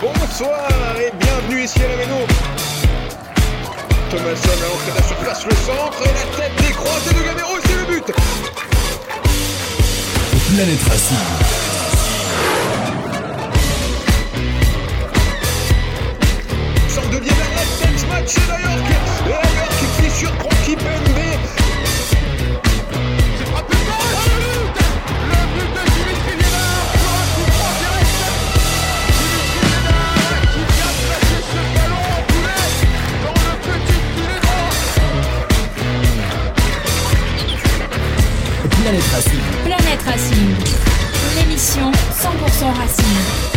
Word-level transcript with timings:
Bonsoir 0.00 0.96
et 0.98 1.12
bienvenue 1.18 1.64
ici 1.64 1.78
à 1.82 1.88
la 1.88 1.96
Méno. 1.96 2.26
Thomasson 4.08 4.48
à 4.48 4.66
l'entrée 4.66 4.92
de 4.92 4.96
la 4.96 5.02
surface, 5.02 5.44
le 5.44 5.54
centre 5.56 6.02
la 6.02 6.36
tête 6.38 6.56
décroisée 6.56 7.12
de 7.12 7.22
Gamero, 7.22 7.58
c'est 7.62 7.74
le 7.74 7.84
but 7.84 8.06
Planète 10.54 10.82
Racing. 10.88 11.18
Centre 16.88 17.10
de 17.10 17.18
tête 17.18 18.08
match 18.08 18.36
et 18.36 18.46
d'ailleurs 18.48 18.82
que 18.82 19.28
d'ailleurs 19.28 19.68
qui 19.78 20.02
fissure 20.02 20.34
contre 20.38 20.62
Kipembe. 20.62 21.59
Planète 39.64 40.02
Racing, 40.04 40.56
l'émission 41.36 41.92
100% 41.92 42.72
Racing. 42.76 43.49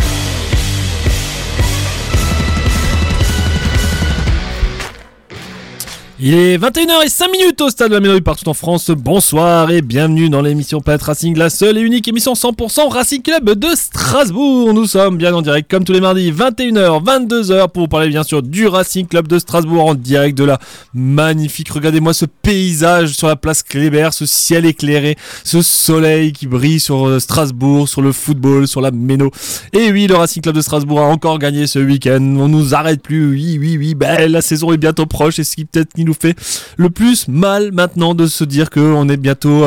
Il 6.20 6.32
est 6.32 6.58
21h05 6.58 7.60
au 7.60 7.70
stade 7.70 7.88
de 7.88 7.94
la 7.94 8.00
Ménorée 8.00 8.20
partout 8.20 8.48
en 8.48 8.54
France. 8.54 8.88
Bonsoir 8.90 9.72
et 9.72 9.82
bienvenue 9.82 10.28
dans 10.28 10.42
l'émission 10.42 10.80
Planète 10.80 11.02
Racing, 11.02 11.36
la 11.36 11.50
seule 11.50 11.76
et 11.76 11.80
unique 11.80 12.06
émission 12.06 12.34
100% 12.34 12.88
Racing 12.88 13.20
Club 13.20 13.50
de 13.58 13.74
Strasbourg. 13.74 14.72
Nous 14.74 14.86
sommes 14.86 15.16
bien 15.16 15.34
en 15.34 15.42
direct 15.42 15.68
comme 15.68 15.82
tous 15.82 15.92
les 15.92 16.00
mardis, 16.00 16.30
21h, 16.30 17.02
22h 17.02 17.68
pour 17.70 17.82
vous 17.82 17.88
parler 17.88 18.10
bien 18.10 18.22
sûr 18.22 18.44
du 18.44 18.68
Racing 18.68 19.08
Club 19.08 19.26
de 19.26 19.40
Strasbourg 19.40 19.86
en 19.86 19.94
direct 19.96 20.38
de 20.38 20.44
la 20.44 20.60
magnifique, 20.94 21.70
regardez-moi 21.70 22.14
ce 22.14 22.26
paysage 22.26 23.14
sur 23.14 23.26
la 23.26 23.34
place 23.34 23.64
Kléber, 23.64 24.10
ce 24.12 24.24
ciel 24.24 24.66
éclairé, 24.66 25.16
ce 25.42 25.62
soleil 25.62 26.32
qui 26.32 26.46
brille 26.46 26.78
sur 26.78 27.08
euh, 27.08 27.18
Strasbourg, 27.18 27.88
sur 27.88 28.02
le 28.02 28.12
football, 28.12 28.68
sur 28.68 28.80
la 28.80 28.92
Méno. 28.92 29.32
Et 29.72 29.90
oui, 29.90 30.06
le 30.06 30.14
Racing 30.14 30.44
Club 30.44 30.54
de 30.54 30.60
Strasbourg 30.60 31.00
a 31.00 31.06
encore 31.06 31.40
gagné 31.40 31.66
ce 31.66 31.80
week-end. 31.80 32.22
On 32.38 32.46
nous 32.46 32.72
arrête 32.72 33.02
plus. 33.02 33.30
Oui, 33.30 33.58
oui, 33.60 33.76
oui. 33.78 33.94
Ben, 33.96 34.30
la 34.30 34.42
saison 34.42 34.72
est 34.72 34.76
bientôt 34.76 35.06
proche 35.06 35.40
et 35.40 35.44
ce 35.44 35.56
qui 35.56 35.64
peut-être 35.64 35.98
nous 36.04 36.14
fait 36.14 36.36
le 36.76 36.90
plus 36.90 37.28
mal 37.28 37.72
maintenant 37.72 38.14
de 38.14 38.26
se 38.26 38.44
dire 38.44 38.70
que 38.70 38.80
on 38.80 39.08
est 39.08 39.16
bientôt. 39.16 39.64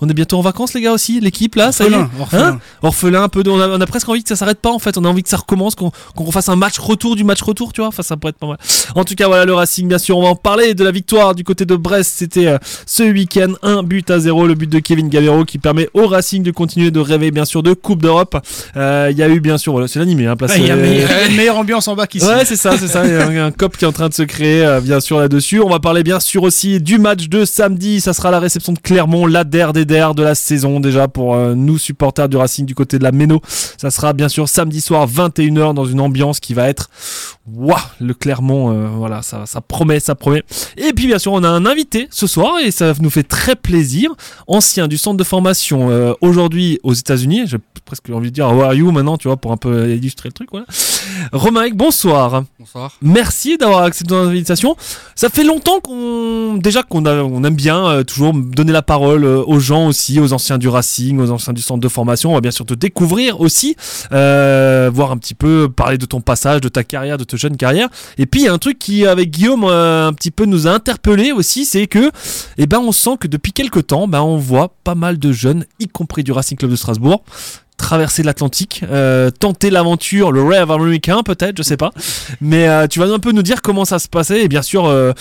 On 0.00 0.08
est 0.08 0.14
bientôt 0.14 0.38
en 0.38 0.42
vacances 0.42 0.74
les 0.74 0.80
gars 0.80 0.92
aussi, 0.92 1.20
l'équipe 1.20 1.54
là, 1.54 1.72
ça 1.72 1.84
y 1.84 1.88
est. 1.88 1.94
Orphelin, 1.94 2.10
orphelin. 2.20 2.46
Hein 2.46 2.58
orphelin 2.82 3.22
un 3.22 3.28
peu. 3.28 3.42
De, 3.42 3.50
on, 3.50 3.60
a, 3.60 3.68
on 3.68 3.80
a 3.80 3.86
presque 3.86 4.08
envie 4.08 4.22
que 4.22 4.28
ça 4.28 4.36
s'arrête 4.36 4.60
pas 4.60 4.70
en 4.70 4.78
fait. 4.78 4.96
On 4.98 5.04
a 5.04 5.08
envie 5.08 5.22
que 5.22 5.28
ça 5.28 5.36
recommence, 5.36 5.74
qu'on 5.74 5.90
qu'on 6.14 6.24
refasse 6.24 6.48
un 6.48 6.56
match 6.56 6.78
retour 6.78 7.16
du 7.16 7.24
match 7.24 7.42
retour, 7.42 7.72
tu 7.72 7.80
vois. 7.80 7.88
Enfin, 7.88 8.02
ça 8.02 8.16
pourrait 8.16 8.30
être 8.30 8.38
pas 8.38 8.46
mal. 8.46 8.58
En 8.94 9.04
tout 9.04 9.14
cas, 9.14 9.26
voilà 9.26 9.44
le 9.44 9.54
Racing, 9.54 9.88
bien 9.88 9.98
sûr. 9.98 10.16
On 10.18 10.22
va 10.22 10.28
en 10.28 10.36
parler 10.36 10.74
de 10.74 10.84
la 10.84 10.90
victoire 10.90 11.34
du 11.34 11.44
côté 11.44 11.64
de 11.64 11.76
Brest. 11.76 12.12
C'était 12.16 12.46
euh, 12.46 12.58
ce 12.86 13.02
week-end 13.02 13.52
un 13.62 13.82
but 13.82 14.10
à 14.10 14.18
zéro, 14.18 14.46
le 14.46 14.54
but 14.54 14.70
de 14.70 14.78
Kevin 14.78 15.08
Gavero 15.08 15.44
qui 15.44 15.58
permet 15.58 15.88
au 15.94 16.06
Racing 16.06 16.42
de 16.42 16.50
continuer 16.50 16.90
de 16.90 17.00
rêver 17.00 17.30
bien 17.30 17.44
sûr 17.44 17.62
de 17.62 17.72
Coupe 17.74 18.02
d'Europe. 18.02 18.36
Euh, 18.76 19.08
Il 19.10 19.18
y 19.18 19.22
a 19.22 19.28
eu 19.28 19.40
bien 19.40 19.58
sûr, 19.58 19.72
voilà, 19.72 19.88
c'est 19.88 19.98
l'animé, 19.98 20.26
hein, 20.26 20.36
place. 20.36 20.52
Il 20.56 20.66
y 20.66 20.70
a 20.70 20.74
euh, 20.74 21.26
une 21.30 21.36
meilleure 21.36 21.56
ambiance 21.56 21.88
en 21.88 21.94
bas 21.96 22.06
qu'ici. 22.06 22.26
Ouais, 22.26 22.44
c'est 22.44 22.56
ça, 22.56 22.76
c'est 22.78 22.88
ça. 22.88 23.06
Il 23.06 23.12
y 23.12 23.16
a 23.16 23.26
un, 23.26 23.46
un 23.46 23.50
cop 23.50 23.76
qui 23.76 23.84
est 23.84 23.88
en 23.88 23.92
train 23.92 24.08
de 24.08 24.14
se 24.14 24.22
créer, 24.22 24.64
euh, 24.64 24.80
bien 24.80 25.00
sûr, 25.00 25.18
là-dessus. 25.18 25.60
On 25.60 25.68
va 25.68 25.80
parler, 25.80 26.02
bien 26.02 26.20
sûr, 26.20 26.42
aussi 26.42 26.80
du 26.80 26.98
match 26.98 27.28
de 27.28 27.44
samedi. 27.44 28.00
Ça 28.00 28.12
sera 28.12 28.30
la 28.30 28.40
réception 28.40 28.72
de 28.72 28.78
Clermont, 28.78 29.26
la 29.26 29.44
der 29.44 29.72
de 29.90 30.22
la 30.22 30.36
saison, 30.36 30.78
déjà, 30.78 31.08
pour 31.08 31.34
euh, 31.34 31.54
nous, 31.56 31.76
supporters 31.76 32.28
du 32.28 32.36
Racing 32.36 32.64
du 32.64 32.76
côté 32.76 32.96
de 32.98 33.02
la 33.02 33.10
Méno. 33.10 33.40
Ça 33.76 33.90
sera, 33.90 34.12
bien 34.12 34.28
sûr, 34.28 34.48
samedi 34.48 34.80
soir, 34.80 35.08
21h, 35.08 35.74
dans 35.74 35.84
une 35.84 36.00
ambiance 36.00 36.38
qui 36.38 36.54
va 36.54 36.68
être. 36.68 36.90
Waouh, 37.54 37.76
le 38.00 38.14
Clermont, 38.14 38.70
euh, 38.72 38.86
voilà, 38.88 39.22
ça, 39.22 39.44
ça 39.46 39.60
promet, 39.60 39.98
ça 40.00 40.14
promet. 40.14 40.42
Et 40.76 40.92
puis, 40.92 41.06
bien 41.06 41.18
sûr, 41.18 41.32
on 41.32 41.42
a 41.42 41.48
un 41.48 41.66
invité 41.66 42.06
ce 42.10 42.26
soir 42.26 42.58
et 42.62 42.70
ça 42.70 42.92
nous 43.00 43.10
fait 43.10 43.22
très 43.22 43.56
plaisir. 43.56 44.10
Ancien 44.46 44.88
du 44.88 44.98
centre 44.98 45.16
de 45.16 45.24
formation, 45.24 45.90
euh, 45.90 46.12
aujourd'hui 46.20 46.78
aux 46.82 46.92
États-Unis. 46.94 47.42
J'ai 47.46 47.58
presque 47.84 48.08
envie 48.10 48.30
de 48.30 48.34
dire 48.34 48.46
How 48.48 48.60
are 48.62 48.74
you 48.74 48.90
maintenant, 48.92 49.16
tu 49.16 49.28
vois, 49.28 49.36
pour 49.36 49.52
un 49.52 49.56
peu 49.56 49.90
illustrer 49.90 50.28
le 50.28 50.32
truc, 50.32 50.48
voilà. 50.52 50.66
Romaric, 51.32 51.76
bonsoir. 51.76 52.44
Bonsoir. 52.58 52.92
Merci 53.02 53.58
d'avoir 53.58 53.82
accepté 53.82 54.14
notre 54.14 54.28
invitation. 54.30 54.76
Ça 55.16 55.28
fait 55.28 55.44
longtemps 55.44 55.80
qu'on 55.80 56.54
déjà 56.56 56.82
qu'on 56.82 57.04
a- 57.04 57.22
on 57.22 57.42
aime 57.44 57.54
bien 57.56 57.86
euh, 57.88 58.04
toujours 58.04 58.32
donner 58.32 58.72
la 58.72 58.82
parole 58.82 59.24
aux 59.24 59.58
gens 59.60 59.88
aussi, 59.88 60.20
aux 60.20 60.32
anciens 60.32 60.58
du 60.58 60.68
Racing, 60.68 61.18
aux 61.18 61.30
anciens 61.30 61.52
du 61.52 61.62
centre 61.62 61.80
de 61.80 61.88
formation. 61.88 62.30
On 62.30 62.34
va 62.34 62.40
bien 62.40 62.50
sûr 62.50 62.64
te 62.66 62.74
découvrir 62.74 63.40
aussi, 63.40 63.74
voir 64.10 65.10
un 65.10 65.16
petit 65.18 65.34
peu 65.34 65.68
parler 65.74 65.98
de 65.98 66.06
ton 66.06 66.20
passage, 66.20 66.60
de 66.60 66.68
ta 66.68 66.84
carrière, 66.84 67.18
de 67.18 67.24
ta 67.24 67.36
jeune 67.40 67.56
carrière. 67.56 67.88
Et 68.18 68.26
puis 68.26 68.42
il 68.42 68.44
y 68.44 68.48
a 68.48 68.52
un 68.52 68.58
truc 68.58 68.78
qui 68.78 69.06
avec 69.06 69.30
Guillaume 69.30 69.64
euh, 69.64 70.08
un 70.08 70.12
petit 70.12 70.30
peu 70.30 70.44
nous 70.44 70.66
a 70.66 70.70
interpellé 70.70 71.32
aussi, 71.32 71.64
c'est 71.64 71.86
que 71.86 72.10
eh 72.58 72.66
ben 72.66 72.78
on 72.78 72.92
sent 72.92 73.16
que 73.18 73.26
depuis 73.26 73.52
quelques 73.52 73.88
temps, 73.88 74.06
ben 74.06 74.20
on 74.20 74.36
voit 74.36 74.74
pas 74.84 74.94
mal 74.94 75.18
de 75.18 75.32
jeunes, 75.32 75.64
y 75.78 75.88
compris 75.88 76.22
du 76.22 76.32
Racing 76.32 76.56
Club 76.56 76.70
de 76.70 76.76
Strasbourg, 76.76 77.24
traverser 77.80 78.22
l'Atlantique, 78.22 78.82
euh, 78.90 79.30
tenter 79.30 79.70
l'aventure, 79.70 80.32
le 80.32 80.42
rêve 80.42 80.70
américain 80.70 81.22
peut-être, 81.22 81.56
je 81.58 81.62
sais 81.62 81.76
pas. 81.76 81.90
Mais 82.40 82.68
euh, 82.68 82.86
tu 82.86 82.98
vas 83.00 83.06
un 83.06 83.18
peu 83.18 83.32
nous 83.32 83.42
dire 83.42 83.62
comment 83.62 83.84
ça 83.84 83.98
se 83.98 84.08
passait 84.08 84.42
et 84.44 84.48
bien 84.48 84.62
sûr 84.62 84.86
euh, 84.86 85.12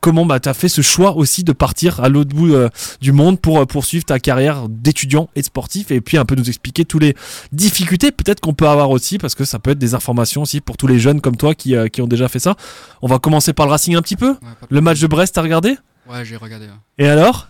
comment 0.00 0.26
bah, 0.26 0.40
tu 0.40 0.48
as 0.48 0.54
fait 0.54 0.68
ce 0.68 0.82
choix 0.82 1.16
aussi 1.16 1.44
de 1.44 1.52
partir 1.52 2.00
à 2.00 2.08
l'autre 2.08 2.34
bout 2.34 2.52
du 3.00 3.12
monde 3.12 3.40
pour 3.40 3.66
poursuivre 3.66 4.04
ta 4.04 4.18
carrière 4.18 4.68
d'étudiant 4.68 5.28
et 5.36 5.40
de 5.40 5.46
sportif 5.46 5.90
et 5.90 6.00
puis 6.00 6.16
un 6.16 6.24
peu 6.24 6.34
nous 6.34 6.48
expliquer 6.48 6.84
toutes 6.84 7.02
les 7.02 7.14
difficultés 7.52 8.10
peut-être 8.10 8.40
qu'on 8.40 8.54
peut 8.54 8.68
avoir 8.68 8.90
aussi 8.90 9.18
parce 9.18 9.34
que 9.34 9.44
ça 9.44 9.58
peut 9.58 9.70
être 9.72 9.78
des 9.78 9.94
informations 9.94 10.42
aussi 10.42 10.60
pour 10.60 10.76
tous 10.76 10.86
les 10.86 10.98
jeunes 10.98 11.20
comme 11.20 11.36
toi 11.36 11.54
qui, 11.54 11.74
qui 11.92 12.02
ont 12.02 12.06
déjà 12.06 12.28
fait 12.28 12.38
ça. 12.38 12.56
On 13.02 13.06
va 13.06 13.18
commencer 13.18 13.52
par 13.52 13.66
le 13.66 13.72
Racing 13.72 13.96
un 13.96 14.02
petit 14.02 14.16
peu. 14.16 14.30
Ouais, 14.30 14.36
Le 14.70 14.80
match 14.80 15.00
de 15.00 15.06
Brest, 15.06 15.34
t'as 15.34 15.42
regardé? 15.42 15.76
Ouais, 16.08 16.24
j'ai 16.24 16.36
regardé. 16.36 16.66
ouais. 16.66 16.72
Et 16.98 17.08
alors? 17.08 17.48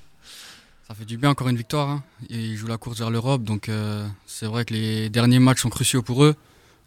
Ça 0.87 0.95
fait 0.95 1.05
du 1.05 1.17
bien, 1.17 1.31
encore 1.31 1.49
une 1.49 1.57
victoire. 1.57 1.89
hein. 1.91 2.05
Ils 2.31 2.57
jouent 2.57 2.69
la 2.69 2.77
course 2.79 2.99
vers 2.99 3.11
l'Europe. 3.11 3.43
Donc, 3.43 3.69
euh, 3.69 4.07
c'est 4.27 4.47
vrai 4.47 4.65
que 4.65 4.73
les 4.73 5.11
derniers 5.11 5.41
matchs 5.41 5.63
sont 5.63 5.69
cruciaux 5.71 6.03
pour 6.03 6.23
eux. 6.25 6.37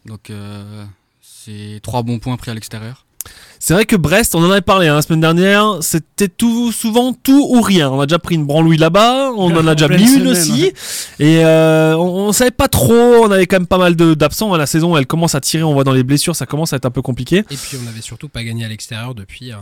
Donc, 0.05 0.29
euh, 0.29 0.85
c'est 1.21 1.81
trois 1.83 2.01
bons 2.03 2.19
points 2.19 2.37
pris 2.37 2.49
à 2.49 2.53
l'extérieur. 2.53 3.05
C'est 3.61 3.73
vrai 3.73 3.83
que 3.85 3.97
Brest, 3.97 4.35
on 4.35 4.39
en 4.45 4.49
avait 4.51 4.61
parlé 4.61 4.87
hein, 4.87 4.95
la 4.95 5.01
semaine 5.01 5.19
dernière, 5.19 5.79
c'était 5.81 6.29
tout 6.29 6.71
souvent 6.71 7.11
tout 7.11 7.45
ou 7.51 7.61
rien. 7.61 7.89
On 7.89 7.99
a 7.99 8.05
déjà 8.05 8.17
pris 8.17 8.35
une 8.35 8.45
branlouille 8.45 8.77
là-bas, 8.77 9.31
on 9.35 9.53
en 9.53 9.67
a 9.67 9.75
déjà 9.75 9.89
mis 9.97 10.13
une 10.15 10.27
aussi, 10.29 10.61
ouais. 10.63 10.73
et 11.19 11.43
euh, 11.43 11.93
on, 11.97 12.27
on 12.29 12.31
savait 12.31 12.51
pas 12.51 12.69
trop. 12.69 12.93
On 12.93 13.29
avait 13.31 13.47
quand 13.47 13.57
même 13.57 13.67
pas 13.67 13.77
mal 13.77 13.97
de- 13.97 14.13
d'absents. 14.13 14.55
La 14.55 14.65
saison, 14.65 14.95
elle 14.95 15.05
commence 15.07 15.35
à 15.35 15.41
tirer. 15.41 15.63
On 15.63 15.73
voit 15.73 15.83
dans 15.83 15.91
les 15.91 16.03
blessures, 16.03 16.37
ça 16.37 16.45
commence 16.45 16.71
à 16.71 16.77
être 16.77 16.85
un 16.85 16.89
peu 16.89 17.01
compliqué. 17.01 17.39
Et 17.39 17.43
puis 17.57 17.77
on 17.83 17.87
avait 17.89 17.99
surtout 17.99 18.29
pas 18.29 18.45
gagné 18.45 18.63
à 18.63 18.69
l'extérieur 18.69 19.13
depuis 19.13 19.51
un 19.51 19.57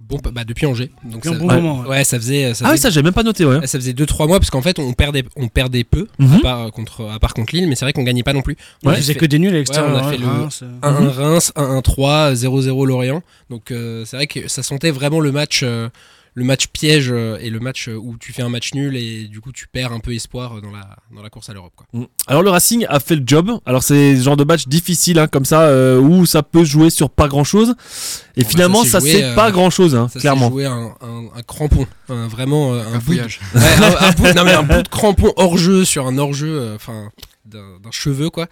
bon 0.00 0.18
bah 0.32 0.44
depuis 0.44 0.66
Angers. 0.66 0.92
Donc 1.04 1.24
Depuis 1.24 1.30
un 1.34 1.38
bon 1.40 1.48
ouais, 1.48 1.60
moment, 1.60 1.80
ouais. 1.80 1.88
ouais, 1.88 2.04
ça 2.04 2.18
faisait 2.18 2.54
ça 2.54 2.66
Ah 2.68 2.70
oui, 2.72 2.78
ça 2.78 2.88
j'ai 2.88 3.02
même 3.02 3.12
pas 3.12 3.24
noté. 3.24 3.44
Ouais. 3.44 3.66
ça 3.66 3.80
faisait 3.80 3.94
2 3.94 4.06
3 4.06 4.28
mois 4.28 4.38
parce 4.38 4.50
qu'en 4.50 4.62
fait 4.62 4.78
on 4.78 4.92
perdait 4.92 5.24
on 5.34 5.48
perdait 5.48 5.82
peu 5.82 6.06
Mhm. 6.20 6.34
à 6.36 6.38
part 6.38 6.70
contre 6.70 7.04
à 7.12 7.18
part 7.18 7.34
contre 7.34 7.54
Lille 7.56 7.66
mais 7.68 7.74
c'est 7.74 7.84
vrai 7.84 7.92
qu'on 7.92 8.04
gagnait 8.04 8.22
pas 8.22 8.32
non 8.32 8.42
plus. 8.42 8.56
On 8.84 8.94
faisait 8.94 9.14
fait 9.14 9.18
que 9.18 9.26
des 9.26 9.40
nuls 9.40 9.50
à 9.50 9.58
l'extérieur. 9.58 9.92
Ouais, 9.92 10.00
on 10.02 10.06
a 10.06 10.10
fait 10.10 10.16
hein, 10.16 10.20
le- 10.20 10.42
Reims, 10.42 10.60
euh. 10.62 10.88
1-1 10.88 11.08
Reims, 11.08 11.52
1-1-3, 11.56 12.34
0-0 12.34 12.67
Lorient. 12.86 13.22
Donc 13.50 13.70
euh, 13.70 14.04
c'est 14.04 14.16
vrai 14.16 14.26
que 14.26 14.48
ça 14.48 14.62
sentait 14.62 14.90
vraiment 14.90 15.20
le 15.20 15.32
match 15.32 15.60
euh, 15.64 15.88
le 16.34 16.44
match 16.44 16.68
piège 16.68 17.08
euh, 17.10 17.36
et 17.40 17.50
le 17.50 17.58
match 17.58 17.88
où 17.88 18.16
tu 18.20 18.32
fais 18.32 18.42
un 18.42 18.48
match 18.48 18.72
nul 18.72 18.96
et 18.96 19.24
du 19.26 19.40
coup 19.40 19.50
tu 19.50 19.66
perds 19.66 19.92
un 19.92 19.98
peu 19.98 20.14
espoir 20.14 20.60
dans 20.60 20.70
la 20.70 20.96
dans 21.12 21.20
la 21.22 21.30
course 21.30 21.48
à 21.50 21.52
l'Europe 21.52 21.72
quoi. 21.74 21.86
Mm. 21.92 22.04
Alors 22.28 22.42
le 22.42 22.50
Racing 22.50 22.86
a 22.88 23.00
fait 23.00 23.16
le 23.16 23.24
job. 23.26 23.50
Alors 23.66 23.82
c'est 23.82 24.16
ce 24.16 24.22
genre 24.22 24.36
de 24.36 24.44
match 24.44 24.68
difficile 24.68 25.18
hein, 25.18 25.26
comme 25.26 25.44
ça 25.44 25.62
euh, 25.62 25.98
où 25.98 26.26
ça 26.26 26.44
peut 26.44 26.62
jouer 26.64 26.90
sur 26.90 27.10
pas 27.10 27.26
grand 27.26 27.42
chose. 27.44 27.70
Et 28.36 28.42
Bon, 28.42 28.46
bah, 28.46 28.50
finalement 28.50 28.84
ça 28.84 29.00
c'est 29.00 29.24
euh, 29.24 29.34
pas 29.34 29.50
grand 29.50 29.70
chose, 29.70 29.96
hein, 29.96 30.08
Ça 30.12 30.20
clairement. 30.20 30.48
joué 30.50 30.66
un, 30.66 30.94
un, 31.00 31.24
un 31.34 31.42
crampon, 31.44 31.86
un- 32.08 32.28
vraiment 32.28 32.72
euh, 32.74 32.82
un, 32.84 32.94
Un 32.94 32.98
bout 32.98 33.14
de. 33.14 33.20
Ouais, 33.54 33.96
un, 34.00 34.06
un 34.06 34.12
bout, 34.12 34.32
non, 34.36 34.44
mais 34.44 34.52
un 34.52 34.62
bout 34.62 34.82
de 34.82 34.88
crampon 34.88 35.32
hors 35.36 35.56
jeu 35.58 35.84
sur 35.84 36.06
un 36.06 36.18
hors 36.18 36.34
jeu, 36.34 36.72
enfin 36.76 37.10
d'un 37.46 37.62
cheveu 37.90 38.30
quoi. 38.30 38.46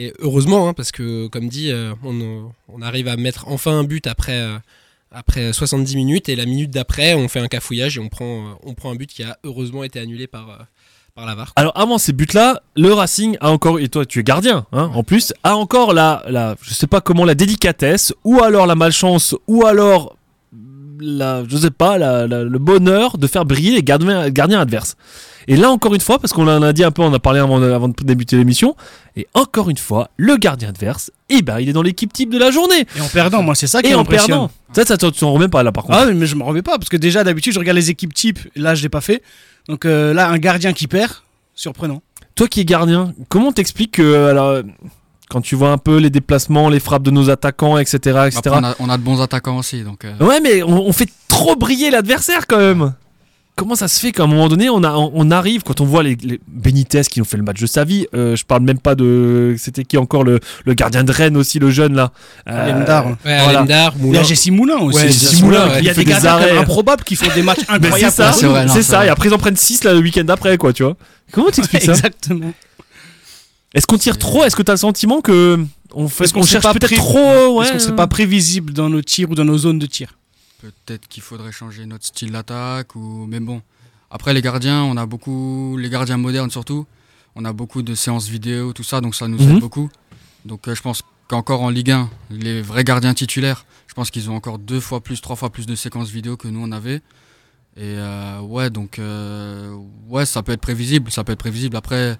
Et 0.00 0.12
heureusement, 0.20 0.68
hein, 0.68 0.74
parce 0.74 0.92
que 0.92 1.26
comme 1.26 1.48
dit, 1.48 1.72
euh, 1.72 1.92
on, 2.04 2.52
on 2.68 2.82
arrive 2.82 3.08
à 3.08 3.16
mettre 3.16 3.48
enfin 3.48 3.80
un 3.80 3.82
but 3.82 4.06
après, 4.06 4.38
euh, 4.38 4.56
après 5.10 5.52
70 5.52 5.96
minutes 5.96 6.28
et 6.28 6.36
la 6.36 6.46
minute 6.46 6.70
d'après, 6.70 7.14
on 7.14 7.26
fait 7.26 7.40
un 7.40 7.48
cafouillage 7.48 7.96
et 7.96 8.00
on 8.00 8.08
prend, 8.08 8.24
euh, 8.24 8.50
on 8.62 8.74
prend 8.74 8.92
un 8.92 8.94
but 8.94 9.10
qui 9.10 9.24
a 9.24 9.38
heureusement 9.42 9.82
été 9.82 9.98
annulé 9.98 10.28
par, 10.28 10.68
par 11.16 11.26
la 11.26 11.34
VAR. 11.34 11.52
Alors 11.56 11.76
avant 11.76 11.98
ces 11.98 12.12
buts-là, 12.12 12.62
le 12.76 12.92
Racing 12.92 13.36
a 13.40 13.50
encore, 13.50 13.80
et 13.80 13.88
toi 13.88 14.06
tu 14.06 14.20
es 14.20 14.22
gardien, 14.22 14.66
hein, 14.70 14.88
en 14.94 15.02
plus, 15.02 15.34
a 15.42 15.56
encore 15.56 15.92
la, 15.92 16.22
la, 16.28 16.54
je 16.62 16.74
sais 16.74 16.86
pas 16.86 17.00
comment, 17.00 17.24
la 17.24 17.34
délicatesse, 17.34 18.14
ou 18.22 18.40
alors 18.40 18.68
la 18.68 18.76
malchance, 18.76 19.34
ou 19.48 19.66
alors 19.66 20.14
la, 21.00 21.42
je 21.48 21.56
sais 21.56 21.70
pas, 21.70 21.98
la- 21.98 22.26
la- 22.26 22.44
le 22.44 22.58
bonheur 22.58 23.18
de 23.18 23.26
faire 23.26 23.44
briller 23.44 23.72
les 23.74 23.82
gardiens, 23.82 24.28
gardiens 24.30 24.60
adverses. 24.60 24.96
Et 25.46 25.56
là 25.56 25.70
encore 25.70 25.94
une 25.94 26.00
fois, 26.00 26.18
parce 26.18 26.32
qu'on 26.32 26.46
en 26.46 26.62
a 26.62 26.72
dit 26.72 26.84
un 26.84 26.90
peu, 26.90 27.02
on 27.02 27.12
a 27.14 27.18
parlé 27.18 27.40
avant 27.40 27.58
de, 27.58 27.70
avant 27.70 27.88
de 27.88 27.94
débuter 28.02 28.36
l'émission, 28.36 28.76
et 29.16 29.26
encore 29.34 29.70
une 29.70 29.76
fois, 29.78 30.10
le 30.16 30.36
gardien 30.36 30.68
adverse, 30.68 31.10
eh 31.30 31.40
ben 31.42 31.58
il 31.60 31.68
est 31.68 31.72
dans 31.72 31.82
l'équipe 31.82 32.12
type 32.12 32.30
de 32.30 32.38
la 32.38 32.50
journée. 32.50 32.86
Et 32.96 33.00
en 33.00 33.08
perdant, 33.08 33.42
moi, 33.42 33.54
c'est 33.54 33.66
ça 33.66 33.80
qui 33.82 33.90
Et 33.90 33.94
en 33.94 34.04
perdant. 34.04 34.50
Ça, 34.74 34.84
ça, 34.84 34.96
tu 34.98 35.10
t'en 35.12 35.32
remets 35.32 35.48
pas 35.48 35.62
là 35.62 35.72
par 35.72 35.84
contre. 35.84 35.98
Ah 35.98 36.04
oui, 36.06 36.14
mais 36.14 36.26
je 36.26 36.34
m'en 36.36 36.44
remets 36.44 36.62
pas 36.62 36.76
parce 36.78 36.88
que 36.90 36.96
déjà 36.98 37.24
d'habitude 37.24 37.54
je 37.54 37.58
regarde 37.58 37.76
les 37.78 37.88
équipes 37.90 38.12
type. 38.12 38.38
Là, 38.56 38.74
je 38.74 38.82
l'ai 38.82 38.88
pas 38.90 39.00
fait. 39.00 39.22
Donc 39.68 39.84
euh, 39.86 40.12
là, 40.12 40.28
un 40.28 40.38
gardien 40.38 40.72
qui 40.74 40.86
perd, 40.86 41.12
surprenant. 41.54 42.02
Toi 42.34 42.46
qui 42.48 42.60
es 42.60 42.64
gardien, 42.64 43.14
comment 43.30 43.50
t'expliques 43.52 43.92
que 43.92 44.26
alors 44.28 44.62
Quand 45.30 45.40
tu 45.42 45.54
vois 45.56 45.70
un 45.70 45.78
peu 45.78 45.98
les 45.98 46.10
déplacements, 46.10 46.68
les 46.70 46.80
frappes 46.80 47.02
de 47.02 47.10
nos 47.10 47.28
attaquants, 47.28 47.76
etc. 47.78 47.96
etc. 48.26 48.40
Après, 48.46 48.50
on, 48.50 48.64
a, 48.64 48.74
on 48.80 48.88
a 48.88 48.96
de 48.96 49.02
bons 49.02 49.20
attaquants 49.20 49.58
aussi. 49.58 49.82
Donc, 49.82 50.04
euh, 50.04 50.14
Ouais, 50.20 50.40
mais 50.40 50.62
on, 50.62 50.86
on 50.86 50.92
fait 50.92 51.08
trop 51.28 51.54
briller 51.56 51.90
l'adversaire 51.90 52.46
quand 52.46 52.58
même. 52.58 52.94
Comment 53.54 53.74
ça 53.74 53.88
se 53.88 53.98
fait 53.98 54.12
qu'à 54.12 54.22
un 54.22 54.28
moment 54.28 54.46
donné, 54.48 54.70
on, 54.70 54.84
a, 54.84 54.92
on, 54.92 55.10
on 55.12 55.30
arrive, 55.32 55.64
quand 55.64 55.80
on 55.80 55.84
voit 55.84 56.04
les, 56.04 56.16
les 56.22 56.38
Benitez 56.46 57.02
qui 57.10 57.18
nous 57.18 57.24
fait 57.24 57.36
le 57.36 57.42
match 57.42 57.60
de 57.60 57.66
sa 57.66 57.82
vie, 57.82 58.06
euh, 58.14 58.36
je 58.36 58.44
parle 58.44 58.62
même 58.62 58.78
pas 58.78 58.94
de. 58.94 59.56
C'était 59.58 59.82
qui 59.82 59.98
encore 59.98 60.22
le, 60.22 60.38
le 60.64 60.74
gardien 60.74 61.02
de 61.02 61.10
Rennes 61.10 61.36
aussi, 61.36 61.58
le 61.58 61.68
jeune 61.68 61.92
là 61.94 62.12
Euh, 62.48 62.66
Lemdar. 62.72 63.06
Ouais, 63.08 63.14
Voilà. 63.24 63.48
Alendar, 63.58 63.94
Il 63.96 64.02
y 64.02 64.06
Moulin. 64.06 64.20
a 64.20 64.22
Jessie 64.22 64.50
Moulin 64.52 64.76
aussi. 64.78 64.96
Ouais, 64.98 65.06
Jessie 65.08 65.42
Moulin. 65.42 65.58
Moulin, 65.64 65.72
ouais, 65.74 65.78
Il 65.80 65.84
y 65.86 65.90
a 65.90 65.94
des 65.94 66.04
des 66.04 66.26
arrêts. 66.26 66.56
improbables 66.56 67.02
qui 67.02 67.16
font 67.16 67.26
des 67.34 67.42
matchs 67.42 67.58
c'est 67.66 67.72
incroyables. 67.72 68.12
ça, 68.12 68.32
c'est 68.32 68.46
non, 68.46 68.54
c'est 68.68 68.82
ça. 68.84 68.98
vrai. 68.98 69.06
Et 69.08 69.10
après, 69.10 69.28
ils 69.28 69.34
en 69.34 69.38
prennent 69.38 69.56
6 69.56 69.82
le 69.84 69.98
week-end 69.98 70.22
d'après, 70.24 70.56
quoi, 70.56 70.72
tu 70.72 70.84
vois. 70.84 70.94
Comment 71.32 71.50
tu 71.50 71.58
expliques 71.60 71.82
ça? 71.82 71.92
Exactement. 71.92 72.52
Est-ce 73.74 73.86
qu'on 73.86 73.98
tire 73.98 74.18
trop? 74.18 74.44
Est-ce 74.44 74.56
que 74.56 74.62
tu 74.62 74.70
as 74.70 74.74
le 74.74 74.78
sentiment 74.78 75.20
que 75.20 75.64
on 75.92 76.08
fait 76.08 76.30
qu'on 76.32 76.40
on 76.40 76.42
serait 76.42 76.52
cherche 76.52 76.64
pas 76.64 76.72
peut-être 76.72 76.86
pré- 76.88 76.96
trop 76.96 77.56
ouais, 77.58 77.64
Est-ce 77.64 77.72
qu'on 77.72 77.78
serait 77.78 77.96
pas 77.96 78.06
prévisible 78.06 78.72
dans 78.72 78.88
nos 78.88 79.02
tirs 79.02 79.30
ou 79.30 79.34
dans 79.34 79.44
nos 79.44 79.58
zones 79.58 79.78
de 79.78 79.86
tir? 79.86 80.16
Peut-être 80.60 81.06
qu'il 81.08 81.22
faudrait 81.22 81.52
changer 81.52 81.86
notre 81.86 82.04
style 82.06 82.32
d'attaque 82.32 82.96
ou 82.96 83.26
mais 83.28 83.40
bon. 83.40 83.62
Après 84.10 84.32
les 84.32 84.40
gardiens, 84.42 84.82
on 84.82 84.96
a 84.96 85.06
beaucoup 85.06 85.76
les 85.78 85.90
gardiens 85.90 86.16
modernes 86.16 86.50
surtout. 86.50 86.86
On 87.36 87.44
a 87.44 87.52
beaucoup 87.52 87.82
de 87.82 87.94
séances 87.94 88.26
vidéo, 88.28 88.72
tout 88.72 88.82
ça, 88.82 89.00
donc 89.00 89.14
ça 89.14 89.28
nous 89.28 89.38
Mhm. 89.38 89.50
aide 89.56 89.60
beaucoup. 89.60 89.90
Donc 90.44 90.66
euh, 90.66 90.74
je 90.74 90.80
pense 90.82 91.02
qu'encore 91.28 91.60
en 91.62 91.68
Ligue 91.70 91.90
1, 91.90 92.08
les 92.30 92.62
vrais 92.62 92.84
gardiens 92.84 93.12
titulaires, 93.14 93.66
je 93.86 93.92
pense 93.94 94.10
qu'ils 94.10 94.30
ont 94.30 94.34
encore 94.34 94.58
deux 94.58 94.80
fois 94.80 95.00
plus, 95.02 95.20
trois 95.20 95.36
fois 95.36 95.50
plus 95.50 95.66
de 95.66 95.74
séquences 95.74 96.08
vidéo 96.08 96.36
que 96.38 96.48
nous 96.48 96.60
on 96.60 96.72
avait. 96.72 97.02
Et 97.76 97.82
euh, 97.98 98.40
ouais, 98.40 98.70
donc 98.70 98.98
euh, 98.98 99.76
ouais, 100.08 100.24
ça 100.26 100.42
peut 100.42 100.52
être 100.52 100.60
prévisible, 100.62 101.12
ça 101.12 101.22
peut 101.22 101.32
être 101.32 101.38
prévisible. 101.38 101.76
Après, 101.76 102.16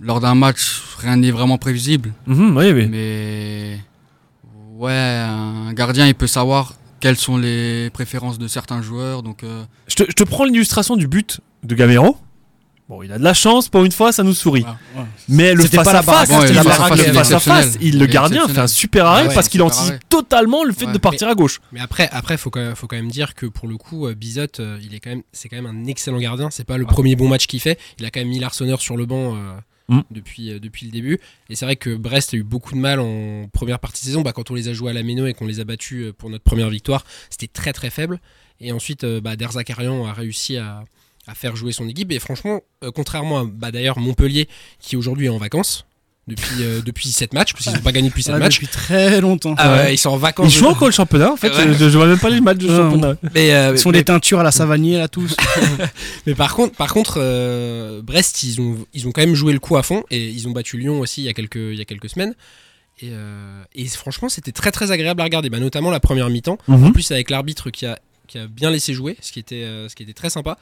lors 0.00 0.20
d'un 0.20 0.34
match, 0.34 0.82
rien 0.98 1.16
n'est 1.16 1.30
vraiment 1.30 1.58
prévisible. 1.58 2.12
Mhm, 2.26 2.56
oui, 2.56 2.72
oui. 2.72 2.86
Mais 2.90 3.78
ouais, 4.76 4.92
un 4.92 5.72
gardien, 5.72 6.06
il 6.06 6.14
peut 6.14 6.26
savoir 6.26 6.74
quelles 7.00 7.16
sont 7.16 7.36
les 7.36 7.90
préférences 7.90 8.38
de 8.38 8.48
certains 8.48 8.82
joueurs. 8.82 9.22
Donc 9.22 9.44
euh, 9.44 9.64
Je 9.88 9.96
te, 9.96 10.04
je 10.08 10.12
te 10.14 10.24
prends 10.24 10.44
l'illustration 10.44 10.96
du 10.96 11.06
but 11.06 11.40
de 11.62 11.74
Gamero. 11.74 12.16
Bon, 12.86 13.02
il 13.02 13.10
a 13.12 13.18
de 13.18 13.24
la 13.24 13.32
chance, 13.32 13.70
pour 13.70 13.82
une 13.86 13.92
fois, 13.92 14.12
ça 14.12 14.22
nous 14.22 14.34
sourit. 14.34 14.60
Voilà. 14.60 14.76
Ouais. 14.94 15.04
Mais 15.30 15.54
le 15.54 15.64
face 15.64 15.88
à 15.88 16.02
face, 16.02 16.28
Ouais, 16.28 16.50
il 17.80 17.94
il 17.94 17.98
le 17.98 18.04
gardien 18.04 18.46
fait 18.46 18.58
un 18.60 18.66
super 18.66 19.06
arrêt 19.06 19.22
Ah 19.24 19.28
ouais, 19.28 19.34
parce 19.34 19.48
qu'il 19.48 19.62
anticipe 19.62 20.06
totalement 20.10 20.64
le 20.64 20.72
fait 20.74 20.84
Ouais. 20.84 20.92
de 20.92 20.98
partir 20.98 21.28
à 21.28 21.34
gauche. 21.34 21.60
Mais 21.72 21.80
après, 21.80 22.10
après, 22.12 22.36
faut 22.36 22.50
quand 22.50 22.60
même, 22.60 22.74
faut 22.76 22.86
quand 22.86 22.96
même 22.96 23.10
dire 23.10 23.34
que 23.34 23.46
pour 23.46 23.68
le 23.68 23.78
coup, 23.78 24.06
euh, 24.06 24.14
Bizot, 24.14 24.42
euh, 24.60 24.78
il 24.82 24.94
est 24.94 25.00
quand 25.00 25.08
même, 25.08 25.22
c'est 25.32 25.48
quand 25.48 25.56
même 25.56 25.64
un 25.66 25.86
excellent 25.86 26.18
gardien. 26.18 26.50
C'est 26.50 26.64
pas 26.64 26.76
le 26.76 26.84
premier 26.84 27.16
bon 27.16 27.26
match 27.26 27.46
qu'il 27.46 27.60
fait. 27.60 27.78
Il 27.98 28.04
a 28.04 28.10
quand 28.10 28.20
même 28.20 28.28
mis 28.28 28.38
l'Arseneur 28.38 28.82
sur 28.82 28.98
le 28.98 29.06
banc 29.06 29.34
euh, 29.34 29.52
Mm. 29.88 30.00
depuis, 30.10 30.50
euh, 30.50 30.58
depuis 30.58 30.86
le 30.86 30.92
début. 30.92 31.20
Et 31.50 31.56
c'est 31.56 31.66
vrai 31.66 31.76
que 31.76 31.94
Brest 31.94 32.32
a 32.32 32.38
eu 32.38 32.42
beaucoup 32.42 32.74
de 32.74 32.78
mal 32.78 33.00
en 33.00 33.48
première 33.52 33.78
partie 33.78 34.00
de 34.02 34.06
saison. 34.06 34.22
Bah, 34.22 34.32
quand 34.32 34.50
on 34.50 34.54
les 34.54 34.68
a 34.68 34.72
joués 34.72 34.90
à 34.90 34.94
la 34.94 35.02
Méno 35.02 35.26
et 35.26 35.34
qu'on 35.34 35.46
les 35.46 35.60
a 35.60 35.64
battus 35.64 36.06
euh, 36.06 36.12
pour 36.12 36.30
notre 36.30 36.44
première 36.44 36.70
victoire, 36.70 37.04
c'était 37.28 37.48
très 37.48 37.74
très 37.74 37.90
faible. 37.90 38.18
Et 38.60 38.72
ensuite, 38.72 39.04
euh, 39.04 39.20
bah, 39.20 39.36
Der 39.36 39.52
Zakarian 39.52 40.06
a 40.06 40.14
réussi 40.14 40.56
à, 40.56 40.84
faire 41.34 41.56
jouer 41.56 41.72
son 41.72 41.88
équipe. 41.88 42.12
Et 42.12 42.18
franchement, 42.18 42.60
contrairement 42.94 43.40
à 43.40 43.44
bah, 43.44 43.70
d'ailleurs 43.70 43.98
Montpellier, 43.98 44.48
qui 44.78 44.96
aujourd'hui 44.96 45.26
est 45.26 45.30
en 45.30 45.38
vacances 45.38 45.86
depuis, 46.26 46.62
euh, 46.62 46.80
depuis 46.80 47.10
7 47.10 47.34
matchs, 47.34 47.52
parce 47.52 47.64
qu'ils 47.64 47.74
n'ont 47.74 47.80
pas 47.82 47.92
gagné 47.92 48.08
depuis 48.08 48.22
7 48.22 48.34
Ouais, 48.34 48.40
matchs. 48.40 48.54
Depuis 48.54 48.68
très 48.68 49.20
longtemps. 49.20 49.54
Ah 49.58 49.72
ouais, 49.76 49.94
ils 49.94 49.98
sont 49.98 50.10
en 50.10 50.16
vacances. 50.16 50.54
Il 50.54 50.58
joue 50.58 50.66
encore 50.66 50.88
le 50.88 50.92
championnat 50.94 51.30
en 51.32 51.36
fait, 51.36 51.50
Ouais. 51.50 51.74
je, 51.78 51.88
je 51.90 51.96
vois 51.98 52.06
même 52.06 52.18
pas 52.18 52.30
les 52.30 52.40
matchs 52.40 52.62
Non. 52.62 52.76
championnat. 52.90 53.14
Mais, 53.34 53.54
euh, 53.54 53.72
Ils 53.74 53.78
sont 53.78 53.90
mais- 53.90 53.98
des 53.98 54.04
teintures 54.04 54.40
à 54.40 54.42
la 54.42 54.50
Savanier 54.50 54.96
là 54.98 55.08
tous. 55.08 55.36
Mais 56.26 56.34
par 56.34 56.54
contre, 56.54 56.74
par 56.76 56.92
contre 56.94 57.18
euh, 57.18 58.00
Brest, 58.02 58.42
ils 58.42 58.60
ont, 58.60 58.78
ils 58.94 59.06
ont 59.06 59.12
quand 59.12 59.20
même 59.22 59.34
joué 59.34 59.52
le 59.52 59.58
coup 59.58 59.76
à 59.76 59.82
fond 59.82 60.02
et 60.10 60.28
ils 60.28 60.48
ont 60.48 60.52
battu 60.52 60.78
Lyon 60.78 61.00
aussi 61.00 61.20
il 61.22 61.24
y 61.24 61.28
a 61.28 61.34
quelques, 61.34 61.56
il 61.56 61.74
y 61.76 61.80
a 61.80 61.84
quelques 61.84 62.08
semaines. 62.08 62.34
Et, 63.02 63.08
euh, 63.10 63.62
et 63.74 63.86
franchement, 63.88 64.28
c'était 64.28 64.52
très 64.52 64.70
très 64.70 64.92
agréable 64.92 65.20
à 65.20 65.24
regarder, 65.24 65.50
bah, 65.50 65.58
notamment 65.58 65.90
la 65.90 66.00
première 66.00 66.30
mi-temps. 66.30 66.58
Mhm. 66.68 66.84
En 66.84 66.92
plus, 66.92 67.10
avec 67.10 67.28
l'arbitre 67.28 67.70
qui 67.70 67.86
a, 67.86 67.98
qui 68.28 68.38
a 68.38 68.46
bien 68.46 68.70
laissé 68.70 68.94
jouer, 68.94 69.16
ce 69.20 69.32
qui 69.32 69.40
était, 69.40 69.64
euh, 69.64 69.88
ce 69.88 69.94
qui 69.96 70.04
était 70.04 70.12
très 70.14 70.30
sympa. 70.30 70.56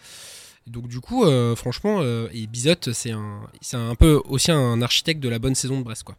Donc 0.66 0.88
du 0.88 1.00
coup, 1.00 1.24
euh, 1.24 1.56
franchement, 1.56 1.98
euh, 2.00 2.28
et 2.32 2.46
Bizot, 2.46 2.92
c'est 2.92 3.10
un, 3.10 3.40
c'est 3.60 3.76
un 3.76 3.94
peu 3.94 4.20
aussi 4.28 4.52
un 4.52 4.80
architecte 4.80 5.20
de 5.20 5.28
la 5.28 5.38
bonne 5.38 5.54
saison 5.54 5.78
de 5.78 5.84
Brest, 5.84 6.04
quoi. 6.04 6.16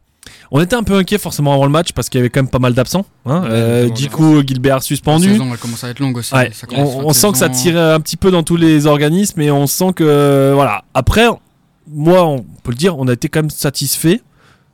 On 0.51 0.61
était 0.61 0.75
un 0.75 0.83
peu 0.83 0.95
inquiet 0.95 1.17
forcément 1.17 1.53
avant 1.53 1.65
le 1.65 1.71
match 1.71 1.91
parce 1.91 2.07
qu'il 2.07 2.19
y 2.19 2.21
avait 2.21 2.29
quand 2.29 2.41
même 2.41 2.49
pas 2.49 2.59
mal 2.59 2.73
d'absents. 2.73 3.05
Hein. 3.25 3.43
Euh, 3.45 3.93
Djikou, 3.93 4.41
Gilbert 4.47 4.75
la 4.75 4.81
suspendu. 4.81 5.27
saison 5.27 5.49
elle 5.51 5.57
commence 5.57 5.83
à 5.83 5.89
être 5.89 5.99
longue 5.99 6.15
aussi. 6.15 6.33
Ouais, 6.33 6.49
Ça 6.53 6.65
on, 6.71 7.11
sent 7.11 7.33
que 7.33 7.37
ça 7.37 7.49
tire 7.49 7.77
un 7.77 7.99
petit 7.99 8.15
peu 8.15 8.31
dans 8.31 8.41
tous 8.41 8.55
les 8.55 8.87
organismes 8.87 9.41
et 9.41 9.51
on 9.51 9.67
sent 9.67 9.91
que 9.93 10.53
voilà. 10.53 10.85
Après, 10.93 11.27
moi, 11.91 12.23
on 12.25 12.39
peut 12.39 12.71
le 12.71 12.75
dire, 12.75 12.97
on 12.97 13.07
a 13.09 13.13
été 13.13 13.27
quand 13.27 13.41
même 13.41 13.49
satisfait 13.49 14.21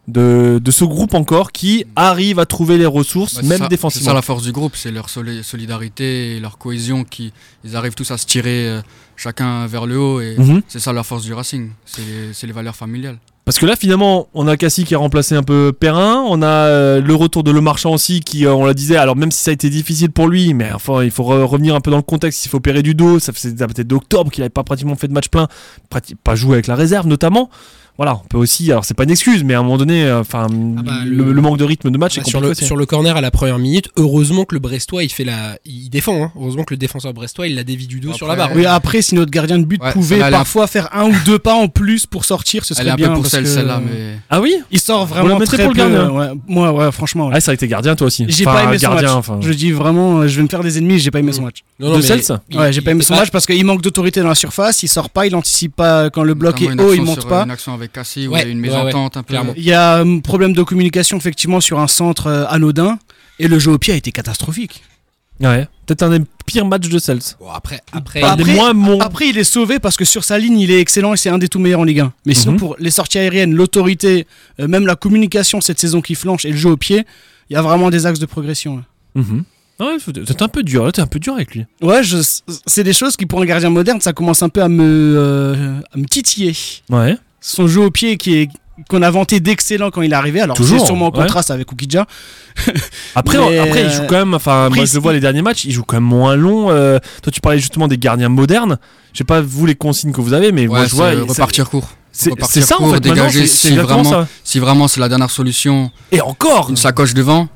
de, 0.09 0.59
de 0.63 0.71
ce 0.71 0.83
groupe 0.83 1.13
encore 1.13 1.51
qui 1.51 1.85
arrive 1.95 2.39
à 2.39 2.45
trouver 2.45 2.77
les 2.77 2.85
ressources, 2.85 3.35
Bah, 3.35 3.39
c'est 3.43 3.47
même 3.47 3.57
ça- 3.59 3.63
C'est 3.65 3.69
défensivement. 3.69 4.07
ça 4.09 4.13
la 4.13 4.21
force 4.21 4.43
du 4.43 4.51
groupe, 4.51 4.75
c'est 4.75 4.91
leur 4.91 5.09
soli- 5.09 5.43
solidarité 5.43 6.35
et 6.35 6.39
leur 6.39 6.57
cohésion 6.57 7.03
qui 7.03 7.31
ils 7.63 7.75
arrivent 7.75 7.95
tous 7.95 8.09
à 8.11 8.17
se 8.17 8.25
tirer 8.25 8.67
euh, 8.67 8.81
chacun 9.15 9.65
vers 9.67 9.85
le 9.85 9.97
haut 9.99 10.21
et 10.21 10.35
Mhm. 10.37 10.61
c'est 10.67 10.79
ça 10.79 10.93
la 10.93 11.03
force 11.03 11.23
du 11.23 11.33
Racing, 11.33 11.69
c'est 11.85 12.01
les, 12.01 12.33
c'est 12.33 12.47
les 12.47 12.53
valeurs 12.53 12.75
familiales. 12.75 13.17
Parce 13.45 13.57
que 13.57 13.65
là, 13.65 13.75
finalement, 13.75 14.27
on 14.35 14.47
a 14.47 14.57
Cassie 14.57 14.83
qui 14.83 14.93
a 14.93 14.99
remplacé 14.99 15.33
un 15.33 15.41
peu 15.41 15.73
Perrin. 15.73 16.23
On 16.27 16.43
a 16.43 16.45
euh, 16.47 17.01
le 17.01 17.15
retour 17.15 17.43
de 17.43 17.49
Le 17.49 17.61
Marchand 17.61 17.91
aussi, 17.91 18.19
qui, 18.19 18.45
euh, 18.45 18.53
on 18.53 18.63
la 18.63 18.75
disait, 18.75 18.95
alors 18.95 19.15
même 19.15 19.31
si 19.31 19.41
ça 19.41 19.49
a 19.49 19.53
été 19.55 19.71
difficile 19.71 20.11
pour 20.11 20.27
lui, 20.27 20.53
mais 20.53 20.71
enfin, 20.71 21.03
il 21.03 21.09
faut 21.09 21.23
re- 21.23 21.41
revenir 21.45 21.73
un 21.73 21.81
peu 21.81 21.89
dans 21.89 21.97
le 21.97 22.03
contexte. 22.03 22.45
Il 22.45 22.49
faut 22.49 22.57
opérer 22.57 22.83
du 22.83 22.93
dos. 22.93 23.17
Ça 23.17 23.33
faisait 23.33 23.55
peut-être 23.55 23.87
d'octobre 23.87 24.29
qu'il 24.29 24.41
n'avait 24.43 24.49
pas 24.51 24.63
pratiquement 24.63 24.95
fait 24.95 25.07
de 25.07 25.13
match 25.13 25.29
plein, 25.29 25.47
pas 26.23 26.35
joué 26.35 26.53
avec 26.53 26.67
la 26.67 26.75
réserve 26.75 27.07
notamment. 27.07 27.49
Voilà, 27.99 28.15
on 28.23 28.27
peut 28.29 28.37
aussi, 28.37 28.71
alors 28.71 28.85
c'est 28.85 28.93
pas 28.93 29.03
une 29.03 29.11
excuse, 29.11 29.43
mais 29.43 29.55
à 29.55 29.59
un 29.59 29.63
moment 29.63 29.77
donné, 29.77 30.05
euh, 30.05 30.21
enfin, 30.21 30.47
bah, 30.49 30.93
le, 31.05 31.17
le- 31.25 31.33
le 31.33 31.41
manque 31.41 31.57
de 31.57 31.65
rythme 31.65 31.91
de 31.91 31.97
match 31.97 32.17
est 32.17 32.21
Bah, 32.21 32.25
sur, 32.29 32.39
compliqué 32.39 32.61
le, 32.61 32.65
sur 32.65 32.77
le 32.77 32.85
corner 32.85 33.17
à 33.17 33.19
la 33.19 33.29
première 33.29 33.59
minute, 33.59 33.89
heureusement 33.97 34.45
que 34.45 34.55
le 34.55 34.59
Brestois 34.61 35.03
il 35.03 35.09
fait 35.11 35.25
la, 35.25 35.57
il 35.65 35.89
défend. 35.89 36.23
hein. 36.23 36.31
Heureusement 36.39 36.63
que 36.63 36.73
le 36.73 36.77
défenseur 36.77 37.13
brestois 37.13 37.47
il 37.47 37.55
la 37.55 37.65
dévie 37.65 37.87
du 37.87 37.99
dos 37.99 38.07
Après, 38.11 38.17
sur 38.17 38.27
la 38.27 38.37
barre. 38.37 38.51
Oui, 38.55 38.65
après, 38.65 39.01
si 39.01 39.15
notre 39.15 39.31
gardien 39.31 39.59
de 39.59 39.65
but 39.65 39.81
Ouais, 39.83 39.91
pouvait 39.91 40.17
parfois 40.31 40.67
faire 40.67 40.87
un 40.95 41.09
ou 41.09 41.15
deux 41.25 41.39
pas 41.39 41.53
en 41.55 41.67
plus 41.67 42.05
pour 42.05 42.23
sortir, 42.23 42.63
ce 42.63 42.73
Elle 42.73 42.79
est 42.79 42.81
serait 42.83 42.91
un 42.91 42.95
bien. 42.95 43.07
peu 43.09 43.13
pour 43.15 43.23
parce 43.23 43.31
celle 43.33 43.43
que, 43.43 43.49
celle-là, 43.49 43.81
mais 43.85 44.17
Ah 44.29 44.39
oui 44.39 44.55
Il 44.71 44.79
sort 44.79 45.05
vraiment 45.05 45.37
mettrez 45.37 45.57
très 45.57 45.65
pour 45.65 45.73
le 45.73 45.83
peu, 45.83 45.91
gardien 45.93 46.09
ouais. 46.11 46.27
Moi, 46.47 46.71
ouais, 46.71 46.91
franchement. 46.93 47.25
ouais. 47.27 47.33
Ah, 47.35 47.41
ça 47.41 47.51
a 47.51 47.53
été 47.53 47.67
gardien 47.67 47.97
toi 47.97 48.07
aussi. 48.07 48.25
J'ai 48.29 48.47
Enfin, 48.47 48.55
pas 48.59 48.63
aimé 48.63 48.77
son 48.79 48.83
gardien, 48.91 49.07
match. 49.09 49.17
enfin. 49.17 49.39
Je 49.41 49.51
dis 49.51 49.71
vraiment, 49.73 50.25
je 50.25 50.37
vais 50.37 50.43
me 50.43 50.47
faire 50.47 50.63
des 50.63 50.77
ennemis, 50.77 50.99
j'ai 50.99 51.11
pas 51.11 51.19
aimé 51.19 51.33
son 51.33 51.41
match. 51.41 51.63
Non, 51.81 51.97
De 51.97 52.01
Cels 52.01 52.21
il- 52.49 52.57
Ouais, 52.57 52.71
j'ai 52.71 52.79
pas 52.79 52.91
aimé 52.91 53.01
son 53.03 53.15
match 53.15 53.29
parce 53.29 53.45
qu'il 53.45 53.65
manque 53.65 53.81
d'autorité 53.81 54.21
dans 54.21 54.29
la 54.29 54.35
surface, 54.35 54.83
il 54.83 54.87
sort 54.87 55.09
pas, 55.09 55.27
il 55.27 55.35
anticipe 55.35 55.75
pas 55.75 56.09
quand 56.09 56.23
le 56.23 56.33
bloc 56.33 56.61
est 56.61 56.79
haut, 56.79 56.93
il 56.93 57.01
monte 57.01 57.27
pas. 57.27 57.45
Où 58.27 58.31
Ouais, 58.33 58.41
il 58.41 58.45
y 58.45 58.49
a 58.49 58.51
une 58.51 58.61
ouais, 58.61 58.69
ouais, 58.69 58.75
mésentente 58.83 59.17
un 59.17 59.23
peu. 59.23 59.29
clairement. 59.33 59.53
Il 59.57 59.63
y 59.63 59.73
a 59.73 59.97
un 59.97 60.19
problème 60.19 60.53
de 60.53 60.63
communication 60.63 61.17
effectivement 61.17 61.59
sur 61.61 61.79
un 61.79 61.87
centre 61.87 62.27
euh, 62.27 62.45
anodin 62.49 62.97
et 63.39 63.47
le 63.47 63.59
jeu 63.59 63.71
au 63.71 63.77
pied 63.77 63.93
a 63.93 63.97
été 63.97 64.11
catastrophique. 64.11 64.83
Ouais, 65.41 65.67
peut-être 65.85 66.03
un 66.03 66.19
des 66.19 66.25
pires 66.45 66.65
matchs 66.65 66.89
de 66.89 66.99
Cels. 66.99 67.19
Bon, 67.39 67.49
après, 67.49 67.79
après, 67.93 68.21
Après- 68.21 68.53
moins 68.55 68.73
bons. 68.73 68.99
Après, 68.99 69.29
il 69.29 69.37
est 69.37 69.45
sauvé 69.45 69.79
parce 69.79 69.95
que 69.95 70.03
sur 70.03 70.25
sa 70.25 70.37
ligne, 70.37 70.59
il 70.59 70.69
est 70.69 70.81
excellent 70.81 71.13
et 71.13 71.17
c'est 71.17 71.29
un 71.29 71.37
des 71.37 71.47
tout 71.47 71.59
meilleurs 71.59 71.79
en 71.79 71.85
Ligue 71.85 72.01
1. 72.01 72.13
Mais 72.25 72.33
sinon, 72.33 72.53
Mhm. 72.53 72.59
pour 72.59 72.75
les 72.77 72.91
sorties 72.91 73.19
aériennes, 73.19 73.53
l'autorité, 73.55 74.27
euh, 74.59 74.67
même 74.67 74.85
la 74.85 74.97
communication 74.97 75.61
cette 75.61 75.79
saison 75.79 76.01
qui 76.01 76.15
flanche 76.15 76.43
et 76.43 76.51
le 76.51 76.57
jeu 76.57 76.71
au 76.71 76.75
pied, 76.77 77.05
il 77.49 77.53
y 77.53 77.55
a 77.55 77.61
vraiment 77.61 77.89
des 77.89 78.05
axes 78.05 78.19
de 78.19 78.25
progression. 78.25 78.83
Ouais, 79.79 79.95
t'es 80.13 80.43
un 80.43 80.49
peu 80.49 80.61
dur, 80.61 80.83
là, 80.85 80.91
t'es 80.91 81.01
un 81.01 81.07
peu 81.07 81.19
dur 81.19 81.35
avec 81.35 81.55
lui. 81.55 81.65
Ouais, 81.81 82.01
c'est 82.65 82.83
des 82.83 82.91
choses 82.91 83.15
qui, 83.15 83.25
pour 83.25 83.41
un 83.41 83.45
gardien 83.45 83.69
moderne, 83.69 84.01
ça 84.01 84.11
commence 84.11 84.43
un 84.43 84.49
peu 84.49 84.61
à 84.61 84.67
me, 84.67 84.83
euh, 85.17 85.79
à 85.93 85.97
me 85.97 86.03
titiller. 86.05 86.53
Ouais. 86.89 87.15
Son 87.41 87.67
jeu 87.67 87.81
au 87.81 87.91
pied 87.91 88.17
qui 88.17 88.35
est 88.35 88.49
qu'on 88.89 89.01
a 89.01 89.11
vanté 89.11 89.41
d'excellent 89.41 89.91
quand 89.91 90.01
il 90.01 90.11
est 90.13 90.15
arrivé, 90.15 90.39
alors 90.39 90.55
Toujours, 90.55 90.79
c'est 90.79 90.85
sûrement 90.85 91.07
en 91.07 91.11
ouais. 91.11 91.17
contraste 91.23 91.51
avec 91.51 91.69
Oukidja. 91.71 92.05
Après, 93.15 93.37
Mais, 93.37 93.57
après 93.59 93.83
il 93.83 93.89
joue 93.91 94.03
quand 94.07 94.15
même. 94.19 94.33
Enfin, 94.33 94.69
moi 94.69 94.85
je 94.85 94.99
vois 94.99 95.11
les 95.13 95.19
derniers 95.19 95.41
matchs, 95.41 95.65
il 95.65 95.71
joue 95.71 95.83
quand 95.83 95.97
même 95.97 96.03
moins 96.03 96.35
long. 96.35 96.69
euh, 96.69 96.97
toi, 97.21 97.31
tu 97.31 97.41
parlais 97.41 97.59
justement 97.59 97.87
des 97.87 97.97
gardiens 97.97 98.29
modernes. 98.29 98.77
Je 99.13 99.17
sais 99.17 99.23
pas 99.23 99.41
vous 99.41 99.65
les 99.65 99.75
consignes 99.75 100.11
que 100.13 100.21
vous 100.21 100.33
avez, 100.33 100.51
mais 100.51 100.67
moi 100.67 100.81
Ouais, 100.81 100.87
je 100.87 100.95
vois. 100.95 101.11
repartir 101.11 101.69
court. 101.69 101.89
C'est 102.11 102.31
ça 102.61 102.75
en 102.75 102.77
court, 102.79 102.87
fait. 102.87 102.93
maintenant, 102.95 103.13
dégager 103.15 103.47
si 103.47 103.75
vraiment- 103.75 104.03
ça. 104.03 104.27
Si 104.43 104.59
vraiment 104.59 104.87
c'est 104.87 104.99
la 104.99 105.09
dernière 105.09 105.29
solution, 105.29 105.91
Et 106.11 106.21
encore. 106.21 106.69
une 106.69 106.77
sacoche 106.77 107.13
devant. 107.13 107.47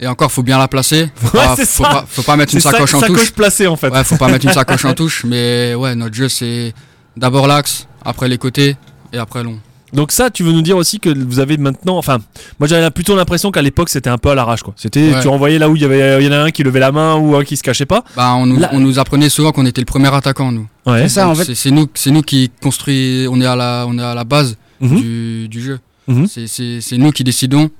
Et 0.00 0.06
encore, 0.08 0.32
faut 0.32 0.42
bien 0.42 0.58
la 0.58 0.66
placer. 0.68 1.10
Faut 1.14 1.38
Ouais, 1.38 1.44
pas, 1.44 1.56
faut 1.56 1.84
ça. 1.84 1.88
pas, 1.90 2.04
faut 2.08 2.22
pas 2.22 2.36
mettre 2.36 2.54
une 2.54 2.60
sacoche 2.60 2.94
en 2.94 3.00
sacoche 3.00 3.18
touche. 3.18 3.30
placée 3.32 3.66
en 3.68 3.76
fait. 3.76 3.88
Ouais, 3.88 4.02
faut 4.02 4.16
pas 4.16 4.26
mettre 4.28 4.44
une 4.46 4.52
sacoche 4.60 4.84
en 4.84 4.94
touche. 4.94 5.24
Mais 5.24 5.74
ouais, 5.76 5.94
notre 5.94 6.14
jeu 6.16 6.28
c'est 6.28 6.74
d'abord 7.16 7.46
l'axe, 7.46 7.86
après 8.04 8.28
les 8.28 8.38
côtés 8.38 8.76
et 9.12 9.18
après 9.18 9.42
long. 9.44 9.58
Donc 9.92 10.10
ça, 10.10 10.30
tu 10.30 10.42
veux 10.42 10.52
nous 10.52 10.62
dire 10.62 10.78
aussi 10.78 10.98
que 11.00 11.10
vous 11.10 11.38
avez 11.38 11.58
maintenant, 11.58 11.98
enfin, 11.98 12.18
moi 12.58 12.66
j'avais 12.66 12.90
plutôt 12.90 13.14
l'impression 13.14 13.50
qu'à 13.50 13.60
l'époque 13.60 13.90
c'était 13.90 14.08
un 14.08 14.16
peu 14.16 14.30
à 14.30 14.34
l'arrache 14.34 14.62
quoi. 14.62 14.72
C'était, 14.74 15.12
Ouais. 15.12 15.20
tu 15.20 15.28
envoyais 15.28 15.58
là 15.58 15.68
où 15.68 15.76
il 15.76 15.82
y 15.82 15.84
avait, 15.84 16.18
il 16.22 16.26
y 16.26 16.28
en 16.30 16.32
a 16.32 16.38
un 16.38 16.50
qui 16.50 16.62
levait 16.62 16.80
la 16.80 16.92
main 16.92 17.16
ou 17.16 17.36
un 17.36 17.44
qui 17.44 17.58
se 17.58 17.62
cachait 17.62 17.84
pas. 17.84 18.02
Bah, 18.16 18.32
on 18.36 18.46
nous, 18.46 18.58
Là- 18.58 18.70
on 18.72 18.80
nous 18.80 18.98
apprenait 18.98 19.28
souvent 19.28 19.52
qu'on 19.52 19.66
était 19.66 19.82
le 19.82 19.86
premier 19.86 20.08
attaquant 20.14 20.50
nous. 20.50 20.66
Ouais. 20.86 21.02
C'est 21.02 21.08
ça, 21.10 21.28
en 21.28 21.34
fait. 21.34 21.54
c'est- 21.54 21.70
nous, 21.70 21.86
c'est 21.92 22.10
nous 22.10 22.22
qui 22.22 22.50
construit, 22.62 23.26
on 23.30 23.38
est 23.38 23.44
à 23.46 23.54
la, 23.54 23.84
on 23.86 23.98
est 23.98 24.02
à 24.02 24.14
la 24.14 24.24
base 24.24 24.56
Mhm. 24.80 24.96
du, 25.00 25.48
du 25.48 25.60
jeu. 25.60 25.78
Mhm. 26.08 26.26
C'est- 26.26 26.96
nous 26.96 27.10
qui 27.12 27.22
décidons 27.22 27.70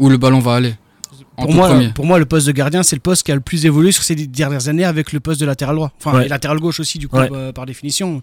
où 0.00 0.08
le 0.08 0.16
ballon 0.16 0.40
va 0.40 0.56
aller. 0.56 0.74
Pour 1.36 1.52
moi, 1.54 1.68
premier. 1.68 1.90
pour 1.90 2.04
moi, 2.04 2.18
le 2.18 2.26
poste 2.26 2.48
de 2.48 2.52
gardien, 2.52 2.82
c'est 2.82 2.96
le 2.96 3.00
poste 3.00 3.22
qui 3.24 3.30
a 3.30 3.36
le 3.36 3.40
plus 3.40 3.64
évolué 3.64 3.92
sur 3.92 4.02
ces 4.02 4.16
dernières 4.16 4.66
années 4.66 4.84
avec 4.84 5.12
le 5.12 5.20
poste 5.20 5.40
de 5.40 5.46
latéral 5.46 5.76
droit. 5.76 5.92
Enfin, 6.04 6.18
Ouais. 6.18 6.26
et 6.26 6.28
latéral 6.28 6.58
gauche 6.58 6.80
aussi, 6.80 6.98
du 6.98 7.06
coup, 7.06 7.16
Ouais. 7.16 7.28
euh, 7.32 7.52
par 7.52 7.64
définition. 7.64 8.22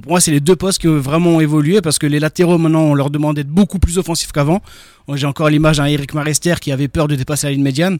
Pour 0.00 0.12
moi, 0.12 0.20
c'est 0.20 0.30
les 0.30 0.40
deux 0.40 0.54
postes 0.56 0.78
qui 0.80 0.88
ont 0.88 0.98
vraiment 1.00 1.40
évolué 1.40 1.80
parce 1.80 1.98
que 1.98 2.06
les 2.06 2.20
latéraux, 2.20 2.58
maintenant, 2.58 2.82
on 2.82 2.94
leur 2.94 3.10
demande 3.10 3.36
d'être 3.36 3.48
beaucoup 3.48 3.78
plus 3.78 3.98
offensifs 3.98 4.30
qu'avant. 4.32 4.62
J'ai 5.14 5.26
encore 5.26 5.48
l'image 5.50 5.78
d'un 5.78 5.86
Eric 5.86 6.14
Marester 6.14 6.54
qui 6.60 6.70
avait 6.70 6.86
peur 6.88 7.08
de 7.08 7.16
dépasser 7.16 7.48
la 7.48 7.52
ligne 7.52 7.62
médiane. 7.64 7.98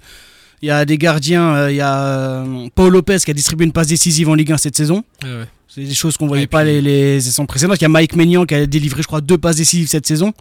Il 0.62 0.68
y 0.68 0.70
a 0.70 0.84
des 0.84 0.98
gardiens, 0.98 1.54
euh, 1.54 1.70
il 1.72 1.76
y 1.76 1.80
a 1.80 2.02
euh, 2.02 2.68
Paul 2.74 2.92
Lopez 2.92 3.16
qui 3.24 3.30
a 3.30 3.34
distribué 3.34 3.64
une 3.66 3.72
passe 3.72 3.88
décisive 3.88 4.28
en 4.28 4.34
Ligue 4.34 4.52
1 4.52 4.58
cette 4.58 4.76
saison. 4.76 5.02
Ouais. 5.24 5.44
C'est 5.66 5.82
des 5.82 5.94
choses 5.94 6.16
qu'on 6.16 6.26
voyait 6.26 6.42
Ouais, 6.42 6.46
pas 6.46 6.62
puis- 6.62 6.80
les, 6.80 6.82
les 6.82 7.20
saisons 7.20 7.46
précédentes. 7.46 7.78
Il 7.80 7.82
y 7.82 7.84
a 7.86 7.88
Mike 7.88 8.14
Maignan 8.14 8.44
qui 8.44 8.54
a 8.54 8.66
délivré, 8.66 9.02
je 9.02 9.06
crois, 9.06 9.20
deux 9.20 9.38
passes 9.38 9.56
décisives 9.56 9.88
cette 9.88 10.06
saison. 10.06 10.32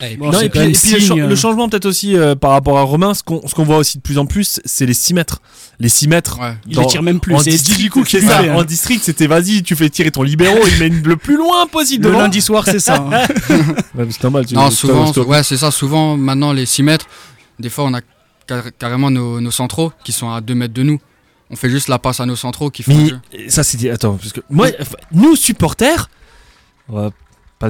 Ouais, 0.00 0.14
et 0.14 0.16
Non, 0.16 0.30
puis, 0.30 0.46
et 0.46 0.48
puis 0.48 0.58
le, 0.68 0.74
signe, 0.74 0.98
cha- 1.00 1.14
le 1.14 1.36
changement 1.36 1.68
peut-être 1.68 1.86
aussi 1.86 2.16
euh, 2.16 2.34
par 2.34 2.50
rapport 2.50 2.78
à 2.78 2.82
Romain, 2.82 3.14
ce 3.14 3.22
qu'on 3.22 3.46
ce 3.46 3.54
qu'on 3.54 3.62
voit 3.64 3.76
aussi 3.78 3.98
de 3.98 4.02
plus 4.02 4.18
en 4.18 4.26
plus, 4.26 4.60
c'est 4.64 4.86
les 4.86 4.92
6 4.94 5.14
mètres. 5.14 5.40
Les 5.78 5.88
6 5.88 6.08
mètres. 6.08 6.38
Ouais. 6.40 6.54
Il 6.68 6.76
les 6.78 6.86
tire 6.86 7.02
même 7.02 7.20
plus. 7.20 7.32
En 7.34 7.40
district, 7.40 7.78
Djikou 7.80 8.02
qui 8.02 8.20
c'est 8.20 8.26
ça. 8.26 8.40
hein. 8.40 8.54
En 8.56 8.64
district, 8.64 9.02
c'était 9.04 9.28
vas-y, 9.28 9.62
tu 9.62 9.76
fais 9.76 9.88
tirer 9.88 10.10
ton 10.10 10.22
libéraux, 10.24 10.58
il 10.66 10.78
met 10.80 10.88
le 10.88 11.16
plus 11.16 11.36
loin 11.36 11.66
possible 11.68 12.04
Le 12.04 12.10
devant. 12.10 12.22
lundi 12.22 12.40
soir, 12.42 12.64
c'est 12.66 12.80
ça. 12.80 12.96
hein. 12.96 13.24
Ouais, 13.94 14.06
c'est 14.10 14.22
normal. 14.24 14.46
tu- 14.46 14.54
Non, 14.54 14.70
souvent, 14.70 15.10
ouais, 15.12 15.42
c'est 15.44 15.56
ça. 15.56 15.70
Souvent, 15.70 16.16
maintenant, 16.16 16.52
les 16.52 16.66
6 16.66 16.82
mètres, 16.82 17.06
des 17.60 17.70
fois, 17.70 17.84
on 17.84 17.94
a 17.94 18.00
car- 18.48 18.64
carrément 18.78 19.10
nos, 19.12 19.40
nos 19.40 19.50
centraux 19.52 19.92
qui 20.02 20.10
sont 20.12 20.30
à 20.30 20.40
2 20.40 20.54
mètres 20.56 20.74
de 20.74 20.82
nous. 20.82 20.98
On 21.50 21.56
fait 21.56 21.70
juste 21.70 21.86
la 21.86 22.00
passe 22.00 22.18
à 22.18 22.26
nos 22.26 22.36
centraux 22.36 22.68
qui 22.70 22.82
font 22.82 22.92
Mais 23.32 23.48
ça, 23.48 23.62
c'était. 23.62 23.90
Attends, 23.90 24.14
parce 24.16 24.32
que 24.32 24.40
moi, 24.50 24.68
nous, 25.12 25.36
supporters, 25.36 26.08
on 26.88 26.94
va 26.96 27.10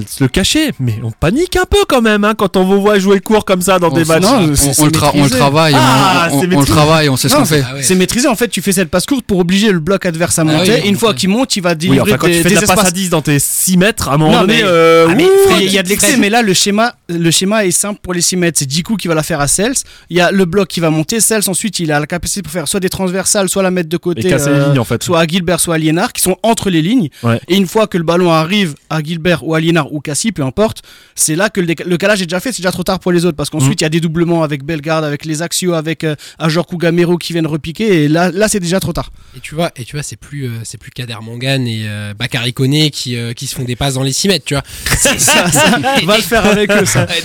pas 0.01 0.07
se 0.07 0.23
le 0.25 0.29
cacher, 0.29 0.71
mais 0.81 0.99
on 1.03 1.11
panique 1.11 1.57
un 1.57 1.65
peu 1.69 1.79
quand 1.89 2.03
même 2.03 2.25
hein, 2.25 2.35
quand 2.37 2.57
on 2.57 2.65
vous 2.65 2.81
voit 2.81 2.99
jouer 2.99 3.21
court 3.21 3.45
comme 3.45 3.63
ça 3.63 3.79
dans 3.79 3.91
On 3.91 3.95
des 3.95 4.05
matchs. 4.05 4.23
non, 4.23 4.39
on, 4.51 4.55
c'est- 4.57 4.69
on 4.69 4.73
c'est 4.73 4.85
le 4.85 4.91
tra- 4.91 5.11
on 5.13 5.17
le 5.17 5.23
maîtrisé. 5.23 5.39
travaille, 5.39 5.75
on- 5.75 5.79
Ah, 5.81 6.29
on, 6.33 6.43
le 6.43 6.67
travaille, 6.67 7.09
on 7.09 7.17
sait 7.17 7.29
ce 7.29 7.37
qu'on 7.37 7.45
fait. 7.45 7.63
Ah 7.69 7.75
ouais. 7.75 7.83
C'est 7.83 7.95
maîtrisé. 7.95 8.29
En 8.29 8.35
fait, 8.37 8.49
tu 8.49 8.63
fais 8.63 8.73
cette 8.73 8.91
passe 8.91 9.07
courte 9.07 9.25
pour 9.25 9.39
obliger 9.39 9.71
le 9.73 9.79
bloc 9.81 10.07
adverse 10.07 10.39
à 10.39 10.43
Ah 10.43 10.45
monter. 10.45 10.73
oui, 10.73 10.81
et 10.85 10.89
une 10.89 10.97
fois 10.97 11.15
qu'il 11.15 11.29
monte, 11.29 11.57
il 11.57 11.63
va 11.63 11.71
Oui, 11.71 11.77
délivrer 11.77 12.01
enfin, 12.13 12.19
quand 12.19 12.27
des, 12.27 12.37
tu 12.37 12.43
fais 12.43 12.55
de 12.55 12.61
la 12.61 12.67
passe 12.75 12.87
à 12.87 12.91
10 12.91 13.11
dans 13.11 13.23
tes 13.23 13.39
6 13.39 13.77
mètres, 13.77 14.09
à 14.09 14.15
un 14.15 14.17
moment 14.19 14.33
Non, 14.33 14.41
donné. 14.43 14.61
euh, 14.63 15.07
Ah, 15.11 15.15
il 15.61 15.73
y 15.73 15.79
a 15.79 15.83
de 15.83 15.89
l'excès, 15.89 16.17
mais 16.17 16.31
là 16.31 16.43
le 16.43 16.55
schéma, 16.55 16.95
le 17.09 17.31
schéma 17.31 17.65
est 17.65 17.71
simple 17.71 18.01
pour 18.03 18.13
les 18.15 18.21
6 18.21 18.37
mètres. 18.37 18.59
C'est 18.59 18.71
Djikou 18.71 18.97
qui 18.97 19.09
va 19.09 19.15
la 19.15 19.23
faire 19.23 19.41
à 19.41 19.49
Cels. 19.49 19.75
Il 20.11 20.17
y 20.17 20.21
a 20.21 20.31
le 20.31 20.45
bloc 20.45 20.69
qui 20.69 20.81
va 20.81 20.91
monter. 20.91 21.21
Cels 21.21 21.43
ensuite, 21.49 21.79
il 21.81 21.93
a 21.93 22.01
la 22.01 22.07
capacité 22.07 22.43
pour 22.43 22.53
faire 22.53 22.69
soit 22.69 22.81
des 22.81 22.89
transversales, 22.89 23.49
soit 23.49 23.63
la 23.63 23.71
mettre 23.71 23.89
de 23.89 23.97
côté. 23.97 24.33
euh, 24.33 24.59
les 24.61 24.65
lignes 24.67 24.79
en 24.79 24.85
fait. 24.85 25.03
soit 25.03 25.21
à 25.21 25.27
Gilbert, 25.27 25.61
soit 25.61 25.75
à 25.77 25.79
Liénard, 25.79 26.13
qui 26.13 26.21
sont 26.23 26.37
entre 26.43 26.71
les 26.71 26.83
lignes. 26.83 27.09
Et 27.49 27.57
une 27.57 27.67
fois 27.67 27.87
que 27.87 27.99
le 27.99 28.05
ballon 28.05 28.31
arrive 28.33 28.75
à 28.91 29.03
Gilbert 29.03 29.47
ou 29.47 29.55
à 29.55 29.61
Liénard 29.61 29.84
ou 29.93 30.00
Cassie, 30.00 30.33
peu 30.33 30.43
importe, 30.43 30.83
c'est 31.14 31.37
là 31.37 31.50
que 31.50 31.61
le, 31.61 31.97
calage 31.97 32.23
est 32.23 32.26
déjà 32.26 32.41
fait, 32.41 32.53
c'est 32.53 32.62
déjà 32.62 32.73
trop 32.73 32.83
tard 32.83 32.99
pour 33.00 33.12
les 33.12 33.25
autres. 33.25 33.37
Parce 33.37 33.50
qu'ensuite, 33.50 33.81
il 33.81 33.85
y 33.85 33.87
a 33.87 33.91
des 33.91 34.00
doublements 34.00 34.43
avec 34.43 34.64
Bellegarde, 34.64 35.05
avec 35.05 35.25
les 35.25 35.43
Axio, 35.43 35.75
avec 35.75 36.05
euh, 36.05 36.14
Ajor 36.38 36.67
Gamero 36.76 37.17
qui 37.19 37.33
viennent 37.33 37.47
repiquer. 37.47 38.05
Et 38.05 38.09
là, 38.09 38.31
là 38.31 38.49
c'est 38.49 38.61
déjà 38.61 38.81
trop 38.81 38.93
tard. 38.93 39.11
Et 39.37 39.41
tu 39.41 39.55
vois, 39.55 39.71
et 39.76 39.85
tu 39.85 39.97
vois, 39.97 40.03
c'est 40.03 40.17
plus, 40.17 40.47
euh, 40.47 40.50
c'est 40.64 40.79
plus 40.79 40.91
Kader 40.91 41.17
Mangan 41.23 41.64
et 41.67 41.85
euh, 41.87 42.14
Bakary 42.14 42.53
Koné 42.53 42.91
qui, 42.91 43.17
euh, 43.17 43.33
qui 43.33 43.47
se 43.47 43.55
font 43.55 43.64
des 43.64 43.76
passes 43.76 43.95
dans 43.95 44.03
les 44.03 44.12
6 44.12 44.29
mètres, 44.29 44.45
tu 44.45 44.55
vois. 44.55 44.62
ça, 44.99 45.17
ça, 45.19 45.79
va 46.05 46.17
le 46.17 46.23
faire 46.23 46.45
avec 46.47 46.71
eux, 46.71 46.85
ça. 46.85 47.07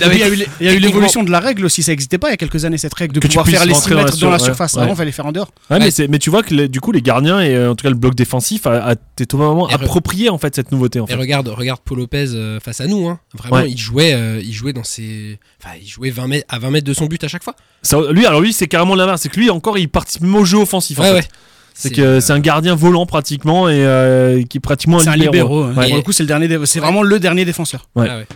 Il 0.60 0.66
y 0.66 0.68
a 0.68 0.74
eu, 0.74 0.78
l'évolution 0.78 1.22
de 1.22 1.30
la 1.30 1.40
règle 1.40 1.64
aussi, 1.64 1.82
ça 1.82 1.92
n'existait 1.92 2.18
pas 2.18 2.28
il 2.28 2.32
y 2.32 2.34
a 2.34 2.36
quelques 2.36 2.64
années, 2.64 2.78
cette 2.78 2.94
règle 2.94 3.14
de 3.14 3.20
Que 3.20 3.26
tu 3.26 3.36
pouvoir 3.38 3.46
faire 3.48 3.64
les 3.66 3.74
6 3.74 3.80
rentrer 3.80 3.90
dans 3.94 3.96
la 4.00 4.04
mètres 4.04 4.18
dans 4.18 4.30
la 4.30 4.38
sur- 4.38 4.44
surface. 4.46 4.74
ouais. 4.74 4.82
Avant, 4.82 4.92
il 4.92 4.96
fallait 4.96 5.12
faire 5.12 5.26
en 5.26 5.32
dehors. 5.32 5.52
Ouais, 5.70 5.78
mais, 5.78 5.86
Ouais. 5.86 5.90
c'est- 5.90 6.08
mais 6.08 6.18
tu 6.18 6.30
vois 6.30 6.42
que 6.42 6.54
les- 6.54 6.68
du 6.68 6.80
coup 6.80 6.92
les 6.92 7.02
gardiens 7.02 7.40
et 7.40 7.54
euh, 7.54 7.70
en 7.70 7.74
tout 7.74 7.82
cas 7.82 7.88
le 7.90 7.96
bloc 7.96 8.14
défensif 8.14 8.66
a, 8.66 8.84
a 8.84 8.92
été 8.92 9.26
totalement 9.26 9.66
approprié 9.68 10.28
en 10.28 10.38
fait 10.38 10.54
cette 10.54 10.72
nouveauté 10.72 11.00
en 11.00 11.06
Et 11.06 11.14
regarde, 11.14 11.48
regarde 11.48 11.80
Paul 11.84 11.98
Lopez 11.98 12.26
euh, 12.40 12.60
face 12.60 12.80
à 12.80 12.86
nous, 12.86 13.06
hein. 13.08 13.20
Vraiment, 13.34 13.56
Ouais. 13.56 13.70
il 13.70 13.78
jouait, 13.78 14.12
euh, 14.14 14.40
il 14.42 14.52
jouait 14.52 14.72
dans 14.72 14.84
ses, 14.84 15.38
enfin, 15.62 15.74
il 15.80 15.86
jouait 15.88 16.10
20 16.10 16.26
mètres, 16.28 16.46
à 16.48 16.58
20 16.58 16.70
mètres 16.70 16.86
de 16.86 16.94
son 16.94 17.06
but 17.06 17.22
à 17.24 17.28
chaque 17.28 17.44
fois. 17.44 17.54
Ça, 17.82 17.98
lui 18.10 18.26
alors 18.26 18.40
lui 18.40 18.52
c'est 18.52 18.66
carrément 18.68 18.94
l'inverse, 18.94 19.22
c'est 19.22 19.28
que 19.28 19.38
lui 19.38 19.50
encore 19.50 19.78
il 19.78 19.88
participe 19.88 20.24
au 20.24 20.44
jeu 20.44 20.58
offensif. 20.58 20.98
en 20.98 21.02
Ouais, 21.02 21.08
fait. 21.08 21.14
ouais. 21.16 21.24
C'est 21.72 21.90
que 21.90 22.20
c'est 22.20 22.32
un 22.34 22.40
gardien 22.40 22.74
volant 22.74 23.06
pratiquement 23.06 23.68
et 23.68 23.84
euh, 23.86 24.42
qui 24.42 24.58
est 24.58 24.60
pratiquement 24.60 24.98
C'est 24.98 25.08
un 25.08 25.16
libéraux. 25.16 25.62
hein. 25.62 25.74
Ouais. 25.76 25.86
Pour 25.88 25.96
le 25.96 26.02
coup, 26.02 26.12
c'est 26.12 26.24
le 26.24 26.26
dernier, 26.26 26.46
dé- 26.46 26.58
c'est 26.64 26.78
Ouais. 26.78 26.84
vraiment 26.84 27.02
le 27.02 27.18
dernier 27.18 27.44
défenseur. 27.46 27.88
Ouais. 27.96 28.06
Ah 28.10 28.16
ouais. 28.18 28.26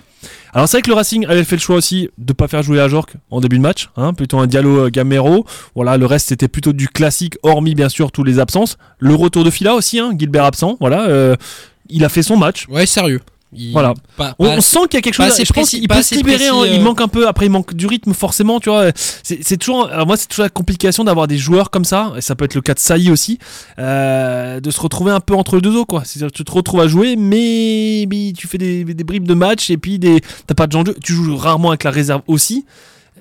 Alors 0.55 0.69
c'est 0.69 0.77
vrai 0.79 0.83
que 0.83 0.89
le 0.89 0.95
Racing 0.95 1.27
avait 1.27 1.45
fait 1.45 1.57
le 1.57 1.61
choix 1.61 1.77
aussi 1.77 2.09
de 2.17 2.33
pas 2.33 2.47
faire 2.49 2.63
jouer 2.63 2.81
Ajorc 2.81 3.09
en 3.31 3.41
début 3.41 3.57
de 3.57 3.63
match, 3.63 3.91
hein, 3.97 4.15
plutôt 4.15 4.39
un 4.39 4.47
Diallo 4.47 4.87
euh, 4.87 4.89
Gamero. 4.89 5.45
Voilà, 5.75 5.99
le 5.99 6.07
reste 6.07 6.29
c'était 6.29 6.49
plutôt 6.49 6.73
du 6.73 6.89
classique, 6.89 7.35
hormis 7.43 7.75
bien 7.75 7.89
sûr 7.91 8.13
tous 8.13 8.23
les 8.25 8.39
absences. 8.39 8.79
Le 8.99 9.15
retour 9.15 9.45
de 9.45 9.51
Fila 9.51 9.75
aussi, 9.75 9.99
hein, 9.99 10.15
Gilbert 10.17 10.45
absent. 10.45 10.77
Voilà, 10.81 11.09
euh, 11.09 11.35
il 11.91 12.05
a 12.05 12.09
fait 12.09 12.23
son 12.23 12.37
match. 12.39 12.67
Ouais, 12.71 12.87
sérieux. 12.87 13.21
Il- 13.57 13.73
Voilà. 13.73 13.95
Pas, 14.17 14.35
On, 14.39 14.45
pas 14.47 14.57
on 14.57 14.61
sent 14.61 14.79
qu'il 14.91 14.95
y 14.95 14.97
a 14.99 15.01
quelque 15.03 15.15
chose. 15.15 15.27
assez 15.27 15.45
je 15.45 15.53
pense 15.53 15.71
qu'il 15.71 15.87
peut 15.89 16.03
se 16.03 16.15
libérer. 16.15 16.37
précis, 16.37 16.51
hein, 16.53 16.63
Il 16.67 16.81
euh. 16.81 16.83
manque 16.83 17.01
un 17.01 17.09
peu. 17.09 17.27
Après, 17.29 17.47
il 17.47 17.51
manque 17.51 17.75
du 17.75 17.87
rythme 17.87 18.13
forcément. 18.15 18.61
Tu 18.61 18.69
vois. 18.71 18.91
C'est 19.23 19.57
toujours. 19.57 19.89
alors 19.89 20.07
moi, 20.07 20.17
c'est 20.17 20.27
toujours 20.29 20.45
la 20.45 20.49
complication 20.51 21.05
d'avoir 21.05 21.27
des 21.27 21.39
joueurs 21.39 21.71
comme 21.71 21.85
ça. 21.85 22.13
Et 22.17 22.21
ça 22.21 22.35
peut 22.35 22.45
être 22.45 22.55
le 22.55 22.61
cas 22.61 22.75
de 22.75 22.79
Saï 22.79 23.11
aussi, 23.11 23.39
euh, 23.79 24.61
de 24.61 24.71
se 24.71 24.81
retrouver 24.81 25.13
un 25.13 25.21
peu 25.21 25.35
entre 25.35 25.57
les 25.57 25.63
deux 25.63 25.77
eaux. 25.77 25.85
Quoi. 25.87 26.03
C'est-à-dire 26.05 26.33
tu 26.33 26.45
te 26.45 26.53
retrouves 26.53 26.81
à 26.81 26.89
jouer, 26.89 27.17
mais, 27.17 28.07
mais 28.11 28.33
tu 28.37 28.47
fais 28.47 28.59
des, 28.59 28.85
des 28.85 29.05
bribes 29.05 29.27
de 29.29 29.35
match 29.35 29.71
et 29.71 29.77
puis 29.77 29.99
des. 29.99 30.21
T'as 30.47 30.55
pas 30.55 30.67
de 30.67 30.73
gens 30.73 30.83
de 30.83 30.89
jeu. 30.93 30.97
Tu 31.03 31.13
joues 31.13 31.37
rarement 31.37 31.69
avec 31.71 31.85
la 31.85 31.91
réserve 31.91 32.23
aussi. 32.27 32.65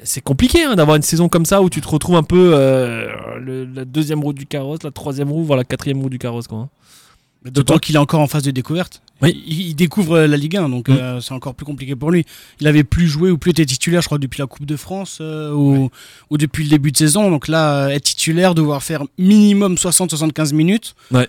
C'est 0.05 0.19
compliqué 0.21 0.63
hein, 0.63 0.75
d'avoir 0.75 0.97
une 0.97 1.01
saison 1.01 1.29
comme 1.29 1.45
ça 1.45 1.61
où 1.61 1.69
tu 1.69 1.79
te 1.79 1.87
retrouves 1.87 2.17
un 2.17 2.23
peu 2.23 2.51
euh, 2.53 3.07
le- 3.39 3.63
la 3.63 3.85
deuxième 3.85 4.21
roue 4.21 4.33
du 4.33 4.45
carrosse, 4.45 4.79
la 4.83 4.91
troisième 4.91 5.31
roue, 5.31 5.43
voire 5.45 5.55
la 5.55 5.63
quatrième 5.63 6.01
roue 6.01 6.09
du 6.09 6.19
carrosse. 6.19 6.47
Quoi. 6.47 6.57
hein. 6.57 6.69
D'autant 7.45 7.77
qu'il 7.77 7.95
est 7.95 8.00
encore 8.00 8.21
en 8.21 8.27
phase 8.27 8.43
de 8.43 8.51
découverte. 8.51 9.01
Oui. 9.21 9.43
Il, 9.47 9.62
il 9.69 9.73
découvre 9.75 10.15
euh, 10.17 10.27
la 10.27 10.38
Ligue 10.38 10.57
1, 10.57 10.69
donc 10.69 10.88
Mm. 10.89 10.93
euh, 10.93 11.21
c'est 11.21 11.33
encore 11.33 11.55
plus 11.55 11.65
compliqué 11.65 11.95
pour 11.95 12.09
lui. 12.12 12.25
Il 12.62 12.67
avait 12.67 12.83
plus 12.83 13.07
joué 13.07 13.31
ou 13.31 13.38
plus 13.38 13.51
été 13.51 13.65
titulaire, 13.65 14.01
je 14.01 14.07
crois, 14.07 14.17
depuis 14.17 14.39
la 14.39 14.47
Coupe 14.47 14.65
de 14.65 14.75
France 14.75 15.19
euh, 15.21 15.51
ou, 15.51 15.89
ou 16.29 16.38
depuis 16.38 16.63
le 16.63 16.69
début 16.69 16.91
de 16.91 16.97
saison. 16.97 17.29
Donc 17.29 17.47
là, 17.47 17.89
être 17.89 18.03
titulaire, 18.03 18.55
devoir 18.55 18.81
faire 18.83 19.03
minimum 19.17 19.75
60-75 19.75 20.53
minutes. 20.53 20.95
Ouais. 21.12 21.27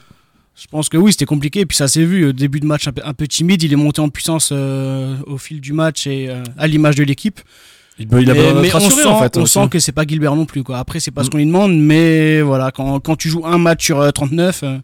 Je 0.56 0.66
pense 0.68 0.88
que 0.88 0.97
oui, 0.97 1.11
c'était 1.12 1.25
compliqué. 1.25 1.61
Et 1.61 1.66
puis 1.66 1.76
ça 1.76 1.88
s'est 1.88 2.04
vu, 2.04 2.33
début 2.33 2.61
de 2.61 2.66
match 2.66 2.87
un 2.87 2.92
peu, 2.92 3.02
un 3.04 3.12
peu 3.12 3.26
timide. 3.26 3.62
Il 3.64 3.73
est 3.73 3.76
monté 3.76 4.00
en 4.00 4.09
puissance 4.09 4.50
euh, 4.52 5.16
au 5.26 5.37
fil 5.37 5.61
du 5.61 5.73
match 5.73 6.06
et 6.06 6.30
à 6.56 6.66
l'image 6.68 6.94
de 6.94 7.02
l'équipe. 7.04 7.40
Il, 7.99 8.06
a 8.12 8.35
Mais, 8.35 8.75
on, 8.75 8.80
sent, 8.90 9.04
en 9.06 9.21
fait. 9.21 9.37
on 9.37 9.47
sent 9.47 9.68
que 9.71 9.78
c'est 9.78 9.92
pas 9.92 10.04
Gilbert 10.04 10.35
non 10.35 10.47
plus. 10.47 10.64
Quoi. 10.64 10.78
Après, 10.78 10.99
c'est 10.99 11.12
pas 11.12 11.23
ce 11.23 11.28
Mm. 11.28 11.30
qu'on 11.30 11.38
lui 11.38 11.47
demande, 11.47 11.76
mais 11.78 12.40
voilà, 12.42 12.73
quand, 12.73 12.99
quand 13.00 13.14
tu 13.14 13.28
joues 13.28 13.47
un 13.47 13.59
match 13.59 13.85
sur 13.85 14.00
euh, 14.00 14.11
39, 14.11 14.61
euh, 14.64 14.78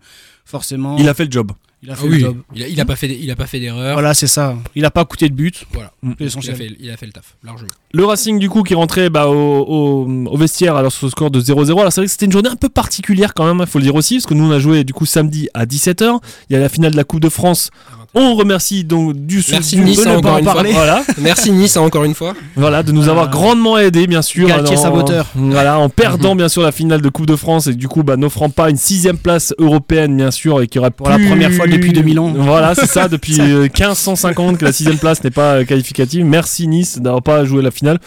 forcément, 0.51 0.97
Il 0.99 1.09
a 1.09 1.15
fait 1.15 1.25
le 1.25 1.31
job. 1.31 1.53
il 1.83 1.89
a 1.91 1.95
Ah 1.95 1.97
fait 1.97 2.07
oui, 2.09 2.15
le 2.19 2.21
job. 2.21 2.37
il 2.55 2.63
a, 2.63 2.69
il 2.69 2.81
a 2.81 2.85
pas 2.85 2.97
fait, 2.97 3.09
il 3.09 3.31
a 3.31 3.37
pas 3.37 3.47
fait 3.47 3.61
d'erreur. 3.61 3.95
Voilà, 3.95 4.13
c'est 4.13 4.27
ça. 4.27 4.57
Il 4.75 4.85
a 4.85 4.91
pas 4.91 5.05
coûté 5.05 5.29
de 5.29 5.35
but. 5.35 5.65
Voilà. 5.73 5.93
C'est 6.19 6.35
Il 6.45 6.51
a, 6.51 6.55
fait, 6.55 6.69
il 6.79 6.91
a 6.91 6.97
fait 6.97 7.07
le 7.07 7.13
taf, 7.13 7.37
largement. 7.43 7.71
Le 7.93 8.05
Racing 8.05 8.39
du 8.39 8.49
coup 8.51 8.63
qui 8.63 8.75
rentrait 8.75 9.09
bah, 9.11 9.29
au, 9.29 9.35
au- 9.35 10.27
au 10.27 10.37
vestiaire 10.37 10.77
alors 10.77 10.93
sur 10.93 11.07
ce 11.07 11.11
score 11.11 11.31
de 11.31 11.41
0-0. 11.41 11.79
Alors 11.81 11.93
c'est 11.93 12.01
vrai 12.03 12.07
que 12.07 12.13
c'était 12.13 12.27
une 12.27 12.33
journée 12.33 12.51
un 12.51 12.57
peu 12.57 12.69
particulière 12.69 13.33
quand 13.35 13.47
même, 13.47 13.59
il 13.61 13.67
faut 13.71 13.79
le 13.79 13.85
dire 13.85 13.95
aussi, 13.95 14.17
parce 14.17 14.27
que 14.27 14.35
nous 14.35 14.45
on 14.45 14.51
a 14.51 14.59
joué 14.59 14.85
du 14.85 14.93
coup 14.93 15.07
samedi 15.07 15.49
à 15.55 15.65
17h. 15.65 16.19
Il 16.49 16.53
y 16.53 16.57
a 16.57 16.61
la 16.61 16.69
finale 16.69 16.93
de 16.93 16.97
la 16.97 17.05
Coupe 17.05 17.21
de 17.21 17.29
France. 17.29 17.71
On 18.13 18.35
remercie 18.35 18.83
donc 18.83 19.15
du 19.15 19.41
Merci 19.53 19.77
du- 19.77 19.83
Nice, 19.83 20.01
de 20.03 20.09
ne 20.09 20.17
encore 20.17 20.23
pas 20.23 20.33
en 20.33 20.39
une 20.39 20.45
fois. 20.45 20.55
parler. 20.55 20.73
Voilà, 20.75 21.05
Merci 21.21 21.53
Nice, 21.53 21.77
encore 21.77 22.03
une 22.05 22.15
fois. 22.15 22.35
voilà, 22.57 22.83
de 22.83 22.91
nous 22.91 23.09
avoir 23.09 23.27
Euh, 23.27 23.29
grandement 23.29 23.79
aidé 23.79 24.07
bien 24.09 24.21
sûr. 24.23 24.49
Galtier 24.49 24.77
en- 24.77 24.83
saboteur. 24.83 25.27
Voilà, 25.37 25.79
en 25.79 25.89
perdant 25.89 26.35
bien 26.37 26.49
sûr 26.49 26.63
la 26.63 26.73
finale 26.73 27.03
de 27.03 27.09
Coupe 27.09 27.27
de 27.27 27.37
France 27.37 27.69
et 27.69 27.75
du 27.75 27.87
coup 27.87 28.03
bah, 28.03 28.17
n'offrant 28.17 28.51
pas 28.51 28.69
une 28.69 28.77
sixième 28.77 29.17
place 29.17 29.55
européenne 29.59 30.17
bien 30.17 30.33
sûr 30.33 30.61
et 30.61 30.67
qui 30.67 30.79
aurait 30.81 30.91
Pour 30.91 31.09
la 31.09 31.17
plus- 31.19 31.29
première 31.29 31.53
fois 31.53 31.69
depuis 31.69 31.93
2000 31.93 32.19
ans. 32.19 32.33
Voilà, 32.37 32.75
c'est 32.75 32.87
ça, 32.87 33.07
depuis 33.09 33.41
euh, 33.41 33.69
1550 33.69 34.59
que 34.59 34.65
la 34.65 34.73
sixième 34.73 34.99
place 34.99 35.23
n'est 35.23 35.31
pas 35.31 35.55
euh, 35.59 35.65
qualificative. 35.65 36.25
Merci 36.25 36.67
Nice 36.67 36.99
d'avoir 36.99 37.23
pas 37.23 37.45
joué 37.45 37.63
la 37.63 37.71
finale. 37.71 37.99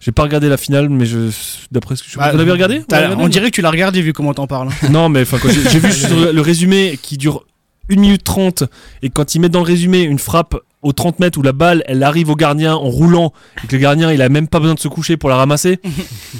J'ai 0.00 0.12
pas 0.12 0.24
regardé 0.24 0.48
la 0.50 0.56
finale, 0.58 0.88
mais 0.90 1.06
je, 1.06 1.30
d'après 1.72 1.96
ce 1.96 2.02
que 2.02 2.10
je. 2.10 2.18
Bah, 2.18 2.30
Vous 2.32 2.36
l'avez 2.38 2.50
regardé? 2.50 2.78
Vous 2.80 2.84
T'as- 2.88 2.96
l'avez 2.96 3.06
regardé 3.14 3.24
on 3.24 3.28
dirait 3.28 3.50
que 3.50 3.54
tu 3.54 3.62
l'as 3.62 3.70
regardé 3.70 4.02
vu 4.02 4.12
comment 4.12 4.34
t'en 4.34 4.46
parles. 4.46 4.68
hein. 4.82 4.88
Non, 4.90 5.08
mais 5.08 5.22
enfin, 5.22 5.38
j'ai 5.48 5.78
vu 5.78 5.88
le 6.32 6.40
résumé 6.42 6.98
qui 7.00 7.16
dure 7.16 7.44
1 7.90 7.96
minute 7.96 8.24
30 8.24 8.64
et 9.02 9.10
quand 9.10 9.34
ils 9.34 9.40
mettent 9.40 9.52
dans 9.52 9.60
le 9.60 9.66
résumé 9.66 10.00
une 10.02 10.18
frappe 10.18 10.56
aux 10.82 10.92
30 10.92 11.18
mètres 11.18 11.38
où 11.38 11.42
la 11.42 11.52
balle 11.52 11.82
elle 11.86 12.02
arrive 12.02 12.28
au 12.28 12.36
gardien 12.36 12.74
en 12.74 12.90
roulant 12.90 13.32
et 13.62 13.66
que 13.66 13.74
le 13.74 13.80
gardien 13.80 14.12
il 14.12 14.20
a 14.20 14.28
même 14.28 14.48
pas 14.48 14.60
besoin 14.60 14.74
de 14.74 14.78
se 14.80 14.88
coucher 14.88 15.16
pour 15.16 15.30
la 15.30 15.36
ramasser. 15.36 15.78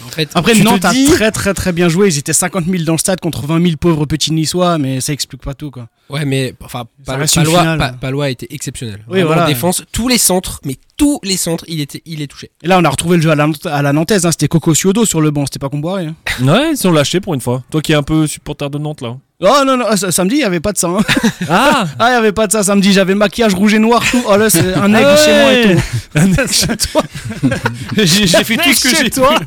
En 0.07 0.11
fait, 0.11 0.29
Après, 0.35 0.55
Nantes 0.55 0.85
a 0.85 0.93
très 1.15 1.31
très 1.31 1.55
très 1.55 1.73
bien 1.73 1.89
joué. 1.89 2.09
Ils 2.09 2.19
étaient 2.19 2.35
50 2.35 2.67
000 2.67 2.85
dans 2.85 2.93
le 2.93 2.99
stade 2.99 3.21
contre 3.21 3.47
20 3.47 3.63
000 3.65 3.77
pauvres 3.79 4.05
petits 4.05 4.33
niçois, 4.33 4.77
mais 4.77 5.01
ça 5.01 5.15
explique 5.15 5.41
pas 5.43 5.55
tout 5.55 5.71
quoi. 5.71 5.89
ouais, 6.11 6.27
mais 6.27 6.55
enfin, 6.63 6.85
Palois, 7.07 7.27
finale. 7.27 7.79
Pa- 7.79 7.93
Palois 7.93 8.27
a 8.27 8.29
été 8.29 8.53
exceptionnel. 8.55 9.03
Oui, 9.09 9.23
voilà. 9.23 9.45
En 9.45 9.49
défense, 9.49 9.83
tous 9.93 10.09
les 10.09 10.19
centres, 10.19 10.61
mais 10.67 10.77
tous 10.99 11.21
les 11.25 11.39
centres, 11.39 11.65
il 11.67 11.81
était, 11.81 12.03
il 12.05 12.21
est 12.21 12.27
touché. 12.27 12.51
Et 12.63 12.69
là, 12.69 12.79
on 12.79 12.85
a 12.85 12.91
retrouvé 12.91 13.17
le 13.17 13.23
jeu 13.23 13.31
à 13.31 13.35
la, 13.35 13.49
à 13.65 13.81
la 13.83 13.93
Nantaise. 13.95 14.27
hein. 14.27 14.31
C'était 14.31 14.49
Coco 14.49 14.75
Ciodo 14.75 15.07
sur 15.07 15.23
le 15.23 15.31
banc, 15.31 15.47
c'était 15.47 15.59
pas 15.59 15.71
Comboiré. 15.71 16.07
Hein. 16.07 16.15
Ouais, 16.43 16.73
ils 16.73 16.77
sont 16.77 16.93
lâchés 16.93 17.21
pour 17.21 17.33
une 17.33 17.41
fois. 17.41 17.63
Toi 17.71 17.81
qui 17.81 17.93
es 17.93 17.97
un 17.97 18.03
peu 18.03 18.27
supporter 18.27 18.69
de 18.69 18.77
Nantes 18.79 19.01
là. 19.01 19.17
Oh 19.41 19.63
non, 19.67 19.77
non, 19.77 19.97
ça- 19.97 20.13
samedi, 20.13 20.37
il 20.37 20.41
y 20.41 20.45
avait 20.45 20.61
pas 20.61 20.73
de 20.73 20.79
ça. 20.79 20.87
hein. 20.89 21.01
Ah 21.49 21.87
Ah, 21.99 22.11
il 22.11 22.13
y 22.13 22.17
avait 22.17 22.33
pas 22.33 22.47
de 22.47 22.53
ça 22.53 22.63
samedi. 22.63 22.93
J'avais 22.93 23.13
le 23.15 23.19
maquillage 23.19 23.53
rouge 23.55 23.75
et 23.75 23.79
noir, 23.81 24.03
tout. 24.09 24.23
Oh 24.29 24.37
là, 24.37 24.49
c'est 24.49 24.75
un 24.75 24.95
aigle 24.95 25.09
Ah 25.11 25.17
chez 25.17 25.33
moi 25.41 25.53
et 25.53 25.75
tout. 25.77 25.83
Un 26.15 26.27
mec 26.29 26.53
chez 26.53 26.77
toi. 26.77 27.03
J'ai 27.97 28.27
j'ai 28.27 28.45
fait 28.45 28.57
tout 28.57 28.73
ce 28.73 28.83
que 28.85 28.89
chez 28.91 29.05
j'ai 29.05 29.11
toi. 29.11 29.39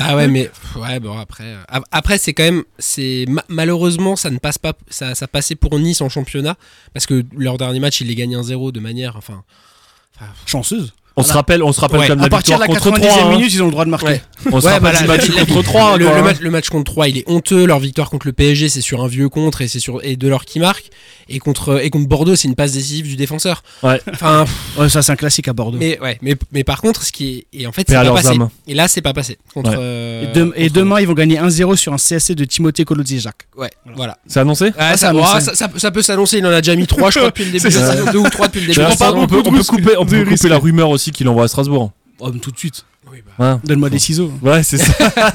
Ah 0.00 0.16
ouais, 0.16 0.28
mais 0.28 0.50
ouais, 0.76 1.00
bon 1.00 1.18
après, 1.18 1.44
euh, 1.44 1.62
ap- 1.68 1.84
après 1.90 2.18
c'est 2.18 2.32
quand 2.34 2.42
même, 2.42 2.62
c'est 2.78 3.24
ma- 3.28 3.44
malheureusement 3.48 4.16
ça 4.16 4.30
ne 4.30 4.38
passe 4.38 4.58
pas, 4.58 4.72
ça, 4.88 5.14
ça 5.14 5.26
passait 5.28 5.54
pour 5.56 5.78
Nice 5.78 6.00
en 6.00 6.08
championnat 6.08 6.56
parce 6.94 7.06
que 7.06 7.24
leur 7.36 7.56
dernier 7.58 7.80
match 7.80 8.00
ils 8.00 8.06
les 8.06 8.14
gagnent 8.14 8.36
1-0 8.36 8.72
de 8.72 8.80
manière, 8.80 9.16
enfin, 9.16 9.42
Chanceuse. 10.46 10.92
On 11.20 11.22
se 11.22 11.32
rappelle, 11.32 11.62
on 11.62 11.72
se 11.72 11.80
rappelle 11.80 12.00
Ouais, 12.00 12.06
quand 12.08 12.14
même 12.16 12.20
À 12.20 12.24
la 12.24 12.28
partir 12.30 12.56
de 12.56 12.60
la 12.62 12.66
victoire 12.66 12.94
contre 12.94 13.00
90e 13.06 13.08
3. 13.18 13.22
hein. 13.26 13.30
minute, 13.36 13.52
ils 13.54 13.62
ont 13.62 13.66
le 13.66 13.70
droit 13.72 13.84
de 13.84 13.90
marquer. 13.90 14.06
Ouais. 14.06 14.22
On 14.52 14.60
se 14.60 14.66
Ouais, 14.66 14.72
rappelle 14.72 14.92
bah, 14.92 14.98
du 14.98 15.06
la- 15.06 15.06
match 15.16 15.28
la- 15.28 15.44
contre 15.46 15.62
3. 15.62 15.96
le, 15.98 16.06
quoi, 16.06 16.16
le 16.16 16.22
match, 16.22 16.36
le 16.40 16.50
match 16.50 16.68
contre 16.68 16.92
3 16.92 17.08
il 17.08 17.18
est 17.18 17.24
honteux, 17.28 17.64
leur 17.66 17.78
victoire 17.78 18.10
contre 18.10 18.26
le 18.26 18.32
PSG 18.32 18.68
c'est 18.68 18.80
sur 18.80 19.02
un 19.04 19.06
vieux 19.06 19.28
contre 19.28 19.60
et 19.62 19.68
c'est 19.68 19.80
sur 19.80 20.00
et 20.04 20.16
de 20.16 20.28
leur 20.28 20.44
qui 20.44 20.58
marque 20.60 20.90
Et 21.32 21.38
contre, 21.38 21.80
et 21.82 21.90
contre 21.90 22.08
Bordeaux, 22.08 22.34
c'est 22.34 22.48
une 22.48 22.56
passe 22.56 22.72
décisive 22.72 23.06
du 23.06 23.14
défenseur. 23.16 23.62
Ouais. 23.84 24.00
Enfin, 24.12 24.44
Ouais, 24.76 24.88
ça 24.88 25.00
c'est 25.00 25.12
un 25.12 25.16
classique 25.16 25.46
à 25.46 25.52
Bordeaux. 25.52 25.78
mais, 25.78 25.98
ouais, 26.00 26.18
mais, 26.22 26.34
mais 26.50 26.64
par 26.64 26.80
contre, 26.80 27.04
ce 27.04 27.12
qui 27.12 27.46
est. 27.52 27.60
Et 27.60 27.66
en 27.68 27.72
fait, 27.72 27.84
c'est 27.88 27.94
pas 27.94 28.12
passé. 28.12 28.28
âmes. 28.30 28.48
Et 28.66 28.74
là, 28.74 28.88
c'est 28.88 29.00
pas 29.00 29.12
passé. 29.12 29.38
Contre, 29.54 29.70
Ouais. 29.70 29.76
euh, 29.78 30.50
Et, 30.56 30.64
contre- 30.66 30.72
demain, 30.74 31.00
ils 31.00 31.06
vont 31.06 31.12
gagner 31.14 31.38
1-0 31.38 31.76
sur 31.76 31.92
un 31.92 31.98
CSC 31.98 32.34
de 32.34 32.44
Timothée 32.44 32.84
Kolodziejczak. 32.84 33.46
Ouais, 33.56 33.70
voilà. 33.94 34.18
C'est 34.26 34.40
annoncé 34.40 34.64
Ouais, 34.66 34.70
Ah, 34.76 34.96
ça, 34.96 35.12
mais 35.12 35.22
ça, 35.40 35.54
ça- 35.54 35.70
ça 35.76 35.90
peut 35.92 36.02
s'annoncer, 36.02 36.38
il 36.38 36.46
en 36.46 36.50
a 36.50 36.60
déjà 36.60 36.74
mis 36.74 36.86
3 36.88 37.10
je 37.10 37.18
crois 37.18 37.30
depuis 37.30 37.44
le 37.44 37.50
début 37.52 37.64
de 37.64 37.70
C'est 37.70 37.78
la 37.80 37.86
ça. 37.86 37.92
saison, 37.96 38.10
2 38.12 38.18
ou 38.18 38.28
3 38.28 38.46
depuis 38.48 38.60
le 38.62 38.66
début 38.66 38.78
de 38.78 38.82
la 38.82 38.90
saison. 38.90 39.12
on 39.18 39.26
peut, 39.28 39.42
on 39.46 39.52
peut 39.52 39.62
couper, 39.64 39.96
on 39.98 40.06
peut 40.06 40.24
couper 40.24 40.48
la 40.48 40.58
rumeur 40.58 40.90
aussi 40.90 41.12
qu'il 41.12 41.28
envoie 41.28 41.44
à 41.44 41.48
Strasbourg. 41.48 41.92
Oh, 42.18 42.30
tout 42.32 42.50
de 42.50 42.58
suite. 42.58 42.84
Oui, 43.10 43.18
bah, 43.38 43.54
Ouais, 43.54 43.58
Donne-moi 43.64 43.88
des 43.90 43.98
ciseaux. 43.98 44.30
ouais 44.42 44.62
c'est 44.62 44.78
ça. 44.78 44.92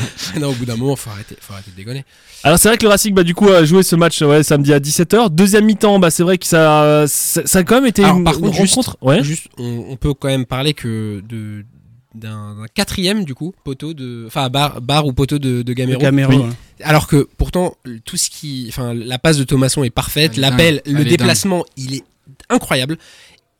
non, 0.40 0.48
au 0.50 0.54
bout 0.54 0.64
d'un 0.64 0.76
moment, 0.76 0.96
faut 0.96 1.10
arrêter, 1.10 1.36
faut 1.40 1.52
arrêter 1.52 1.70
de 1.70 1.76
déconner. 1.76 2.04
Alors 2.42 2.58
c'est 2.58 2.68
vrai 2.68 2.78
que 2.78 2.82
le 2.84 2.88
Racing 2.88 3.14
bah, 3.14 3.22
du 3.22 3.34
coup 3.34 3.48
a 3.48 3.64
joué 3.64 3.82
ce 3.82 3.96
match 3.96 4.20
ouais, 4.22 4.42
samedi 4.42 4.72
à 4.72 4.78
17h. 4.80 5.30
Deuxième 5.30 5.64
mi-temps, 5.66 5.98
bah, 5.98 6.10
c'est 6.10 6.22
vrai 6.22 6.38
que 6.38 6.46
ça, 6.46 7.04
ça, 7.06 7.42
ça 7.46 7.58
a 7.58 7.62
quand 7.64 7.76
même 7.76 7.86
été 7.86 8.02
Alors, 8.04 8.16
une, 8.18 8.24
par 8.24 8.34
une 8.34 8.40
contre, 8.40 8.56
juste- 8.56 8.74
rencontre. 8.76 8.96
Ouais. 9.02 9.22
Juste, 9.22 9.48
on, 9.58 9.84
on 9.90 9.96
peut 9.96 10.14
quand 10.14 10.28
même 10.28 10.46
parler 10.46 10.74
que 10.74 11.22
de 11.28 11.64
d'un 12.12 12.56
quatrième 12.74 13.22
du 13.24 13.36
coup 13.36 13.54
poteau 13.62 13.94
de 13.94 14.24
enfin 14.26 14.48
bar, 14.50 14.80
bar 14.80 15.06
ou 15.06 15.12
poteau 15.12 15.38
de, 15.38 15.62
de 15.62 15.72
Gamero 15.72 16.00
Gamero. 16.00 16.32
Oui. 16.32 16.42
alors 16.82 17.06
que 17.06 17.28
pourtant 17.38 17.76
tout 18.04 18.16
ce 18.16 18.28
qui 18.30 18.66
enfin 18.68 18.94
la 18.94 19.20
passe 19.20 19.36
de 19.36 19.44
Thomasson 19.44 19.84
est 19.84 19.90
parfaite 19.90 20.36
l'appel 20.36 20.82
le 20.86 21.04
déplacement 21.04 21.64
il 21.76 21.94
est 21.94 22.02
incroyable 22.48 22.98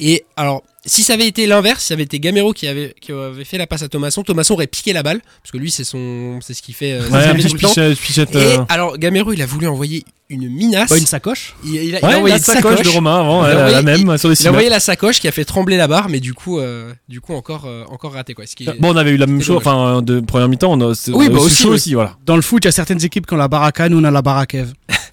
et 0.01 0.25
alors 0.37 0.65
si 0.87 1.03
ça 1.03 1.13
avait 1.15 1.27
été 1.27 1.47
l'inverse 1.47 1.81
si 1.83 1.89
ça 1.89 1.95
avait 1.95 2.05
été 2.05 2.19
Gamero 2.21 2.53
qui 2.53 2.67
avait 2.67 2.95
qui 3.01 3.13
avait 3.13 3.45
fait 3.45 3.59
la 3.59 3.67
passe 3.67 3.83
à 3.83 3.89
Thomasson 3.89 4.23
Thomasson 4.23 4.55
aurait 4.55 4.67
piqué 4.67 4.93
la 4.93 5.03
balle 5.03 5.21
parce 5.43 5.51
que 5.53 5.59
lui 5.59 5.71
c'est 5.71 5.85
son 5.85 6.39
c'est 6.41 6.55
ce 6.55 6.63
qu'il 6.63 6.75
fait 6.75 6.93
euh, 6.93 7.09
Ouais, 7.11 7.95
pichette, 7.95 8.35
et 8.35 8.39
euh, 8.39 8.59
alors 8.69 8.97
Gamero 8.99 9.33
il 9.33 9.43
a 9.43 9.47
voulu 9.47 9.67
envoyer 9.67 10.05
une 10.31 10.49
minace 10.49 10.89
Pas 10.89 10.97
une 10.99 11.07
sacoche. 11.07 11.55
il, 11.65 11.75
il 11.75 11.79
a, 11.97 11.99
il 11.99 12.05
a 12.05 12.09
Ouais, 12.09 12.15
envoyé 12.15 12.33
la 12.35 12.39
une 12.39 12.43
sacoche 12.45 12.83
de 12.83 12.89
Romain 12.89 13.21
avant, 13.21 13.45
Il 13.45 13.47
a 13.47 13.49
ouais, 13.49 13.55
la, 13.55 13.61
envoyé- 13.61 13.75
la 13.75 13.83
même 14.07 14.19
sur 14.19 14.29
les 14.29 14.41
il 14.41 14.47
a 14.47 14.51
envoyé 14.51 14.69
la 14.69 14.79
sacoche 14.81 15.21
qui 15.21 15.27
a 15.29 15.33
fait 15.33 15.45
trembler 15.45 15.77
la 15.77 15.89
barre, 15.89 16.09
mais 16.09 16.21
du 16.21 16.35
coup, 16.35 16.61
euh, 16.61 16.93
du 17.09 17.21
coup 17.21 17.35
encore, 17.35 17.65
euh, 17.67 17.83
encore 17.91 18.13
raté 18.13 18.33
quoi. 18.35 18.47
Ce 18.47 18.55
qui 18.55 18.63
est- 18.63 18.81
Bon, 18.81 18.93
on 18.93 18.97
avait 18.97 19.11
eu 19.11 19.17
la 19.17 19.27
même 19.27 19.43
chose, 19.43 19.57
enfin, 19.57 20.03
de 20.03 20.21
première 20.21 20.49
mi-temps, 20.49 20.71
on 20.73 20.81
a, 20.81 20.87
Oui, 20.87 20.95
on 21.09 21.21
a 21.21 21.29
bah 21.31 21.35
eu 21.35 21.39
aussi, 21.39 21.63
chaud 21.63 21.69
oui. 21.71 21.75
aussi, 21.75 21.95
voilà. 21.95 22.17
Dans 22.25 22.37
le 22.37 22.43
foot, 22.43 22.63
il 22.65 22.67
y 22.67 22.69
a 22.69 22.73
certaines 22.73 23.05
équipes 23.05 23.27
qui 23.27 23.35
ont 23.35 23.39
la 23.39 23.49
baraka, 23.49 23.89
nous 23.89 23.99
on 23.99 24.05
a 24.05 24.11
la 24.13 24.23
barakev. 24.23 24.73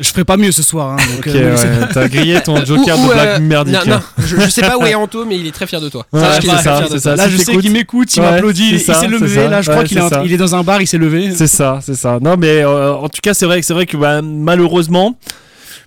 Je 0.00 0.08
ferai 0.08 0.24
pas 0.24 0.36
mieux 0.38 0.50
ce 0.50 0.62
soir. 0.62 0.92
Hein, 0.92 0.96
donc, 0.96 1.26
Ok, 1.26 1.34
euh, 1.34 1.54
ouais, 1.54 1.88
t'as 1.92 2.08
grillé 2.08 2.40
ton 2.40 2.64
joker 2.64 2.98
Ou- 2.98 3.04
ou, 3.04 3.08
de 3.08 3.12
blague 3.12 3.28
euh, 3.28 3.38
merdique. 3.40 3.86
Non, 3.86 3.96
non, 3.96 4.00
je, 4.18 4.36
je 4.40 4.48
sais 4.48 4.62
pas 4.62 4.78
où 4.78 4.86
est 4.86 4.94
Anto, 4.96 5.26
mais 5.26 5.38
il 5.38 5.46
est 5.46 5.50
très 5.50 5.66
fier 5.66 5.80
de 5.80 5.88
toi. 5.90 6.06
Ouais, 6.12 6.20
ça, 6.20 6.40
fier 6.40 6.82
de 6.82 6.88
toi. 6.88 6.98
ça. 6.98 7.16
Là, 7.16 7.26
si 7.26 7.32
je 7.32 7.36
sais 7.36 7.56
qu'il 7.58 7.70
m'écoute, 7.70 8.14
il 8.16 8.20
Ouais, 8.22 8.30
m'applaudit, 8.30 8.70
il 8.72 8.80
ça, 8.80 8.94
s'est 8.94 9.06
levé. 9.08 9.28
ça. 9.34 9.48
Là, 9.48 9.60
je 9.62 9.70
crois 9.70 9.84
qu'il 9.84 9.98
est, 9.98 10.08
ça. 10.08 10.22
il 10.24 10.36
dans 10.38 10.54
un 10.54 10.62
bar, 10.62 10.80
il 10.80 10.86
s'est 10.86 10.96
levé. 10.98 11.32
C'est 11.36 11.46
ça, 11.46 11.80
c'est 11.82 11.94
ça. 11.96 12.18
Non, 12.20 12.36
mais 12.38 12.64
euh, 12.64 12.94
en 12.94 13.08
tout 13.08 13.20
cas, 13.22 13.34
c'est 13.34 13.44
vrai, 13.46 13.60
que- 13.60 13.66
c'est 13.66 13.74
vrai 13.74 13.84
que 13.86 13.96
bah, 13.98 14.22
malheureusement, 14.22 15.16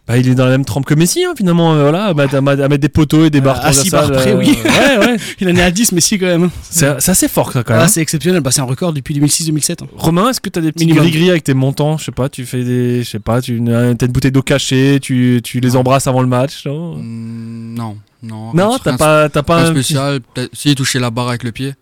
bah, 0.08 0.18
il 0.18 0.28
est 0.28 0.36
dans 0.36 0.46
la 0.46 0.52
même 0.52 0.66
trempe 0.66 0.86
que 0.86 0.94
Messi, 0.94 1.24
hein, 1.24 1.34
finalement. 1.38 1.74
euh, 1.74 1.84
voilà, 1.84 2.06
à, 2.08 2.14
mettre- 2.14 2.36
à 2.36 2.42
mettre 2.42 2.78
des 2.78 2.90
poteaux 2.90 3.26
et 3.26 3.30
des 3.30 3.40
barres 3.40 3.66
à 3.66 3.72
six 3.72 3.90
barres 3.90 4.12
transversales, 4.12 4.38
près, 4.38 4.48
oui. 4.48 4.58
euh, 4.66 5.00
ouais, 5.00 5.08
ouais. 5.14 5.18
Il 5.40 5.48
en 5.50 5.56
est 5.56 5.62
à 5.62 5.72
10, 5.72 5.94
mais 5.94 6.02
si 6.02 6.20
quand 6.20 6.26
même. 6.26 6.50
C'est 6.70 7.00
c'est 7.00 7.12
assez 7.12 7.28
fort, 7.30 7.52
ça, 7.54 7.64
quand 7.64 7.74
même. 7.74 7.82
Ah, 7.82 7.86
hein. 7.86 7.88
c'est 7.88 8.02
exceptionnel. 8.02 8.42
Bah, 8.42 8.52
c'est 8.52 8.60
un 8.62 8.66
record 8.66 8.92
depuis 8.92 9.18
2006-2007. 9.20 9.84
hein. 9.84 9.88
Romain, 9.96 10.30
est-ce 10.30 10.42
que 10.42 10.50
t'as 10.50 10.60
des 10.62 10.72
petits 10.74 10.88
gris-gris 10.88 11.30
avec 11.30 11.44
tes 11.46 11.54
montants? 11.54 11.98
Je 11.98 12.04
sais 12.06 12.12
pas, 12.12 12.28
tu 12.28 12.46
fais 12.46 12.64
des. 12.64 13.04
Je 13.04 13.10
sais 13.10 13.20
pas, 13.20 13.42
tu 13.42 13.62
t'as 13.64 14.06
une 14.06 14.12
bouteille 14.12 14.32
d'eau 14.34 14.42
cachée, 14.42 15.00
tu, 15.02 15.40
tu 15.44 15.60
les 15.62 15.76
embrasses 15.78 16.08
avant 16.08 16.22
le 16.22 16.28
match, 16.28 16.66
non? 16.66 16.96
Mm, 16.98 17.76
Non, 17.76 17.98
non. 18.22 18.54
Non, 18.54 18.78
t'as 18.84 18.98
pas, 18.98 19.30
t'as 19.30 19.44
pas 19.44 19.58
un 19.62 19.72
petit- 19.72 19.84
spécial. 19.84 20.20
Peut-être 20.34 20.52
si 20.54 20.76
toucher 20.76 21.00
la 21.00 21.12
barre 21.12 21.30
avec 21.30 21.44
le 21.44 21.52
pied. 21.54 21.74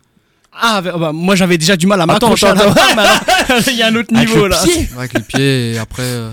Ah, 0.54 0.80
bah, 0.82 0.94
bah, 0.98 1.12
moi 1.14 1.34
j'avais 1.34 1.56
déjà 1.56 1.76
du 1.78 1.86
mal 1.86 1.98
à 2.00 2.04
m'accrocher 2.06 2.46
à 2.46 2.54
la 2.54 2.66
barre, 2.66 3.24
il 3.68 3.74
y 3.76 3.82
a 3.82 3.86
un 3.88 3.94
autre 3.96 4.14
Avec 4.14 4.28
niveau 4.28 4.42
le 4.42 4.48
là. 4.50 4.62
pied 4.62 4.86
Avec 4.98 5.14
le 5.14 5.20
pied 5.20 5.72
et 5.72 5.78
après 5.78 6.02
euh, 6.02 6.30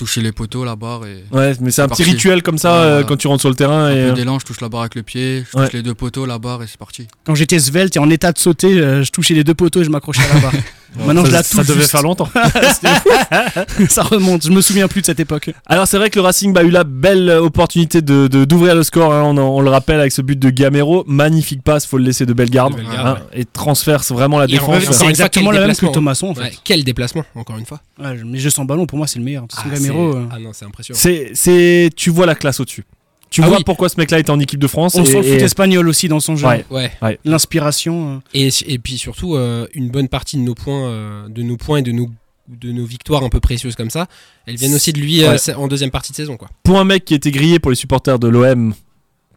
toucher 0.00 0.22
les 0.22 0.32
poteaux, 0.32 0.64
la 0.64 0.76
barre 0.76 1.04
et. 1.06 1.24
Ouais, 1.30 1.52
mais 1.60 1.70
c'est 1.70 1.82
un 1.82 1.84
C'est 1.84 1.88
petit 1.90 2.02
parti. 2.02 2.02
rituel 2.04 2.42
comme 2.42 2.56
ça 2.58 2.72
Ouais, 2.72 2.86
euh, 2.86 3.02
quand 3.04 3.16
tu 3.16 3.26
rentres 3.26 3.40
sur 3.42 3.50
le 3.50 3.54
terrain. 3.54 3.84
Un 3.84 3.90
Et, 3.90 3.94
peu 3.94 4.00
euh, 4.00 4.12
d'élan, 4.12 4.38
je 4.38 4.46
touche 4.46 4.60
la 4.62 4.68
barre 4.70 4.80
avec 4.80 4.94
le 4.94 5.02
pied, 5.02 5.44
je 5.52 5.58
Ouais. 5.58 5.64
touche 5.66 5.74
les 5.74 5.82
deux 5.82 5.94
poteaux, 5.94 6.24
la 6.26 6.38
barre 6.38 6.62
et 6.62 6.66
c'est 6.66 6.78
parti. 6.78 7.06
Quand 7.24 7.34
j'étais 7.34 7.58
svelte 7.58 7.96
et 7.96 7.98
en 7.98 8.08
état 8.08 8.32
de 8.32 8.38
sauter, 8.38 8.78
euh, 8.80 9.04
je 9.04 9.10
touchais 9.12 9.34
les 9.34 9.44
deux 9.44 9.54
poteaux 9.54 9.82
et 9.82 9.84
je 9.84 9.90
m'accrochais 9.90 10.22
à 10.30 10.34
la 10.34 10.40
barre. 10.40 10.52
Maintenant, 10.96 11.22
ça, 11.22 11.28
je 11.28 11.32
la 11.34 11.42
ça 11.42 11.62
devait 11.62 11.74
juste. 11.80 11.90
faire 11.90 12.02
longtemps. 12.02 12.28
ça 13.88 14.02
remonte. 14.02 14.44
Je 14.44 14.50
me 14.50 14.60
souviens 14.60 14.88
plus 14.88 15.00
de 15.02 15.06
cette 15.06 15.20
époque. 15.20 15.50
Alors 15.66 15.86
c'est 15.86 15.96
vrai 15.98 16.10
que 16.10 16.18
le 16.18 16.22
Racing 16.24 16.52
bah, 16.52 16.60
a 16.60 16.64
eu 16.64 16.70
la 16.70 16.84
belle 16.84 17.30
opportunité 17.30 18.02
de 18.02 18.26
de- 18.26 18.44
d'ouvrir 18.44 18.74
le 18.74 18.82
score. 18.82 19.12
hein, 19.12 19.22
on, 19.24 19.36
en- 19.36 19.40
on 19.56 19.60
le 19.60 19.70
rappelle 19.70 20.00
avec 20.00 20.12
ce 20.12 20.22
but 20.22 20.38
de 20.38 20.50
Gamero, 20.50 21.04
magnifique 21.06 21.62
passe, 21.62 21.86
faut 21.86 21.98
le 21.98 22.04
laisser 22.04 22.26
de 22.26 22.32
Bellegarde, 22.32 22.72
De 22.74 22.78
Bellegarde, 22.82 23.18
hein, 23.20 23.24
et 23.32 23.44
transverse 23.44 24.12
vraiment 24.12 24.38
la 24.38 24.44
Et 24.44 24.48
défense. 24.48 24.84
C'est 24.90 25.06
exactement 25.06 25.50
la 25.50 25.66
même 25.66 25.76
que. 25.76 25.86
Thomasson 25.86 26.28
en 26.28 26.34
fait. 26.34 26.42
Ouais, 26.42 26.52
quel 26.64 26.84
déplacement, 26.84 27.24
encore 27.34 27.56
une 27.58 27.66
fois. 27.66 27.80
Ouais, 27.98 28.16
mais 28.24 28.38
je 28.38 28.48
sens 28.48 28.66
ballon, 28.66 28.86
pour 28.86 28.98
moi, 28.98 29.06
c'est 29.06 29.18
le 29.18 29.24
meilleur. 29.24 29.44
Ah, 29.56 29.62
Gamero, 29.72 30.12
c'est- 30.12 30.18
euh, 30.18 30.22
ah 30.32 30.38
non, 30.38 30.50
c'est 30.52 30.64
impressionnant. 30.64 30.98
C'est 31.00 31.30
c'est 31.34 31.90
tu 31.96 32.10
vois 32.10 32.26
la 32.26 32.34
classe 32.34 32.60
au-dessus. 32.60 32.84
Tu 33.30 33.42
Ah 33.42 33.46
vois 33.46 33.58
oui. 33.58 33.64
pourquoi 33.64 33.88
ce 33.88 33.96
mec-là 33.96 34.18
est 34.18 34.28
en 34.28 34.40
équipe 34.40 34.58
de 34.58 34.66
France. 34.66 34.96
on 34.96 35.02
et- 35.02 35.06
sent 35.06 35.16
le 35.18 35.22
foot 35.22 35.40
et- 35.40 35.44
espagnol 35.44 35.88
aussi 35.88 36.08
dans 36.08 36.18
son 36.20 36.34
jeu. 36.36 36.46
Ouais. 36.48 36.64
Ouais. 36.70 37.18
L'inspiration. 37.24 38.16
euh. 38.16 38.18
Et, 38.34 38.48
et 38.66 38.78
puis 38.78 38.98
surtout, 38.98 39.36
euh, 39.36 39.66
une 39.72 39.88
bonne 39.88 40.08
partie 40.08 40.36
de 40.36 40.42
nos 40.42 40.54
points, 40.54 40.88
euh, 40.88 41.28
de 41.28 41.42
nos 41.42 41.56
points 41.56 41.78
et 41.78 41.82
de 41.82 41.92
nos, 41.92 42.10
de 42.48 42.72
nos 42.72 42.84
victoires 42.84 43.22
un 43.22 43.28
peu 43.28 43.38
précieuses 43.40 43.76
comme 43.76 43.90
ça, 43.90 44.08
elles 44.46 44.56
viennent 44.56 44.74
aussi 44.74 44.92
de 44.92 44.98
lui 44.98 45.24
Ouais. 45.24 45.36
en 45.54 45.68
deuxième 45.68 45.90
partie 45.92 46.10
de 46.10 46.16
saison. 46.16 46.36
Quoi. 46.36 46.48
Pour 46.64 46.78
un 46.80 46.84
mec 46.84 47.04
qui 47.04 47.14
était 47.14 47.30
grillé 47.30 47.60
pour 47.60 47.70
les 47.70 47.76
supporters 47.76 48.18
de 48.18 48.26
l'OM, 48.26 48.74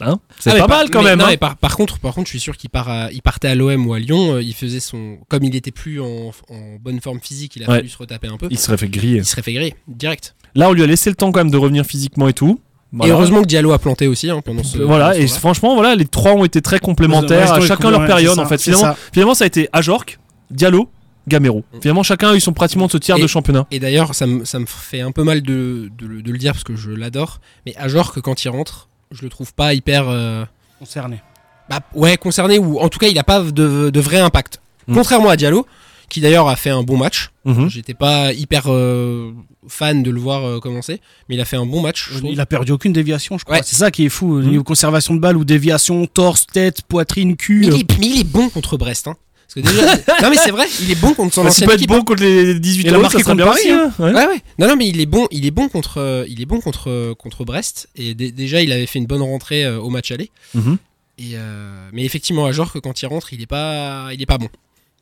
hein, 0.02 0.20
c'est 0.40 0.50
Ah, 0.50 0.54
pas 0.54 0.60
par- 0.68 0.78
mal 0.80 0.90
quand 0.90 1.04
mais 1.04 1.10
même. 1.12 1.20
non, 1.20 1.26
hein. 1.28 1.38
par, 1.38 1.56
par 1.58 1.76
contre, 1.78 2.00
par 2.00 2.16
contre, 2.16 2.26
je 2.28 2.32
suis 2.32 2.40
sûr 2.40 2.58
qu'il 2.58 2.72
part 2.72 2.90
à- 2.90 3.12
il 3.12 3.22
partait 3.22 3.50
à 3.50 3.54
l'OM 3.56 3.86
ou 3.86 3.94
à 3.94 4.00
Lyon. 4.00 4.34
euh, 4.38 4.42
il 4.42 4.56
faisait 4.56 4.80
son, 4.80 5.20
comme 5.30 5.44
il 5.44 5.56
était 5.56 5.70
plus 5.72 6.02
en, 6.02 6.32
en 6.50 6.76
bonne 6.82 7.00
forme 7.00 7.20
physique, 7.20 7.56
il 7.58 7.64
a 7.64 7.70
Ouais. 7.70 7.76
fallu 7.78 7.90
se 7.90 7.98
retaper 8.00 8.28
un 8.28 8.38
peu. 8.38 8.48
Il 8.50 8.58
serait 8.58 8.78
fait 8.78 8.88
griller. 8.90 9.18
Il 9.18 9.26
serait 9.26 9.44
fait 9.44 9.54
griller 9.54 9.76
direct. 9.88 10.34
Là, 10.56 10.70
on 10.70 10.74
lui 10.74 10.82
a 10.82 10.88
laissé 10.88 11.12
le 11.12 11.16
temps 11.16 11.32
quand 11.32 11.40
même 11.42 11.52
de 11.52 11.58
revenir 11.58 11.86
physiquement 11.86 12.28
et 12.28 12.34
tout. 12.34 12.60
Voilà. 12.96 13.12
Et 13.12 13.16
heureusement 13.16 13.42
que 13.42 13.48
Diallo 13.48 13.72
a 13.72 13.80
planté 13.80 14.08
aussi 14.08 14.30
hein, 14.30 14.42
pendant 14.46 14.64
ce. 14.64 14.78
Voilà, 14.78 15.18
et 15.18 15.28
franchement, 15.28 15.74
voilà, 15.74 15.96
les 15.96 16.06
trois 16.06 16.34
ont 16.34 16.46
été 16.46 16.62
très 16.62 16.80
complémentaires, 16.80 17.52
à 17.54 17.60
chacun 17.62 17.90
leur 17.92 18.06
période 18.06 18.38
en 18.38 18.46
fait. 18.46 18.62
Finalement, 18.62 18.84
ça. 18.86 18.98
finalement, 19.12 19.34
ça 19.34 19.44
a 19.46 19.48
été 19.48 19.68
Ajorc, 19.74 20.20
Diallo, 20.52 20.90
Gamero. 21.28 21.64
Finalement, 21.82 22.04
chacun 22.04 22.30
a 22.32 22.36
eu 22.36 22.40
son 22.40 22.54
pratiquement 22.54 22.88
ce 22.88 22.98
tiers 22.98 23.18
Et- 23.18 23.22
de 23.22 23.28
championnat. 23.28 23.66
Et 23.72 23.80
d'ailleurs, 23.80 24.14
ça 24.14 24.28
me, 24.28 24.46
ça 24.46 24.60
me 24.60 24.66
fait 24.68 25.02
un 25.02 25.12
peu 25.12 25.24
mal 25.24 25.42
de, 25.42 25.90
de 25.98 26.06
le- 26.06 26.22
de 26.22 26.32
le 26.32 26.38
dire 26.38 26.52
parce 26.54 26.64
que 26.64 26.76
je 26.76 26.92
l'adore. 26.92 27.40
Mais 27.66 27.74
Ajor, 27.78 28.14
que 28.14 28.20
quand 28.20 28.44
il 28.46 28.50
rentre, 28.50 28.90
je 29.12 29.24
le 29.24 29.30
trouve 29.30 29.54
pas 29.54 29.74
hyper. 29.74 30.06
euh, 30.10 30.46
Concerné. 30.80 31.22
bah, 31.70 31.80
ouais, 31.96 32.18
concerné 32.18 32.60
ou 32.60 32.78
en 32.80 32.90
tout 32.90 33.00
cas, 33.00 33.08
il 33.08 33.18
a 33.18 33.24
pas 33.24 33.40
de, 33.42 33.90
de 33.90 34.00
vrai 34.02 34.20
impact. 34.20 34.60
Mm. 34.88 34.94
Contrairement 34.96 35.30
à 35.30 35.36
Diallo, 35.38 35.66
qui 36.14 36.22
d'ailleurs 36.22 36.48
a 36.48 36.56
fait 36.56 36.70
un 36.70 36.84
bon 36.84 36.96
match. 36.96 37.32
Mhm. 37.46 37.70
J'étais 37.70 37.94
pas 37.96 38.32
hyper 38.34 38.66
euh, 38.68 39.32
fan 39.68 40.04
de 40.04 40.12
le 40.12 40.20
voir 40.20 40.46
euh, 40.48 40.60
commencer, 40.60 41.02
mais 41.28 41.36
il 41.36 41.42
a 41.42 41.46
fait 41.46 41.58
un 41.58 41.66
bon 41.66 41.82
match. 41.82 42.10
je 42.12 42.20
trouve. 42.20 42.32
Il 42.32 42.40
a 42.40 42.46
perdu 42.46 42.72
aucune 42.72 42.94
déviation, 42.94 43.38
je 43.38 43.44
crois. 43.46 43.58
Ouais. 43.58 43.62
C'est 43.66 43.76
ça 43.76 43.90
qui 43.92 44.06
est 44.06 44.10
fou. 44.10 44.36
Au 44.36 44.40
Mhm. 44.42 44.50
niveau 44.52 44.64
conservation 44.64 45.16
de 45.16 45.20
balle 45.20 45.36
ou 45.38 45.44
déviation, 45.44 46.06
torse, 46.06 46.46
tête, 46.46 46.84
poitrine, 46.84 47.36
cul. 47.36 47.62
Mais 47.62 47.68
euh, 47.68 47.76
il, 47.76 47.82
est, 47.82 48.00
mais 48.00 48.08
il 48.08 48.20
est 48.22 48.24
bon 48.24 48.50
contre 48.50 48.78
Brest. 48.78 49.08
Hein. 49.08 49.16
Parce 49.54 49.68
que 49.68 49.72
déjà, 49.74 49.96
non 50.24 50.30
mais 50.30 50.38
c'est 50.38 50.52
vrai, 50.52 50.66
il 50.82 50.90
est 50.92 51.00
bon 51.02 51.14
contre 51.14 51.34
son 51.34 51.44
Bah, 51.44 51.50
ancienne 51.50 51.68
peut 51.68 51.74
être 51.74 51.80
équipe. 51.82 51.90
bon 51.90 52.04
contre 52.04 52.24
les 52.24 52.60
18 52.60 52.82
Il 52.84 52.88
a 52.90 52.92
euros, 52.94 53.02
marqué 53.02 53.18
ça 53.18 53.24
serait 53.24 53.32
contre 53.34 53.44
bien 53.44 53.52
Paris, 53.52 53.62
aussi, 53.62 53.72
hein. 53.72 53.94
Ouais. 54.00 54.14
Ouais 54.14 54.28
ouais. 54.28 54.42
Non 54.60 54.68
non 54.68 54.76
mais 54.76 54.88
il 54.88 55.00
est 55.02 55.06
bon, 55.06 55.28
il 55.32 55.46
est 55.46 55.52
bon 55.52 55.68
contre 55.68 55.98
euh, 56.00 56.26
il 56.30 56.42
est 56.42 56.46
bon 56.46 56.60
contre 56.62 56.90
euh, 56.90 57.14
contre 57.16 57.44
Brest 57.44 57.90
et 57.96 58.14
dé- 58.16 58.32
déjà 58.32 58.62
il 58.62 58.72
avait 58.72 58.86
fait 58.88 59.00
une 59.00 59.06
bonne 59.06 59.22
rentrée 59.22 59.64
euh, 59.66 59.80
au 59.80 59.90
match 59.90 60.12
aller. 60.12 60.30
Mhm. 60.56 60.78
Et 61.20 61.32
euh, 61.36 61.90
mais 61.92 62.04
effectivement 62.04 62.46
à 62.46 62.52
genre 62.52 62.72
que 62.74 62.80
quand 62.80 63.00
il 63.02 63.06
rentre, 63.06 63.34
il 63.34 63.42
est 63.42 63.48
pas 63.48 64.08
il 64.14 64.22
est 64.22 64.26
pas 64.26 64.38
bon. 64.40 64.50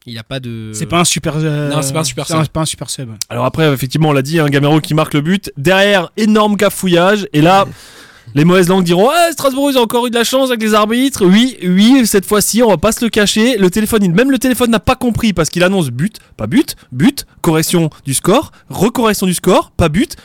Il 0.07 0.17
a 0.17 0.23
pas 0.23 0.39
de 0.39 0.71
C'est 0.73 0.87
pas 0.87 0.99
un 0.99 1.05
super. 1.05 1.35
euh, 1.37 1.69
Non, 1.69 1.81
c'est 1.83 1.93
pas 1.93 1.99
un 1.99 2.03
super 2.03 2.25
c'est 2.25 2.33
sub. 2.35 2.47
pas 2.47 2.61
un 2.61 2.65
super 2.65 2.89
sub. 2.89 3.09
Alors 3.29 3.45
après, 3.45 3.71
effectivement, 3.71 4.09
on 4.09 4.13
l'a 4.13 4.23
dit, 4.23 4.39
un 4.39 4.49
Gamero 4.49 4.79
qui 4.81 4.93
marque 4.95 5.13
le 5.13 5.21
but. 5.21 5.51
Derrière, 5.57 6.11
énorme 6.17 6.57
cafouillage. 6.57 7.27
Et 7.33 7.41
là, 7.41 7.65
les 8.33 8.43
mauvaises 8.43 8.67
langues 8.67 8.83
diront 8.83 9.09
Ah, 9.13 9.31
Strasbourg, 9.31 9.69
ils 9.71 9.77
ont 9.77 9.81
encore 9.83 10.07
eu 10.07 10.09
de 10.09 10.15
la 10.15 10.23
chance 10.23 10.49
avec 10.49 10.61
les 10.63 10.73
arbitres. 10.73 11.23
Oui, 11.25 11.55
oui, 11.63 12.07
cette 12.07 12.25
fois-ci, 12.25 12.63
on 12.63 12.69
va 12.69 12.77
pas 12.77 12.91
se 12.91 13.05
le 13.05 13.09
cacher. 13.09 13.57
Le 13.57 13.69
téléphone, 13.69 14.11
même 14.11 14.31
le 14.31 14.39
téléphone 14.39 14.71
n'a 14.71 14.79
pas 14.79 14.95
compris 14.95 15.33
parce 15.33 15.49
qu'il 15.51 15.63
annonce 15.63 15.89
but, 15.91 16.17
pas 16.35 16.47
but, 16.47 16.75
but, 16.91 17.27
correction 17.41 17.91
du 18.03 18.15
score, 18.15 18.51
recorrection 18.69 19.27
du 19.27 19.35
score, 19.35 19.69
pas 19.69 19.89
but. 19.89 20.15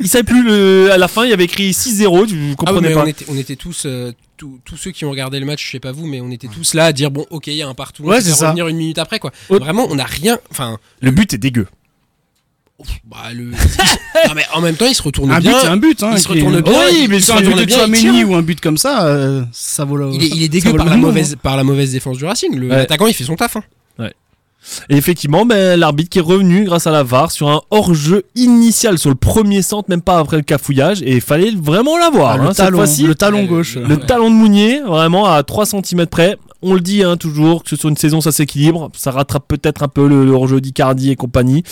Il 0.00 0.08
savait 0.08 0.24
plus, 0.24 0.42
le... 0.42 0.90
à 0.90 0.98
la 0.98 1.08
fin, 1.08 1.24
il 1.24 1.30
y 1.30 1.32
avait 1.32 1.44
écrit 1.44 1.70
6-0, 1.70 2.26
je 2.28 2.34
Ah 2.34 2.38
oui, 2.38 2.56
comprenais 2.56 2.88
mais 2.88 2.94
pas. 2.94 3.02
on 3.02 3.06
était, 3.06 3.24
on 3.28 3.36
était 3.36 3.56
tous, 3.56 3.82
euh, 3.86 4.12
tous- 4.36 4.58
tous 4.64 4.76
ceux 4.76 4.90
qui 4.90 5.04
ont 5.04 5.10
regardé 5.10 5.38
le 5.38 5.46
match, 5.46 5.64
je 5.66 5.70
sais 5.72 5.80
pas 5.80 5.92
vous, 5.92 6.06
mais 6.06 6.20
on 6.20 6.30
était 6.30 6.48
tous 6.48 6.74
là 6.74 6.86
à 6.86 6.92
dire 6.92 7.10
bon, 7.10 7.26
ok, 7.30 7.46
il 7.48 7.54
y 7.54 7.62
a 7.62 7.68
un 7.68 7.74
partout, 7.74 8.04
Ouais, 8.04 8.16
on 8.18 8.20
c'est 8.20 8.30
ça. 8.32 8.46
revenir 8.48 8.66
une 8.68 8.76
minute 8.78 8.98
après 8.98 9.18
quoi. 9.18 9.30
Autre- 9.50 9.64
Vraiment, 9.64 9.86
on 9.90 9.94
n'a 9.96 10.04
rien. 10.04 10.38
Enfin, 10.50 10.78
Le 11.02 11.10
but 11.10 11.34
est 11.34 11.38
dégueu. 11.38 11.66
bah, 13.04 13.32
le. 13.34 13.44
non, 14.26 14.34
mais 14.34 14.44
en 14.54 14.62
même 14.62 14.76
temps, 14.76 14.86
il 14.86 14.94
se 14.94 15.02
retourne 15.02 15.30
Un 15.30 15.36
but, 15.38 15.48
bien. 15.48 15.60
c'est 15.60 15.66
un 15.68 15.76
but. 15.76 16.02
Hein, 16.02 16.12
il 16.14 16.18
se 16.18 16.28
retourne 16.28 16.60
bien, 16.62 16.72
Oui, 16.72 17.00
il 17.02 17.08
mais 17.10 17.20
se 17.20 17.26
sur 17.26 17.34
un 17.34 17.38
retourne 17.38 17.56
but 17.56 17.60
de 17.60 17.66
bien, 17.66 17.76
il 17.76 17.80
Chouameni 17.80 18.18
tire. 18.18 18.30
ou 18.30 18.34
un 18.36 18.42
but 18.42 18.60
comme 18.60 18.78
ça, 18.78 19.04
euh, 19.06 19.44
ça 19.52 19.84
vaut 19.84 19.98
le. 19.98 20.08
Il 20.14 20.22
est, 20.24 20.28
il 20.28 20.42
est 20.42 20.48
dégueu 20.48 20.70
par 20.72 20.86
la, 20.86 20.92
minimum, 20.92 21.10
mauvaise, 21.10 21.36
par 21.42 21.56
la 21.58 21.64
mauvaise 21.64 21.92
défense 21.92 22.16
du 22.16 22.24
Racing. 22.24 22.56
Le- 22.56 22.68
Ouais. 22.68 22.76
L'attaquant, 22.76 23.06
il 23.06 23.12
fait 23.12 23.24
son 23.24 23.36
taf. 23.36 23.56
hein. 23.56 23.64
Et 24.90 24.96
effectivement, 24.96 25.46
ben, 25.46 25.78
l'arbitre 25.78 26.10
qui 26.10 26.18
est 26.18 26.22
revenu 26.22 26.64
grâce 26.64 26.86
à 26.86 26.90
la 26.90 27.02
VAR 27.02 27.30
sur 27.30 27.48
un 27.48 27.60
hors-jeu 27.70 28.24
initial 28.34 28.98
sur 28.98 29.08
le 29.10 29.16
premier 29.16 29.62
centre, 29.62 29.88
même 29.88 30.02
pas 30.02 30.18
après 30.18 30.36
le 30.36 30.42
cafouillage, 30.42 31.00
et 31.02 31.14
il 31.14 31.20
fallait 31.20 31.52
vraiment 31.56 31.96
l'avoir. 31.98 32.32
Ah, 32.32 32.34
hein, 32.34 32.42
le, 32.42 32.46
cette 32.48 32.56
talon, 32.56 32.78
fois-ci. 32.78 33.02
le 33.04 33.14
talon 33.14 33.44
gauche. 33.44 33.76
le- 33.76 33.96
Ouais. 33.96 34.06
talon 34.06 34.30
de 34.30 34.34
Mounier, 34.34 34.80
vraiment 34.80 35.26
à 35.26 35.42
3 35.42 35.64
cm 35.66 36.06
près. 36.06 36.36
On 36.62 36.74
le 36.74 36.80
dit 36.80 37.02
hein, 37.02 37.16
toujours, 37.16 37.64
que 37.64 37.74
sur 37.74 37.88
une 37.88 37.96
saison 37.96 38.20
ça 38.20 38.32
s'équilibre, 38.32 38.90
ça 38.94 39.10
rattrape 39.12 39.48
peut-être 39.48 39.82
un 39.82 39.88
peu 39.88 40.06
le, 40.06 40.26
le 40.26 40.32
hors-jeu 40.32 40.60
d'Icardi 40.60 41.10
et 41.10 41.16
compagnie. 41.16 41.62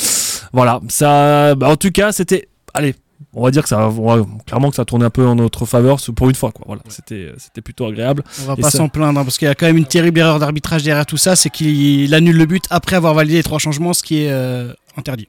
Voilà, 0.55 0.81
ça, 0.88 1.55
bah, 1.55 1.68
en 1.68 1.77
tout 1.77 1.90
cas 1.90 2.11
c'était, 2.12 2.48
allez, 2.72 2.94
on 3.35 3.42
va 3.44 3.50
dire 3.50 3.62
que 3.62 3.68
ça, 3.68 3.88
va- 3.88 4.26
clairement 4.46 4.70
que 4.70 4.76
ça 4.76 4.83
a 4.83 4.85
tourné 4.85 5.04
un 5.04 5.11
peu 5.11 5.26
en 5.26 5.35
notre 5.35 5.66
faveur 5.66 5.98
pour 6.16 6.28
une 6.28 6.35
fois. 6.35 6.50
Quoi. 6.52 6.64
Voilà, 6.66 6.83
c'était, 6.88 7.33
c'était 7.38 7.61
plutôt 7.61 7.87
agréable. 7.87 8.22
On 8.42 8.46
va 8.46 8.54
Et 8.59 8.61
pas 8.62 8.70
ça- 8.70 8.78
s'en 8.78 8.88
plaindre 8.88 9.20
hein, 9.20 9.24
parce 9.24 9.38
qu'il 9.38 9.46
y 9.46 9.50
a 9.50 9.54
quand 9.54 9.66
même 9.66 9.76
une 9.76 9.87
terrible 9.87 10.18
erreur 10.20 10.38
d'arbitrage 10.38 10.83
derrière 10.83 11.07
tout 11.07 11.16
ça, 11.16 11.37
c'est 11.37 11.50
qu'il 11.50 12.12
annule 12.14 12.37
le 12.37 12.46
but 12.46 12.64
après 12.70 12.96
avoir 12.96 13.14
validé 13.14 13.37
les 13.37 13.42
trois 13.42 13.59
changements, 13.59 13.92
ce 13.92 14.02
qui 14.02 14.22
est 14.22 14.31
euh, 14.31 14.72
interdit. 14.96 15.28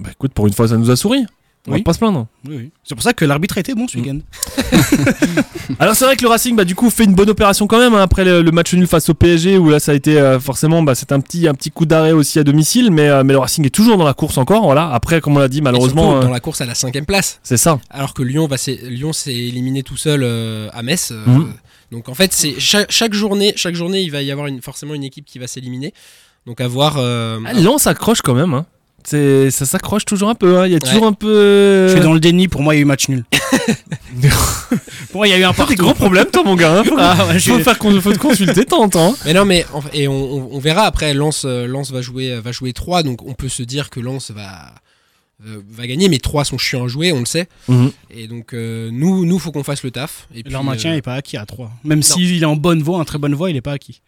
Bah 0.00 0.10
écoute, 0.12 0.32
pour 0.32 0.46
une 0.46 0.52
fois, 0.52 0.68
ça 0.68 0.76
nous 0.76 0.90
a 0.90 0.96
souri. 0.96 1.24
On 1.68 1.72
Oui. 1.72 1.78
va 1.80 1.84
pas 1.84 1.92
se 1.92 1.98
plaindre. 1.98 2.26
C'est 2.82 2.94
pour 2.94 3.02
ça 3.02 3.12
que 3.12 3.24
l'arbitre 3.24 3.58
a 3.58 3.60
été 3.60 3.74
bon 3.74 3.86
ce 3.86 3.96
Mm. 3.98 4.00
week-end. 4.00 4.18
Alors 5.78 5.94
c'est 5.94 6.04
vrai 6.04 6.16
que 6.16 6.22
le 6.22 6.28
Racing, 6.28 6.56
bah 6.56 6.64
du 6.64 6.74
coup, 6.74 6.90
fait 6.90 7.04
une 7.04 7.14
bonne 7.14 7.28
opération 7.30 7.66
quand 7.66 7.78
même 7.78 7.94
hein, 7.94 8.02
après 8.02 8.24
le, 8.24 8.42
le 8.42 8.50
match 8.50 8.72
nul 8.74 8.86
face 8.86 9.08
au 9.10 9.14
PSG 9.14 9.58
où 9.58 9.68
là 9.70 9.78
ça 9.80 9.92
a 9.92 9.94
été 9.94 10.18
euh, 10.18 10.40
forcément, 10.40 10.82
bah 10.82 10.94
c'est 10.94 11.12
un 11.12 11.20
petit 11.20 11.46
un 11.46 11.54
petit 11.54 11.70
coup 11.70 11.86
d'arrêt 11.86 12.12
aussi 12.12 12.38
à 12.38 12.44
domicile, 12.44 12.90
mais 12.90 13.08
euh, 13.08 13.22
mais 13.24 13.32
le 13.34 13.38
Racing 13.38 13.64
est 13.66 13.70
toujours 13.70 13.96
dans 13.98 14.04
la 14.04 14.14
course 14.14 14.38
encore. 14.38 14.64
Voilà. 14.64 14.90
Après, 14.92 15.20
comme 15.20 15.36
on 15.36 15.40
l'a 15.40 15.48
dit, 15.48 15.60
malheureusement, 15.62 16.02
surtout 16.12 16.18
euh, 16.18 16.22
dans 16.28 16.32
la 16.32 16.40
course 16.40 16.60
à 16.60 16.66
la 16.66 16.74
cinquième 16.74 17.06
place. 17.06 17.38
c'est 17.42 17.56
ça. 17.58 17.78
Alors 17.90 18.14
que 18.14 18.22
Lyon 18.22 18.46
va 18.46 18.56
s'est- 18.56 18.80
Lyon 18.84 19.12
s'est 19.12 19.34
éliminé 19.34 19.82
tout 19.82 19.96
seul 19.96 20.22
euh, 20.24 20.68
à 20.72 20.82
Metz. 20.82 21.10
euh, 21.12 21.24
Mhm. 21.26 21.52
Donc 21.92 22.08
en 22.08 22.14
fait, 22.14 22.32
c'est 22.34 22.58
chaque, 22.60 22.90
chaque 22.90 23.14
journée, 23.14 23.52
chaque 23.56 23.74
journée, 23.74 24.02
il 24.02 24.10
va 24.10 24.20
y 24.22 24.30
avoir 24.30 24.46
une, 24.46 24.60
forcément 24.60 24.94
une 24.94 25.04
équipe 25.04 25.24
qui 25.24 25.38
va 25.38 25.46
s'éliminer. 25.46 25.94
Donc 26.46 26.60
à 26.60 26.68
voir. 26.68 26.96
euh, 26.98 27.38
Ah, 27.46 27.52
Lens 27.54 27.82
s'accroche 27.82 28.20
quand 28.22 28.34
même. 28.34 28.52
Hein. 28.54 28.66
C'est 29.04 29.50
ça 29.50 29.64
s'accroche 29.64 30.04
toujours 30.04 30.28
un 30.28 30.34
peu. 30.34 30.58
hein. 30.58 30.66
Il 30.66 30.72
y 30.72 30.76
a 30.76 30.80
toujours 30.80 31.06
un 31.06 31.12
peu. 31.14 31.86
Je 31.88 31.92
suis 31.94 32.00
dans 32.02 32.12
le 32.12 32.20
déni, 32.20 32.46
pour 32.48 32.62
moi 32.62 32.74
il 32.74 32.78
y 32.78 32.80
a 32.80 32.82
eu 32.82 32.84
match 32.84 33.08
nul. 33.08 33.24
pour 35.10 35.16
moi 35.18 35.26
il 35.28 35.30
y 35.30 35.34
a 35.34 35.38
eu 35.38 35.44
un 35.44 35.52
T'as 35.52 35.62
des 35.66 35.76
partout. 35.76 35.82
gros 35.82 35.94
problèmes, 35.94 36.26
toi, 36.26 36.42
mon 36.44 36.56
gars. 36.56 36.78
hein. 36.80 36.84
Faut, 36.84 36.96
Ah, 36.98 37.26
ouais, 37.28 37.38
faut 37.38 37.58
faire 37.60 37.78
con- 37.78 38.00
faut 38.00 38.12
te 38.12 38.18
consulter 38.18 38.66
en 38.72 38.88
temps. 38.88 39.14
Mais 39.24 39.32
non, 39.32 39.44
mais 39.44 39.64
et 39.92 40.08
on, 40.08 40.12
on- 40.34 40.48
on 40.52 40.58
verra 40.58 40.82
après. 40.82 41.14
Lens, 41.14 41.44
euh, 41.44 41.66
Lens 41.66 41.90
va 41.90 42.02
jouer, 42.02 42.38
va 42.40 42.52
jouer 42.52 42.72
3 42.72 43.02
donc 43.02 43.22
on 43.26 43.34
peut 43.34 43.48
se 43.48 43.62
dire 43.62 43.90
que 43.90 44.00
Lens 44.00 44.30
va 44.30 44.74
euh, 45.46 45.60
va 45.70 45.86
gagner. 45.86 46.08
Mais 46.08 46.18
3 46.18 46.44
sont 46.44 46.58
chiants 46.58 46.84
à 46.84 46.88
jouer, 46.88 47.12
on 47.12 47.20
le 47.20 47.26
sait. 47.26 47.48
Et 48.10 48.26
donc 48.26 48.52
euh, 48.52 48.90
nous, 48.92 49.24
nous, 49.24 49.38
faut 49.38 49.52
qu'on 49.52 49.64
fasse 49.64 49.82
le 49.84 49.90
taf. 49.90 50.28
Et 50.34 50.42
puis, 50.42 50.52
Leur 50.52 50.64
maintien 50.64 50.90
euh, 50.90 50.94
n'est 50.96 51.02
pas 51.02 51.14
acquis 51.14 51.36
à 51.36 51.46
3. 51.46 51.70
Même 51.84 52.02
s'il 52.02 52.42
est 52.42 52.46
en 52.46 52.56
bonne 52.56 52.82
voie, 52.82 52.98
en 52.98 53.04
très 53.04 53.18
bonne 53.18 53.34
voie, 53.34 53.48
il 53.50 53.54
n'est 53.54 53.60
pas 53.62 53.72
acquis. 53.72 54.02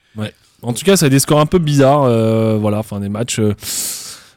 En 0.62 0.74
tout 0.74 0.84
cas, 0.84 0.98
ça 0.98 1.06
a 1.06 1.08
des 1.08 1.20
scores 1.20 1.40
un 1.40 1.46
peu 1.46 1.58
bizarres. 1.58 2.02
euh, 2.02 2.58
voilà, 2.60 2.80
enfin 2.80 3.00
des 3.00 3.08
matchs. 3.08 3.40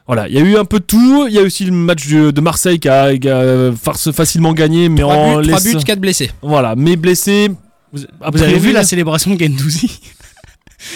Voilà, 0.06 0.28
il 0.28 0.34
y 0.34 0.38
a 0.38 0.40
eu 0.42 0.56
un 0.56 0.64
peu 0.64 0.80
de 0.80 0.84
tout. 0.84 1.26
Il 1.28 1.34
y 1.34 1.38
a 1.38 1.42
aussi 1.42 1.64
le 1.64 1.72
match 1.72 2.06
de 2.08 2.40
Marseille 2.40 2.78
qui 2.78 2.88
a, 2.88 3.16
qui 3.16 3.28
a, 3.28 3.72
farce- 3.72 4.12
facilement 4.12 4.52
gagné, 4.52 4.88
mais 4.88 5.00
3 5.00 5.14
en 5.14 5.40
buts, 5.40 5.48
3 5.48 5.60
laisse- 5.60 5.74
buts, 5.76 5.84
4 5.84 5.98
blessés. 6.00 6.30
Voilà, 6.42 6.74
mais 6.76 6.96
blessé. 6.96 7.50
Vous, 7.92 8.02
a 8.20 8.30
Vous 8.30 8.42
avez 8.42 8.58
vu 8.58 8.72
la 8.72 8.84
célébration 8.84 9.34
de 9.34 9.38
Gendouzi 9.40 10.00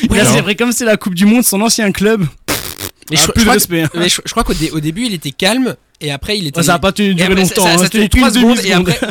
Il 0.03 0.19
a 0.21 0.25
célébré 0.25 0.57
comme 0.57 0.73
c'est 0.73 0.85
la 0.85 0.97
Coupe 0.97 1.15
du 1.15 1.25
Monde, 1.27 1.45
son 1.45 1.61
ancien 1.63 1.91
club. 1.93 2.27
Mais 3.11 3.17
Ah, 3.19 3.23
je, 3.27 3.33
plus 3.33 3.41
je 3.41 3.47
de 3.47 3.51
crois 3.51 3.57
que- 3.67 3.85
hein. 3.85 3.89
mais 3.95 4.09
je- 4.11 4.21
je 4.25 4.31
crois 4.33 4.45
qu'au 4.45 4.53
dé- 4.53 4.71
au 4.73 4.81
début, 4.81 5.07
il 5.07 5.15
était 5.15 5.31
calme. 5.31 5.75
Et 6.01 6.11
après, 6.13 6.37
il 6.37 6.47
était. 6.47 6.63
Ça 6.63 6.73
n'a 6.75 6.79
pas 6.79 6.93
tenu 6.93 7.15
duré 7.15 7.35
longtemps. 7.35 7.47
Ça, 7.47 7.63
ça, 7.63 7.73
hein, 7.75 7.79
ça 7.79 7.85
c'était 7.85 8.09
3 8.09 8.29
une 8.29 8.35
secondes. 8.35 8.59
Et 8.65 8.73
après. 8.73 8.99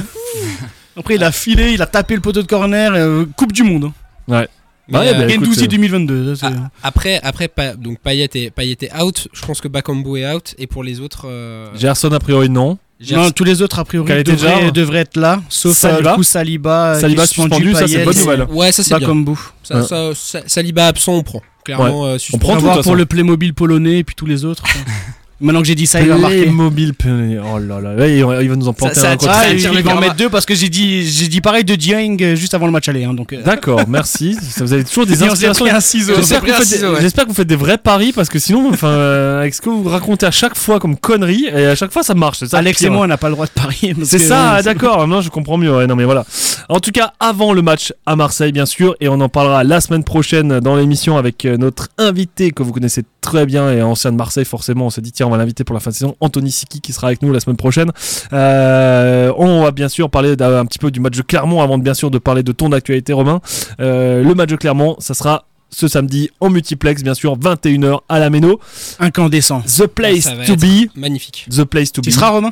Après, 1.00 1.14
il 1.16 1.24
a 1.24 1.32
filé, 1.32 1.74
il 1.74 1.82
a 1.82 1.86
tapé 1.86 2.16
le 2.16 2.22
poteau 2.22 2.42
de 2.42 2.48
corner. 2.48 2.92
euh, 2.96 3.26
coupe 3.36 3.52
du 3.54 3.62
Monde. 3.64 3.92
Ouais, 4.28 4.48
mais, 4.90 4.98
Ouais, 5.00 5.08
euh, 5.10 5.14
bah, 5.14 5.24
écoute, 5.26 5.46
Gendouzi 5.46 5.64
euh, 5.66 5.68
2022. 5.68 6.36
ça, 6.36 6.52
Ah, 6.56 6.70
après, 6.84 7.20
après 7.24 7.48
Pa- 7.48 7.74
donc 7.76 8.00
Payet 8.00 8.30
est, 8.36 8.50
Payet 8.52 8.78
est 8.82 9.02
out. 9.02 9.28
Je 9.34 9.42
pense 9.46 9.62
que 9.62 9.68
Bakambu 9.68 10.18
est 10.20 10.34
out. 10.34 10.56
Et 10.58 10.68
pour 10.68 10.84
les 10.84 11.00
autres, 11.00 11.28
euh, 11.28 11.68
Gerson, 11.76 12.12
a 12.12 12.20
priori, 12.20 12.50
non. 12.50 12.78
Gerson- 13.00 13.26
Non, 13.26 13.32
tous 13.32 13.44
les 13.44 13.62
autres, 13.62 13.78
a 13.80 13.86
priori, 13.86 14.08
devraient, 14.08 14.24
déjà 14.24 14.72
devraient 14.72 15.00
être 15.00 15.18
là. 15.18 15.42
Sauf 15.50 15.78
Saliba 15.78 16.10
euh, 16.10 16.12
du 16.14 16.18
coup, 16.18 16.24
Saliba. 16.24 17.00
Saliba 17.00 17.24
est 17.24 17.28
suspendu, 17.28 17.74
ça, 17.74 17.88
c'est 17.88 18.04
bonne 18.04 18.18
nouvelle. 18.18 18.44
Ouais, 18.50 18.72
ça 18.72 18.82
c'est 18.84 18.90
bien. 18.98 19.08
Bakambu. 19.08 19.34
Ça, 19.64 19.76
Ouais. 19.82 19.84
ça- 19.88 20.12
ça- 20.16 20.42
Saliba 20.48 20.88
absent, 20.88 21.14
on 21.14 21.24
prend. 21.24 21.42
Clairement, 21.64 22.06
euh, 22.08 22.16
On 22.16 22.18
suspendu. 22.18 22.42
prend 22.44 22.56
tout, 22.56 22.62
voir 22.62 22.82
pour 22.82 22.96
le 22.96 23.06
Playmobil 23.06 23.54
polonais 23.54 24.00
et 24.00 24.04
puis 24.04 24.16
tous 24.16 24.26
les 24.26 24.46
autres. 24.46 24.64
Maintenant 25.40 25.62
que 25.62 25.68
j'ai 25.68 25.76
dit 25.76 25.86
ça, 25.86 26.02
il 26.02 26.08
va 26.10 26.18
marquer. 26.18 26.48
mobile 26.48 26.94
Oh 27.06 27.60
là 27.60 27.80
là, 27.80 28.08
il 28.08 28.24
va 28.50 28.56
nous 28.56 28.68
en 28.68 28.74
planter 28.74 28.96
ça 28.96 29.10
un 29.10 29.14
attire- 29.14 29.30
contre- 29.30 29.40
Ah, 29.44 29.50
il 29.54 29.84
va 29.84 29.96
en 29.96 30.00
mettre 30.00 30.16
deux 30.16 30.30
parce 30.30 30.46
que 30.48 30.56
j'ai 30.56 30.70
dit, 30.70 31.06
j'ai 31.08 31.28
dit 31.28 31.42
pareil 31.42 31.64
de 31.64 31.76
Dieng 31.76 32.18
euh, 32.22 32.36
juste 32.36 32.56
avant 32.56 32.66
le 32.66 32.72
match 32.72 32.90
aller. 32.90 33.04
hein, 33.04 33.14
donc, 33.14 33.34
euh, 33.34 33.44
D'accord, 33.44 33.82
merci. 33.88 34.34
Ça, 34.34 34.64
Vous 34.64 34.74
avez 34.74 34.84
toujours 34.84 35.06
des 35.06 35.22
inspirations. 35.22 35.66
un 35.68 35.80
J'espère 35.80 36.40
que, 36.42 36.46
pris 36.46 36.52
vous 36.52 36.58
un 36.58 36.60
faites 36.60 36.70
des- 36.70 36.76
ciseau, 36.76 36.94
ouais. 36.96 37.12
que 37.12 37.28
vous 37.28 37.34
faites 37.36 37.48
des 37.48 37.56
vrais 37.56 37.78
paris 37.78 38.14
parce 38.14 38.30
que 38.30 38.40
sinon, 38.40 38.70
enfin, 38.72 38.88
euh, 38.88 39.40
avec 39.42 39.54
ce 39.54 39.62
que 39.62 39.70
vous 39.70 39.84
racontez 39.88 40.26
à 40.26 40.32
chaque 40.32 40.58
fois 40.58 40.80
comme 40.80 40.98
connerie, 40.98 41.46
et 41.54 41.68
à 41.68 41.76
chaque 41.76 41.92
fois 41.94 42.02
ça 42.04 42.16
marche. 42.16 42.44
ça 42.46 42.58
Alex 42.58 42.80
pire. 42.80 42.88
et 42.88 42.90
moi, 42.90 43.06
on 43.06 43.08
n'a 43.08 43.18
pas 43.18 43.28
le 43.30 43.34
droit 43.36 43.46
de 43.46 43.52
parier. 43.52 43.96
C'est 44.04 44.18
ça, 44.20 44.54
euh, 44.54 44.56
ah, 44.58 44.62
d'accord. 44.64 45.08
Non, 45.08 45.22
je 45.22 45.30
comprends 45.30 45.58
mieux. 45.58 45.76
ouais, 45.76 45.86
non, 45.88 45.96
mais 45.96 46.06
voilà. 46.06 46.26
En 46.70 46.80
tout 46.80 46.92
cas, 46.92 47.14
avant 47.20 47.54
le 47.54 47.62
match 47.62 47.94
à 48.08 48.16
Marseille, 48.16 48.52
bien 48.52 48.66
sûr, 48.66 48.96
et 49.02 49.08
on 49.08 49.20
en 49.22 49.30
parlera 49.30 49.64
la 49.64 49.82
semaine 49.82 50.04
prochaine 50.04 50.60
dans 50.62 50.76
l'émission 50.76 51.18
avec 51.18 51.46
notre 51.46 51.90
invité 52.00 52.52
que 52.52 52.64
vous 52.64 52.72
connaissez 52.72 53.04
très 53.32 53.46
bien 53.46 53.70
et 53.72 53.82
ancien 53.82 54.12
de 54.12 54.18
Marseille, 54.18 54.46
forcément. 54.46 54.86
On 54.86 54.90
s'est 54.90 55.02
dit, 55.02 55.12
tiens, 55.12 55.28
on 55.28 55.30
va 55.30 55.38
l'inviter 55.38 55.64
pour 55.64 55.74
la 55.74 55.80
fin 55.80 55.90
de 55.92 55.96
saison, 55.96 56.16
Anthony 56.22 56.50
Siki, 56.52 56.80
qui 56.82 56.94
sera 56.94 57.08
avec 57.08 57.22
nous 57.22 57.32
la 57.34 57.40
semaine 57.42 57.58
prochaine. 57.58 57.92
Euh, 58.34 59.34
on 59.38 59.64
va 59.64 59.72
bien 59.72 59.90
sûr 59.90 60.10
parler 60.10 60.36
d'un 60.36 60.58
un 60.60 60.66
petit 60.66 60.80
peu 60.80 60.92
du 60.92 61.00
match 61.00 61.18
de 61.18 61.22
Clermont 61.22 61.62
avant 61.62 61.78
de 61.78 61.84
bien 61.84 61.94
sûr 61.94 62.10
de 62.12 62.18
parler 62.20 62.44
de 62.44 62.52
ton 62.52 62.72
actualité, 62.72 63.12
Romain. 63.14 63.42
Euh, 63.80 64.24
le 64.24 64.34
match 64.36 64.50
de 64.50 64.56
Clermont, 64.56 64.96
ça 65.00 65.14
sera 65.14 65.46
ce 65.70 65.88
samedi 65.88 66.30
en 66.40 66.50
multiplex, 66.50 67.04
bien 67.04 67.14
sûr, 67.14 67.38
21h 67.38 68.00
à 68.08 68.20
la 68.20 68.30
Méno. 68.30 68.60
Incandescent. 69.00 69.62
The 69.62 69.88
place 69.88 70.22
Ça 70.24 70.36
va 70.36 70.46
to 70.46 70.54
être- 70.54 70.62
be. 70.62 70.90
Magnifique. 70.96 71.46
The 71.52 71.64
place 71.66 71.92
to 71.92 72.02
Tu 72.02 72.10
be. 72.10 72.14
seras 72.14 72.30
Romain? 72.30 72.52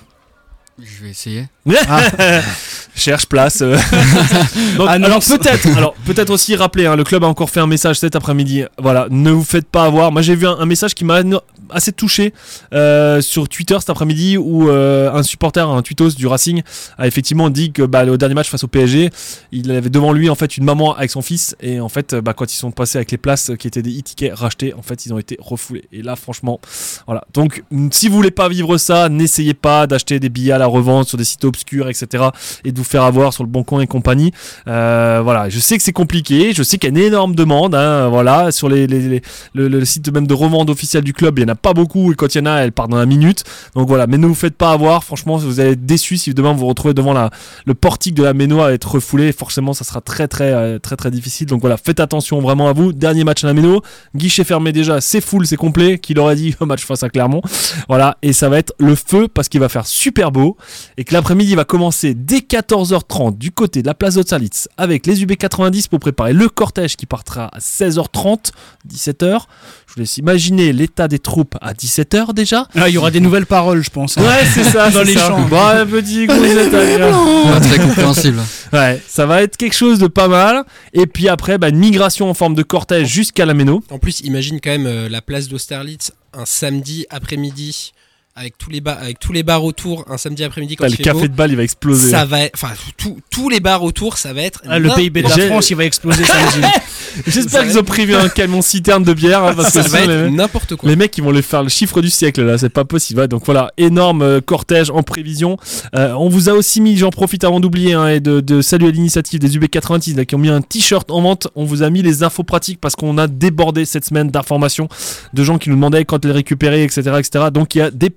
Je 0.77 1.03
vais 1.03 1.11
essayer. 1.11 1.45
Cherche 2.95 3.25
place. 3.25 3.62
euh. 3.62 3.75
Donc, 4.78 4.88
Ah 4.89 4.97
non, 4.99 5.08
alors 5.08 5.19
peut-être, 5.19 5.67
alors 5.75 5.93
peut-être 6.06 6.30
aussi 6.30 6.56
rappeler, 6.56 6.86
hein, 6.86 6.95
le 6.95 7.04
club 7.04 7.23
a 7.23 7.28
encore 7.28 7.49
fait 7.49 7.60
un 7.60 7.67
message 7.67 7.99
cet 7.99 8.15
après-midi. 8.15 8.63
Voilà, 8.78 9.08
ne 9.10 9.32
vous 9.32 9.43
faites 9.43 9.67
pas 9.67 9.84
avoir. 9.84 10.12
Moi 10.12 10.21
j'ai 10.21 10.36
vu 10.36 10.47
un, 10.47 10.58
un 10.58 10.65
message 10.65 10.95
qui 10.95 11.04
m'a 11.04 11.21
assez 11.69 11.91
touché 11.91 12.34
euh, 12.73 13.21
sur 13.21 13.49
Twitter 13.49 13.75
cet 13.80 13.89
après-midi 13.89 14.38
où 14.38 14.69
euh, 14.69 15.12
un 15.12 15.23
supporter, 15.23 15.67
un 15.67 15.82
tweetos 15.82 16.12
du 16.12 16.28
Racing, 16.28 16.62
a 16.97 17.08
effectivement 17.08 17.49
dit 17.49 17.71
que 17.71 17.82
bah, 17.82 18.06
le 18.06 18.17
dernier 18.17 18.36
match 18.36 18.49
face 18.49 18.63
au 18.63 18.67
PSG, 18.67 19.10
il 19.51 19.71
avait 19.71 19.89
devant 19.89 20.13
lui 20.13 20.30
en 20.30 20.36
fait 20.36 20.58
une 20.58 20.63
maman 20.63 20.95
avec 20.95 21.12
son 21.12 21.21
fils 21.21 21.56
et 21.62 21.80
en 21.80 21.89
fait 21.89 22.15
bah, 22.15 22.34
quand 22.34 22.54
ils 22.54 22.58
sont 22.58 22.71
passés 22.71 22.97
avec 22.97 23.12
les 23.12 23.17
places 23.17 23.51
qui 23.60 23.67
étaient 23.67 23.82
des 23.82 23.99
e-tickets 23.99 24.34
rachetés, 24.34 24.73
en 24.73 24.82
fait 24.82 25.06
ils 25.06 25.13
ont 25.13 25.17
été 25.19 25.38
refoulés. 25.41 25.86
Et 25.91 26.01
là 26.01 26.15
franchement, 26.15 26.60
voilà. 27.08 27.25
Donc 27.34 27.63
si 27.91 28.08
vous 28.08 28.15
voulez 28.15 28.32
pas 28.32 28.47
vivre 28.47 28.78
ça, 28.78 29.10
n'essayez 29.10 29.54
pas 29.54 29.88
d'acheter 29.88 30.19
des 30.19 30.30
billets 30.30 30.54
à 30.54 30.58
la 30.58 30.67
revente 30.67 31.08
sur 31.08 31.17
des 31.17 31.25
sites 31.25 31.45
obscurs, 31.56 31.89
etc. 31.89 32.26
et 32.63 32.72
de 32.72 32.78
vous 32.78 32.84
faire 32.84 33.04
avoir 33.04 33.34
sur 33.34 33.44
le 33.44 33.50
bon 33.50 33.63
coin 33.63 33.82
et 33.82 33.88
compagnie. 33.88 34.32
Euh, 34.68 35.22
voilà, 35.24 35.50
je 35.50 35.60
sais 35.60 35.78
que 35.78 35.84
c'est 35.84 35.94
compliqué, 35.94 36.54
je 36.54 36.63
sais 36.63 36.78
qu'il 36.78 36.94
y 36.94 36.96
a 36.96 37.00
une 37.00 37.06
énorme 37.06 37.36
demande. 37.36 37.76
hein, 37.76 38.10
voilà, 38.10 38.52
sur 38.52 38.70
les, 38.70 38.88
le, 38.88 39.86
site 39.86 40.12
même 40.12 40.28
de 40.28 40.34
revente 40.34 40.70
officiel 40.70 41.04
du 41.04 41.13
club, 41.13 41.39
il 41.39 41.44
y 41.44 41.46
en 41.46 41.50
a 41.50 41.56
pas 41.56 41.74
beaucoup 41.74 42.12
et 42.12 42.15
quand 42.15 42.34
il 42.34 42.39
y 42.39 42.41
en 42.41 42.46
a, 42.46 42.56
elle 42.58 42.72
part 42.72 42.88
dans 42.88 42.98
la 42.98 43.06
minute. 43.06 43.44
Donc 43.76 43.88
voilà, 43.88 44.08
mais 44.08 44.18
ne 44.18 44.28
vous 44.28 44.36
faites 44.36 44.56
pas 44.56 44.72
avoir. 44.72 45.04
Franchement, 45.04 45.38
vous 45.38 45.60
allez 45.60 45.72
être 45.72 45.86
déçus 45.86 46.18
si 46.18 46.34
demain 46.34 46.54
vous 46.54 46.60
vous 46.60 46.68
retrouvez 46.68 46.94
devant 46.94 47.13
la, 47.13 47.30
le 47.65 47.74
portique 47.74 48.15
de 48.15 48.24
la 48.24 48.34
Méno 48.34 48.62
à 48.62 48.74
être 48.74 48.96
refoulé. 48.96 49.32
Forcément, 49.32 49.74
ça 49.74 49.84
sera 49.84 50.02
très 50.02 50.28
très 50.28 50.52
euh, 50.52 50.80
très 50.80 50.96
très 50.96 51.12
difficile. 51.12 51.48
Donc 51.48 51.62
voilà, 51.62 51.78
faites 51.78 52.00
attention 52.00 52.39
vraiment 52.41 52.68
à 52.68 52.74
vous. 52.74 52.94
Dernier 52.94 53.24
match 53.24 53.44
à 53.44 53.48
la 53.48 53.54
Méno, 53.54 53.82
guichet 54.15 54.44
fermé 54.44 54.72
déjà, 54.72 55.02
c'est 55.02 55.22
full, 55.22 55.46
c'est 55.48 55.58
complet. 55.58 56.00
Qu'il 56.00 56.20
aurait 56.20 56.36
dit 56.36 56.56
match 56.62 56.86
face 56.86 57.04
à 57.04 57.10
Clermont? 57.10 57.41
Voilà, 57.88 58.18
et 58.22 58.34
ça 58.34 58.50
va 58.50 58.58
être 58.58 58.74
le 58.80 58.96
feu 58.96 59.28
parce 59.28 59.50
qu'il 59.50 59.60
va 59.60 59.70
faire 59.70 59.86
super 59.86 60.32
beau 60.32 60.58
et 60.98 61.04
que 61.04 61.13
l'après-midi 61.13 61.44
va 61.53 61.65
commencer 61.65 62.15
dès 62.15 62.39
14h30 62.39 63.38
du 63.38 63.51
côté 63.51 63.84
de 63.84 63.88
la 63.88 63.93
place 63.93 64.15
d'Austerlitz 64.15 64.67
avec 64.77 65.05
les 65.05 65.23
UB90 65.23 65.89
pour 65.89 65.99
préparer 65.99 66.34
le 66.34 66.49
cortège 66.49 66.95
qui 66.95 67.05
partira 67.05 67.49
à 67.53 67.60
16h30, 67.60 68.51
17h. 68.89 69.39
Je 69.88 69.93
vous 69.93 69.99
laisse 69.99 70.17
imaginer 70.17 70.73
l'état 70.73 71.08
des 71.08 71.19
troupes 71.19 71.55
à 71.62 71.73
17h 71.73 72.34
déjà. 72.34 72.67
Ah, 72.75 72.89
Il 72.89 72.95
y 72.95 72.97
aura 72.97 73.12
des 73.12 73.19
nouvelles 73.19 73.45
paroles, 73.45 73.84
je 73.84 73.89
pense. 73.91 74.17
hein. 74.17 74.23
Ouais, 74.23 74.45
c'est 74.51 74.63
ça, 74.63 74.89
Dans 74.91 75.03
les 75.03 75.13
ça. 75.13 75.27
champs. 75.27 75.41
Bon, 75.47 75.58
un 75.67 75.86
petit. 75.86 76.25
Pas 76.27 77.60
très 77.60 77.79
compréhensible. 77.79 78.41
Ouais, 78.73 79.01
ça 79.08 79.25
va 79.25 79.41
être 79.43 79.58
quelque 79.58 79.75
chose 79.75 79.99
de 79.99 80.08
pas 80.08 80.27
mal. 80.27 80.63
Et 80.93 81.05
puis 81.05 81.29
après, 81.29 81.58
bah, 81.58 81.69
une 81.69 81.77
migration 81.77 82.29
en 82.29 82.34
forme 82.34 82.55
de 82.55 82.63
cortège 82.63 83.08
jusqu'à 83.08 83.45
la 83.45 83.53
Méno. 83.53 83.84
En 83.91 83.99
plus, 83.99 84.21
imagine 84.21 84.60
quand 84.62 84.71
même 84.71 84.88
euh, 84.88 85.10
la 85.10 85.21
place 85.21 85.47
d'Austerlitz 85.47 86.12
un 86.38 86.45
samedi 86.45 87.05
après-midi 87.10 87.93
avec 88.38 88.58
tous 88.58 88.69
les 88.69 88.82
bars, 88.82 88.98
avec 89.02 89.17
tous 89.19 89.32
les 89.32 89.43
bars 89.43 89.63
autour, 89.63 90.04
un 90.10 90.17
samedi 90.17 90.43
après-midi 90.43 90.76
quand 90.76 90.84
Bah, 90.84 90.89
il 90.89 90.91
le 90.91 90.98
fait 90.98 91.04
café 91.04 91.19
beau, 91.21 91.28
de 91.28 91.34
balle, 91.34 91.52
il 91.52 91.56
va 91.58 91.63
exploser. 91.63 92.10
ça 92.12 92.26
va, 92.26 92.41
être- 92.41 92.52
enfin 92.56 92.74
tout- 92.98 93.17
tous 93.32 93.48
les 93.48 93.62
bars 93.62 93.82
autour, 93.82 94.17
ça 94.17 94.34
va 94.34 94.41
être 94.41 94.62
Ah, 94.67 94.78
le 94.78 94.89
PIB 94.93 95.24
de 95.24 95.30
la 95.30 95.48
France, 95.48 95.69
il 95.69 95.78
va 95.78 95.86
exploser. 95.86 96.24
J'espère 97.28 97.63
qu'ils 97.63 97.78
ont 97.80 97.84
prévu 97.84 98.13
un 98.15 98.28
camion 98.30 98.62
citerne 98.62 99.04
de 99.04 99.13
bière. 99.13 99.43
hein, 99.43 99.54
parce 99.56 99.71
que 99.71 99.82
ça 99.82 99.88
va 99.88 100.06
les- 100.06 100.30
n'importe 100.32 100.76
quoi. 100.76 100.89
Les 100.89 100.95
mecs, 100.95 101.17
ils 101.17 101.24
vont 101.24 101.32
le 101.32 101.41
faire 101.41 101.63
le 101.63 101.69
chiffre 101.69 102.02
du 102.02 102.10
siècle 102.10 102.41
là, 102.43 102.58
c'est 102.58 102.69
pas 102.69 102.84
possible. 102.86 103.26
Donc 103.28 103.45
voilà, 103.45 103.71
énorme 103.78 104.21
euh, 104.21 104.41
cortège 104.41 104.89
en 104.89 105.02
prévision. 105.04 105.58
Euh, 105.95 106.12
on 106.13 106.28
vous 106.30 106.50
a 106.50 106.54
aussi 106.54 106.82
mis, 106.82 106.98
j'en 106.98 107.12
profite 107.12 107.43
avant 107.45 107.60
d'oublier 107.60 107.93
hein, 107.93 108.08
et 108.10 108.19
de, 108.19 108.41
de 108.41 108.62
saluer 108.62 108.91
l'initiative 108.91 109.39
des 109.39 109.58
UB90 109.58 110.15
là, 110.17 110.26
qui 110.26 110.36
ont 110.36 110.39
mis 110.39 110.50
un 110.50 110.62
t-shirt 110.62 111.10
en 111.10 111.21
vente. 111.21 111.48
On 111.56 111.63
vous 111.63 111.84
a 111.84 111.89
mis 111.89 112.02
les 112.02 112.24
infos 112.24 112.43
pratiques 112.43 112.82
parce 112.82 112.95
qu'on 112.98 113.17
a 113.17 113.28
débordé 113.28 113.86
cette 113.86 114.04
semaine 114.06 114.30
d'informations 114.30 114.89
de 115.34 115.43
gens 115.43 115.58
qui 115.58 115.69
nous 115.69 115.76
demandaient 115.76 116.04
quand 116.06 116.26
les 116.26 116.32
récupérer, 116.32 116.84
etc., 116.84 117.02
etc. 117.19 117.45
Donc 117.54 117.76
il 117.76 117.78
y 117.78 117.82
a 117.82 117.91
des 117.91 118.10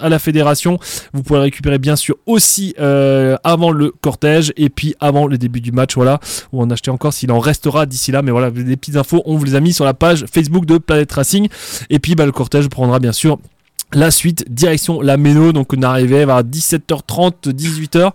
à 0.00 0.08
la 0.08 0.18
fédération. 0.18 0.78
Vous 1.12 1.22
les 1.34 1.40
récupérer 1.40 1.78
bien 1.78 1.96
sûr 1.96 2.16
aussi 2.26 2.74
euh, 2.78 3.36
avant 3.44 3.70
le 3.70 3.90
cortège 3.90 4.52
et 4.56 4.68
puis 4.68 4.94
avant 5.00 5.26
le 5.26 5.38
début 5.38 5.60
du 5.60 5.72
match. 5.72 5.94
Voilà, 5.94 6.20
ou 6.52 6.62
en 6.62 6.70
acheter 6.70 6.90
encore 6.90 7.12
s'il 7.12 7.32
en 7.32 7.38
restera 7.38 7.86
d'ici 7.86 8.12
là. 8.12 8.22
Mais 8.22 8.30
voilà, 8.30 8.50
des 8.50 8.76
petites 8.76 8.96
infos, 8.96 9.22
on 9.26 9.36
vous 9.36 9.44
les 9.44 9.54
a 9.54 9.60
mis 9.60 9.72
sur 9.72 9.84
la 9.84 9.94
page 9.94 10.24
Facebook 10.32 10.66
de 10.66 10.78
Planète 10.78 11.12
Racing. 11.12 11.48
Et 11.90 11.98
puis 11.98 12.14
bah, 12.14 12.26
le 12.26 12.32
cortège 12.32 12.68
prendra 12.68 12.98
bien 12.98 13.12
sûr 13.12 13.38
La 13.92 14.10
suite, 14.10 14.44
direction 14.52 15.00
la 15.00 15.16
Méno, 15.16 15.52
donc 15.52 15.72
on 15.76 15.82
arrivait 15.82 16.24
vers 16.24 16.42
17h30, 16.42 17.52
18h, 17.52 18.12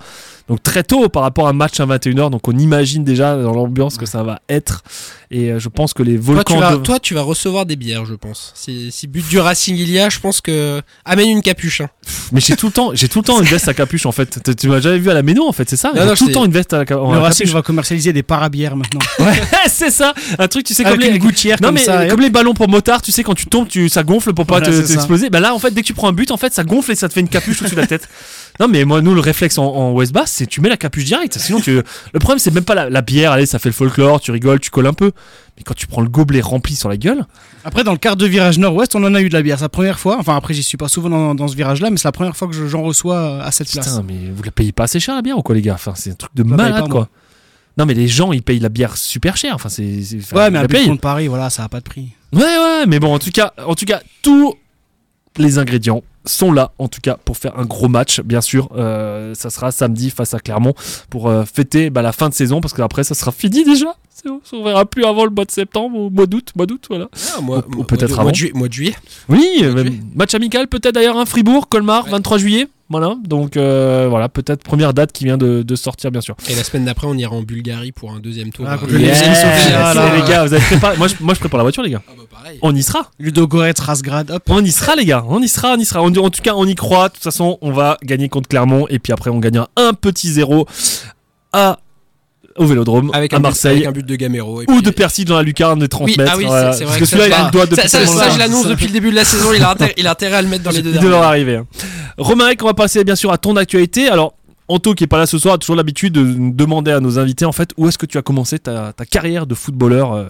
donc 0.48 0.62
très 0.64 0.84
tôt 0.84 1.10
par 1.10 1.24
rapport 1.24 1.48
à 1.48 1.52
un 1.52 1.54
match 1.54 1.80
à 1.80 1.86
21h, 1.86 2.30
donc 2.32 2.48
on 2.48 2.58
imagine 2.58 3.04
déjà 3.04 3.42
dans 3.42 3.54
l'ambiance 3.54 3.98
que 3.98 4.06
ça 4.06 4.24
va 4.24 4.40
être, 4.50 4.84
et 5.32 5.52
euh, 5.52 5.60
je 5.60 5.70
pense 5.70 5.94
que 5.94 6.02
les 6.04 6.16
Toi 6.16 6.34
volcans... 6.36 6.56
tu, 6.56 6.60
vas, 6.60 6.72
de- 6.72 6.78
toi, 6.78 7.00
tu 7.00 7.14
vas 7.14 7.22
recevoir 7.22 7.66
des 7.66 7.76
bières, 7.76 8.06
je 8.06 8.16
pense. 8.16 8.52
Si, 8.56 8.92
si 8.92 9.06
but 9.08 9.28
du 9.28 9.40
Racing 9.40 9.76
il 9.78 9.90
y 9.92 10.00
a, 10.00 10.10
je 10.10 10.20
pense 10.20 10.42
que. 10.42 10.82
Amène 11.06 11.30
une 11.30 11.42
capuche. 11.42 11.82
hein. 11.82 11.90
Mais 12.32 12.42
j'ai 12.42 12.56
tout 12.56 12.66
le 12.68 12.72
temps, 12.72 12.92
j'ai 12.94 13.08
tout 13.10 13.20
le 13.20 13.26
temps 13.26 13.40
une 13.40 13.48
veste 13.48 13.68
à 13.68 13.74
capuche 13.74 14.06
en 14.06 14.12
fait. 14.12 14.40
Tu- 14.44 14.56
Tu 14.56 14.68
m'as 14.68 14.80
jamais 14.80 14.98
vu 15.00 15.10
à 15.10 15.14
la 15.14 15.22
Méno 15.22 15.48
en 15.48 15.52
fait, 15.52 15.70
c'est 15.70 15.78
ça? 15.78 15.92
Non, 15.96 16.14
tout 16.16 16.28
le 16.28 16.34
temps 16.34 16.46
une 16.46 16.52
veste 16.52 16.74
à 16.74 16.80
la 16.80 16.86
ca- 16.88 17.00
en 17.00 17.12
Le 17.14 17.20
à 17.20 17.22
Racing 17.22 17.46
capuche. 17.46 17.54
va 17.54 17.62
commercialiser 17.62 18.12
des 18.14 18.24
parabières 18.24 18.76
maintenant. 18.76 19.00
Ouais, 19.20 19.40
c'est 19.68 19.92
ça, 19.92 20.14
un 20.38 20.48
truc 20.48 20.66
tu 20.66 20.74
sais 20.74 20.84
comme 20.84 20.94
Avec 20.94 21.06
les 21.06 21.16
une 21.16 21.18
gouttière 21.20 21.58
Non 21.62 21.68
comme 21.70 21.76
mais 21.76 21.82
ça. 21.84 22.06
et 22.06 22.08
comme 22.10 22.22
les 22.22 22.30
ballons 22.30 22.54
pour 22.54 22.68
motard, 22.70 23.02
tu 23.02 23.12
sais 23.12 23.22
quand 23.24 23.36
tu 23.36 23.46
tombes, 23.48 23.68
tu 23.68 23.90
ça 23.90 24.04
gonfle 24.04 24.34
pour 24.34 24.46
pas 24.46 24.60
Voilà, 24.60 24.82
t'exploser. 24.88 25.30
Bah 25.30 25.40
là 25.40 25.54
en 25.54 25.60
fait 25.60 25.72
dès 25.72 25.82
que 25.82 25.88
tu 25.88 25.94
prends 25.94 26.08
un 26.08 26.14
but 26.14 26.32
en 26.32 26.38
fait 26.38 26.54
ça 26.54 26.64
gonfle 26.64 26.92
et 26.92 26.96
ça 26.96 27.08
te 27.10 27.14
fait 27.14 27.20
une 27.20 27.28
capuche 27.30 27.62
au-dessus 27.62 27.76
de 27.76 27.82
la 27.82 27.88
tête. 27.88 28.08
Non 28.60 28.68
mais 28.68 28.84
moi 28.86 29.02
nous 29.02 29.14
le 29.14 29.22
réflexe 29.22 29.58
en, 29.58 29.66
en 29.66 29.92
West 29.92 30.12
Bass 30.14 30.32
c'est 30.32 30.46
tu 30.48 30.62
mets 30.62 30.70
la 30.70 30.78
capuche 30.78 31.04
direct. 31.06 31.38
Sinon 31.38 31.60
tu 31.60 31.76
le 32.14 32.20
problème 32.20 32.40
c'est 32.40 32.52
même 32.54 32.64
pas 32.64 32.76
la, 32.76 32.90
la 32.90 33.02
bière, 33.02 33.32
allez 33.34 33.46
ça 33.46 33.60
fait 33.60 33.70
le 33.70 33.74
folklore, 33.74 34.20
tu 34.22 34.32
rigoles, 34.32 34.60
tu 34.60 34.70
colles 34.70 34.88
un 34.88 34.94
peu. 34.94 35.12
Mais 35.58 35.64
quand 35.64 35.74
tu 35.74 35.88
prends 35.88 36.02
le 36.02 36.08
gobelet 36.10 36.42
rempli 36.42 36.76
sur 36.76 36.88
la 36.90 36.96
gueule, 36.98 37.26
Après, 37.66 37.84
dans 37.84 37.92
le 37.92 37.98
quart 37.98 38.16
de 38.16 38.26
virage 38.26 38.58
nord-ouest, 38.60 38.96
on 38.96 39.04
en 39.04 39.14
a 39.14 39.22
eu 39.22 39.28
de 39.30 39.34
la 39.34 39.42
bière. 39.42 39.58
C'est 39.58 39.66
la 39.66 39.70
première 39.70 40.00
fois. 40.00 40.18
Enfin, 40.20 40.36
après, 40.38 40.54
j'y 40.54 40.64
suis 40.64 40.78
pas 40.78 40.88
souvent 40.88 41.10
dans, 41.10 41.36
dans 41.36 41.48
ce 41.50 41.56
virage-là, 41.56 41.90
mais 41.90 41.98
c'est 41.98 42.08
la 42.08 42.12
première 42.14 42.36
fois 42.36 42.48
que 42.48 42.54
je- 42.54 42.68
j'en 42.68 42.82
reçois 42.84 43.16
euh, 43.18 43.42
à 43.42 43.52
cette 43.52 43.70
place. 43.72 43.88
putain 43.90 44.04
mais 44.08 44.30
vous 44.34 44.44
la 44.44 44.52
payez 44.52 44.72
pas 44.72 44.84
assez 44.84 45.00
cher 45.00 45.16
la 45.16 45.22
bière 45.22 45.38
ou 45.38 45.42
quoi 45.42 45.56
les 45.56 45.62
gars? 45.62 45.74
Enfin 45.74 45.94
c'est 45.96 46.12
un 46.12 46.16
truc 46.16 46.32
de 46.36 46.44
malade 46.44 46.80
quoi. 46.88 46.88
moi. 47.02 47.10
Non 47.78 47.86
mais 47.86 47.94
les 47.94 48.08
gens 48.08 48.32
ils 48.32 48.42
payent 48.44 48.60
la 48.60 48.70
bière 48.70 48.96
super 48.98 49.36
cher. 49.38 49.54
Enfin 49.56 49.70
c'est 49.70 49.84
Ouais, 50.34 50.50
mais 50.50 50.66
payent. 50.68 50.88
contre 50.88 51.02
Paris, 51.02 51.28
voilà, 51.28 51.50
ça 51.50 51.64
a 51.66 51.70
pas 51.70 51.80
de 51.80 51.86
prix. 51.86 52.10
Ouais, 52.34 52.42
ouais, 52.42 52.86
mais 52.88 53.00
bon, 53.00 53.14
en 53.14 53.20
tout 53.20 53.32
cas, 53.32 53.54
en 53.66 53.74
tout 53.76 53.86
cas, 53.86 54.02
tous 54.22 54.54
les 55.38 55.58
ingrédients 55.58 56.04
sont 56.26 56.52
là, 56.52 56.72
en 56.78 56.88
tout 56.88 57.00
cas, 57.02 57.18
pour 57.24 57.38
faire 57.38 57.58
un 57.58 57.66
gros 57.66 57.88
match, 57.88 58.20
bien 58.22 58.42
sûr. 58.42 58.70
Euh, 58.76 59.34
ça 59.34 59.50
sera 59.50 59.72
samedi 59.72 60.10
face 60.10 60.34
à 60.34 60.40
Clermont 60.40 60.74
pour 61.10 61.28
euh, 61.30 61.44
fêter 61.46 61.90
bah, 61.90 62.02
la 62.02 62.12
fin 62.12 62.30
de 62.30 62.34
saison, 62.34 62.62
parce 62.62 62.74
qu'après, 62.74 63.04
ça 63.04 63.16
sera 63.16 63.32
fini 63.32 63.64
déjà. 63.64 63.96
On 64.54 64.64
verra 64.64 64.86
plus 64.86 65.06
avant 65.06 65.24
le 65.26 65.32
mois 65.32 65.46
de 65.46 65.52
septembre 65.52 65.98
ou 65.98 66.10
mois 66.10 66.26
d'août, 66.26 66.52
mois 66.56 66.66
d'août, 66.66 66.86
voilà. 66.90 67.08
Ah, 67.38 67.42
moi, 67.42 67.64
Ou- 67.78 67.84
peut-être 67.84 68.10
mois 68.12 68.22
avant. 68.22 68.32
de 68.32 68.36
juillet- 68.36 68.54
mois 68.54 68.68
de 68.68 68.74
juillet. 68.74 68.96
Oui, 69.28 69.40
Mois 69.62 69.72
de 69.72 69.78
juillet. 69.90 70.00
match 70.16 70.34
amical 70.36 70.68
peut-être 70.68 70.96
d'ailleurs, 70.96 71.18
un 71.18 71.26
Fribourg, 71.26 71.68
Colmar, 71.70 72.06
Ouais. 72.06 72.12
23 72.12 72.38
juillet. 72.38 72.68
Voilà, 72.92 73.16
donc 73.24 73.56
euh, 73.56 74.08
voilà, 74.10 74.30
peut-être 74.30 74.64
première 74.64 74.96
date 74.96 75.12
qui 75.12 75.24
vient 75.24 75.38
de, 75.38 75.62
de 75.62 75.76
sortir, 75.76 76.10
bien 76.10 76.22
sûr. 76.22 76.36
Et 76.50 76.56
la 76.56 76.64
semaine 76.64 76.86
d'après, 76.86 77.06
on 77.06 77.14
ira 77.14 77.36
en 77.36 77.44
Bulgarie 77.44 77.92
pour 77.92 78.12
un 78.12 78.20
deuxième 78.20 78.50
tour. 78.52 78.66
Ah, 78.68 78.78
là. 79.94 80.16
les 80.16 80.28
gars, 80.28 80.44
vous 80.44 80.54
avez 80.54 80.64
préparé. 80.66 80.98
Moi, 80.98 81.08
je, 81.08 81.14
moi, 81.20 81.36
je 81.36 81.40
prépare 81.40 81.60
la 81.60 81.64
voiture, 81.66 81.84
les 81.84 81.92
gars. 81.92 82.02
Ah 82.08 82.14
bah. 82.18 82.50
On 82.64 82.76
y 82.76 82.82
sera. 82.82 83.12
Ludo 83.20 83.46
Goretz, 83.48 83.80
Rasgrad, 83.80 84.32
hop. 84.32 84.42
On 84.50 84.66
y 84.66 84.72
sera 84.72 84.96
les 84.96 85.06
gars, 85.06 85.24
on 85.28 85.40
y 85.40 85.48
sera, 85.48 85.74
on 85.74 85.78
y 85.78 85.86
sera. 85.86 86.02
On- 86.02 86.08
en 86.08 86.30
tout 86.32 86.42
cas, 86.42 86.54
on 86.56 86.66
y 86.66 86.74
croit. 86.74 87.10
De 87.10 87.14
toute 87.14 87.24
façon, 87.24 87.60
on 87.62 87.72
va 87.72 88.00
gagner 88.04 88.28
contre 88.28 88.50
Clermont 88.50 88.88
et 88.90 88.98
puis 88.98 89.14
après, 89.14 89.30
on 89.30 89.38
gagnera 89.38 89.70
un 89.76 89.94
petit 89.94 90.30
zéro 90.32 90.66
à 91.54 91.78
au 92.58 92.66
Vélodrome 92.66 93.12
Avec 93.14 93.34
à 93.34 93.38
but, 93.38 93.44
Marseille 93.44 93.78
avec 93.78 93.88
un 93.88 93.92
but 93.92 94.06
de 94.06 94.16
Gamero. 94.16 94.62
et 94.62 94.66
ou 94.70 94.82
de 94.82 94.90
Percy 94.90 95.26
dans 95.26 95.36
la 95.38 95.44
lucarne 95.44 95.80
des 95.80 95.88
30 95.88 96.08
Oui, 96.08 96.16
mètres. 96.18 96.32
ah 96.34 96.38
oui, 96.38 96.44
c'est- 96.44 96.48
voilà. 96.50 96.74
c'est 96.74 96.84
vrai 96.84 97.00
Parce 97.00 97.00
que 97.00 97.06
celui-là, 97.06 97.28
il 97.28 97.34
a 97.34 97.46
le 97.46 97.52
doigt 97.52 97.66
de 97.66 97.76
Ça, 97.76 97.88
ça, 97.88 98.06
ça, 98.06 98.30
je 98.32 98.40
l'annonce 98.40 98.68
depuis 98.68 98.88
le 98.88 98.94
début 98.94 99.12
de 99.12 99.16
la 99.16 99.26
saison. 99.26 99.54
Il 99.54 99.64
a 99.64 99.72
intérêt, 99.72 99.94
il 99.98 100.08
a 100.08 100.12
intérêt 100.12 100.36
à 100.38 100.42
le 100.42 100.48
mettre 100.48 100.64
dans 100.64 100.72
les 100.72 100.82
deux 100.82 100.92
Il 100.94 101.00
devrait 101.00 101.18
arriver. 101.20 101.56
hein. 101.58 101.66
Romain, 102.18 102.50
on 102.62 102.66
va 102.66 102.74
passer 102.74 103.04
bien 103.04 103.16
sûr 103.16 103.32
à 103.32 103.38
ton 103.38 103.56
actualité. 103.56 104.10
Alors, 104.10 104.34
Anto 104.68 104.94
qui 104.94 105.04
est 105.06 105.08
pas 105.08 105.18
là 105.18 105.26
ce 105.26 105.38
soir 105.40 105.56
a 105.56 105.58
toujours 105.58 105.76
l'habitude 105.76 106.14
de 106.14 106.24
demander 106.52 106.92
à 106.92 107.00
nos 107.00 107.18
invités 107.18 107.46
en 107.46 107.52
fait 107.52 107.72
où 107.78 107.88
est-ce 107.88 107.98
que 107.98 108.06
tu 108.06 108.18
as 108.18 108.22
commencé 108.22 108.60
ta, 108.60 108.94
ta 108.94 109.06
carrière 109.06 109.48
de 109.48 109.56
footballeur, 109.56 110.14
euh, 110.14 110.26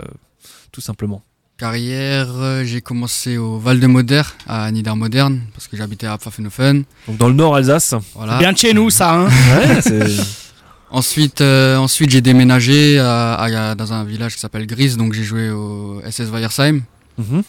tout 0.72 0.82
simplement? 0.82 1.24
Carrière, 1.58 2.30
euh, 2.38 2.64
j'ai 2.64 2.80
commencé 2.80 3.36
au 3.38 3.58
Val 3.58 3.82
de 3.82 3.88
Moder, 3.88 4.22
à 4.48 4.72
Niedermodern, 4.72 5.42
parce 5.54 5.68
que 5.68 5.76
j'habitais 5.76 6.08
à 6.08 6.18
Pfaffenhofen. 6.18 6.84
Donc 7.10 7.18
dans 7.18 7.28
le 7.28 7.34
Nord 7.34 7.56
Alsace. 7.58 7.96
Voilà. 8.16 8.38
Bien 8.38 8.54
de 8.54 8.58
chez 8.58 8.74
nous, 8.74 8.90
ça, 8.90 9.14
hein. 9.14 9.26
Ouais, 9.26 9.82
c'est- 9.82 10.06
Ensuite, 10.92 11.42
euh, 11.42 11.78
ensuite 11.78 12.10
j'ai 12.10 12.22
déménagé 12.22 13.00
à- 13.00 13.36
à- 13.36 13.76
dans 13.76 13.94
un 13.94 14.04
village 14.04 14.34
qui 14.36 14.40
s'appelle 14.40 14.66
Gris, 14.66 14.96
donc 14.96 15.14
j'ai 15.14 15.24
joué 15.24 15.52
au 15.52 16.02
SS 16.04 16.30
Weiersheim. 16.32 16.82
Mhm. 17.18 17.44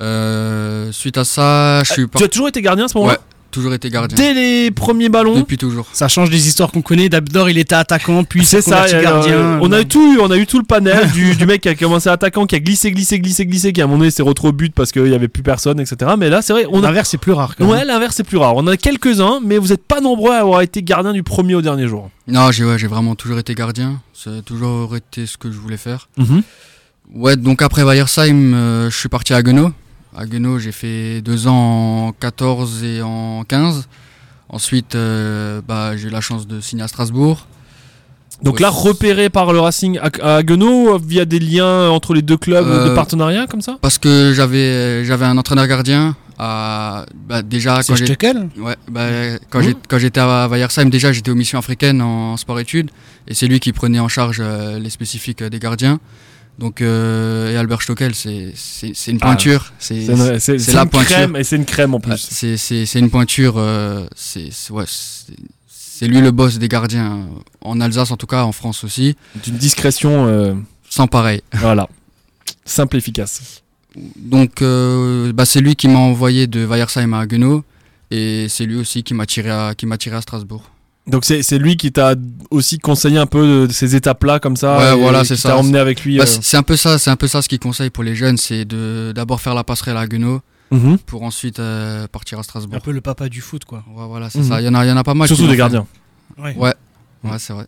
Euh, 0.00 0.92
suite 0.92 1.16
à 1.18 1.24
ça, 1.24 1.82
je 1.84 1.92
suis 1.92 2.08
Tu 2.08 2.24
as 2.24 2.28
toujours 2.28 2.48
été 2.48 2.60
gardien 2.62 2.84
à 2.84 2.88
ce 2.88 2.96
moment-là? 2.98 3.18
Toujours 3.50 3.74
été 3.74 3.90
gardien. 3.90 4.16
Dès 4.16 4.34
les 4.34 4.70
premiers 4.70 5.08
ballons. 5.08 5.38
Depuis 5.38 5.56
toujours. 5.56 5.86
Ça 5.92 6.08
change 6.08 6.30
des 6.30 6.48
histoires 6.48 6.70
qu'on 6.70 6.82
connaît. 6.82 7.08
D'abord, 7.08 7.48
il 7.50 7.58
était 7.58 7.74
attaquant, 7.74 8.24
puis 8.24 8.44
C'est 8.44 8.60
ça, 8.60 8.86
ça, 8.86 8.96
euh, 8.96 9.02
gardien. 9.02 9.58
on 9.60 9.72
a 9.72 9.80
eu 9.80 9.86
tout, 9.86 10.14
eu, 10.14 10.18
on 10.20 10.30
a 10.30 10.36
eu 10.36 10.46
tout 10.46 10.58
le 10.58 10.64
panel 10.64 11.10
du, 11.12 11.34
du 11.36 11.46
mec 11.46 11.62
qui 11.62 11.68
a 11.68 11.74
commencé 11.74 12.08
attaquant, 12.08 12.46
qui 12.46 12.54
a 12.54 12.60
glissé, 12.60 12.90
glissé, 12.90 13.18
glissé, 13.20 13.46
glissé, 13.46 13.72
qui 13.72 13.80
à 13.80 13.84
un 13.84 13.86
moment 13.86 13.98
donné 14.00 14.10
s'est 14.10 14.22
retrouvé 14.22 14.50
au 14.50 14.52
but 14.52 14.74
parce 14.74 14.92
qu'il 14.92 15.08
y 15.08 15.14
avait 15.14 15.28
plus 15.28 15.42
personne, 15.42 15.80
etc. 15.80 16.12
Mais 16.18 16.28
là, 16.30 16.42
c'est 16.42 16.52
vrai, 16.52 16.66
on 16.70 16.82
a. 16.82 16.88
L'inverse, 16.88 17.10
c'est 17.10 17.18
plus 17.18 17.32
rare. 17.32 17.54
Quand 17.56 17.66
Ouais, 17.66 17.84
l'inverse 17.84 18.16
c'est 18.16 18.24
plus 18.24 18.38
rare. 18.38 18.54
On 18.56 18.60
en 18.60 18.66
a 18.68 18.76
quelques-uns, 18.76 19.40
mais 19.44 19.58
vous 19.58 19.72
êtes 19.72 19.84
pas 19.84 20.00
nombreux 20.00 20.32
à 20.32 20.38
avoir 20.38 20.62
été 20.62 20.82
gardien 20.82 21.12
du 21.12 21.22
premier 21.22 21.54
au 21.54 21.62
dernier 21.62 21.86
jour. 21.86 22.10
Non, 22.26 22.50
j'ai 22.50 22.64
ouais, 22.64 22.78
j'ai 22.78 22.86
vraiment 22.86 23.14
toujours 23.14 23.38
été 23.38 23.54
gardien. 23.54 24.00
C'est 24.14 24.44
toujours 24.44 24.96
été 24.96 25.26
ce 25.26 25.36
que 25.36 25.50
je 25.50 25.58
voulais 25.58 25.76
faire. 25.76 26.08
Mhm. 26.16 26.42
Ouais, 27.14 27.36
donc 27.36 27.62
après 27.62 27.82
Weiersheim, 27.84 28.52
euh, 28.54 28.90
je 28.90 28.96
suis 28.96 29.08
parti 29.08 29.32
à 29.32 29.36
Haguenau. 29.36 29.70
À 30.18 30.58
j'ai 30.58 30.72
fait 30.72 31.20
deux 31.22 31.46
ans 31.46 32.08
en 32.08 32.12
14 32.12 32.82
et 32.82 33.02
en 33.02 33.44
15. 33.46 33.86
Ensuite, 34.48 34.94
euh, 34.96 35.60
bah, 35.66 35.96
j'ai 35.96 36.08
eu 36.08 36.10
la 36.10 36.20
chance 36.20 36.46
de 36.48 36.60
signer 36.60 36.82
à 36.82 36.88
Strasbourg. 36.88 37.46
Donc 38.42 38.54
Ouais. 38.56 38.62
là, 38.62 38.70
repéré 38.70 39.30
par 39.30 39.52
le 39.52 39.60
Racing 39.60 39.98
à, 39.98 40.36
à 40.38 40.42
Guenot 40.42 40.94
euh, 40.94 40.98
via 41.04 41.24
des 41.24 41.38
liens 41.38 41.88
entre 41.90 42.14
les 42.14 42.22
deux 42.22 42.36
clubs 42.36 42.66
Euh, 42.66 42.88
de 42.90 42.94
partenariat 42.94 43.46
comme 43.46 43.62
ça? 43.62 43.78
Parce 43.80 43.98
que 43.98 44.32
j'avais 44.34 45.04
j'avais 45.04 45.24
un 45.26 45.38
entraîneur 45.38 45.66
gardien. 45.68 46.16
À, 46.40 47.04
bah, 47.28 47.42
déjà, 47.42 47.82
C'est 47.82 47.92
quand 47.92 47.96
Ouais, 48.58 48.76
bah, 48.88 49.06
quand 49.50 49.60
j'ai- 49.60 49.74
quand 49.88 49.98
j'étais 49.98 50.20
à 50.20 50.48
Weiersheim, 50.48 50.88
déjà 50.88 51.12
j'étais 51.12 51.30
aux 51.32 51.34
missions 51.36 51.58
africaines 51.58 52.00
en 52.02 52.36
sport-études 52.36 52.90
et 53.26 53.34
c'est 53.34 53.46
lui 53.48 53.58
qui 53.60 53.72
prenait 53.72 53.98
en 54.00 54.08
charge 54.08 54.38
euh, 54.40 54.78
les 54.78 54.90
spécifiques 54.90 55.42
euh, 55.42 55.48
des 55.50 55.58
gardiens. 55.58 55.98
Donc, 56.58 56.80
euh, 56.82 57.52
et 57.52 57.56
Albert 57.56 57.82
Stockel, 57.82 58.14
c'est 58.16 58.52
c'est- 58.54 59.10
une 59.12 59.18
Ah, 59.20 59.26
pointure. 59.26 59.72
c'est 59.78 60.04
C'est 60.06 60.58
c'est- 60.58 60.72
la 60.72 60.82
une 60.82 60.88
pointure. 60.88 61.10
crème 61.16 61.36
et 61.36 61.44
c'est 61.44 61.54
une 61.56 61.64
crème 61.64 61.94
en 61.94 61.98
Ah, 61.98 62.08
plus. 62.08 62.18
c'est- 62.18 62.56
c'est 62.56 62.84
c'est 62.84 62.98
une 62.98 63.10
pointure. 63.10 63.54
euh, 63.58 64.06
c'est 64.16 64.48
c'est- 64.50 64.72
ouais, 64.72 64.84
c'est- 64.88 66.08
lui 66.08 66.20
le 66.20 66.32
boss 66.32 66.58
des 66.58 66.68
gardiens 66.68 67.26
en 67.60 67.80
Alsace, 67.80 68.10
en 68.10 68.16
tout 68.16 68.26
cas 68.26 68.42
en 68.42 68.50
France 68.52 68.82
aussi. 68.82 69.16
D'une 69.44 69.56
discrétion, 69.56 70.26
euh, 70.26 70.54
Sans 70.90 71.06
pareil. 71.06 71.42
voilà, 71.52 71.88
simple 72.64 72.96
et 72.96 72.98
efficace. 72.98 73.62
Donc, 74.16 74.60
euh, 74.62 75.32
bah, 75.32 75.44
c'est 75.44 75.60
lui 75.60 75.76
qui 75.76 75.86
m'a 75.88 75.98
envoyé 75.98 76.46
de 76.46 76.64
Weiersheim 76.66 77.12
à 77.14 77.20
Haguenau 77.20 77.64
et 78.10 78.46
c'est 78.48 78.64
lui 78.64 78.76
aussi 78.76 79.02
qui 79.04 79.14
m'a 79.14 79.26
tiré 79.26 79.50
à 79.50 79.74
qui 79.76 79.86
m'a 79.86 79.96
tiré 79.98 80.16
à 80.16 80.20
Strasbourg. 80.22 80.70
Donc 81.08 81.24
c'est 81.24 81.42
c'est 81.42 81.58
lui 81.58 81.76
qui 81.76 81.90
t'a 81.90 82.14
aussi 82.50 82.78
conseillé 82.78 83.18
un 83.18 83.26
peu 83.26 83.66
de 83.66 83.72
ces 83.72 83.96
étapes-là 83.96 84.38
comme 84.40 84.56
ça. 84.56 84.78
Ouais, 84.78 84.96
et 84.98 85.00
voilà, 85.00 85.20
qui 85.22 85.28
c'est 85.28 85.34
t'a 85.36 85.48
ça. 85.50 85.56
emmené 85.56 85.78
avec 85.78 86.04
lui. 86.04 86.18
Bah, 86.18 86.24
euh, 86.24 86.38
c'est 86.42 86.56
un 86.56 86.62
peu 86.62 86.76
ça, 86.76 86.98
c'est 86.98 87.10
un 87.10 87.16
peu 87.16 87.26
ça 87.26 87.40
ce 87.42 87.48
qu'il 87.48 87.58
conseille 87.58 87.90
pour 87.90 88.04
les 88.04 88.14
jeunes, 88.14 88.36
c'est 88.36 88.64
de 88.64 89.12
d'abord 89.14 89.40
faire 89.40 89.54
la 89.54 89.64
passerelle 89.64 89.96
à 89.96 90.00
Haguenau 90.00 90.40
mhm. 90.70 90.98
pour 90.98 91.22
ensuite 91.22 91.60
euh, 91.60 92.06
partir 92.08 92.38
à 92.38 92.40
Un 92.40 92.44
Strasbourg. 92.44 92.80
peu 92.82 92.92
le 92.92 93.00
papa 93.00 93.28
du 93.30 93.40
foot, 93.40 93.64
quoi. 93.64 93.84
Ouais, 93.96 94.06
voilà, 94.06 94.28
c'est 94.30 94.40
Mhm. 94.40 94.48
ça. 94.48 94.60
Il 94.60 94.64
y 94.64 94.68
en 94.68 94.74
a, 94.74 94.84
il 94.84 94.88
y 94.88 94.92
en 94.92 94.96
a 94.98 95.04
pas 95.04 95.14
mal. 95.14 95.26
Surtout 95.28 95.44
des 95.44 95.50
fait. 95.52 95.56
gardiens. 95.56 95.86
Ouais. 96.36 96.54
Ouais, 96.56 96.74
ouais, 97.24 97.38
c'est 97.38 97.52
vrai. 97.54 97.66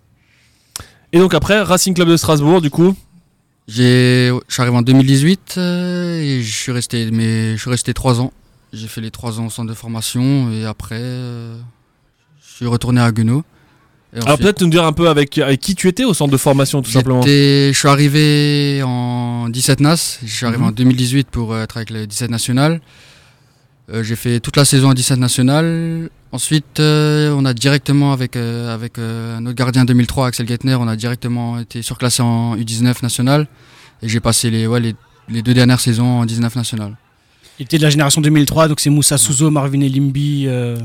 Et 1.13 1.19
donc 1.19 1.33
après, 1.35 1.61
Racing 1.63 1.95
Club 1.95 2.09
de 2.09 2.17
Strasbourg, 2.17 2.61
du 2.61 2.71
coup? 2.71 2.95
J'ai, 3.69 4.33
je 4.49 4.53
suis 4.53 4.63
arrivé 4.63 4.77
en 4.77 4.83
2018 4.83 5.55
euh, 5.57 6.21
et 6.21 6.43
je 6.43 6.53
suis 6.53 6.73
resté, 6.73 7.11
mais 7.13 7.57
je 7.57 7.61
suis 7.61 7.71
resté 7.71 7.95
trois 7.95 8.21
ans. 8.21 8.33
J'ai 8.73 8.87
fait 8.89 9.01
les 9.01 9.11
trois 9.11 9.39
ans 9.41 9.47
au 9.47 9.51
centre 9.51 9.69
de 9.69 9.75
formation 9.75 10.51
et 10.53 10.65
après, 10.67 10.99
euh, 10.99 11.57
suis 12.65 12.67
retourné 12.67 13.01
à 13.01 13.05
Haguenau. 13.07 13.45
Et 14.15 14.21
Alors 14.25 14.39
peut-être 14.39 14.61
nous 14.63 14.69
dire 14.71 14.85
un 14.85 14.93
peu 14.93 15.09
avec, 15.09 15.39
avec 15.39 15.61
qui 15.61 15.75
tu 15.77 15.87
étais 15.87 16.05
au 16.05 16.15
centre 16.15 16.33
de 16.33 16.37
formation 16.37 16.83
tout 16.83 16.91
simplement. 16.91 17.23
j'étais- 17.23 17.73
je 17.73 17.79
suis 17.79 17.87
arrivé 17.89 18.83
en 18.85 19.49
17 19.49 19.81
NAS. 19.81 20.19
Je 20.25 20.35
suis 20.35 20.47
arrivé 20.47 20.63
Mhm. 20.63 20.69
en 20.69 20.73
2018 20.73 21.29
pour 21.31 21.53
euh, 21.53 21.63
être 21.63 21.77
avec 21.77 21.91
le 21.91 22.07
17 22.07 22.29
national. 22.31 22.81
Euh, 23.93 24.03
j'ai 24.03 24.17
fait 24.17 24.41
toute 24.41 24.57
la 24.57 24.65
saison 24.65 24.91
en 24.91 24.95
17 24.95 25.19
national. 25.19 26.11
Ensuite, 26.33 26.79
euh, 26.81 27.35
on 27.37 27.45
a 27.45 27.55
directement 27.55 28.13
avec 28.13 28.37
euh, 28.37 28.75
avec 28.75 28.99
euh, 28.99 29.39
autre 29.41 29.53
gardien 29.53 29.85
2003, 29.85 30.29
Axel 30.29 30.47
Gettner, 30.49 30.75
on 30.77 30.87
a 30.89 30.97
directement 30.97 31.59
été 31.61 31.83
surclassé 31.83 32.23
en 32.23 32.57
U19 32.57 33.03
national. 33.03 33.47
Et 34.03 34.09
j'ai 34.09 34.21
passé 34.21 34.51
les 34.51 34.67
ouais 34.67 34.81
les, 34.81 34.95
les 35.29 35.43
deux 35.43 35.55
dernières 35.55 35.81
saisons 35.81 36.21
en 36.21 36.25
19 36.27 36.55
national. 36.57 36.97
Il 37.59 37.65
était 37.65 37.79
de 37.79 37.83
la 37.83 37.91
génération 37.91 38.21
2003, 38.21 38.69
donc 38.69 38.81
c'est 38.81 38.91
Moussa 38.91 39.19
Souzo, 39.19 39.51
Marvin 39.51 39.81
Elimbi, 39.83 40.47
euh, 40.47 40.79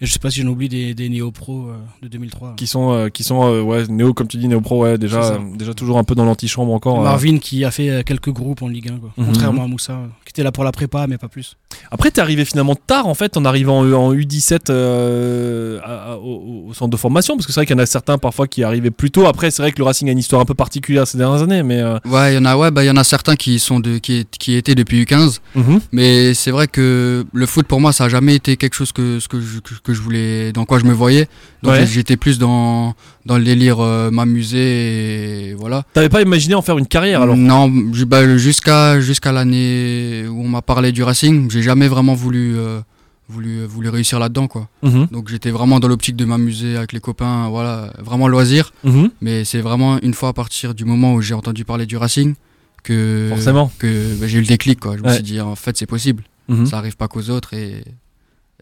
Et 0.00 0.04
je 0.06 0.12
sais 0.12 0.18
pas 0.18 0.30
si 0.30 0.42
j'en 0.42 0.48
oublie 0.48 0.68
des, 0.68 0.92
des 0.92 1.08
néo-pro 1.08 1.68
euh, 1.70 1.76
de 2.02 2.08
2003. 2.08 2.54
Qui 2.58 2.66
sont, 2.66 2.92
euh, 2.92 3.08
qui 3.08 3.24
sont 3.24 3.42
euh, 3.50 3.62
ouais, 3.62 3.86
néo, 3.88 4.12
comme 4.12 4.26
tu 4.28 4.36
dis, 4.36 4.46
néo 4.46 4.60
pro, 4.60 4.82
ouais, 4.82 4.98
déjà, 4.98 5.38
déjà 5.56 5.72
toujours 5.72 5.96
un 5.98 6.04
peu 6.04 6.14
dans 6.14 6.26
l'antichambre 6.26 6.72
encore. 6.74 7.00
euh. 7.00 7.04
Marvin 7.04 7.38
qui 7.38 7.64
a 7.64 7.70
fait 7.70 8.04
quelques 8.04 8.30
groupes 8.30 8.60
en 8.60 8.68
Ligue 8.68 8.90
1, 8.90 8.98
quoi. 8.98 9.10
Mhm. 9.16 9.26
contrairement 9.26 9.64
à 9.64 9.66
Moussa, 9.66 9.92
euh, 9.94 10.06
qui 10.26 10.30
était 10.30 10.42
là 10.42 10.52
pour 10.52 10.64
la 10.64 10.72
prépa, 10.72 11.06
mais 11.06 11.16
pas 11.16 11.28
plus. 11.28 11.56
Après, 11.90 12.10
t'es 12.10 12.20
arrivé 12.20 12.44
finalement 12.44 12.74
tard 12.74 13.06
en 13.06 13.14
fait, 13.14 13.36
en 13.38 13.44
arrivant 13.46 13.78
en, 13.80 13.92
en 13.92 14.12
U17 14.12 14.70
euh, 14.70 15.78
à- 15.82 16.12
à- 16.12 16.16
au, 16.16 16.66
au 16.68 16.74
centre 16.74 16.90
de 16.90 16.96
formation, 16.96 17.36
parce 17.36 17.46
que 17.46 17.52
c'est 17.52 17.60
vrai 17.60 17.66
qu'il 17.66 17.76
y 17.76 17.80
en 17.80 17.82
a 17.82 17.86
certains 17.86 18.18
parfois 18.18 18.46
qui 18.46 18.62
arrivaient 18.64 18.90
plus 18.90 19.10
tôt. 19.10 19.26
Après, 19.26 19.50
c'est 19.50 19.62
vrai 19.62 19.72
que 19.72 19.78
le 19.78 19.84
Racing 19.84 20.08
a 20.08 20.12
une 20.12 20.18
histoire 20.18 20.42
un 20.42 20.44
peu 20.44 20.54
particulière 20.54 21.06
ces 21.06 21.18
dernières 21.18 21.42
années, 21.42 21.62
mais. 21.62 21.80
euh, 21.80 21.98
Ouais, 22.04 22.32
il 22.32 22.36
y 22.36 22.38
en 22.38 22.44
a, 22.44 22.56
ouais, 22.56 22.70
bah, 22.70 22.84
il 22.84 22.86
y 22.86 22.90
en 22.90 22.96
a 22.96 23.04
certains 23.04 23.36
qui 23.36 23.58
sont 23.58 23.80
de, 23.80 23.98
qui, 23.98 24.26
qui 24.38 24.54
étaient 24.54 24.74
depuis 24.74 25.02
U15. 25.04 25.40
mhm. 25.54 25.80
Mais 25.92 26.34
c'est 26.34 26.50
vrai 26.50 26.68
que 26.68 27.24
le 27.32 27.46
foot 27.46 27.66
pour 27.66 27.80
moi, 27.80 27.92
ça 27.92 28.04
a 28.04 28.08
jamais 28.08 28.34
été 28.34 28.56
quelque 28.56 28.74
chose 28.74 28.92
que, 28.92 29.20
ce 29.20 29.28
que, 29.28 29.40
je, 29.40 29.60
que, 29.60 29.85
que 29.86 29.94
je 29.94 30.02
voulais, 30.02 30.52
dans 30.52 30.64
quoi 30.66 30.78
je 30.78 30.84
me 30.84 30.92
voyais. 30.92 31.28
Donc 31.62 31.72
Ouais. 31.72 31.86
j'étais 31.86 32.16
plus 32.16 32.38
dans, 32.38 32.94
dans 33.24 33.38
le 33.38 33.44
délire 33.44 33.78
euh, 33.80 34.10
m'amuser 34.10 35.50
et 35.50 35.54
voilà. 35.54 35.84
T'avais 35.94 36.08
pas 36.08 36.22
imaginé 36.22 36.54
en 36.54 36.62
faire 36.62 36.76
une 36.78 36.86
carrière 36.86 37.22
alors? 37.22 37.36
Non, 37.36 37.68
bah, 38.06 38.36
jusqu'à 38.36 39.00
jusqu'à 39.00 39.32
l'année 39.32 40.24
où 40.28 40.42
on 40.44 40.48
m'a 40.48 40.62
parlé 40.62 40.92
du 40.92 41.02
Racing, 41.02 41.50
j'ai 41.50 41.62
jamais 41.62 41.88
vraiment 41.88 42.14
voulu, 42.14 42.56
euh, 42.56 42.80
voulu, 43.28 43.64
voulu 43.64 43.88
réussir 43.88 44.18
là-dedans 44.18 44.48
quoi. 44.48 44.68
Mhm, 44.82 45.08
Donc 45.12 45.28
j'étais 45.28 45.50
vraiment 45.50 45.80
dans 45.80 45.88
l'optique 45.88 46.16
de 46.16 46.24
m'amuser 46.24 46.76
avec 46.76 46.92
les 46.92 47.00
copains, 47.00 47.48
voilà, 47.48 47.92
vraiment 47.98 48.28
loisir. 48.28 48.72
mhm. 48.84 49.10
Mais 49.20 49.44
c'est 49.44 49.60
vraiment 49.60 49.98
une 50.02 50.14
fois 50.14 50.30
à 50.30 50.32
partir 50.32 50.74
du 50.74 50.84
moment 50.84 51.14
où 51.14 51.20
j'ai 51.22 51.34
entendu 51.34 51.64
parler 51.64 51.86
du 51.86 51.96
Racing 51.96 52.34
que 52.82 53.26
Forcément. 53.30 53.70
que 53.78 54.14
bah, 54.20 54.26
j'ai 54.28 54.38
eu 54.38 54.42
le 54.42 54.46
déclic 54.46 54.78
quoi. 54.80 54.96
Je 54.96 55.02
me 55.02 55.12
suis 55.12 55.22
dit 55.22 55.40
en 55.40 55.54
fait 55.56 55.76
c'est 55.76 55.86
possible, 55.86 56.22
Mhm. 56.48 56.66
ça 56.66 56.78
arrive 56.78 56.96
pas 56.96 57.08
qu'aux 57.08 57.30
autres 57.30 57.54
et, 57.54 57.82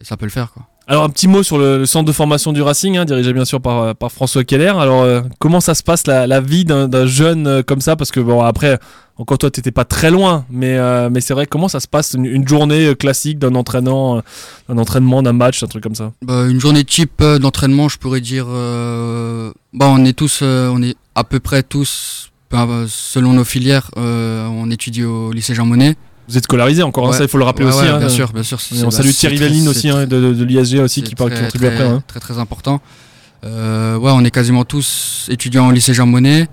et 0.01 0.03
ça 0.03 0.17
peut 0.17 0.25
le 0.25 0.31
faire 0.31 0.51
quoi. 0.53 0.63
Alors 0.87 1.03
un 1.03 1.09
petit 1.09 1.27
mot 1.27 1.41
sur 1.41 1.57
le, 1.57 1.85
centre 1.87 2.05
de 2.05 2.11
formation 2.11 2.53
du 2.53 2.61
Racing, 2.61 2.97
hein, 2.97 3.05
dirigé 3.05 3.33
bien 3.33 3.45
sûr 3.45 3.59
par, 3.59 3.95
par 3.95 4.11
François 4.11 4.43
Keller. 4.43 4.73
Alors 4.77 5.01
euh, 5.01 5.21
comment 5.39 5.59
ça 5.59 5.73
se 5.73 5.81
passe 5.81 6.05
la, 6.05 6.27
la 6.27 6.41
vie 6.41 6.63
d'un 6.63 7.07
jeune 7.07 7.47
euh, 7.47 7.63
comme 7.63 7.81
ça? 7.81 7.95
Parce 7.95 8.11
que 8.11 8.19
bon 8.19 8.41
après, 8.41 8.77
encore 9.17 9.39
toi 9.39 9.49
t'étais 9.49 9.71
pas 9.71 9.83
très 9.85 10.11
loin, 10.11 10.45
mais, 10.51 10.77
euh, 10.77 11.09
mais 11.11 11.21
c'est 11.21 11.33
vrai 11.33 11.47
comment 11.47 11.67
ça 11.69 11.79
se 11.79 11.87
passe 11.87 12.13
une, 12.13 12.25
une 12.25 12.47
journée 12.47 12.85
euh, 12.85 12.93
classique 12.93 13.39
d'un 13.39 13.55
entraînement, 13.55 14.17
euh, 14.17 14.21
d'un 14.69 14.77
entraînement, 14.77 15.23
d'un 15.23 15.33
match, 15.33 15.63
un 15.63 15.67
truc 15.67 15.81
comme 15.81 15.95
ça? 15.95 16.11
Bah, 16.21 16.45
une 16.47 16.59
journée 16.59 16.83
type 16.83 17.19
euh, 17.21 17.39
d'entraînement, 17.39 17.89
je 17.89 17.97
pourrais 17.97 18.21
dire, 18.21 18.45
euh, 18.47 19.51
bah 19.73 19.87
on 19.89 20.05
est 20.05 20.13
tous, 20.13 20.41
euh, 20.43 20.69
on 20.71 20.83
est 20.83 20.95
à 21.15 21.23
peu 21.23 21.39
près 21.39 21.63
tous, 21.63 22.31
selon 22.87 23.33
nos 23.33 23.43
filières, 23.43 23.89
euh, 23.97 24.45
on 24.47 24.69
étudie 24.69 25.03
au 25.03 25.31
lycée 25.31 25.55
Jean 25.55 25.65
Monnet. 25.65 25.95
Vous 26.27 26.37
êtes 26.37 26.43
scolarisé 26.45 26.81
encore, 26.83 27.05
hein, 27.07 27.11
Ouais. 27.11 27.17
ça 27.17 27.23
il 27.23 27.29
faut 27.29 27.37
le 27.37 27.43
rappeler 27.43 27.65
Ouais, 27.65 27.71
aussi. 27.71 27.81
ouais, 27.83 27.89
hein, 27.89 27.97
bien 27.99 28.07
euh, 28.07 28.09
sûr, 28.09 28.31
bien 28.33 28.43
sûr. 28.43 28.57
on 28.81 28.85
bah, 28.85 28.91
salue 28.91 29.09
Thierry 29.11 29.37
c'est 29.37 29.67
aussi 29.67 29.89
hein, 29.89 30.05
de, 30.07 30.19
de, 30.19 30.33
de 30.33 30.43
l'ISG 30.43 30.79
aussi 30.79 31.03
qui, 31.03 31.13
part- 31.15 31.29
qui 31.29 31.39
contribue 31.39 31.65
très, 31.67 31.75
après. 31.75 31.87
hein. 31.87 32.03
Très 32.07 32.19
très 32.19 32.37
important. 32.39 32.81
Euh, 33.43 33.97
ouais, 33.97 34.11
on 34.13 34.23
est 34.23 34.31
quasiment 34.31 34.65
tous 34.65 35.27
étudiants 35.29 35.67
au 35.67 35.71
lycée 35.71 35.93
Jean 35.93 36.07
Monnet. 36.07 36.47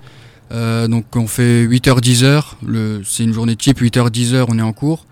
Euh, 0.51 0.87
donc 0.87 1.05
on 1.15 1.25
fait 1.25 1.65
8h 1.65 1.99
10h, 2.01 2.43
le 2.65 3.01
c'est 3.03 3.23
une 3.23 3.33
journée 3.33 3.55
type 3.55 3.81
8h 3.81 4.09
10h, 4.11 4.45
on 4.49 4.59
est 4.59 4.61
en 4.63 4.73
cours. 4.73 5.05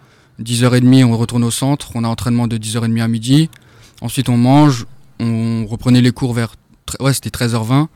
10h30, 0.44 1.04
on 1.06 1.18
retourne 1.18 1.44
au 1.44 1.52
centre, 1.52 1.90
on 1.96 2.04
a 2.04 2.08
entraînement 2.08 2.48
de 2.48 2.58
10h30 2.58 3.02
à 3.02 3.08
midi. 3.08 3.50
Ensuite 4.02 4.30
on 4.30 4.38
mange, 4.38 4.86
on 5.20 5.66
reprenait 5.68 6.02
les 6.02 6.12
cours 6.12 6.34
vers 6.34 6.54
ouais, 7.00 7.14
c'était 7.14 7.30
13h20. 7.30 7.88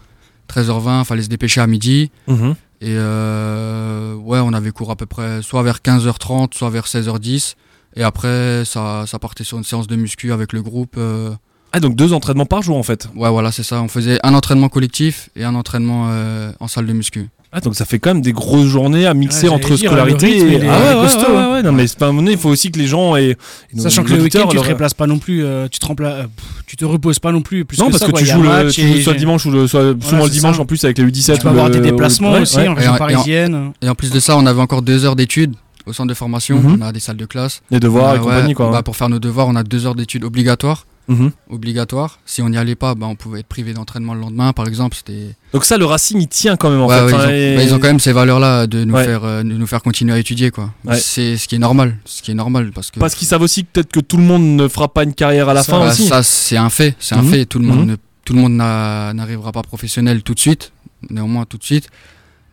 13h20, 0.52 1.04
fallait 1.06 1.24
se 1.24 1.30
dépêcher 1.30 1.62
à 1.62 1.68
midi 1.68 2.10
Mhm. 2.28 2.56
Et 2.86 2.94
euh, 3.00 4.14
ouais, 4.14 4.38
on 4.38 4.54
avait 4.54 4.70
cours 4.70 4.92
à 4.92 4.96
peu 4.96 5.08
près 5.08 5.42
soit 5.42 5.64
vers 5.64 5.80
15h30, 5.80 6.56
soit 6.56 6.70
vers 6.70 6.86
16h10 6.86 7.56
et 7.96 8.04
après 8.04 8.64
ça 8.64 9.06
ça 9.08 9.18
partait 9.18 9.44
sur 9.44 9.58
une 9.58 9.64
séance 9.64 9.88
de 9.88 9.96
muscu 9.96 10.32
avec 10.32 10.54
le 10.54 10.62
groupe 10.62 10.94
euh, 11.00 11.34
Ah 11.72 11.80
donc 11.80 11.96
deux 11.96 12.14
entraînements 12.14 12.46
par 12.46 12.62
jour 12.62 12.78
en 12.78 12.84
fait. 12.84 13.10
Ouais, 13.16 13.32
voilà, 13.32 13.52
c'est 13.52 13.64
ça. 13.64 13.82
On 13.82 13.88
faisait 13.88 14.20
un 14.22 14.36
entraînement 14.36 14.70
collectif 14.70 15.32
et 15.36 15.44
un 15.44 15.56
entraînement 15.56 16.10
euh, 16.12 16.52
en 16.60 16.68
salle 16.68 16.86
de 16.86 16.94
muscu. 16.94 17.28
Ah 17.58 17.62
donc 17.62 17.74
ça 17.76 17.86
fait 17.86 18.00
quand 18.00 18.10
même 18.10 18.22
des 18.22 18.34
grosses 18.34 18.68
journées 18.68 19.06
à 19.06 19.14
mixer 19.14 19.48
entre 19.48 19.76
dire, 19.76 19.88
scolarité 19.90 20.26
rythme, 20.26 20.48
et 20.48 20.56
il 20.58 20.64
est 20.66 20.68
ah 20.68 20.78
ouais, 20.78 20.88
ouais, 20.96 21.02
costaud, 21.04 21.32
ouais, 21.32 21.38
hein. 21.38 21.54
ouais, 21.54 21.64
non 21.64 21.72
mais 21.72 21.88
c'est 21.88 21.98
pas 21.98 22.08
un 22.08 22.10
moment 22.10 22.22
donné, 22.24 22.34
il 22.34 22.38
faut 22.38 22.50
aussi 22.50 22.70
que 22.70 22.78
les 22.78 22.86
gens 22.88 23.16
nos- 23.16 23.82
Sachant 23.84 24.04
que 24.04 24.12
le 24.14 24.22
week-end, 24.24 24.46
tu 24.50 24.58
te 24.58 24.68
déplaces 24.68 24.94
pas 24.94 25.08
non 25.08 25.20
plus, 25.20 25.44
euh, 25.46 25.68
tu, 25.72 25.80
te 25.80 25.86
rempla- 25.86 26.12
euh, 26.12 26.24
pff, 26.24 26.46
tu 26.68 26.76
te 26.76 26.84
reposes 26.84 27.20
pas 27.20 27.32
non 27.32 27.42
plus. 27.42 27.64
Plus 27.64 27.78
non 27.80 27.86
que 27.86 27.92
parce 27.92 28.02
ça, 28.02 28.08
que 28.08 28.12
quoi. 28.12 28.20
tu 28.20 28.26
joues 28.26 28.42
le, 28.42 28.70
tu 28.72 28.82
joues 28.86 29.02
soit 29.02 29.14
le 29.14 29.20
dimanche 29.20 29.46
ou 29.46 29.52
le, 29.52 29.68
soit 29.68 29.96
souvent 30.02 30.26
le 30.26 30.30
dimanche 30.30 30.58
ça. 30.58 30.62
en 30.62 30.66
plus 30.66 30.84
avec 30.84 30.98
les 30.98 31.06
U17 31.06 31.36
Tu 31.36 31.40
peux 31.42 31.48
ou 31.48 31.52
avoir 31.52 31.72
tes 31.72 31.80
déplacements 31.80 32.34
ouais, 32.34 32.42
aussi 32.42 32.58
ouais. 32.58 32.68
en 32.68 32.74
Et 32.74 32.76
région 32.76 32.92
en- 32.92 32.96
et 32.96 32.98
en- 32.98 33.00
parisienne. 33.00 33.72
Et 33.82 33.88
en 33.90 33.96
plus 33.96 34.12
de 34.12 34.20
ça, 34.20 34.36
on 34.38 34.46
avait 34.46 34.62
encore 34.62 34.82
deux 34.82 35.06
heures 35.06 35.16
d'études 35.16 35.56
au 35.86 35.94
centre 35.94 36.10
de 36.10 36.14
formation. 36.14 36.60
Mhm. 36.60 36.80
On 36.82 36.86
a 36.86 36.92
des 36.92 37.00
salles 37.00 37.16
de 37.18 37.26
classe. 37.26 37.62
les 37.72 37.80
devoirs 37.80 38.16
et 38.16 38.20
compagnie 38.20 38.54
quoi. 38.54 38.70
bah, 38.70 38.84
pour 38.84 38.98
faire 38.98 39.08
nos 39.08 39.20
devoirs, 39.20 39.48
on 39.48 39.56
a 39.56 39.64
deux 39.64 39.86
heures 39.86 39.96
d'études 39.96 40.24
obligatoires. 40.26 40.86
Mhm. 41.08 41.32
Obligatoires. 41.50 42.20
Si 42.26 42.42
on 42.42 42.50
n'y 42.50 42.58
allait 42.58 42.76
pas, 42.76 42.96
bah, 42.96 43.06
on 43.08 43.16
pouvait 43.16 43.42
être 43.42 43.48
privé 43.48 43.74
d'entraînement 43.74 44.14
le 44.14 44.22
lendemain, 44.22 44.54
par 44.54 44.68
exemple. 44.68 44.96
C'était. 44.98 45.36
Donc 45.54 45.64
ça 45.66 45.78
le 45.78 45.86
Racing 45.86 46.20
il 46.20 46.28
tient 46.28 46.56
quand 46.58 46.70
même 46.70 46.82
en 46.82 46.88
Ouais, 46.88 46.96
fait. 46.98 47.04
ouais, 47.04 47.10
ils, 47.12 47.16
Enfin, 47.16 47.26
ont, 47.28 47.30
et- 47.30 47.56
bah, 47.58 47.64
ils 47.64 47.74
ont 47.74 47.80
quand 47.80 47.88
même 47.88 48.00
ces 48.00 48.12
valeurs-là 48.12 48.68
de 48.68 48.84
nous 48.84 48.94
Ouais. 48.96 49.06
faire, 49.06 49.24
euh, 49.24 49.44
de 49.44 49.50
nous 49.54 49.68
faire 49.68 49.82
continuer 49.84 50.14
à 50.14 50.18
étudier, 50.20 50.52
quoi. 50.52 50.72
Ouais. 50.84 50.98
C'est 51.00 51.38
ce 51.38 51.48
qui 51.48 51.56
est 51.56 51.60
normal. 51.60 51.98
Ce 52.06 52.22
qui 52.22 52.32
est 52.32 52.36
normal 52.36 52.72
parce 52.74 52.90
que. 52.92 53.00
Parce 53.00 53.14
qu'ils 53.16 53.28
savent 53.28 53.42
aussi 53.44 53.64
que 53.66 53.70
peut-être 53.74 53.92
que 53.92 54.00
tout 54.00 54.18
le 54.18 54.24
monde 54.24 54.44
ne 54.44 54.68
fera 54.68 54.88
pas 54.88 55.04
une 55.04 55.14
carrière 55.14 55.48
à 55.50 55.54
la 55.54 55.64
Ça, 55.64 55.74
fin 55.74 55.80
Bah, 55.80 55.92
aussi. 55.92 56.08
Ça, 56.08 56.24
c'est 56.24 56.58
un 56.58 56.70
fait. 56.70 56.96
C'est 57.00 57.16
un 57.16 57.22
Mhm. 57.22 57.30
fait. 57.32 57.46
Tout 57.46 57.60
le 57.60 57.66
monde, 57.66 57.80
Mhm. 57.82 57.86
ne- 57.92 57.96
tout 58.26 58.34
le 58.34 58.40
monde 58.42 58.54
n'a- 58.54 59.14
n'arrivera 59.14 59.52
pas 59.52 59.62
professionnel 59.62 60.24
tout 60.24 60.34
de 60.34 60.40
suite. 60.40 60.72
Néanmoins, 61.12 61.46
tout 61.46 61.58
de 61.58 61.64
suite. 61.64 61.88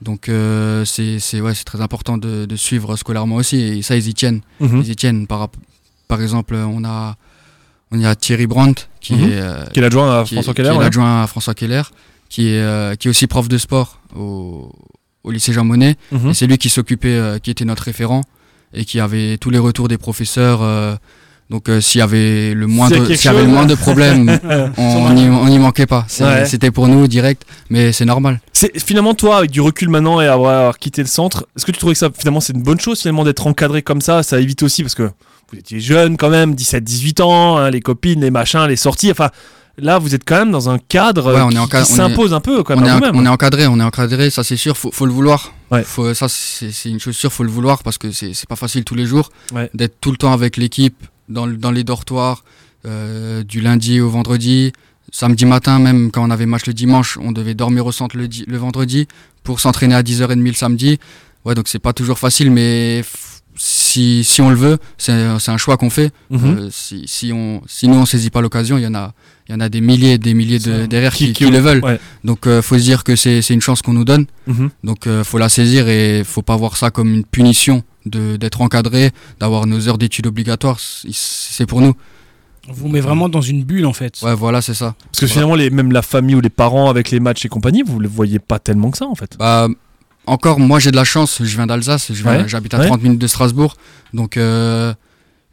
Donc, 0.02 0.28
euh, 0.28 0.84
c'est 0.84 1.20
c'est- 1.20 1.40
ouais, 1.40 1.54
c'est 1.54 1.64
très 1.64 1.80
important 1.80 2.18
de, 2.18 2.44
de 2.44 2.56
suivre 2.56 2.96
scolairement 2.96 3.36
aussi. 3.36 3.56
Et 3.60 3.82
ça, 3.82 3.96
ils 3.96 4.08
y 4.08 4.14
tiennent. 4.14 4.40
Ils 4.60 4.90
y 4.90 4.96
tiennent. 4.96 5.26
Par, 5.26 5.48
par 6.08 6.20
exemple, 6.20 6.54
on 6.56 6.84
a, 6.84 7.16
on 7.92 7.98
y 7.98 8.06
a 8.06 8.14
Thierry 8.14 8.46
Brandt, 8.46 8.88
qui 9.00 9.14
est, 9.14 9.42
Qui 9.72 9.78
est 9.78 9.82
l'adjoint 9.82 10.20
à 10.20 10.24
François 10.24 10.54
qui 10.54 10.60
est 10.60 10.64
Keller. 10.64 10.76
ouais. 10.76 10.84
l'adjoint 10.84 11.22
à 11.22 11.26
François 11.26 11.54
Keller, 11.54 11.82
qui 12.28 12.48
est, 12.48 12.96
qui 12.98 13.08
est 13.08 13.10
aussi 13.10 13.26
prof 13.26 13.48
de 13.48 13.58
sport 13.58 13.98
au, 14.16 14.72
au 15.24 15.30
lycée 15.30 15.52
Jean 15.52 15.64
Monnet. 15.64 15.96
Mhm. 16.10 16.30
Et 16.30 16.34
c'est 16.34 16.46
lui 16.46 16.58
qui 16.58 16.68
s'occupait, 16.68 17.08
euh, 17.08 17.38
qui 17.38 17.50
était 17.50 17.64
notre 17.64 17.84
référent 17.84 18.22
et 18.74 18.84
qui 18.84 19.00
avait 19.00 19.36
tous 19.38 19.50
les 19.50 19.58
retours 19.58 19.88
des 19.88 19.98
professeurs. 19.98 20.60
euh, 20.62 20.94
donc 21.50 21.68
euh, 21.68 21.82
s'il 21.82 21.98
y 21.98 22.02
avait 22.02 22.54
le 22.54 22.66
s'il 22.66 22.78
y 22.78 23.28
avait 23.28 23.40
le 23.40 23.44
chose. 23.44 23.52
moindre 23.52 23.76
problème, 23.76 24.38
on 24.78 25.12
n'y 25.12 25.28
on 25.28 25.58
manquait 25.58 25.84
pas. 25.86 26.06
Ouais. 26.20 26.46
C'était 26.46 26.70
pour 26.70 26.88
nous 26.88 27.06
direct, 27.08 27.44
mais 27.68 27.92
c'est 27.92 28.06
normal. 28.06 28.40
C'est 28.54 28.78
finalement 28.78 29.12
toi 29.12 29.36
avec 29.36 29.50
du 29.50 29.60
recul 29.60 29.90
maintenant 29.90 30.22
et 30.22 30.26
avoir 30.26 30.78
quitté 30.78 31.02
le 31.02 31.08
centre, 31.08 31.46
est-ce 31.54 31.66
que 31.66 31.72
tu 31.72 31.78
trouvais 31.78 31.92
que 31.92 31.98
ça 31.98 32.08
finalement 32.16 32.40
c'est 32.40 32.54
une 32.54 32.62
bonne 32.62 32.80
chose 32.80 33.00
finalement 33.00 33.24
d'être 33.24 33.46
encadré 33.46 33.82
comme 33.82 34.00
ça? 34.00 34.22
Ça 34.22 34.40
évite 34.40 34.62
aussi 34.62 34.82
parce 34.82 34.94
que 34.94 35.10
vous 35.52 35.58
étiez 35.58 35.80
jeune 35.80 36.16
quand 36.16 36.30
même, 36.30 36.54
17-18 36.54 37.22
ans, 37.22 37.56
hein, 37.58 37.70
les 37.70 37.80
copines, 37.80 38.20
les 38.20 38.30
machins, 38.30 38.66
les 38.66 38.76
sorties. 38.76 39.10
Enfin 39.10 39.30
là 39.78 39.98
vous 39.98 40.14
êtes 40.14 40.24
quand 40.26 40.36
même 40.36 40.50
dans 40.50 40.68
un 40.68 40.78
cadre 40.78 41.32
Ouais, 41.34 41.40
on 41.40 41.66
qui, 41.66 41.84
s'impose 41.84 42.34
un 42.34 42.40
peu 42.40 42.62
quand 42.62 42.76
On 42.76 42.80
même. 42.80 43.02
est, 43.04 43.10
on 43.14 43.24
est 43.24 43.28
encadré, 43.28 43.66
on 43.66 43.78
est 43.80 43.82
encadré, 43.82 44.30
ça 44.30 44.44
c'est 44.44 44.56
sûr. 44.56 44.76
Faut, 44.76 44.90
faut 44.92 45.06
le 45.06 45.12
vouloir. 45.12 45.54
Ouais. 45.70 45.82
Faut, 45.82 46.12
ça 46.14 46.26
c'est 46.28 46.90
une 46.90 47.00
chose 47.00 47.16
sûre, 47.16 47.32
faut 47.32 47.44
le 47.44 47.50
vouloir 47.50 47.82
parce 47.82 47.98
que 47.98 48.10
c'est 48.12 48.48
pas 48.48 48.56
facile 48.56 48.84
tous 48.84 48.94
les 48.94 49.06
jours 49.06 49.30
Ouais. 49.54 49.70
d'être 49.74 50.00
tout 50.00 50.10
le 50.10 50.16
temps 50.16 50.32
avec 50.32 50.56
l'équipe 50.56 50.96
dans, 51.28 51.46
le- 51.46 51.56
dans 51.56 51.70
les 51.70 51.84
dortoirs 51.84 52.44
euh, 52.86 53.42
du 53.44 53.60
lundi 53.60 54.00
au 54.00 54.10
vendredi. 54.10 54.72
Samedi 55.14 55.44
matin, 55.44 55.78
même 55.78 56.10
quand 56.10 56.26
on 56.26 56.30
avait 56.30 56.46
match 56.46 56.64
le 56.66 56.72
dimanche, 56.72 57.18
on 57.20 57.32
devait 57.32 57.54
dormir 57.54 57.84
au 57.84 57.92
centre 57.92 58.16
le, 58.16 58.28
di- 58.28 58.44
le 58.48 58.56
vendredi 58.56 59.06
pour 59.42 59.60
s'entraîner 59.60 59.94
à 59.94 60.02
10h30 60.02 60.42
le 60.46 60.52
samedi. 60.54 60.98
Ouais, 61.44 61.54
donc 61.54 61.68
c'est 61.68 61.78
pas 61.80 61.92
toujours 61.92 62.18
facile, 62.18 62.50
mais 62.50 63.00
f- 63.02 63.31
si, 63.56 64.24
si 64.24 64.40
on 64.40 64.50
le 64.50 64.56
veut, 64.56 64.78
c'est 64.98 65.12
c'est 65.38 65.50
un 65.50 65.56
choix 65.56 65.76
qu'on 65.76 65.90
fait. 65.90 66.10
Mhm. 66.30 66.40
Euh, 66.58 66.68
si, 66.70 67.04
si, 67.06 67.32
on, 67.32 67.60
si 67.66 67.88
nous 67.88 67.96
on 67.96 68.06
saisit 68.06 68.30
pas 68.30 68.40
l'occasion, 68.40 68.78
il 68.78 68.84
y 68.84 68.86
en 68.86 68.94
a, 68.94 69.12
il 69.48 69.52
y 69.52 69.54
en 69.54 69.60
a 69.60 69.68
des 69.68 69.80
milliers 69.80 70.12
et 70.12 70.18
des 70.18 70.34
milliers 70.34 70.58
de, 70.58 70.86
derrière 70.86 71.12
qui, 71.14 71.26
qui- 71.26 71.32
qui 71.34 71.44
qui- 71.44 71.50
le 71.50 71.58
veulent. 71.58 71.84
ouais. 71.84 72.00
Donc 72.24 72.46
euh, 72.46 72.62
faut 72.62 72.78
se 72.78 72.82
dire 72.82 73.04
que 73.04 73.14
c'est 73.16 73.42
c'est 73.42 73.54
une 73.54 73.60
chance 73.60 73.82
qu'on 73.82 73.92
nous 73.92 74.04
donne. 74.04 74.26
Mhm. 74.46 74.70
Donc 74.84 75.06
euh, 75.06 75.22
faut 75.24 75.38
la 75.38 75.48
saisir 75.48 75.88
et 75.88 76.22
faut 76.24 76.42
pas 76.42 76.56
voir 76.56 76.76
ça 76.76 76.90
comme 76.90 77.12
une 77.12 77.24
punition 77.24 77.82
de 78.06 78.36
d'être 78.36 78.60
encadré, 78.62 79.10
d'avoir 79.38 79.66
nos 79.66 79.88
heures 79.88 79.98
d'études 79.98 80.26
obligatoires. 80.26 80.80
C'est- 80.80 81.08
C'est 81.12 81.66
pour 81.66 81.80
nous. 81.80 81.94
On 82.68 82.72
vous 82.72 82.86
met 82.88 83.00
vraiment 83.00 83.28
dans 83.28 83.40
une 83.40 83.64
bulle 83.64 83.86
en 83.86 83.92
fait. 83.92 84.20
Ouais, 84.22 84.36
voilà, 84.36 84.62
c'est 84.62 84.74
ça. 84.74 84.94
Parce 85.06 85.18
que 85.20 85.26
finalement 85.26 85.56
les, 85.56 85.68
même 85.68 85.90
la 85.90 86.00
famille 86.00 86.36
ou 86.36 86.40
les 86.40 86.48
parents 86.48 86.88
avec 86.88 87.10
les 87.10 87.18
matchs 87.18 87.44
et 87.44 87.48
compagnie, 87.48 87.82
vous 87.84 87.98
le 87.98 88.06
voyez 88.08 88.38
pas 88.38 88.60
tellement 88.60 88.92
que 88.92 88.98
ça 88.98 89.06
en 89.06 89.16
fait. 89.16 89.36
Bah, 89.36 89.66
encore, 90.26 90.60
moi 90.60 90.78
j'ai 90.78 90.90
de 90.90 90.96
la 90.96 91.04
chance, 91.04 91.38
je 91.42 91.56
viens 91.56 91.66
d'Alsace, 91.66 92.12
je 92.12 92.22
viens- 92.22 92.42
Ouais, 92.42 92.48
j'habite 92.48 92.74
à 92.74 92.78
ouais. 92.78 92.86
30 92.86 93.02
minutes 93.02 93.18
de 93.20 93.26
Strasbourg. 93.26 93.76
Donc, 94.14 94.36
euh, 94.36 94.94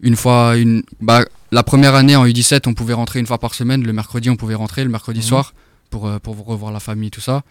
une 0.01 0.15
fois, 0.15 0.55
une, 0.57 0.83
bah, 1.01 1.25
la 1.51 1.63
première 1.63 1.95
année 1.95 2.15
en 2.15 2.25
U17, 2.25 2.67
on 2.67 2.73
pouvait 2.73 2.93
rentrer 2.93 3.19
une 3.19 3.25
fois 3.27 3.37
par 3.39 3.53
semaine. 3.55 3.83
Le 3.85 3.93
mercredi, 3.93 4.29
on 4.29 4.35
pouvait 4.35 4.55
rentrer, 4.55 4.83
le 4.83 4.89
mercredi 4.89 5.19
Mhm. 5.19 5.25
soir, 5.25 5.53
pour, 5.89 6.07
euh, 6.07 6.19
pour 6.19 6.37
revoir 6.45 6.71
la 6.71 6.79
famille, 6.79 7.09
tout 7.11 7.21
ça. 7.21 7.41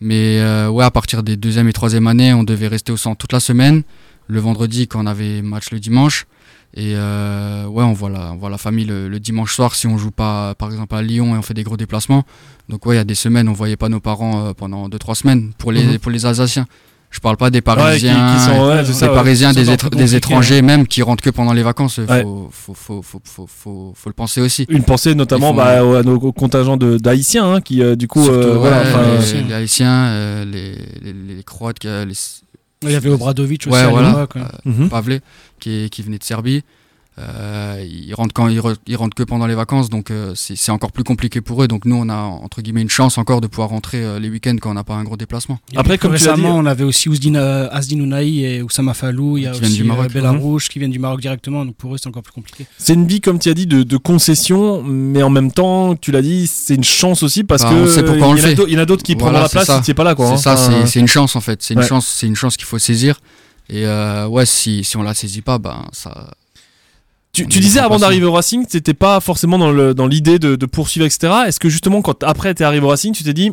Mais 0.00 0.38
euh, 0.40 0.68
ouais, 0.68 0.84
à 0.84 0.90
partir 0.90 1.22
des 1.22 1.36
deuxième 1.36 1.68
et 1.68 1.72
troisième 1.72 2.06
années, 2.06 2.32
on 2.34 2.44
devait 2.44 2.68
rester 2.68 2.92
au 2.92 2.96
centre 2.96 3.16
toute 3.16 3.32
la 3.32 3.40
semaine. 3.40 3.82
Le 4.28 4.38
vendredi, 4.40 4.86
quand 4.86 5.02
on 5.02 5.06
avait 5.06 5.42
match 5.42 5.70
le 5.72 5.80
dimanche. 5.80 6.26
Et 6.74 6.92
euh, 6.96 7.66
ouais, 7.66 7.82
on 7.82 7.92
voit, 7.94 8.10
la, 8.10 8.32
on 8.32 8.36
voit 8.36 8.50
la 8.50 8.58
famille 8.58 8.84
le, 8.84 9.08
le 9.08 9.18
dimanche 9.20 9.54
soir 9.54 9.74
si 9.74 9.86
on 9.86 9.96
joue 9.96 10.10
pas, 10.10 10.54
par 10.54 10.70
exemple, 10.70 10.94
à 10.94 11.02
Lyon 11.02 11.34
et 11.34 11.38
on 11.38 11.42
fait 11.42 11.54
des 11.54 11.62
gros 11.64 11.76
déplacements. 11.78 12.24
Donc 12.68 12.84
ouais, 12.86 12.94
il 12.94 12.98
y 12.98 13.00
a 13.00 13.04
des 13.04 13.14
semaines, 13.14 13.48
on 13.48 13.52
voyait 13.54 13.76
pas 13.78 13.88
nos 13.88 14.00
parents 14.00 14.46
euh, 14.48 14.52
pendant 14.52 14.88
2-3 14.88 15.14
semaines 15.14 15.52
pour 15.58 15.72
les, 15.72 15.82
Mhm. 15.84 15.98
pour 15.98 16.10
les 16.12 16.26
Alsaciens. 16.26 16.66
Je 17.10 17.20
parle 17.20 17.38
pas 17.38 17.48
des 17.48 17.56
Ouais, 17.56 17.62
qui, 17.62 17.64
Parisiens, 17.64 18.34
qui 18.36 18.44
sont, 18.44 18.66
ouais, 18.68 18.84
des 18.84 18.92
ça. 18.92 19.08
Parisiens, 19.08 19.54
des, 19.54 19.70
étr- 19.70 20.14
étrangers 20.14 20.60
même 20.60 20.86
qui 20.86 21.00
rentrent 21.00 21.24
que 21.24 21.30
pendant 21.30 21.54
les 21.54 21.62
vacances. 21.62 21.96
Ouais. 21.96 22.22
faut, 22.22 22.74
faut, 22.74 23.02
faut, 23.02 23.46
faut, 23.48 23.94
le 24.04 24.12
penser 24.12 24.42
aussi. 24.42 24.66
Une 24.68 24.82
pensée 24.84 25.14
notamment 25.14 25.54
bah, 25.54 25.80
à 25.98 26.02
nos 26.02 26.20
contingents 26.32 26.76
d'Haïtiens 26.76 27.50
hein, 27.54 27.60
qui 27.62 27.82
euh, 27.82 27.96
du 27.96 28.08
coup 28.08 28.22
Surtout, 28.22 28.38
euh, 28.38 28.58
voilà, 28.58 28.84
les, 28.84 29.16
Haïtiens. 29.16 29.44
les 29.48 29.54
Haïtiens, 29.54 29.90
euh, 30.08 30.44
les, 30.44 30.72
les, 31.00 31.14
les 31.36 31.42
Croates, 31.44 31.82
les 31.84 32.14
Il 32.82 32.90
y 32.90 32.94
avait 32.94 33.08
Obradovic 33.10 33.62
aussi 33.66 33.70
Ouais, 33.74 33.80
à 33.82 33.88
voilà. 33.88 34.08
l'époque, 34.10 34.36
ouais. 34.36 34.42
mhm. 34.72 34.88
Pavlé, 34.88 35.20
qui, 35.60 35.90
qui 35.90 36.02
venait 36.02 36.18
de 36.18 36.24
Serbie. 36.24 36.62
Euh, 37.18 37.84
ils 37.84 38.14
rentrent 38.14 38.32
quand 38.32 38.46
ils, 38.48 38.60
re- 38.60 38.76
ils 38.86 38.94
rentrent 38.96 39.16
que 39.16 39.24
pendant 39.24 39.46
les 39.48 39.56
vacances, 39.56 39.88
donc 39.90 40.10
euh, 40.12 40.32
c'est 40.36 40.54
c'est 40.56 40.70
encore 40.70 40.92
plus 40.92 41.02
compliqué 41.02 41.40
pour 41.40 41.62
eux. 41.62 41.66
Donc 41.68 41.84
nous, 41.84 41.96
on 41.96 42.08
a 42.08 42.16
entre 42.16 42.62
guillemets 42.62 42.82
une 42.82 42.88
chance 42.90 43.18
encore 43.18 43.40
de 43.40 43.48
pouvoir 43.48 43.70
rentrer 43.70 44.04
euh, 44.04 44.20
les 44.20 44.30
week-ends 44.30 44.54
quand 44.60 44.70
on 44.70 44.74
n'a 44.74 44.84
pas 44.84 44.94
un 44.94 45.02
gros 45.02 45.16
déplacement. 45.16 45.58
Et 45.72 45.78
Après, 45.78 45.98
comme 45.98 46.12
récemment, 46.12 46.52
dit- 46.54 46.58
on 46.60 46.66
avait 46.66 46.84
aussi 46.84 47.08
Ouzdine, 47.08 47.36
euh, 47.36 47.68
Asdin 47.72 48.10
et 48.20 48.62
Oussama 48.62 48.94
Fallou. 48.94 49.36
Il 49.36 49.44
y 49.44 49.46
a 49.48 49.50
aussi 49.50 49.74
du 49.74 49.84
Maroc. 49.84 50.06
euh, 50.06 50.08
Bellarouche 50.14 50.68
qui 50.68 50.78
viennent 50.78 50.92
du 50.92 51.00
Maroc 51.00 51.20
directement. 51.20 51.64
Donc 51.64 51.74
pour 51.74 51.92
eux, 51.94 51.98
c'est 51.98 52.08
encore 52.08 52.22
plus 52.22 52.32
compliqué. 52.32 52.66
c'est 52.78 52.94
une 52.94 53.06
vie 53.08 53.20
comme 53.20 53.38
tu 53.40 53.48
as 53.48 53.54
dit 53.54 53.66
de, 53.66 53.82
de 53.82 53.96
concession 53.96 54.82
mais 54.84 55.22
en 55.22 55.30
même 55.30 55.50
temps 55.50 55.96
tu 55.96 56.12
l'as 56.12 56.22
dit 56.22 56.46
c'est 56.46 56.74
une 56.76 56.84
chance 56.84 57.22
aussi 57.22 57.42
parce 57.42 57.62
Bah, 57.62 57.70
que 57.70 57.74
on 57.74 57.86
sait 57.88 58.02
pourquoi 58.04 58.28
on 58.28 58.36
il 58.36 58.38
y 58.38 58.42
le 58.42 58.44
en 58.44 58.46
a 58.46 58.48
fait. 58.50 58.54
d'au- 58.54 58.66
il 58.68 58.72
y 58.74 58.76
en 58.76 58.80
a 58.80 58.86
d'autres 58.86 59.02
qui 59.02 59.14
Voilà, 59.14 59.40
prendront 59.40 59.42
la 59.42 59.48
place 59.48 59.66
ça. 59.66 59.78
si 59.78 59.82
tu 59.86 59.90
es 59.90 59.94
pas 59.94 60.04
là 60.04 60.14
quoi 60.14 60.26
C'est 60.26 60.32
hein. 60.34 60.36
ça, 60.36 60.52
Enfin, 60.54 60.80
c'est- 60.82 60.86
c'est 60.86 61.00
une 61.00 61.06
chance 61.08 61.34
en 61.36 61.40
fait. 61.40 61.62
C'est 61.62 61.74
une 61.74 61.80
Ouais. 61.80 61.86
chance, 61.86 62.06
c'est 62.06 62.26
une 62.26 62.36
chance 62.36 62.56
qu'il 62.56 62.66
faut 62.66 62.78
saisir. 62.78 63.18
Et 63.70 63.86
euh, 63.86 64.26
ouais, 64.26 64.46
si, 64.46 64.82
si 64.84 64.96
on 64.96 65.02
la 65.02 65.12
saisit 65.14 65.42
pas, 65.42 65.58
ben 65.58 65.84
ça. 65.92 66.30
Tu, 67.32 67.44
disais 67.46 67.78
avant 67.78 67.98
d'arriver 67.98 68.26
au 68.26 68.32
Racing, 68.32 68.66
t'étais 68.66 68.94
pas 68.94 69.20
forcément 69.20 69.58
dans 69.58 70.06
l'idée 70.06 70.38
de, 70.40 70.56
de 70.56 70.66
poursuivre, 70.66 71.06
etc. 71.06 71.32
Est-ce 71.46 71.60
que 71.60 71.68
justement, 71.68 72.02
quand 72.02 72.24
après 72.24 72.52
t'es 72.54 72.64
arrivé 72.64 72.84
au 72.84 72.88
Racing, 72.88 73.14
tu 73.14 73.22
t'es 73.22 73.34
dit, 73.34 73.52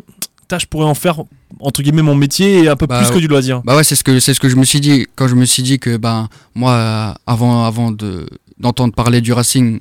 je 0.58 0.66
pourrais 0.66 0.86
en 0.86 0.94
faire 0.94 1.24
entre 1.60 1.82
guillemets 1.82 2.02
mon 2.02 2.16
métier 2.16 2.64
et 2.64 2.70
un 2.70 2.76
peu 2.76 2.86
Bah, 2.86 3.00
plus 3.02 3.12
que 3.12 3.20
du 3.20 3.28
loisir? 3.28 3.62
Bah 3.64 3.76
ouais, 3.76 3.84
c'est 3.84 3.96
ce 3.96 4.04
que 4.04 4.20
c'est 4.20 4.34
ce 4.34 4.40
que 4.40 4.50
je 4.50 4.56
me 4.56 4.64
suis 4.64 4.80
dit 4.80 5.08
quand 5.16 5.28
je 5.28 5.36
me 5.36 5.46
suis 5.46 5.64
dit 5.64 5.80
que 5.80 5.98
ben 5.98 6.30
moi 6.54 7.16
avant 7.26 7.66
avant 7.66 7.92
de 7.92 8.28
d'entendre 8.60 8.94
parler 8.94 9.22
du 9.22 9.34
Racing 9.34 9.80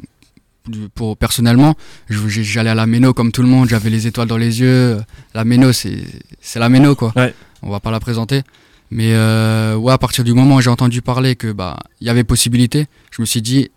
pour 0.95 1.17
personnellement, 1.17 1.75
j'allais 2.09 2.71
à 2.71 2.75
la 2.75 2.87
Méno 2.87 3.13
comme 3.13 3.33
tout 3.33 3.43
le 3.43 3.49
monde, 3.49 3.69
j'avais 3.69 3.91
les 3.91 4.07
étoiles 4.07 4.29
dans 4.29 4.39
les 4.39 4.61
yeux. 4.61 5.01
La 5.35 5.45
Méno 5.45 5.73
c'est 5.73 6.05
c'est 6.41 6.59
la 6.59 6.69
Méno 6.69 6.95
quoi. 6.95 7.13
Ouais. 7.17 7.35
On 7.63 7.71
va 7.71 7.81
pas 7.81 7.91
la 7.91 8.01
présenter. 8.01 8.43
Mais 8.91 9.13
euh, 9.15 9.75
ouais, 9.77 9.93
à 9.93 9.99
partir 9.99 10.25
du 10.25 10.35
moment 10.35 10.57
où 10.57 10.61
j'ai 10.61 10.71
entendu 10.71 11.03
parler 11.03 11.37
que 11.37 11.53
bah 11.53 11.79
il 12.01 12.07
y 12.07 12.11
avait 12.11 12.25
possibilité, 12.25 12.87
je 13.11 13.23
me 13.23 13.27
suis 13.27 13.43
dit 13.43 13.71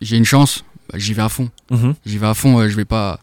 j'ai 0.00 0.16
une 0.16 0.24
chance, 0.24 0.64
bah, 0.92 0.98
j'y 0.98 1.12
vais 1.14 1.22
à 1.22 1.28
fond. 1.28 1.50
Mhm. 1.70 1.94
J'y 2.04 2.18
vais 2.18 2.26
à 2.26 2.34
fond, 2.34 2.58
euh, 2.60 2.68
je 2.68 2.76
vais 2.76 2.84
pas 2.84 3.20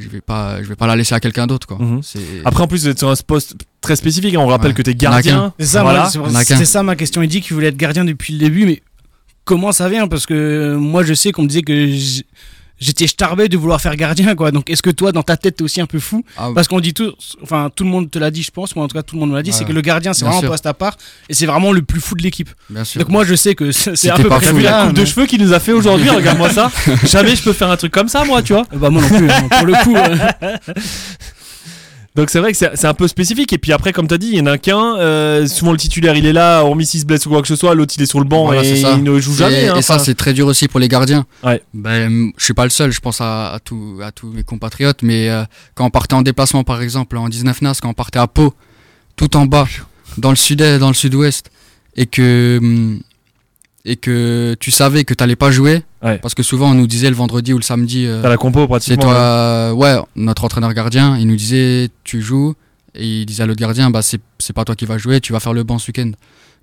je 0.00 0.08
vais 0.08 0.20
pas 0.20 0.60
je 0.62 0.68
vais 0.68 0.74
pas 0.74 0.86
la 0.88 0.96
laisser 0.96 1.14
à 1.14 1.20
quelqu'un 1.20 1.46
d'autre 1.46 1.66
quoi. 1.68 1.78
Mhm. 1.78 2.00
Après, 2.44 2.62
en 2.62 2.66
plus, 2.66 2.82
vous 2.82 2.88
êtes 2.88 2.98
sur 2.98 3.10
un 3.10 3.14
poste 3.26 3.54
très 3.80 3.96
spécifique. 3.96 4.34
hein. 4.34 4.40
On 4.40 4.46
rappelle 4.48 4.68
Ouais. 4.68 4.74
que 4.74 4.82
t'es 4.82 4.90
On 4.92 5.10
a 5.10 5.22
gardien. 5.22 5.52
C'est 5.58 5.66
ça, 5.66 5.82
Voilà. 5.82 6.08
c'est- 6.10 6.64
ça 6.64 6.82
ma 6.82 6.96
question. 6.96 7.22
Il 7.22 7.28
dit 7.28 7.40
qu'il 7.40 7.54
voulait 7.54 7.68
être 7.68 7.76
gardien 7.76 8.04
depuis 8.04 8.32
le 8.32 8.38
début, 8.40 8.66
mais 8.66 8.82
comment 9.44 9.70
ça 9.72 9.88
vient? 9.88 10.08
Parce 10.08 10.26
que 10.26 10.34
euh, 10.34 10.76
moi, 10.78 11.04
je 11.04 11.14
sais 11.14 11.30
qu'on 11.32 11.42
me 11.42 11.48
disait 11.48 11.62
que 11.62 11.90
j'étais 12.84 13.06
starbé 13.06 13.48
de 13.48 13.56
vouloir 13.56 13.80
faire 13.80 13.96
gardien, 13.96 14.34
quoi. 14.34 14.50
Donc, 14.50 14.68
est-ce 14.70 14.82
que 14.82 14.90
toi, 14.90 15.10
dans 15.12 15.22
ta 15.22 15.36
tête, 15.36 15.56
t'es 15.56 15.64
aussi 15.64 15.80
un 15.80 15.86
peu 15.86 15.98
fou? 15.98 16.24
Ah, 16.36 16.50
Parce 16.54 16.68
qu'on 16.68 16.80
dit 16.80 16.92
tout, 16.94 17.12
enfin, 17.42 17.70
tout 17.74 17.84
le 17.84 17.90
monde 17.90 18.10
te 18.10 18.18
l'a 18.18 18.30
dit, 18.30 18.42
je 18.42 18.50
pense, 18.50 18.76
moi 18.76 18.84
en 18.84 18.88
tout 18.88 18.94
cas, 18.96 19.02
tout 19.02 19.16
le 19.16 19.20
monde 19.20 19.30
me 19.30 19.36
l'a 19.36 19.42
dit, 19.42 19.50
Ouais. 19.50 19.56
c'est 19.56 19.64
que 19.64 19.72
le 19.72 19.80
gardien, 19.80 20.12
c'est 20.12 20.24
vraiment 20.24 20.42
un 20.42 20.46
poste 20.46 20.66
à 20.66 20.74
part, 20.74 20.96
et 21.28 21.34
c'est 21.34 21.46
vraiment 21.46 21.72
le 21.72 21.82
plus 21.82 22.00
fou 22.00 22.14
de 22.14 22.22
l'équipe. 22.22 22.50
bien. 22.70 22.82
Donc, 22.96 23.08
moi, 23.08 23.24
je 23.24 23.34
sais 23.34 23.54
que 23.54 23.72
c'est 23.72 24.10
un 24.10 24.16
peu 24.16 24.28
pas 24.28 24.40
fou, 24.40 24.58
la 24.58 24.84
coupe 24.86 24.94
de 24.94 25.04
cheveux 25.04 25.26
qu'il 25.26 25.40
nous 25.42 25.52
a 25.52 25.60
fait 25.60 25.72
aujourd'hui 25.72 26.10
Regarde-moi 26.10 26.50
ça. 26.50 26.70
Jamais 27.04 27.34
je 27.36 27.42
peux 27.42 27.52
faire 27.52 27.70
un 27.70 27.76
truc 27.76 27.92
comme 27.92 28.08
ça, 28.08 28.24
moi, 28.24 28.42
tu 28.42 28.52
vois. 28.52 28.64
Bah, 28.74 28.90
moi 28.90 29.00
non 29.02 29.08
plus, 29.08 29.30
hein, 29.30 29.48
pour 29.50 29.66
le 29.66 29.72
coup. 29.82 29.96
euh, 29.96 30.56
Donc 32.16 32.30
c'est 32.30 32.38
vrai 32.38 32.52
que 32.52 32.56
c'est 32.58 32.86
un 32.86 32.94
peu 32.94 33.08
spécifique. 33.08 33.52
Et 33.52 33.58
puis 33.58 33.72
après, 33.72 33.92
comme 33.92 34.06
t'as 34.06 34.18
dit, 34.18 34.28
il 34.28 34.38
y 34.38 34.40
en 34.40 34.46
a 34.46 34.56
qu'un. 34.56 34.96
euh, 34.98 35.48
souvent 35.48 35.72
le 35.72 35.78
titulaire, 35.78 36.14
il 36.16 36.26
est 36.26 36.32
là, 36.32 36.62
hormis 36.62 36.86
s'il 36.86 37.00
se 37.00 37.04
blesse 37.06 37.26
ou 37.26 37.30
quoi 37.30 37.42
que 37.42 37.48
ce 37.48 37.56
soit. 37.56 37.74
L'autre, 37.74 37.92
il 37.96 38.02
est 38.02 38.06
sur 38.06 38.20
le 38.20 38.24
banc 38.24 38.44
Voilà, 38.46 38.62
et 38.62 38.76
ça. 38.76 38.92
il 38.96 39.02
ne 39.02 39.18
joue 39.18 39.34
jamais. 39.34 39.64
Et, 39.64 39.68
hein. 39.68 39.74
et 39.76 39.82
ça, 39.82 39.94
Enfin, 39.96 40.04
c'est 40.04 40.14
très 40.14 40.32
dur 40.32 40.46
aussi 40.46 40.68
pour 40.68 40.78
les 40.78 40.86
gardiens. 40.88 41.26
Ouais. 41.42 41.60
Ben, 41.74 42.30
je 42.36 42.44
suis 42.44 42.54
pas 42.54 42.62
le 42.64 42.70
seul, 42.70 42.92
je 42.92 43.00
pense 43.00 43.20
à, 43.20 43.52
à, 43.54 43.58
tout- 43.58 43.98
à 44.00 44.12
tous 44.12 44.28
mes 44.28 44.44
compatriotes, 44.44 45.02
mais 45.02 45.28
euh, 45.28 45.42
quand 45.74 45.86
on 45.86 45.90
partait 45.90 46.14
en 46.14 46.22
déplacement, 46.22 46.62
par 46.62 46.82
exemple, 46.82 47.16
en 47.16 47.28
19 47.28 47.62
NAS, 47.62 47.78
quand 47.82 47.88
on 47.88 47.94
partait 47.94 48.20
à 48.20 48.28
Pau, 48.28 48.54
tout 49.16 49.36
en 49.36 49.46
bas, 49.46 49.66
dans 50.16 50.30
le 50.30 50.36
sud-est, 50.36 50.78
dans 50.78 50.88
le 50.88 50.94
sud-ouest, 50.94 51.50
et 51.96 52.06
que, 52.06 52.58
hum, 52.62 53.00
et 53.84 53.96
que 53.96 54.54
tu 54.60 54.70
savais 54.70 55.04
que 55.04 55.12
t'allais 55.14 55.36
pas 55.36 55.50
jouer, 55.50 55.82
Ouais. 56.02 56.18
parce 56.18 56.34
que 56.34 56.42
souvent 56.42 56.70
on 56.70 56.74
nous 56.74 56.86
disait 56.86 57.10
le 57.10 57.16
vendredi 57.16 57.52
ou 57.52 57.58
le 57.58 57.62
samedi, 57.62 58.06
euh, 58.06 58.22
T'as 58.22 58.28
la 58.30 58.36
compo 58.36 58.60
c'est 58.62 58.66
pratiquement. 58.68 59.02
toi, 59.02 59.12
ouais. 59.12 59.18
euh, 59.18 59.72
ouais, 59.72 59.96
notre 60.16 60.44
entraîneur 60.44 60.72
gardien, 60.74 61.16
il 61.18 61.26
nous 61.26 61.36
disait 61.36 61.88
tu 62.04 62.22
joues 62.22 62.54
et 62.94 63.06
il 63.06 63.26
disait 63.26 63.42
à 63.42 63.46
l'autre 63.46 63.60
gardien 63.60 63.90
bah 63.90 64.00
c'est 64.02 64.20
c'est 64.38 64.52
pas 64.54 64.64
toi 64.64 64.74
qui 64.74 64.86
vas 64.86 64.96
jouer, 64.98 65.20
tu 65.20 65.32
vas 65.32 65.40
faire 65.40 65.52
le 65.52 65.64
banc 65.64 65.78
ce 65.78 65.88
week-end. 65.88 66.12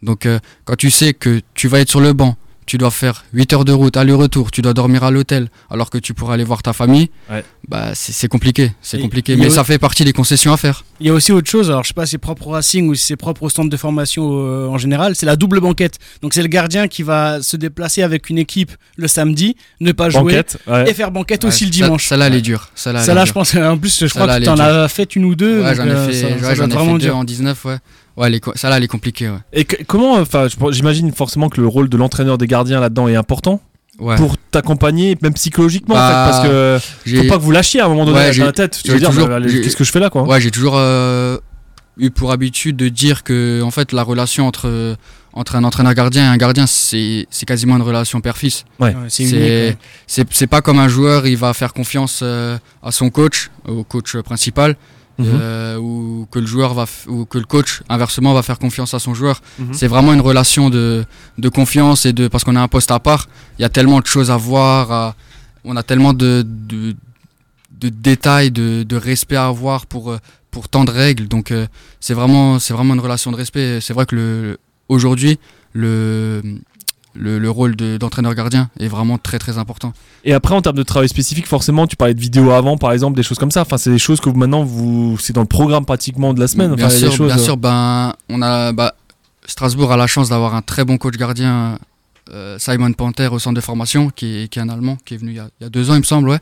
Donc 0.02 0.26
euh, 0.26 0.40
quand 0.66 0.76
tu 0.76 0.90
sais 0.90 1.14
que 1.14 1.42
tu 1.54 1.68
vas 1.68 1.80
être 1.80 1.90
sur 1.90 2.02
le 2.02 2.14
banc, 2.14 2.36
tu 2.66 2.78
dois 2.78 2.92
faire 2.92 3.26
8 3.34 3.54
heures 3.54 3.66
de 3.66 3.72
route 3.74 3.98
aller-retour, 3.98 4.52
tu 4.52 4.62
dois 4.62 4.74
dormir 4.74 5.04
à 5.04 5.12
l'hôtel 5.12 5.50
alors 5.70 5.90
que 5.90 5.98
tu 5.98 6.14
pourrais 6.14 6.36
aller 6.36 6.44
voir 6.44 6.62
ta 6.64 6.74
famille, 6.74 7.10
Ouais. 7.30 7.44
bah 7.68 7.90
c'est 7.94 8.28
compliqué, 8.28 8.72
c'est 8.82 9.00
compliqué 9.00 9.36
mais 9.36 9.50
ça 9.50 9.64
fait 9.64 9.80
partie 9.80 10.06
des 10.06 10.14
concessions 10.14 10.54
à 10.54 10.58
faire. 10.58 10.84
Il 11.00 11.08
y 11.08 11.10
a 11.10 11.14
aussi 11.14 11.32
autre 11.32 11.50
chose, 11.50 11.70
alors 11.70 11.84
je 11.84 11.90
sais 11.90 11.94
pas 11.94 12.06
si 12.06 12.12
c'est 12.12 12.18
propre 12.18 12.48
au 12.48 12.52
Racing 12.52 12.88
ou 12.88 12.96
si 12.96 13.06
c'est 13.08 13.16
propre 13.16 13.44
au 13.44 13.50
centre 13.50 13.70
de 13.70 13.78
formation 13.78 14.24
euh, 14.46 14.68
en 14.68 14.78
général, 14.78 15.16
c'est 15.16 15.26
la 15.26 15.36
double 15.36 15.60
banquette. 15.60 15.98
Donc 16.22 16.34
c'est 16.34 16.42
le 16.44 16.48
gardien 16.48 16.88
qui 16.88 17.04
va 17.04 17.42
se 17.42 17.58
déplacer 17.58 18.04
avec 18.04 18.30
une 18.30 18.38
équipe 18.38 18.72
le 18.96 19.08
samedi, 19.08 19.56
ne 19.80 19.92
pas 19.92 20.10
jouer 20.10 20.22
Banquette. 20.22 20.58
ouais. 20.68 20.90
et 20.90 20.94
faire 20.94 21.12
banquette 21.12 21.44
aussi 21.46 21.66
le 21.66 21.72
Ça- 21.72 21.84
dimanche. 21.84 22.06
Celle-là 22.08 22.28
elle 22.28 22.36
est 22.36 22.42
dure, 22.42 22.70
Celle-là, 22.76 23.04
dure. 23.04 23.26
je 23.26 23.32
pense, 23.34 23.56
en 23.56 23.78
plus, 23.78 24.00
je 24.06 24.14
crois 24.14 24.28
que 24.40 24.44
tu 24.44 24.50
en 24.50 24.60
as 24.60 24.88
fait 24.88 25.16
une 25.16 25.26
ou 25.26 25.36
deux. 25.36 25.62
J'en 25.76 25.86
ai 25.86 25.90
euh, 25.90 26.08
fait, 26.08 26.14
ça- 26.14 26.56
ça 26.56 26.64
ai 26.64 26.98
deux 27.00 27.10
en 27.12 27.24
19 27.24 27.66
ouais. 27.66 27.78
Ouais, 28.18 28.28
elle 28.28 28.36
est 28.36 28.40
co- 28.40 28.52
celle-là 28.56 28.78
elle 28.78 28.84
est 28.84 28.88
compliquée 28.88 29.30
ouais. 29.30 29.38
Et 29.54 29.64
que- 29.66 29.84
comment, 29.86 30.16
enfin, 30.16 30.48
je 30.48 30.56
pense- 30.58 30.74
j'imagine 30.74 31.12
forcément 31.14 31.50
que 31.50 31.62
le 31.62 31.68
rôle 31.68 31.88
de 31.90 31.98
l'entraîneur 31.98 32.38
des 32.38 32.48
gardiens 32.48 32.80
là-dedans 32.80 33.08
est 33.08 33.16
important 33.16 33.62
Ouais. 34.00 34.16
pour 34.16 34.36
t'accompagner, 34.38 35.18
même 35.22 35.34
psychologiquement, 35.34 35.96
en 35.96 35.98
Bah, 35.98 36.08
fait, 36.26 36.32
parce 36.32 36.48
que 36.48 36.80
J'ai- 37.06 37.18
faut 37.24 37.30
pas 37.30 37.38
que 37.38 37.44
vous 37.44 37.52
lâchiez 37.52 37.82
à 37.82 37.86
un 37.86 37.90
moment 37.90 38.06
donné 38.06 38.18
Ouais, 38.18 38.28
dans 38.28 38.32
j'ai- 38.32 38.44
la 38.44 38.52
tête. 38.52 38.80
Tu 38.84 38.92
veux 38.92 39.00
dire, 39.00 39.12
bah, 39.12 39.40
qu'est-ce 39.42 39.76
que 39.76 39.84
je 39.84 39.92
fais 39.92 40.00
là, 40.00 40.10
quoi 40.10 40.24
Ouais, 40.24 40.42
j'ai 40.42 40.50
toujours 40.52 40.74
euh, 40.78 41.38
eu 41.98 42.10
pour 42.10 42.32
habitude 42.32 42.76
de 42.78 42.90
dire 42.90 43.24
que 43.24 43.62
en 43.62 43.70
fait 43.72 43.92
la 43.92 44.02
relation 44.04 44.48
entre 44.48 44.96
entre 45.34 45.56
un 45.56 45.64
entraîneur 45.64 45.94
gardien 45.94 46.24
et 46.26 46.28
un 46.28 46.38
gardien 46.38 46.66
c'est 46.68 47.28
c'est 47.30 47.46
quasiment 47.46 47.76
une 47.78 47.82
relation 47.84 48.20
père-fils. 48.22 48.66
Ouais, 48.80 48.94
c'est 49.08 49.24
unique. 49.24 49.36
C'est 49.36 49.40
ouais. 49.70 49.78
c'est 50.08 50.28
c'est 50.34 50.48
pas 50.48 50.62
comme 50.62 50.80
un 50.80 50.88
joueur, 50.88 51.28
il 51.28 51.38
va 51.38 51.54
faire 51.54 51.74
confiance 51.74 52.22
euh, 52.24 52.58
à 52.84 52.92
son 52.92 53.10
coach, 53.10 53.50
au 53.68 53.84
coach 53.84 54.18
principal 54.18 54.76
Mhm. 55.18 55.28
euh, 55.30 55.78
ou 55.78 56.28
que 56.32 56.40
le 56.40 56.46
joueur 56.48 56.74
va 56.74 56.86
ou 57.08 57.26
que 57.26 57.38
le 57.38 57.44
coach 57.46 57.82
inversement 57.90 58.34
va 58.34 58.42
faire 58.44 58.58
confiance 58.60 58.94
à 58.94 59.00
son 59.00 59.14
joueur. 59.14 59.42
Mhm. 59.60 59.74
C'est 59.74 59.88
vraiment 59.88 60.14
une 60.14 60.22
relation 60.22 60.70
de 60.70 61.06
de 61.38 61.50
confiance 61.50 62.06
et 62.06 62.14
de 62.14 62.28
parce 62.28 62.44
qu'on 62.44 62.56
a 62.56 62.62
un 62.62 62.68
poste 62.68 62.92
à 62.92 63.00
part, 63.00 63.28
il 63.60 63.62
y 63.62 63.66
a 63.66 63.70
tellement 63.70 64.00
de 64.00 64.08
choses 64.08 64.32
à 64.32 64.38
voir, 64.38 64.92
à- 64.92 65.16
on 65.64 65.76
a 65.76 65.84
tellement 65.84 66.14
de 66.14 66.44
de, 66.48 66.96
de 67.80 67.90
détails, 67.90 68.52
de, 68.52 68.84
de 68.84 68.96
respect 68.96 69.36
à 69.36 69.46
avoir 69.48 69.86
pour 69.86 70.12
euh, 70.12 70.18
pour 70.50 70.70
tant 70.70 70.86
de 70.86 70.92
règles. 70.92 71.28
Donc 71.28 71.52
euh, 71.52 71.68
c'est 72.00 72.14
vraiment 72.14 72.58
c'est 72.60 72.74
vraiment 72.74 72.94
une 72.94 73.00
relation 73.00 73.32
de 73.32 73.38
respect. 73.38 73.80
C'est 73.82 73.94
vrai 73.94 74.06
que 74.06 74.16
le 74.16 74.58
aujourd'hui 74.90 75.40
le 75.74 76.42
le, 77.14 77.40
le 77.40 77.50
rôle 77.50 77.76
de- 77.76 77.98
d'entraîneur 77.98 78.34
gardien 78.36 78.70
est 78.80 78.88
vraiment 78.88 79.18
très 79.18 79.38
très 79.40 79.58
important. 79.58 79.92
Et 80.24 80.34
après, 80.34 80.56
en 80.56 80.62
termes 80.62 80.78
de 80.78 80.84
travail 80.84 81.10
spécifique, 81.10 81.48
forcément, 81.48 81.88
tu 81.88 81.96
parlais 81.96 82.14
de 82.14 82.20
vidéo 82.22 82.52
avant, 82.52 82.78
par 82.78 82.92
exemple, 82.94 83.16
des 83.18 83.24
choses 83.24 83.38
comme 83.40 83.52
ça. 83.52 83.62
Enfin, 83.62 83.78
c'est 83.78 83.92
des 83.92 84.00
choses 84.00 84.20
que 84.22 84.30
vous, 84.30 84.38
maintenant, 84.38 84.64
vous, 84.64 85.18
c'est 85.20 85.34
dans 85.34 85.42
le 85.42 85.48
programme 85.48 85.86
pratiquement 85.86 86.34
de 86.34 86.40
la 86.40 86.48
semaine. 86.48 86.74
bien 86.76 86.88
Enfin, 86.88 86.96
sûr, 86.96 87.12
choses, 87.12 87.28
bien 87.34 87.40
euh, 87.42 87.44
sûr. 87.44 87.58
Ben 87.58 88.14
on 88.30 88.42
a 88.42 88.72
bah, 88.74 88.96
Strasbourg 89.46 89.92
a 89.92 89.98
la 89.98 90.08
chance 90.08 90.30
d'avoir 90.30 90.56
un 90.56 90.62
très 90.62 90.86
bon 90.86 90.98
coach 90.98 91.16
gardien. 91.18 91.78
euh, 92.32 92.58
Simon 92.60 92.94
Panther 92.94 93.28
au 93.28 93.40
centre 93.40 93.56
de 93.56 93.62
formation, 93.62 94.10
qui 94.10 94.44
est, 94.44 94.48
qui 94.48 94.60
est 94.60 94.62
un 94.62 94.70
Allemand, 94.70 94.98
qui 95.04 95.16
est 95.16 95.18
venu 95.18 95.32
il 95.32 95.38
y 95.38 95.40
a, 95.40 95.50
il 95.60 95.64
y 95.64 95.68
a 95.68 95.70
deux 95.70 95.90
ans, 95.90 95.96
il 95.96 96.00
me 96.00 96.04
semble, 96.04 96.30
ouais, 96.30 96.40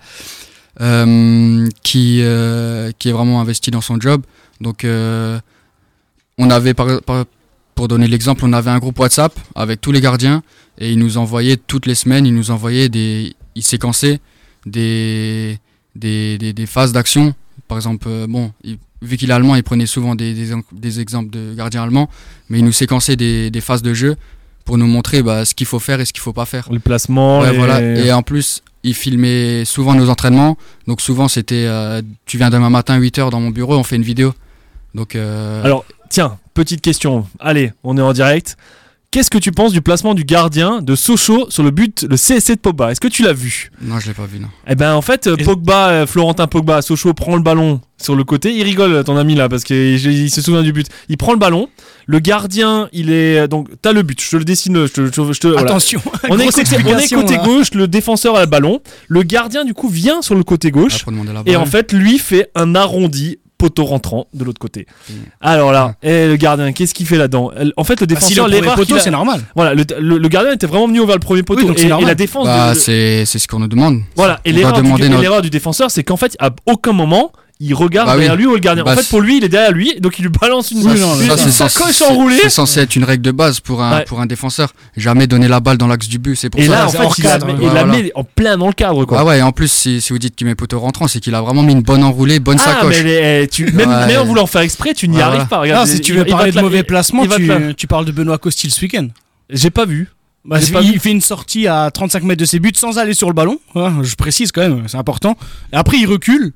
Euh, 0.82 1.68
qui, 1.84 2.20
euh, 2.22 2.92
qui 3.00 3.10
est 3.10 3.12
vraiment 3.12 3.42
investi 3.42 3.72
dans 3.72 3.82
son 3.82 4.00
job. 4.00 4.22
Donc, 4.62 4.84
euh, 4.84 5.40
on 6.38 6.50
avait, 6.50 6.74
par, 6.74 7.02
par- 7.02 7.26
pour 7.80 7.88
donner 7.88 8.10
l'exemple, 8.10 8.44
on 8.44 8.52
avait 8.52 8.72
un 8.72 8.78
groupe 8.78 9.00
WhatsApp 9.00 9.32
avec 9.56 9.80
tous 9.80 9.94
les 9.94 10.02
gardiens 10.02 10.44
et 10.80 10.92
il 10.92 11.00
nous 11.00 11.18
envoyait 11.18 11.56
toutes 11.56 11.86
les 11.86 11.96
semaines, 11.96 12.26
il 12.26 12.34
nous 12.36 12.52
envoyait 12.52 12.90
des, 12.90 13.34
il 13.56 13.64
séquençait 13.64 14.20
des, 14.66 15.58
des, 15.96 16.38
des, 16.38 16.52
des 16.52 16.66
phases 16.66 16.92
d'action. 16.92 17.34
Par 17.70 17.78
exemple, 17.78 18.08
euh, 18.10 18.28
bon, 18.28 18.52
il- 18.66 18.80
vu 19.02 19.16
qu'il 19.16 19.30
est 19.30 19.34
allemand, 19.34 19.56
il 19.56 19.64
prenait 19.64 19.86
souvent 19.86 20.14
des, 20.14 20.34
des, 20.34 20.50
des 20.74 21.00
exemples 21.00 21.30
de 21.30 21.54
gardiens 21.56 21.84
allemands, 21.84 22.10
mais 22.50 22.60
il 22.60 22.66
nous 22.66 22.74
séquençait 22.74 23.16
des, 23.16 23.50
des 23.50 23.62
phases 23.62 23.82
de 23.82 23.94
jeu 23.94 24.18
pour 24.66 24.78
nous 24.78 24.88
montrer 24.88 25.24
bah, 25.24 25.46
ce 25.46 25.56
qu'il 25.56 25.66
faut 25.66 25.80
faire 25.80 26.02
et 26.02 26.06
ce 26.06 26.12
qu'il 26.12 26.20
faut 26.22 26.34
pas 26.34 26.46
faire. 26.46 26.68
les 26.70 26.80
placements. 26.80 27.40
Ouais, 27.40 27.52
les- 27.52 27.58
voilà. 27.58 27.80
Et 27.82 28.12
en 28.12 28.24
plus, 28.24 28.62
il 28.84 28.94
filmait 28.94 29.64
souvent 29.64 29.96
nos 29.96 30.10
entraînements. 30.10 30.58
Donc 30.86 31.00
souvent, 31.00 31.30
c'était 31.30 31.64
euh, 31.66 32.02
tu 32.26 32.38
viens 32.38 32.50
demain 32.50 32.70
matin 32.70 33.00
8h 33.00 33.30
dans 33.32 33.40
mon 33.40 33.52
bureau, 33.52 33.78
on 33.78 33.84
fait 33.84 33.96
une 33.96 34.04
vidéo. 34.04 34.34
Donc 34.96 35.16
euh, 35.16 35.64
Alors, 35.64 35.86
tiens, 36.10 36.38
petite 36.54 36.82
question. 36.82 37.26
Allez, 37.40 37.72
on 37.84 37.98
est 37.98 38.02
en 38.02 38.14
direct. 38.14 38.58
Qu'est-ce 39.12 39.32
que 39.32 39.40
tu 39.40 39.52
penses 39.52 39.72
du 39.72 39.82
placement 39.82 40.14
du 40.14 40.24
gardien 40.24 40.84
de 40.84 40.94
Sochaux 40.96 41.48
sur 41.50 41.64
le 41.64 41.72
but, 41.72 42.06
le 42.08 42.16
CSC 42.16 42.50
de 42.54 42.60
Pogba? 42.60 42.92
Est-ce 42.92 43.02
que 43.02 43.08
tu 43.08 43.24
l'as 43.24 43.34
vu? 43.34 43.72
Non, 43.82 43.98
je 44.00 44.06
l'ai 44.08 44.14
pas 44.14 44.28
vu, 44.28 44.38
non. 44.40 44.50
Eh 44.68 44.76
ben 44.76 44.94
en 44.94 45.02
fait, 45.02 45.26
euh, 45.26 45.36
Pogba, 45.36 45.90
euh, 45.90 46.06
Florentin 46.06 46.46
Pogba, 46.46 46.76
à 46.78 46.82
Sochaux 46.84 47.16
prend 47.16 47.36
le 47.36 47.42
ballon 47.42 47.82
sur 48.00 48.16
le 48.16 48.24
côté. 48.24 48.56
Il 48.56 48.62
rigole, 48.62 49.04
ton 49.04 49.18
ami 49.18 49.34
là, 49.34 49.50
parce 49.50 49.64
qu'il 49.64 49.96
il 49.96 50.30
se 50.30 50.44
souvient 50.44 50.62
du 50.62 50.74
but. 50.74 50.86
Il 51.10 51.18
prend 51.18 51.32
le 51.34 51.40
ballon. 51.40 51.70
Le 52.06 52.20
gardien, 52.20 52.88
il 52.94 53.10
est 53.10 53.48
donc 53.48 53.70
t'as 53.82 53.94
le 53.94 54.04
but. 54.04 54.22
Je 54.22 54.30
te 54.30 54.36
le 54.36 54.46
dessine. 54.46 54.86
Je 54.86 54.92
te, 54.94 55.06
je 55.08 55.10
te- 55.10 55.34
je 55.34 55.40
te- 55.40 55.48
voilà. 55.48 55.72
Attention, 55.72 56.00
On 56.30 56.38
est, 56.38 56.46
côté, 56.46 56.46
on 56.46 56.46
est 56.46 56.60
explication, 56.76 57.22
côté 57.22 57.38
là. 57.38 57.44
gauche. 57.44 57.74
Le 57.74 57.88
défenseur 57.88 58.36
a 58.36 58.42
le 58.42 58.46
ballon. 58.48 58.80
Le 59.08 59.24
gardien 59.24 59.66
du 59.66 59.74
coup 59.74 59.90
vient 59.90 60.22
sur 60.22 60.36
le 60.36 60.44
côté 60.44 60.70
gauche. 60.70 61.04
La 61.08 61.52
Et 61.52 61.56
en 61.56 61.66
fait, 61.66 61.94
lui 61.94 62.20
fait 62.20 62.52
un 62.54 62.76
arrondi 62.76 63.40
poteau 63.60 63.84
rentrant 63.86 64.26
de 64.34 64.44
l'autre 64.44 64.58
côté. 64.60 64.88
Mm. 65.10 65.14
Alors 65.42 65.72
là, 65.72 65.94
et 66.02 66.28
le 66.28 66.36
gardien, 66.38 66.72
qu'est-ce 66.72 66.96
qu'il 66.96 67.06
fait 67.06 67.18
là-dedans 67.18 67.52
En 67.78 67.84
fait, 67.84 68.02
le 68.02 68.08
Bah, 68.08 68.16
si 68.20 68.34
le 68.34 68.50
défenseur, 68.50 68.74
poteau, 68.76 68.86
qu'il 68.88 68.96
a- 68.96 69.00
c'est 69.00 69.12
normal. 69.12 69.42
voilà, 69.56 69.76
le, 69.76 69.84
le- 70.00 70.18
le 70.18 70.28
gardien 70.30 70.54
était 70.54 70.66
vraiment 70.66 70.88
venu 70.88 71.06
vers 71.06 71.16
le 71.16 71.20
premier 71.20 71.44
poteau 71.44 71.62
Oui, 71.62 71.68
donc 71.68 71.80
et, 71.80 72.06
la 72.06 72.16
défense. 72.16 72.46
Bah, 72.48 72.74
de- 72.74 72.80
c'est 72.80 73.26
c'est 73.26 73.38
ce 73.38 73.48
qu'on 73.48 73.60
nous 73.60 73.68
demande. 73.68 74.02
voilà, 74.16 74.40
et 74.46 74.52
du, 74.52 74.58
l'erreur 74.60 75.42
du 75.44 75.50
défenseur, 75.52 75.92
c'est 75.92 76.04
qu'en 76.04 76.18
fait, 76.18 76.36
à 76.40 76.50
aucun 76.66 76.94
moment, 76.94 77.32
il 77.62 77.74
regarde 77.74 78.08
Bah 78.08 78.14
oui. 78.14 78.20
derrière 78.22 78.36
lui 78.38 78.46
ou 78.46 78.54
le 78.54 78.60
gardien. 78.60 78.86
Bah, 78.86 78.94
en 78.94 78.96
fait, 78.96 79.02
c'est- 79.04 79.10
pour 79.10 79.20
lui, 79.20 79.38
il 79.38 79.44
est 79.44 79.50
derrière 79.50 79.74
lui, 79.74 79.94
donc 80.00 80.18
il 80.18 80.22
lui 80.22 80.30
balance 80.32 80.72
une, 80.72 80.78
Oui, 80.80 80.98
Ça, 80.98 81.24
une 81.24 81.30
censé- 81.38 81.52
sacoche 81.52 81.96
c'est- 81.96 82.06
enroulée. 82.06 82.40
C'est 82.42 82.50
censé 82.50 82.80
être 82.80 82.96
une 82.96 83.04
règle 83.04 83.22
de 83.22 83.32
base 83.32 83.60
pour 83.60 83.82
un, 83.84 83.98
Ouais. 83.98 84.06
pour 84.06 84.22
un 84.22 84.26
défenseur. 84.26 84.72
Jamais 84.96 85.28
donner 85.28 85.50
la 85.50 85.60
balle 85.60 85.78
dans 85.78 85.88
l'axe 85.88 86.08
du 86.08 86.20
but. 86.20 86.38
C'est 86.38 86.50
pour 86.50 86.62
Et 86.62 86.68
ça. 86.68 86.72
là, 86.72 86.88
en 86.88 86.90
fait, 86.90 86.98
il, 87.18 87.24
la 87.26 87.32
cadre, 87.32 87.48
met, 87.48 87.54
ouais, 87.54 87.60
il 87.64 87.74
la 87.74 87.86
met 87.86 88.12
en 88.16 88.24
plein 88.24 88.58
dans 88.58 88.68
le 88.68 88.74
cadre, 88.74 89.04
quoi. 89.04 89.20
Ah 89.20 89.26
ouais, 89.26 89.40
et 89.40 89.42
en 89.42 89.52
plus, 89.52 89.70
si, 89.70 90.00
si 90.00 90.14
vous 90.14 90.20
dites 90.20 90.36
qu'il 90.38 90.48
met 90.48 90.56
poteau 90.56 90.80
rentrant, 90.80 91.10
c'est 91.10 91.20
qu'il 91.20 91.36
a 91.36 91.42
vraiment 91.42 91.62
mis 91.64 91.74
une 91.74 91.82
bonne 91.82 92.04
enroulée, 92.04 92.40
bonne 92.40 92.60
Ah, 92.62 92.76
sacoche. 92.76 93.04
mais 93.04 93.42
les- 93.42 93.48
tu, 93.50 93.70
même, 93.74 93.90
Ouais. 93.90 94.08
même 94.08 94.22
en 94.22 94.26
voulant 94.26 94.46
faire 94.48 94.62
exprès, 94.62 94.94
tu 94.94 95.10
n'y 95.10 95.22
arrives 95.22 95.48
pas. 95.48 95.60
Regarde, 95.60 95.86
Non, 95.86 95.94
si 95.94 96.00
tu 96.00 96.14
veux 96.14 96.24
parler 96.24 96.52
de 96.52 96.56
la- 96.56 96.62
mauvais 96.62 96.84
placement, 96.84 97.26
la- 97.26 97.74
tu, 97.74 97.88
parles 97.88 98.06
de 98.06 98.12
Benoît 98.14 98.38
Costil 98.38 98.72
ce 98.72 98.80
week-end. 98.82 99.08
J'ai 99.50 99.70
pas 99.70 99.86
vu. 99.86 100.08
Bah, 100.46 100.58
il 100.82 100.94
vu. 100.94 101.00
fait 101.00 101.12
une 101.12 101.20
sortie 101.20 101.68
à 101.68 101.92
35 101.92 102.24
mètres 102.24 102.40
de 102.40 102.46
ses 102.46 102.60
buts 102.60 102.72
sans 102.74 102.98
aller 102.98 103.14
sur 103.14 103.28
le 103.28 103.34
ballon. 103.34 103.60
hein, 103.76 103.96
je 104.04 104.16
précise 104.16 104.54
quand 104.54 104.62
même, 104.62 104.84
c'est 104.88 104.96
important. 104.98 105.36
Et 105.74 105.76
après, 105.76 105.98
il 105.98 106.06
recule, 106.08 106.54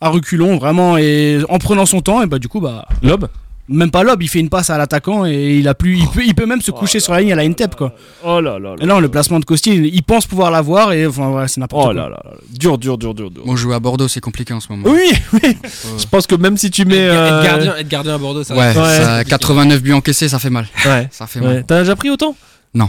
à 0.00 0.08
reculons 0.08 0.58
vraiment, 0.58 0.96
et 0.98 1.38
en 1.48 1.58
prenant 1.58 1.86
son 1.86 2.00
temps, 2.00 2.22
et 2.22 2.26
bah 2.26 2.38
du 2.38 2.48
coup, 2.48 2.60
bah 2.60 2.86
Lob 3.02 3.28
même 3.68 3.90
pas 3.90 4.04
lob, 4.04 4.22
il 4.22 4.28
fait 4.28 4.38
une 4.38 4.48
passe 4.48 4.70
à 4.70 4.78
l'attaquant 4.78 5.26
et 5.26 5.56
il 5.58 5.66
a 5.66 5.74
plus, 5.74 5.98
il 5.98 6.06
peut, 6.06 6.22
il 6.24 6.36
peut 6.36 6.46
même 6.46 6.60
se 6.60 6.70
coucher 6.70 7.00
sur 7.00 7.12
la 7.14 7.20
ligne 7.20 7.32
à 7.32 7.34
la 7.34 7.42
Intep 7.42 7.74
quoi. 7.74 7.92
Oh 8.24 8.40
là 8.40 8.60
là. 8.60 8.68
là. 8.70 8.74
Et 8.80 8.86
non, 8.86 9.00
le 9.00 9.08
placement 9.08 9.40
de 9.40 9.44
Costil, 9.44 9.86
il 9.92 10.02
pense 10.04 10.24
pouvoir 10.24 10.52
l'avoir 10.52 10.92
et 10.92 11.04
enfin 11.04 11.30
ouais, 11.30 11.48
c'est 11.48 11.58
n'importe 11.60 11.82
Oh 11.82 11.86
quoi. 11.86 11.94
là 11.94 12.02
là 12.08 12.20
là. 12.24 12.30
Dur, 12.48 12.78
dur, 12.78 12.96
dur, 12.96 13.12
dur, 13.12 13.28
dur. 13.28 13.42
Bon, 13.44 13.56
jouer 13.56 13.74
à 13.74 13.80
Bordeaux, 13.80 14.06
c'est 14.06 14.20
compliqué 14.20 14.54
en 14.54 14.60
ce 14.60 14.68
moment. 14.70 14.84
Oui, 14.88 15.10
oui. 15.32 15.40
Ouais. 15.42 15.56
Je 15.98 16.06
pense 16.06 16.28
que 16.28 16.36
même 16.36 16.56
si 16.56 16.70
tu 16.70 16.84
mets. 16.84 16.96
Être, 16.96 17.12
euh, 17.12 17.42
gardien, 17.42 17.76
être 17.76 17.88
gardien 17.88 18.14
à 18.14 18.18
Bordeaux, 18.18 18.44
ça 18.44 18.54
Ouais, 18.54 18.68
Ouais. 18.68 18.72
ça- 18.74 19.24
89 19.24 19.82
buts 19.82 19.94
encaissés, 19.94 20.28
ça 20.28 20.38
fait 20.38 20.48
mal. 20.50 20.68
Ouais. 20.84 21.08
Ça 21.10 21.26
fait 21.26 21.40
mal. 21.40 21.64
T'en 21.66 21.74
as 21.74 21.80
déjà 21.80 21.96
pris 21.96 22.10
autant? 22.10 22.36
Non. 22.76 22.88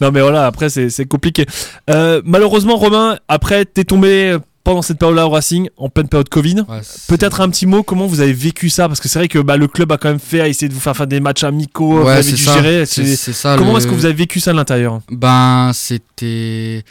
Non 0.00 0.10
mais 0.10 0.20
voilà, 0.20 0.46
après 0.46 0.68
c'est 0.68 0.90
c'est 0.90 1.06
compliqué. 1.06 1.46
Euh, 1.90 2.20
malheureusement 2.24 2.76
Romain, 2.76 3.18
après 3.28 3.64
t'es 3.64 3.84
tombé 3.84 4.36
pendant 4.64 4.82
cette 4.82 4.98
période-là 4.98 5.26
au 5.26 5.30
Racing, 5.30 5.68
en 5.76 5.88
pleine 5.90 6.08
période 6.08 6.28
Covid. 6.28 6.64
Ouais, 6.68 6.80
Peut-être 7.06 7.40
un 7.42 7.48
petit 7.50 7.66
mot, 7.66 7.82
comment 7.82 8.06
vous 8.06 8.20
avez 8.20 8.32
vécu 8.32 8.70
ça? 8.70 8.88
Parce 8.88 8.98
que 9.00 9.08
c'est 9.08 9.18
vrai 9.18 9.28
que 9.28 9.38
bah, 9.38 9.56
le 9.58 9.68
club 9.68 9.92
a 9.92 9.98
quand 9.98 10.08
même 10.08 10.18
fait 10.18 10.40
à 10.40 10.48
essayer 10.48 10.68
de 10.68 10.74
vous 10.74 10.80
faire 10.80 10.96
faire 10.96 11.06
des 11.06 11.20
matchs 11.20 11.44
amicaux, 11.44 11.98
vous 12.00 12.06
Ouais, 12.06 12.14
avez 12.14 12.22
c'est 12.22 12.32
dû 12.36 12.42
ça. 12.42 12.54
gérer. 12.62 12.86
Ça. 12.86 13.56
Comment 13.58 13.72
le- 13.72 13.78
est-ce 13.78 13.86
que 13.86 13.92
vous 13.94 14.06
avez 14.06 14.14
vécu 14.14 14.40
ça 14.40 14.52
de 14.52 14.56
l'intérieur? 14.56 15.00
Ben, 15.10 15.70
c'était. 15.74 16.82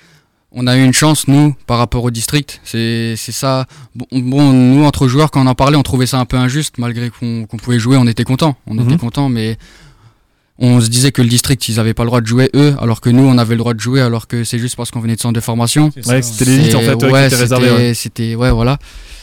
On 0.55 0.67
a 0.67 0.77
eu 0.77 0.83
une 0.83 0.93
chance, 0.93 1.27
nous, 1.27 1.55
par 1.65 1.79
rapport 1.79 2.03
au 2.03 2.11
district. 2.11 2.61
C'est 2.63 3.15
ça. 3.17 3.65
Bon, 3.95 4.05
bon, 4.11 4.51
nous, 4.53 4.83
entre 4.85 5.07
joueurs, 5.07 5.31
quand 5.31 5.41
on 5.43 5.47
en 5.47 5.55
parlait, 5.55 5.77
on 5.77 5.81
trouvait 5.81 6.05
ça 6.05 6.19
un 6.19 6.25
peu 6.25 6.37
injuste. 6.37 6.75
Malgré 6.77 7.09
qu'on 7.09 7.47
pouvait 7.47 7.79
jouer, 7.79 7.97
on 7.97 8.05
était 8.05 8.23
content. 8.23 8.55
On 8.67 8.75
Mhm. 8.75 8.87
était 8.89 8.97
content, 8.97 9.29
mais 9.29 9.57
on 10.59 10.79
se 10.81 10.87
disait 10.89 11.11
que 11.11 11.21
le 11.21 11.27
district, 11.27 11.67
ils 11.67 11.79
avaient 11.79 11.93
pas 11.95 12.03
le 12.03 12.07
droit 12.09 12.21
de 12.21 12.27
jouer, 12.27 12.49
eux, 12.55 12.75
alors 12.79 13.01
que 13.01 13.09
nous, 13.09 13.23
on 13.23 13.37
avait 13.37 13.55
le 13.55 13.59
droit 13.59 13.73
de 13.73 13.79
jouer, 13.79 14.01
alors 14.01 14.27
que 14.27 14.43
c'est 14.43 14.59
juste 14.59 14.75
parce 14.75 14.91
qu'on 14.91 14.99
venait 14.99 15.15
de 15.15 15.19
centre 15.21 15.33
de 15.33 15.39
formation. 15.41 15.91
C'est 15.95 16.07
Ouais, 16.07 16.21
ça. 16.21 16.31
c'était 16.31 16.45
l'élite 16.51 16.75
en 16.75 16.79
C'est- 16.79 16.85
fait 16.85 16.95
ouais, 17.05 17.11
ouais, 17.11 17.19
qui 17.21 17.25
était 17.27 17.35
réservée. 17.37 17.67
c'était- 17.67 17.77
ouais. 17.83 17.93
C'était, 17.93 18.35
ouais, 18.35 18.51
voilà. 18.51 18.77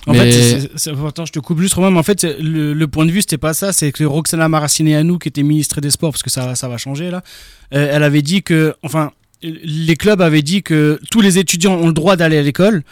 En 0.06 0.12
Mais- 0.12 0.18
fait, 0.18 0.32
c'est- 0.32 0.60
c'est- 0.62 0.70
c'est 0.76 0.90
important, 0.90 1.24
je 1.26 1.32
te 1.32 1.38
coupe 1.38 1.60
juste, 1.60 1.74
Romain, 1.74 1.90
mais 1.90 1.98
en 1.98 2.02
fait, 2.02 2.20
c'est- 2.20 2.38
le, 2.40 2.72
le 2.74 2.88
point 2.88 3.06
de 3.06 3.10
vue, 3.12 3.20
c'était 3.20 3.38
pas 3.38 3.54
ça, 3.54 3.72
c'est 3.72 3.92
que 3.92 4.02
Roxana 4.04 4.48
Maracineanu, 4.48 5.18
qui 5.18 5.28
était 5.28 5.42
ministre 5.42 5.80
des 5.80 5.90
Sports, 5.90 6.10
parce 6.12 6.22
que 6.22 6.30
ça, 6.30 6.54
ça 6.54 6.68
va 6.68 6.78
changer 6.78 7.10
là, 7.10 7.22
euh, 7.74 7.90
elle 7.92 8.02
avait 8.02 8.22
dit 8.22 8.42
que, 8.42 8.74
enfin, 8.82 9.12
les 9.42 9.96
clubs 9.96 10.20
avaient 10.22 10.42
dit 10.42 10.62
que 10.62 10.98
tous 11.10 11.20
les 11.20 11.38
étudiants 11.38 11.74
ont 11.74 11.86
le 11.86 11.92
droit 11.92 12.16
d'aller 12.16 12.38
à 12.38 12.42
l'école, 12.42 12.82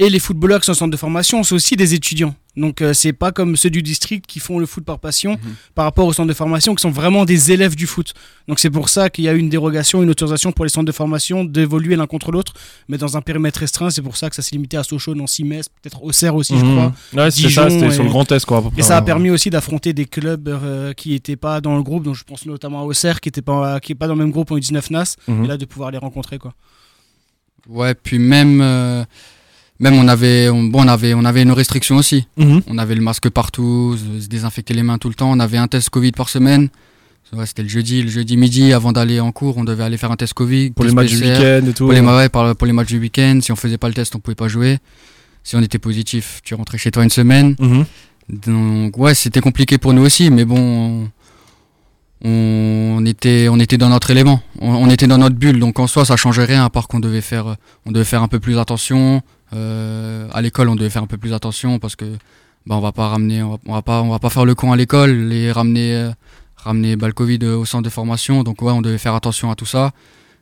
et 0.00 0.10
les 0.10 0.18
footballeurs 0.18 0.60
qui 0.60 0.66
sont 0.66 0.72
en 0.72 0.74
centre 0.74 0.90
de 0.92 0.96
formation 0.96 1.42
sont 1.42 1.54
aussi 1.56 1.74
des 1.76 1.94
étudiants. 1.94 2.34
Donc, 2.58 2.82
euh, 2.82 2.92
c'est 2.92 3.12
pas 3.12 3.32
comme 3.32 3.56
ceux 3.56 3.70
du 3.70 3.82
district 3.82 4.26
qui 4.26 4.40
font 4.40 4.58
le 4.58 4.66
foot 4.66 4.84
par 4.84 4.98
passion 4.98 5.32
Mhm. 5.32 5.38
par 5.74 5.84
rapport 5.84 6.06
aux 6.06 6.12
centres 6.12 6.28
de 6.28 6.34
formation, 6.34 6.74
qui 6.74 6.82
sont 6.82 6.90
vraiment 6.90 7.24
des 7.24 7.52
élèves 7.52 7.76
du 7.76 7.86
foot. 7.86 8.12
Donc, 8.48 8.58
c'est 8.58 8.70
pour 8.70 8.88
ça 8.88 9.08
qu'il 9.10 9.24
y 9.24 9.28
a 9.28 9.34
eu 9.34 9.38
une 9.38 9.48
dérogation, 9.48 10.02
une 10.02 10.10
autorisation 10.10 10.52
pour 10.52 10.64
les 10.64 10.68
centres 10.70 10.86
de 10.86 10.92
formation 10.92 11.44
d'évoluer 11.44 11.96
l'un 11.96 12.06
contre 12.06 12.32
l'autre, 12.32 12.52
mais 12.88 12.98
dans 12.98 13.16
un 13.16 13.20
périmètre 13.20 13.60
restreint. 13.60 13.90
C'est 13.90 14.02
pour 14.02 14.16
ça 14.16 14.28
que 14.28 14.36
ça 14.36 14.42
s'est 14.42 14.56
limité 14.56 14.76
à 14.76 14.82
Sochaux, 14.84 15.14
Nancy, 15.14 15.44
Metz, 15.44 15.68
peut-être 15.68 16.02
Auxerre 16.02 16.34
aussi, 16.34 16.58
je 16.58 16.64
Mhm. 16.64 16.72
crois. 16.74 17.24
Ouais, 17.24 17.30
c'était 17.30 17.48
ça, 17.50 17.66
Dijon 17.68 17.70
c'était 17.80 17.86
et- 17.92 17.94
sur 17.94 18.02
le 18.04 18.10
Grand 18.10 18.30
Est 18.32 18.44
quoi. 18.44 18.58
à 18.58 18.62
peu 18.62 18.70
près, 18.70 18.80
Et 18.80 18.82
ça 18.82 18.96
a 18.96 19.02
permis 19.02 19.30
aussi 19.30 19.50
d'affronter 19.50 19.92
des 19.92 20.04
clubs 20.06 20.48
euh, 20.48 20.92
qui 20.94 21.10
n'étaient 21.10 21.36
pas 21.36 21.60
dans 21.60 21.76
le 21.76 21.82
groupe, 21.82 22.02
donc 22.02 22.14
je 22.16 22.24
pense 22.24 22.44
notamment 22.44 22.80
à 22.80 22.84
Auxerre, 22.84 23.20
qui 23.20 23.28
n'était 23.28 23.42
pas, 23.42 23.78
qui 23.80 23.92
est 23.92 23.94
pas 23.94 24.06
dans 24.08 24.14
le 24.14 24.20
même 24.20 24.30
groupe 24.32 24.50
en 24.50 24.56
U19 24.56 24.90
NAS, 24.90 25.16
Mhm. 25.28 25.44
et 25.44 25.46
là 25.48 25.56
de 25.56 25.64
pouvoir 25.64 25.90
les 25.90 25.98
rencontrer 25.98 26.38
quoi. 26.38 26.54
Ouais, 27.68 27.94
puis 27.94 28.18
même, 28.18 28.60
euh, 28.62 29.04
même 29.80 29.94
on 29.94 30.08
avait, 30.08 30.48
on, 30.48 30.64
bon, 30.64 30.84
on 30.84 30.88
avait, 30.88 31.14
on 31.14 31.24
avait 31.24 31.44
nos 31.44 31.54
restrictions 31.54 31.96
aussi. 31.96 32.26
Mhm. 32.36 32.62
On 32.66 32.78
avait 32.78 32.94
le 32.94 33.00
masque 33.00 33.28
partout, 33.30 33.96
se 33.96 34.22
se 34.24 34.28
désinfecter 34.28 34.74
les 34.74 34.82
mains 34.82 34.98
tout 34.98 35.08
le 35.08 35.14
temps. 35.14 35.30
On 35.30 35.38
avait 35.40 35.58
un 35.58 35.68
test 35.68 35.90
Covid 35.90 36.12
par 36.12 36.28
semaine. 36.28 36.68
Ouais, 37.34 37.44
c'était 37.44 37.62
le 37.62 37.68
jeudi, 37.68 38.02
le 38.02 38.08
jeudi 38.08 38.36
midi, 38.38 38.72
avant 38.72 38.90
d'aller 38.92 39.20
en 39.20 39.32
cours, 39.32 39.58
on 39.58 39.64
devait 39.64 39.84
aller 39.84 39.98
faire 39.98 40.10
un 40.10 40.16
test 40.16 40.32
Covid. 40.34 40.70
Pour 40.70 40.84
les 40.86 40.92
matchs 40.92 41.10
du 41.10 41.18
week-end 41.38 41.66
et 41.68 41.72
tout. 41.74 41.84
Pour 41.84 41.92
les, 41.92 42.00
ouais, 42.00 42.28
par- 42.30 42.56
pour 42.56 42.66
les 42.66 42.72
matchs 42.72 42.88
du 42.88 42.98
week-end, 42.98 43.38
si 43.42 43.52
on 43.52 43.56
faisait 43.56 43.76
pas 43.78 43.88
le 43.88 43.94
test, 43.94 44.16
on 44.16 44.18
pouvait 44.18 44.34
pas 44.34 44.48
jouer. 44.48 44.78
Si 45.44 45.54
on 45.54 45.60
était 45.62 45.78
positif, 45.78 46.40
tu 46.42 46.54
rentrais 46.54 46.78
chez 46.78 46.90
toi 46.90 47.04
une 47.04 47.10
semaine. 47.10 47.54
Mhm. 47.58 47.84
Donc 48.44 48.96
ouais, 48.98 49.14
c'était 49.14 49.40
compliqué 49.40 49.76
pour 49.78 49.92
nous 49.92 50.02
aussi, 50.02 50.30
mais 50.30 50.44
bon, 50.44 51.08
on, 52.24 52.96
on 52.98 53.04
était, 53.06 53.48
on 53.48 53.58
était 53.60 53.78
dans 53.78 53.88
notre 53.88 54.10
élément, 54.10 54.42
on, 54.60 54.70
on 54.74 54.90
était 54.90 55.06
dans 55.06 55.18
notre 55.18 55.36
bulle, 55.36 55.58
donc 55.60 55.78
en 55.78 55.86
soi 55.86 56.04
ça 56.04 56.16
changeait 56.16 56.44
rien, 56.44 56.64
à 56.64 56.70
part 56.70 56.88
qu'on 56.88 57.00
devait 57.00 57.20
faire, 57.20 57.56
on 57.86 57.92
devait 57.92 58.04
faire 58.04 58.22
un 58.22 58.28
peu 58.28 58.40
plus 58.40 58.58
attention. 58.58 59.22
Euh, 59.54 60.28
à 60.32 60.42
l'école, 60.42 60.68
on 60.68 60.76
devait 60.76 60.90
faire 60.90 61.02
un 61.02 61.06
peu 61.06 61.16
plus 61.18 61.32
attention 61.32 61.78
parce 61.78 61.96
que 61.96 62.04
bah, 62.66 62.76
on 62.76 62.80
va 62.80 62.92
pas 62.92 63.08
ramener, 63.08 63.42
on 63.42 63.52
va, 63.52 63.58
on 63.66 63.72
va 63.74 63.82
pas, 63.82 64.02
on 64.02 64.10
va 64.10 64.18
pas 64.18 64.30
faire 64.30 64.44
le 64.44 64.54
con 64.54 64.72
à 64.72 64.76
l'école, 64.76 65.10
les 65.10 65.50
ramener, 65.52 65.94
euh, 65.94 66.10
ramener 66.56 66.96
bah, 66.96 67.06
le 67.06 67.12
Covid 67.14 67.38
au 67.46 67.64
centre 67.64 67.84
de 67.84 67.90
formation. 67.90 68.42
Donc 68.42 68.60
ouais, 68.62 68.72
on 68.72 68.82
devait 68.82 68.98
faire 68.98 69.14
attention 69.14 69.50
à 69.50 69.54
tout 69.54 69.66
ça. 69.66 69.92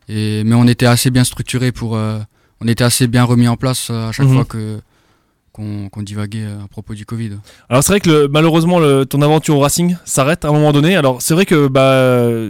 Et 0.09 0.45
mais 0.45 0.55
on 0.55 0.67
était 0.67 0.87
assez 0.87 1.11
bien 1.11 1.25
structuré 1.25 1.73
pour, 1.73 1.97
euh, 1.97 2.19
on 2.61 2.69
était 2.69 2.85
assez 2.85 3.07
bien 3.07 3.25
remis 3.25 3.49
en 3.49 3.57
place 3.57 3.89
euh, 3.91 4.09
à 4.09 4.13
chaque 4.13 4.27
Mhm. 4.27 4.35
fois 4.35 4.45
que 4.45 4.81
qu'on 5.57 6.03
divaguait 6.03 6.45
euh, 6.45 6.65
à 6.65 6.69
propos 6.69 6.95
du 6.95 7.07
Covid. 7.07 7.31
Alors 7.71 7.83
c'est 7.83 7.93
vrai 7.93 8.01
que 8.01 8.11
le- 8.11 8.29
malheureusement 8.29 8.79
le- 8.79 9.05
ton 9.07 9.23
aventure 9.23 9.57
au 9.57 9.61
Racing 9.61 9.97
s'arrête 10.05 10.45
à 10.45 10.49
un 10.49 10.53
moment 10.53 10.73
donné. 10.73 10.97
Alors 10.97 11.23
c'est 11.23 11.33
vrai 11.35 11.47
que 11.47 11.67
bah 11.69 11.95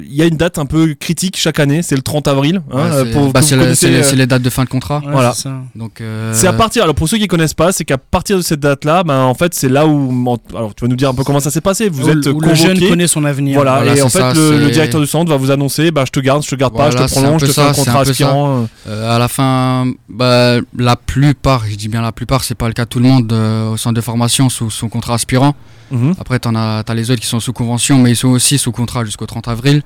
il 0.05 0.15
y 0.15 0.23
a 0.23 0.27
une 0.27 0.37
date 0.37 0.59
un 0.59 0.67
peu 0.67 0.95
critique 0.99 1.37
chaque 1.39 1.61
année, 1.61 1.83
c'est 1.83 1.95
le 1.95 2.03
30 2.03 2.27
avril. 2.29 2.63
hein, 2.71 2.77
Ouais, 2.77 2.83
euh, 2.83 3.05
c'est 3.05 3.13
pour- 3.13 3.33
bah, 3.33 3.43
c'est 3.43 3.55
euh, 3.57 3.75
c'est 3.75 4.17
les 4.17 4.27
dates 4.27 4.43
de 4.43 4.51
fin 4.51 4.65
de 4.65 4.69
contrat. 4.69 4.99
Ouais, 5.05 5.13
Voilà. 5.13 5.33
ça. 5.33 5.53
Donc 5.77 6.01
euh, 6.01 6.33
C'est 6.35 6.47
à 6.49 6.53
partir. 6.53 6.83
Alors 6.83 6.95
pour 6.95 7.09
ceux 7.09 7.19
qui 7.19 7.29
connaissent 7.29 7.55
pas, 7.55 7.73
c'est 7.73 7.85
qu'à 7.85 7.99
partir 7.99 8.37
de 8.37 8.43
cette 8.43 8.61
date-là, 8.61 9.05
ben 9.05 9.21
en 9.23 9.35
fait 9.35 9.55
c'est 9.55 9.69
là 9.69 9.87
où. 9.87 10.37
Alors 10.55 10.75
tu 10.75 10.85
vas 10.85 10.89
nous 10.89 10.97
dire 10.97 11.09
un 11.11 11.15
peu 11.15 11.23
comment 11.25 11.41
ça 11.41 11.51
s'est 11.51 11.61
passé. 11.61 11.89
Vous 11.89 12.07
Où- 12.09 12.11
êtes 12.11 12.27
où 12.27 12.41
le 12.41 12.55
jeune 12.55 12.69
convoqué. 12.75 12.89
connaît 12.89 13.07
son 13.07 13.25
avenir. 13.25 13.55
Voilà, 13.57 13.77
Voilà, 13.77 13.97
et 13.97 14.03
en 14.03 14.09
fait 14.09 14.19
ça, 14.19 14.33
le, 14.35 14.71
directeur 14.71 15.01
du 15.01 15.07
centre 15.07 15.31
va 15.31 15.37
vous 15.37 15.51
annoncer 15.51 15.91
bah 15.91 16.05
je 16.07 16.11
te 16.11 16.21
garde, 16.21 16.43
je 16.43 16.51
te 16.51 16.55
garde 16.57 16.77
pas, 16.77 16.91
je 16.91 16.97
te 16.99 17.07
prolonge, 17.11 17.41
je 17.43 17.47
te 17.47 17.53
fais 17.53 17.61
un 17.63 17.73
contrat 17.73 18.01
aspirant. 18.01 18.67
Euh, 18.89 19.15
à 19.15 19.19
la 19.19 19.29
fin, 19.29 19.87
bah, 20.09 20.57
la 20.77 20.97
plupart, 20.97 21.65
je 21.69 21.77
dis 21.77 21.89
bien 21.89 22.03
la 22.03 22.13
plupart, 22.13 22.45
c'est 22.45 22.55
pas 22.55 22.67
le 22.69 22.73
cas 22.75 22.87
tout 22.97 23.03
le 23.03 23.09
monde 23.11 23.31
euh, 23.31 23.73
au 23.73 23.77
centre 23.77 23.95
de 23.95 24.01
formation 24.01 24.49
sous, 24.49 24.71
sous 24.71 24.89
contrat 24.89 25.15
aspirant. 25.17 25.55
Mhm. 25.91 26.15
Après, 26.19 26.39
t'en 26.39 26.55
as, 26.55 26.83
les 26.95 27.11
autres 27.11 27.21
qui 27.21 27.27
sont 27.27 27.41
sous 27.41 27.53
convention, 27.53 27.99
mais 27.99 28.13
ils 28.13 28.17
sont 28.17 28.29
aussi 28.31 28.57
sous 28.57 28.73
contrat 28.73 29.05
jusqu'au 29.05 29.27
30 29.27 29.49
avril. 29.49 29.83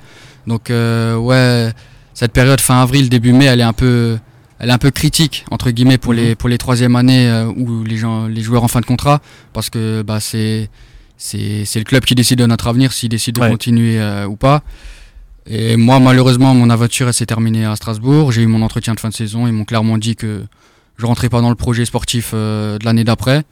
Donc, 0.47 0.71
euh, 0.71 1.17
ouais, 1.17 1.73
cette 2.15 2.33
période 2.33 2.61
fin 2.61 2.81
avril, 2.81 3.09
début 3.09 3.33
mai, 3.33 3.47
elle 3.47 3.59
est 3.59 3.65
un 3.65 3.73
peu, 3.73 4.17
elle 4.61 4.69
est 4.71 4.73
un 4.73 4.79
peu 4.79 4.93
critique 4.93 5.45
entre 5.51 5.71
guillemets 5.73 5.99
pour 5.99 6.13
les 6.13 6.37
pour 6.37 6.49
les 6.49 6.57
troisième 6.57 6.95
années 6.95 7.29
euh, 7.29 7.47
où 7.47 7.83
les 7.83 7.97
gens, 7.97 8.29
les 8.29 8.43
joueurs 8.43 8.63
en 8.63 8.69
fin 8.69 8.81
de 8.81 8.87
contrat, 8.87 9.21
parce 9.53 9.71
que 9.71 10.03
bah 10.03 10.21
c'est 10.21 10.69
le 11.35 11.83
club 11.83 12.05
qui 12.05 12.15
décide 12.15 12.39
de 12.39 12.47
notre 12.47 12.69
avenir, 12.69 12.93
s'il 12.93 13.09
décide 13.09 13.35
de 13.35 13.41
Ouais. 13.41 13.51
continuer 13.51 13.99
euh, 13.99 14.29
ou 14.29 14.37
pas. 14.37 14.63
Et 15.47 15.77
moi, 15.77 15.99
malheureusement, 15.99 16.55
mon 16.55 16.71
aventure 16.71 17.13
s'est 17.13 17.27
terminée 17.27 17.65
à 17.65 17.75
Strasbourg. 17.75 18.31
J'ai 18.31 18.43
eu 18.43 18.47
mon 18.47 18.63
entretien 18.63 18.95
de 18.95 19.01
fin 19.01 19.09
de 19.09 19.15
saison. 19.15 19.49
Ils 19.49 19.53
m'ont 19.53 19.65
clairement 19.65 19.99
dit 19.99 20.15
que 20.15 20.45
je 21.01 21.07
rentrais 21.07 21.29
pas 21.29 21.41
dans 21.41 21.49
le 21.49 21.55
projet 21.57 21.85
sportif 21.85 22.31
euh, 22.35 22.79
de 22.79 22.85
l'année 22.85 23.05
d'après. 23.05 23.43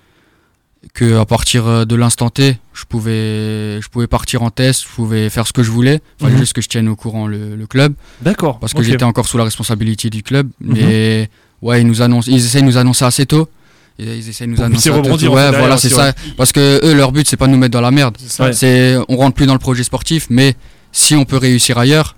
Que 0.95 1.19
à 1.19 1.25
partir 1.25 1.67
euh, 1.67 1.85
de 1.85 1.97
l'instant 1.97 2.31
T, 2.31 2.57
je 2.73 2.85
pouvais, 2.85 3.81
je 3.83 3.89
pouvais 3.89 4.07
partir 4.07 4.43
en 4.45 4.51
test, 4.51 4.85
je 4.85 4.89
pouvais 4.95 5.29
faire 5.29 5.47
ce 5.47 5.53
que 5.53 5.65
je 5.65 5.71
voulais. 5.73 6.01
Il 6.21 6.23
fallait 6.25 6.35
Mhm. 6.35 6.41
juste 6.41 6.53
que 6.53 6.61
je 6.63 6.69
tienne 6.69 6.89
au 6.89 6.95
courant 6.95 7.27
le, 7.27 7.57
le 7.57 7.67
club 7.67 7.95
D'accord. 8.23 8.61
parce 8.61 8.75
que 8.75 8.83
j'étais 8.85 9.03
encore 9.05 9.27
sous 9.27 9.39
la 9.39 9.45
responsabilité 9.45 10.09
du 10.09 10.23
club. 10.23 10.49
Mhm. 10.61 10.75
Mais 10.77 11.31
ouais, 11.63 11.81
ils 11.81 11.87
nous 11.87 12.01
annoncent, 12.01 12.31
ils 12.31 12.37
essayent 12.37 12.63
de 12.63 12.67
nous 12.67 12.77
annoncer 12.77 13.05
assez 13.05 13.27
tôt. 13.27 13.49
Ils 13.99 14.07
ils 14.09 14.29
essayent 14.29 14.47
de 14.47 14.53
nous 14.53 14.57
Pour 14.57 14.67
annoncer 14.67 14.91
rebondir, 14.91 15.33
Ouais, 15.33 15.51
voilà, 15.51 15.77
c'est 15.79 15.89
aussi, 15.89 15.97
ça. 15.97 16.13
Parce 16.37 16.53
que 16.53 16.79
eux, 16.85 16.95
leur 16.95 17.11
but, 17.11 17.27
c'est 17.29 17.37
pas 17.37 17.49
de 17.49 17.53
nous 17.53 17.59
mettre 17.59 17.73
dans 17.73 17.81
la 17.81 17.91
merde. 17.91 18.17
C'est, 18.53 18.97
on 19.09 19.17
rentre 19.17 19.35
plus 19.35 19.47
dans 19.47 19.55
le 19.55 19.59
projet 19.59 19.83
sportif, 19.83 20.29
mais 20.31 20.55
si 20.93 21.17
on 21.17 21.25
peut 21.25 21.39
réussir 21.39 21.77
ailleurs, 21.79 22.15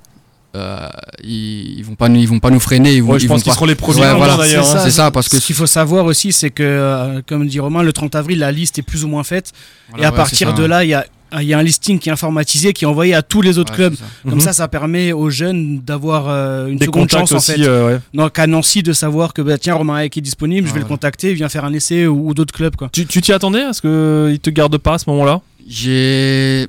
euh, 0.57 0.89
ils, 1.23 1.79
ils 1.79 1.85
vont 1.85 1.95
pas 1.95 2.09
nous, 2.09 2.21
ils 2.21 2.29
vont 2.29 2.41
pas 2.41 2.51
nous 2.51 2.61
freiner. 2.61 2.95
Ils 2.95 3.03
vont, 3.03 3.13
Ouais, 3.13 3.19
je 3.19 3.25
ils 3.25 3.29
pense 3.29 3.39
vont 3.41 3.45
qu'ils 3.45 3.53
seront 3.53 3.67
les 3.67 3.75
premiers 3.75 4.01
Ouais, 4.01 4.07
au 4.09 4.11
monde, 4.11 4.19
voilà, 4.19 4.37
d'ailleurs. 4.37 4.65
c'est 4.65 4.71
hein. 4.73 4.79
ça. 4.79 4.85
C'est 4.85 4.91
ça, 4.91 5.11
parce 5.11 5.29
que 5.29 5.39
Ce 5.39 5.47
qu'il 5.47 5.55
faut 5.55 5.67
savoir 5.67 6.05
aussi, 6.07 6.33
c'est 6.33 6.51
que, 6.51 6.63
euh, 6.65 7.21
comme 7.27 7.47
dit 7.47 7.61
Romain, 7.61 7.83
le 7.83 7.93
30 7.93 8.15
avril, 8.17 8.39
la 8.41 8.51
liste 8.53 8.79
est 8.79 8.83
plus 8.83 9.05
ou 9.05 9.09
moins 9.09 9.23
faite. 9.25 9.53
Voilà, 9.91 10.03
et 10.03 10.07
à 10.07 10.11
ouais, 10.11 10.17
partir 10.17 10.53
de 10.55 10.65
là, 10.65 10.85
il 10.85 10.89
y 10.91 10.95
a, 10.95 11.07
il 11.41 11.47
y 11.47 11.55
a 11.55 11.59
un 11.59 11.63
listing 11.63 12.01
qui 12.01 12.09
est 12.09 12.13
informatisé, 12.13 12.73
qui 12.73 12.83
est 12.85 12.89
envoyé 12.89 13.15
à 13.15 13.23
tous 13.23 13.41
les 13.43 13.59
autres 13.59 13.71
Ouais, 13.73 13.77
clubs. 13.77 13.95
ça. 13.95 14.05
Comme 14.25 14.35
Mhm. 14.35 14.41
ça, 14.41 14.53
ça 14.53 14.67
permet 14.67 15.13
aux 15.13 15.31
jeunes 15.31 15.79
d'avoir 15.81 16.25
euh, 16.29 16.67
une 16.67 16.79
Des 16.79 16.87
seconde 16.87 17.03
contacts 17.03 17.29
chance 17.29 17.33
en 17.33 17.37
aussi, 17.37 17.53
fait. 17.63 17.69
euh, 17.69 17.87
ouais. 17.95 18.01
Donc 18.15 18.37
à 18.37 18.49
Nancy 18.49 18.83
de 18.83 18.93
savoir 18.93 19.33
que 19.33 19.41
bah, 19.43 19.57
tiens 19.57 19.77
Romain 19.77 19.95
Hayek 19.99 20.17
est 20.19 20.21
disponible, 20.23 20.67
je 20.67 20.73
vais 20.75 20.81
le 20.81 20.87
contacter, 20.87 21.31
il 21.31 21.37
vient 21.37 21.49
faire 21.49 21.65
un 21.65 21.73
essai 21.73 22.09
ou, 22.09 22.31
ou 22.31 22.35
d'autres 22.35 22.53
clubs 22.53 22.75
quoi. 22.75 22.89
Tu 22.93 23.07
tu 23.07 23.21
t'y 23.21 23.33
attendais 23.33 23.63
à 23.63 23.73
ce 23.73 23.81
qu'ils 24.33 24.41
te 24.41 24.51
gardent 24.51 24.79
pas 24.79 24.95
à 24.95 24.99
ce 24.99 25.09
moment-là? 25.11 25.41
J'ai 25.69 26.67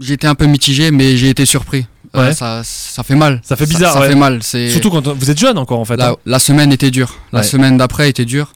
j'étais 0.00 0.26
un 0.26 0.34
peu 0.34 0.46
mitigé, 0.46 0.90
mais 0.90 1.16
j'ai 1.18 1.28
été 1.28 1.44
surpris. 1.44 1.84
Ouais. 2.20 2.32
ça, 2.34 2.62
ça 2.64 3.02
fait 3.02 3.14
mal. 3.16 3.40
Ça 3.44 3.56
fait 3.56 3.66
bizarre, 3.66 3.94
Ça, 3.94 4.00
ouais. 4.00 4.08
fait 4.08 4.14
mal. 4.14 4.42
Surtout 4.42 4.90
quand 4.90 5.06
vous 5.08 5.30
êtes 5.30 5.38
jeune 5.38 5.58
encore 5.58 5.80
en 5.80 5.84
fait. 5.84 5.96
la, 5.96 6.10
hein. 6.10 6.16
la 6.26 6.38
semaine 6.38 6.72
était 6.72 6.90
dure. 6.90 7.14
La 7.32 7.40
Ouais. 7.40 7.44
semaine 7.44 7.76
d'après 7.76 8.08
était 8.08 8.24
dure. 8.24 8.52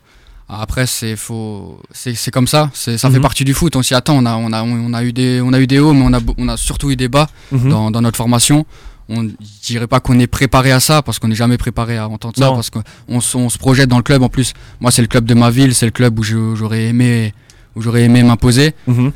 Après, 0.51 0.87
c'est 0.87 1.15
faut, 1.17 1.79
c'est 1.93 2.31
comme 2.31 2.47
ça. 2.47 2.71
Ça 2.73 2.97
fait 2.99 3.11
Mhm. 3.11 3.21
partie 3.21 3.45
du 3.45 3.53
foot. 3.53 3.77
On 3.77 3.83
s'y 3.83 3.95
attend. 3.95 4.17
On 4.17 4.25
a 4.25 4.35
on 4.37 4.53
a 4.53 4.63
on 4.63 4.95
a 4.95 5.03
eu 5.05 5.13
des 5.13 5.41
on 5.43 5.53
a 5.53 5.61
eu 5.61 5.67
des 5.67 5.79
hauts, 5.79 5.93
mais 5.93 6.05
on 6.07 6.13
a 6.15 6.21
on 6.39 6.49
a 6.49 6.57
surtout 6.57 6.91
eu 6.91 6.97
des 6.97 7.09
bas 7.09 7.29
Mhm. 7.53 7.69
dans, 7.69 7.91
dans 7.91 8.01
notre 8.01 8.17
formation. 8.17 8.65
On 9.11 9.25
je 9.25 9.67
dirais 9.67 9.87
pas 9.87 10.01
qu'on 10.01 10.19
est 10.19 10.27
préparé 10.27 10.71
à 10.73 10.81
ça 10.81 11.03
parce 11.03 11.19
qu'on 11.19 11.29
n'est 11.29 11.35
jamais 11.35 11.59
préparé 11.59 11.99
à 11.99 12.09
entendre 12.09 12.35
ça 12.39 12.51
parce 12.51 12.71
qu'on 12.71 12.83
on, 13.09 13.21
se- 13.21 13.59
projette 13.59 13.89
dans 13.91 13.97
le 13.99 14.03
club 14.03 14.23
en 14.23 14.29
plus. 14.31 14.55
Moi, 14.81 14.91
c'est 14.91 15.03
le 15.03 15.09
club 15.09 15.25
de 15.27 15.35
ma 15.35 15.51
ville, 15.51 15.75
c'est 15.75 15.87
le 15.87 15.93
club 15.93 16.19
où 16.19 16.23
j'aurais 16.23 16.85
aimé 16.85 17.35
où 17.77 17.83
j'aurais 17.83 18.03
aimé 18.05 18.23
m'imposer. 18.23 18.75
Mhm. 18.87 19.13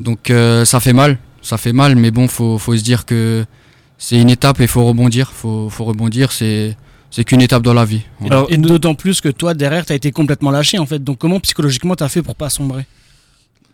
Donc 0.00 0.30
euh, 0.30 0.64
ça 0.64 0.80
fait 0.80 0.92
mal, 0.92 1.18
ça 1.42 1.58
fait 1.58 1.72
mal, 1.72 1.94
mais 1.94 2.10
bon, 2.10 2.26
faut, 2.26 2.58
faut 2.58 2.76
se 2.76 2.82
dire 2.82 3.04
que 3.06 3.44
c'est 4.02 4.20
une 4.20 4.30
étape 4.30 4.58
et 4.60 4.66
faut 4.66 4.84
rebondir, 4.84 5.30
faut, 5.30 5.70
faut 5.70 5.84
rebondir, 5.84 6.32
c'est, 6.32 6.76
c'est 7.12 7.22
qu'une 7.22 7.40
étape 7.40 7.62
dans 7.62 7.72
la 7.72 7.84
vie. 7.84 8.02
Alors, 8.24 8.48
Et 8.50 8.56
d'autant 8.56 8.96
plus 8.96 9.20
que 9.20 9.28
toi 9.28 9.54
derrière 9.54 9.86
t'as 9.86 9.94
été 9.94 10.10
complètement 10.10 10.50
lâché 10.50 10.76
en 10.80 10.86
fait. 10.86 11.02
Donc 11.04 11.18
comment 11.18 11.38
psychologiquement 11.38 11.94
t'as 11.94 12.08
fait 12.08 12.20
pour 12.20 12.34
pas 12.34 12.50
sombrer? 12.50 12.84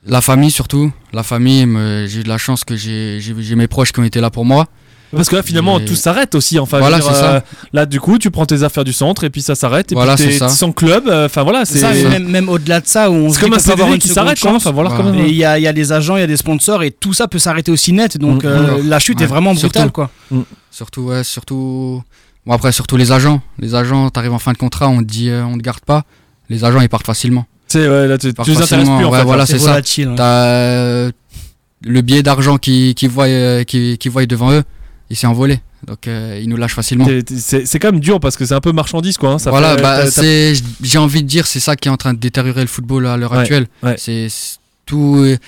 La 0.04 0.20
famille 0.20 0.50
surtout, 0.50 0.92
la 1.14 1.22
famille, 1.22 1.66
j'ai 2.06 2.20
eu 2.20 2.22
de 2.24 2.28
la 2.28 2.36
chance 2.36 2.62
que 2.62 2.76
j'ai, 2.76 3.20
j'ai, 3.20 3.34
j'ai 3.40 3.54
mes 3.56 3.68
proches 3.68 3.90
qui 3.90 4.00
ont 4.00 4.04
été 4.04 4.20
là 4.20 4.28
pour 4.28 4.44
moi. 4.44 4.66
Parce 5.14 5.28
que 5.28 5.36
là 5.36 5.42
finalement 5.42 5.80
tout 5.80 5.94
s'arrête 5.94 6.34
aussi. 6.34 6.58
Enfin, 6.58 6.78
Voilà, 6.80 6.98
dire, 6.98 7.08
c'est 7.08 7.14
ça. 7.20 7.32
euh, 7.36 7.40
là 7.72 7.86
du 7.86 7.98
coup 8.00 8.18
tu 8.18 8.30
prends 8.30 8.44
tes 8.46 8.62
affaires 8.62 8.84
du 8.84 8.92
centre 8.92 9.24
et 9.24 9.30
puis 9.30 9.40
ça 9.40 9.54
s'arrête 9.54 9.90
et 9.90 9.94
Voilà, 9.94 10.16
puis 10.16 10.38
sans 10.48 10.72
club. 10.72 11.08
euh, 11.08 11.26
Enfin 11.26 11.42
voilà, 11.44 11.64
C'est 11.64 11.78
et 12.00 12.04
même, 12.04 12.28
même 12.28 12.48
au-delà 12.48 12.80
de 12.80 12.86
ça 12.86 13.10
où 13.10 13.14
on 13.14 13.30
se 13.30 13.36
dit 13.38 13.44
comme 13.44 13.54
un 13.54 13.70
avoir 13.72 13.92
une 13.92 13.98
qui 13.98 14.08
s'arrête. 14.08 14.38
Enfin 14.44 14.70
voilà, 14.70 14.90
Et 15.16 15.28
il 15.28 15.34
y 15.36 15.44
a, 15.44 15.58
il 15.58 15.62
y 15.62 15.66
a 15.66 15.72
des 15.72 15.92
agents, 15.92 16.16
il 16.16 16.20
y 16.20 16.24
a 16.24 16.26
des 16.26 16.36
sponsors 16.36 16.82
et 16.82 16.90
tout 16.90 17.12
ça 17.14 17.26
peut 17.28 17.38
s'arrêter 17.38 17.70
aussi 17.72 17.92
net. 17.92 18.18
Donc 18.18 18.44
Mm. 18.44 18.48
euh, 18.48 18.82
la 18.84 18.98
chute 18.98 19.20
est 19.22 19.26
vraiment 19.26 19.54
brutale 19.54 19.90
surtout. 19.90 19.92
quoi. 19.92 20.10
Surtout, 20.70 21.02
ouais, 21.02 21.24
surtout. 21.24 22.02
Bon, 22.46 22.52
après, 22.52 22.72
surtout 22.72 22.96
les 22.96 23.10
agents. 23.12 23.40
Les 23.58 23.74
agents, 23.74 24.10
t'arrives 24.10 24.32
en 24.32 24.38
fin 24.38 24.52
de 24.52 24.58
contrat, 24.58 24.88
on 24.88 24.98
te 24.98 25.04
dit, 25.04 25.28
euh, 25.30 25.44
on 25.44 25.56
te 25.56 25.62
garde 25.62 25.80
pas. 25.80 26.04
Les 26.50 26.64
agents, 26.64 26.80
ils 26.80 26.88
partent 26.88 27.06
facilement. 27.06 27.46
C'est 27.66 27.86
ouais, 27.88 28.06
là 28.06 28.16
tu, 28.16 28.32
tu 28.32 28.40
les 28.42 28.52
intéresses 28.52 28.68
facilement, 28.68 28.96
plus 28.96 29.04
en 29.06 29.10
ouais, 29.10 29.18
fait. 29.18 29.24
voilà, 29.24 29.42
là. 29.42 29.46
c'est 29.46 29.58
ça. 29.58 29.74
ouais. 29.76 30.14
T'as 30.16 30.44
euh, 30.46 31.10
le 31.84 32.00
billet 32.00 32.22
d'argent 32.22 32.56
qu'ils 32.56 32.94
qui 32.94 33.06
voient, 33.06 33.26
euh, 33.26 33.64
qui, 33.64 33.98
qui 33.98 34.08
voient 34.08 34.24
devant 34.24 34.50
eux, 34.52 34.62
il 35.10 35.16
s'est 35.16 35.26
envolé. 35.26 35.60
Donc, 35.86 36.06
euh, 36.08 36.38
ils 36.42 36.48
nous 36.48 36.56
lâchent 36.56 36.74
facilement. 36.74 37.06
C'est 37.38 37.78
quand 37.78 37.92
même 37.92 38.00
dur 38.00 38.18
parce 38.20 38.36
que 38.36 38.44
c'est 38.44 38.54
un 38.54 38.60
peu 38.60 38.72
marchandise 38.72 39.16
quoi. 39.16 39.32
hein. 39.32 39.38
Ça 39.38 39.50
voilà, 39.50 39.76
bah, 39.76 40.04
j'ai 40.82 40.98
envie 40.98 41.22
de 41.22 41.28
dire, 41.28 41.46
c'est 41.46 41.60
ça 41.60 41.76
qui 41.76 41.88
est 41.88 41.90
en 41.90 41.96
train 41.96 42.14
de 42.14 42.18
détériorer 42.18 42.62
le 42.62 42.66
football 42.66 43.06
à 43.06 43.16
l'heure 43.16 43.32
Ouais, 43.32 43.38
actuelle. 43.38 43.66
ouais. 43.82 43.94
C'est 43.98 44.28
tout, 44.86 45.24
est- 45.24 45.38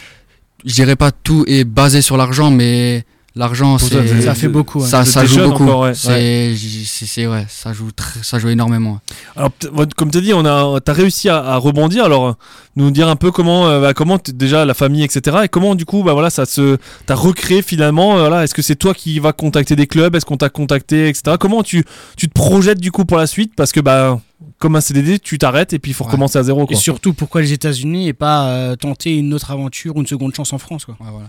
je 0.65 0.75
dirais 0.75 0.97
pas 0.97 1.11
tout 1.11 1.45
est 1.49 1.65
basé 1.65 2.01
sur 2.03 2.17
l'argent, 2.17 2.51
mais 2.51 3.05
l'argent, 3.37 3.79
c'est, 3.79 4.23
Ça 4.23 4.35
fait 4.35 4.49
beaucoup. 4.49 4.81
ouais. 4.81 4.87
ça, 4.87 5.25
joue 5.25 5.49
beaucoup. 5.51 5.65
ouais, 5.65 5.93
c'est, 5.95 7.27
ouais, 7.27 7.47
ça 7.49 7.73
joue 7.73 7.91
très, 7.93 8.23
ça 8.23 8.39
joue 8.39 8.49
énormément. 8.49 9.01
Alors, 9.37 9.51
comme 9.97 10.11
tu 10.11 10.19
as 10.19 10.21
dit, 10.21 10.33
on 10.35 10.45
a, 10.45 10.81
t'as 10.81 10.93
réussi 10.93 11.29
à, 11.29 11.37
à 11.39 11.57
rebondir. 11.57 12.05
Alors, 12.05 12.37
nous 12.77 12.91
dire 12.91 13.09
un 13.09 13.17
peu 13.17 13.31
comment, 13.31 13.69
euh, 13.69 13.81
bah, 13.81 13.95
comment 13.95 14.19
déjà 14.35 14.65
la 14.65 14.75
famille, 14.75 15.03
etc. 15.03 15.39
Et 15.45 15.49
comment 15.49 15.75
du 15.75 15.85
coup, 15.85 16.03
bah 16.03 16.13
voilà, 16.13 16.31
ça 16.31 16.47
se, 16.47 16.77
t'as 17.07 17.15
recréé 17.15 17.63
finalement. 17.63 18.17
euh, 18.17 18.21
voilà, 18.29 18.45
est-ce 18.45 18.55
que 18.55 18.63
c'est 18.63 18.77
toi 18.77 18.95
qui 18.95 19.19
vas 19.19 19.33
contacter 19.33 19.77
des 19.77 19.87
clubs? 19.87 20.15
Est-ce 20.15 20.25
qu'on 20.27 20.37
t'a 20.37 20.49
contacté, 20.49 21.09
etc. 21.09 21.37
Comment 21.39 21.63
tu, 21.63 21.85
tu 22.17 22.29
te 22.29 22.33
projettes 22.33 22.81
du 22.81 22.91
coup 22.93 23.05
pour 23.05 23.17
la 23.19 23.27
suite? 23.27 23.53
Parce 23.57 23.73
que 23.73 23.81
bah, 23.81 24.21
comme 24.59 24.77
un 24.77 24.81
CDD, 24.81 25.19
tu 25.19 25.37
t'arrêtes 25.39 25.73
et 25.73 25.79
puis 25.79 25.91
il 25.91 25.95
faut 25.95 26.05
Ouais. 26.05 26.11
recommencer 26.11 26.39
à 26.39 26.43
zéro. 26.43 26.67
Et 26.71 26.75
surtout 26.77 27.13
pourquoi 27.13 27.41
les 27.43 27.53
États-Unis 27.53 28.09
et 28.09 28.13
pas 28.13 28.47
euh, 28.49 28.77
tenter 28.77 29.17
une 29.17 29.35
autre 29.35 29.51
aventure 29.51 29.97
ou 29.97 30.01
une 30.01 30.07
seconde 30.07 30.35
chance 30.35 30.53
en 30.53 30.59
France 30.59 30.85
quoi? 30.85 30.97
Ouais, 31.01 31.11
voilà. 31.11 31.29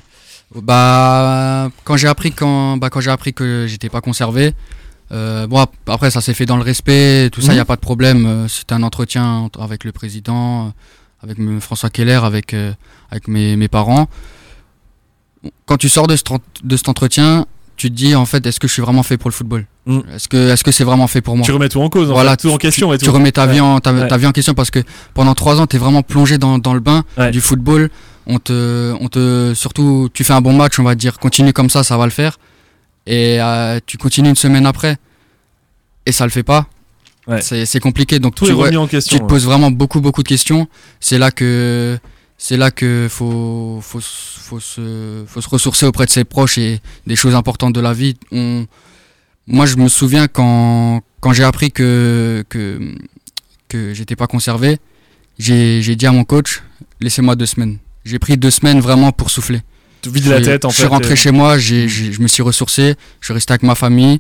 Bah, 0.56 1.70
quand 1.84 1.96
j'ai 1.98 2.08
appris 2.08 2.32
quand, 2.32 2.78
bah, 2.78 2.90
quand 2.90 3.00
j'ai 3.02 3.12
appris 3.12 3.34
que 3.34 3.66
j'étais 3.68 3.90
pas 3.90 4.02
conservé, 4.02 4.54
euh, 5.12 5.48
bon 5.48 5.60
ap- 5.60 5.72
après 5.88 6.12
ça 6.12 6.20
s'est 6.22 6.34
fait 6.34 6.46
dans 6.46 6.58
le 6.58 6.64
respect, 6.64 7.30
tout 7.32 7.42
ça, 7.42 7.48
il 7.48 7.56
Mhm. 7.56 7.58
y 7.58 7.62
a 7.62 7.66
pas 7.66 7.76
de 7.78 7.82
problème. 7.82 8.26
euh, 8.26 8.48
C'était 8.48 8.74
un 8.74 8.84
entretien 8.84 9.26
entre- 9.26 9.62
avec 9.62 9.84
le 9.86 9.92
président, 9.92 10.68
euh, 10.68 10.70
avec 11.24 11.38
François 11.62 11.90
Keller, 11.90 12.20
avec 12.24 12.54
avec 13.10 13.28
mes, 13.28 13.56
mes 13.56 13.68
parents. 13.70 14.08
Quand 15.66 15.78
tu 15.78 15.90
sors 15.90 16.08
de, 16.08 16.16
cet 16.16 16.32
en- 16.32 16.40
de 16.64 16.78
cet 16.78 16.90
entretien, 16.90 17.46
tu 17.78 17.90
te 17.90 17.96
dis 17.96 18.14
en 18.14 18.26
fait, 18.26 18.46
est-ce 18.46 18.60
que 18.60 18.68
je 18.68 18.74
suis 18.74 18.82
vraiment 18.82 19.04
fait 19.04 19.18
pour 19.18 19.30
le 19.30 19.34
football? 19.34 19.66
Mhm. 19.86 20.04
Est-ce 20.16 20.28
que 20.28 20.38
est-ce 20.52 20.64
que 20.66 20.72
c'est 20.72 20.84
vraiment 20.84 21.08
fait 21.08 21.22
pour 21.22 21.36
moi? 21.38 21.46
Tu 21.46 21.52
remets 21.54 21.70
tout 21.70 21.82
en 21.82 21.90
cause, 21.90 22.10
en 22.10 22.14
Voilà, 22.14 22.32
fait, 22.32 22.38
tout 22.48 22.52
en 22.52 22.58
question 22.58 22.94
et 22.94 22.98
tu 22.98 23.10
remets 23.10 23.32
ta, 23.32 23.48
Ouais. 23.48 23.54
vie 23.54 23.62
en, 23.62 23.80
ta, 23.80 23.94
Ouais. 23.94 24.08
ta 24.08 24.18
vie 24.18 24.28
en 24.28 24.32
question 24.34 24.54
parce 24.54 24.70
que 24.70 24.80
pendant 25.14 25.34
trois 25.34 25.60
ans, 25.62 25.66
tu 25.68 25.78
es 25.78 25.80
vraiment 25.80 26.04
plongé 26.04 26.38
dans, 26.38 26.58
dans 26.60 26.74
le 26.74 26.82
bain 26.82 27.04
Ouais. 27.18 27.32
du 27.32 27.40
football. 27.42 27.90
On 28.28 28.40
te, 28.40 28.96
on 29.00 29.08
te, 29.08 29.54
surtout, 29.56 30.10
tu 30.14 30.24
fais 30.24 30.34
un 30.34 30.42
bon 30.42 30.54
match, 30.54 30.80
on 30.80 30.84
va 30.84 30.96
te 30.96 31.00
dire 31.00 31.18
continue 31.20 31.54
comme 31.54 31.70
ça, 31.70 31.84
ça 31.84 31.98
va 31.98 32.06
le 32.06 32.12
faire. 32.12 32.38
Et 33.08 33.42
euh, 33.42 33.80
tu 33.86 33.98
continues 33.98 34.30
une 34.30 34.36
semaine 34.36 34.66
après 34.66 34.98
et 36.06 36.12
ça 36.12 36.26
le 36.26 36.32
fait 36.32 36.44
pas. 36.44 36.68
Ouais. 37.28 37.42
C'est 37.42 37.80
compliqué. 37.80 38.20
Donc 38.20 38.36
Tout 38.36 38.46
tu, 38.46 38.54
en 38.54 38.88
question. 38.88 39.20
te 39.20 39.24
poses 39.24 39.46
vraiment 39.46 39.72
beaucoup, 39.72 40.02
beaucoup 40.02 40.24
de 40.24 40.28
questions. 40.28 40.68
C'est 41.00 41.18
là 41.18 41.32
que 41.32 41.98
c'est 42.38 42.58
là 42.58 42.72
que 42.72 43.08
faut, 43.10 43.80
faut, 43.82 44.02
faut, 44.02 44.60
se, 44.60 45.24
faut 45.28 45.42
se 45.42 45.50
ressourcer 45.50 45.86
auprès 45.86 46.06
de 46.06 46.10
ses 46.10 46.24
proches 46.24 46.58
et 46.58 46.80
des 47.06 47.16
choses 47.16 47.36
importantes 47.36 47.74
de 47.74 47.80
la 47.82 47.94
vie. 47.94 48.18
On, 48.32 48.66
moi, 49.48 49.66
je 49.66 49.76
me 49.76 49.88
souviens 49.88 50.28
quand, 50.28 51.02
quand 51.20 51.34
j'ai 51.34 51.44
appris 51.44 51.72
que, 51.72 52.44
que, 52.50 52.96
que 53.68 53.94
j'étais 53.94 54.16
pas 54.16 54.28
conservé, 54.28 54.80
j'ai 55.38 55.96
dit 55.96 56.06
à 56.08 56.12
mon 56.12 56.24
coach, 56.24 56.64
laissez-moi 57.00 57.36
deux 57.36 57.46
semaines. 57.46 57.78
J'ai 58.06 58.20
pris 58.20 58.38
deux 58.38 58.52
semaines 58.52 58.80
vraiment 58.80 59.12
pour 59.12 59.30
souffler. 59.30 59.62
Tu 60.02 60.10
vides 60.10 60.28
la 60.28 60.40
Je- 60.40 60.46
tête 60.46 60.66
en 60.66 60.70
je 60.70 60.76
fait. 60.76 60.82
suis 60.84 60.88
rentré 60.90 61.14
et- 61.14 61.16
chez 61.16 61.32
moi, 61.32 61.58
j'ai- 61.60 61.88
j'ai- 61.88 62.12
je 62.12 62.22
me 62.22 62.28
suis 62.28 62.42
ressourcé, 62.42 62.96
je 63.20 63.26
suis 63.26 63.34
resté 63.34 63.52
avec 63.54 63.64
ma 63.64 63.76
famille. 63.76 64.20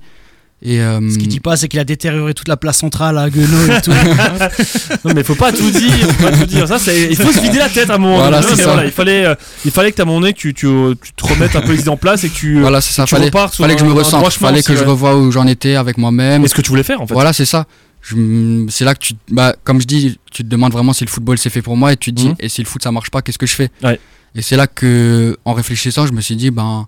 Et, 0.63 0.79
euh, 0.79 0.99
Ce 1.09 1.17
qu'il 1.17 1.27
dit 1.27 1.39
pas, 1.39 1.57
c'est 1.57 1.67
qu'il 1.67 1.79
a 1.79 1.83
détérioré 1.83 2.35
toute 2.35 2.47
la 2.47 2.55
place 2.55 2.77
centrale 2.77 3.17
à 3.17 3.31
Guenot 3.31 3.73
et 3.75 3.81
tout. 3.81 3.89
Non 5.03 5.11
mais 5.15 5.23
faut 5.23 5.33
pas 5.33 5.51
tout 5.51 5.71
dire, 5.71 5.91
faut 5.91 6.23
pas 6.23 6.31
tout 6.31 6.45
dire. 6.45 6.67
Ça, 6.67 6.77
c'est, 6.77 7.05
il 7.09 7.15
faut 7.15 7.31
se 7.31 7.39
vider 7.39 7.57
la 7.57 7.67
tête 7.69 7.89
à 7.89 7.95
un 7.95 7.97
moment. 7.97 8.17
Voilà, 8.17 8.41
donné. 8.41 8.55
ça. 8.61 8.85
il 8.85 8.91
fallait, 8.91 9.25
euh, 9.25 9.33
il 9.65 9.71
fallait 9.71 9.91
que 9.91 9.99
à 9.99 10.03
un 10.03 10.05
moment 10.05 10.19
donné, 10.19 10.33
tu, 10.33 10.53
tu, 10.53 10.67
tu 11.01 11.13
te 11.13 11.25
remettes 11.27 11.55
un 11.55 11.61
peu 11.61 11.71
les 11.71 11.79
idées 11.79 11.89
en 11.89 11.97
place 11.97 12.23
et 12.25 12.29
que 12.29 12.35
tu, 12.35 12.59
voilà, 12.61 12.79
c'est 12.79 12.93
ça. 12.93 13.05
tu 13.05 13.15
Fallait, 13.15 13.31
fallait 13.31 13.73
que 13.73 13.79
je 13.81 13.85
me 13.85 13.93
ressente, 13.93 14.31
fallait 14.33 14.61
que 14.61 14.71
aussi, 14.71 14.77
je 14.77 14.83
ouais. 14.83 14.89
revoie 14.91 15.15
où 15.17 15.31
j'en 15.31 15.47
étais 15.47 15.75
avec 15.75 15.97
moi-même. 15.97 16.45
Et 16.45 16.47
ce 16.47 16.53
que 16.53 16.61
tu 16.61 16.69
voulais 16.69 16.83
faire 16.83 17.01
en 17.01 17.07
fait. 17.07 17.13
Voilà, 17.15 17.33
c'est 17.33 17.45
ça. 17.45 17.65
C'est 18.03 18.83
là 18.85 18.93
que 18.95 18.99
tu, 18.99 19.13
bah, 19.29 19.55
comme 19.63 19.79
je 19.79 19.85
dis, 19.87 20.19
tu 20.31 20.43
te 20.43 20.47
demandes 20.49 20.73
vraiment 20.73 20.91
si 20.93 21.05
le 21.05 21.09
football 21.09 21.37
c'est 21.37 21.49
fait 21.49 21.61
pour 21.61 21.77
moi 21.77 21.93
et 21.93 21.97
tu 21.97 22.11
te 22.11 22.15
dis, 22.19 22.29
Mhm. 22.29 22.35
et 22.39 22.49
si 22.49 22.61
le 22.61 22.67
foot 22.67 22.81
ça 22.83 22.91
marche 22.91 23.09
pas, 23.11 23.21
qu'est-ce 23.21 23.37
que 23.37 23.45
je 23.45 23.55
fais 23.55 23.69
Ouais. 23.83 23.99
Et 24.35 24.41
c'est 24.41 24.55
là 24.57 24.65
que, 24.67 25.37
en 25.45 25.53
réfléchissant, 25.53 26.07
je 26.07 26.13
me 26.13 26.21
suis 26.21 26.35
dit, 26.35 26.51
ben, 26.51 26.87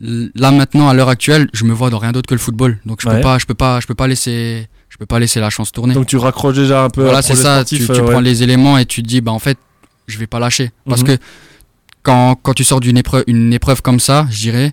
là 0.00 0.50
maintenant, 0.50 0.88
à 0.88 0.94
l'heure 0.94 1.08
actuelle, 1.08 1.48
je 1.52 1.64
me 1.64 1.72
vois 1.72 1.90
dans 1.90 1.98
rien 1.98 2.12
d'autre 2.12 2.28
que 2.28 2.34
le 2.34 2.40
football. 2.40 2.78
Donc 2.86 3.00
je 3.02 3.08
Ouais. 3.08 3.16
peux 3.16 3.20
pas, 3.22 3.38
je 3.38 3.46
peux 3.46 3.54
pas, 3.54 3.80
je 3.80 3.86
peux 3.86 3.94
pas 3.94 4.06
laisser, 4.06 4.66
je 4.88 4.96
peux 4.96 5.06
pas 5.06 5.18
laisser 5.18 5.40
la 5.40 5.50
chance 5.50 5.72
tourner. 5.72 5.94
Donc 5.94 6.06
tu 6.06 6.16
raccroches 6.16 6.56
déjà 6.56 6.84
un 6.84 6.90
peu. 6.90 7.02
voilà, 7.02 7.22
c'est 7.22 7.34
ça. 7.34 7.56
sportif, 7.56 7.80
tu 7.80 7.86
tu 7.86 7.92
euh, 7.92 8.04
ouais. 8.04 8.10
prends 8.10 8.20
les 8.20 8.42
éléments 8.42 8.78
et 8.78 8.86
tu 8.86 9.02
te 9.02 9.08
dis, 9.08 9.20
bah 9.20 9.32
en 9.32 9.38
fait, 9.38 9.58
je 10.06 10.18
vais 10.18 10.26
pas 10.26 10.38
lâcher. 10.38 10.70
Parce 10.88 11.02
Mhm. 11.02 11.06
que 11.06 11.22
quand, 12.02 12.34
quand 12.42 12.54
tu 12.54 12.64
sors 12.64 12.80
d'une 12.80 12.96
épreuve, 12.98 13.24
une 13.26 13.52
épreuve 13.52 13.82
comme 13.82 14.00
ça, 14.00 14.26
je 14.30 14.38
dirais, 14.40 14.72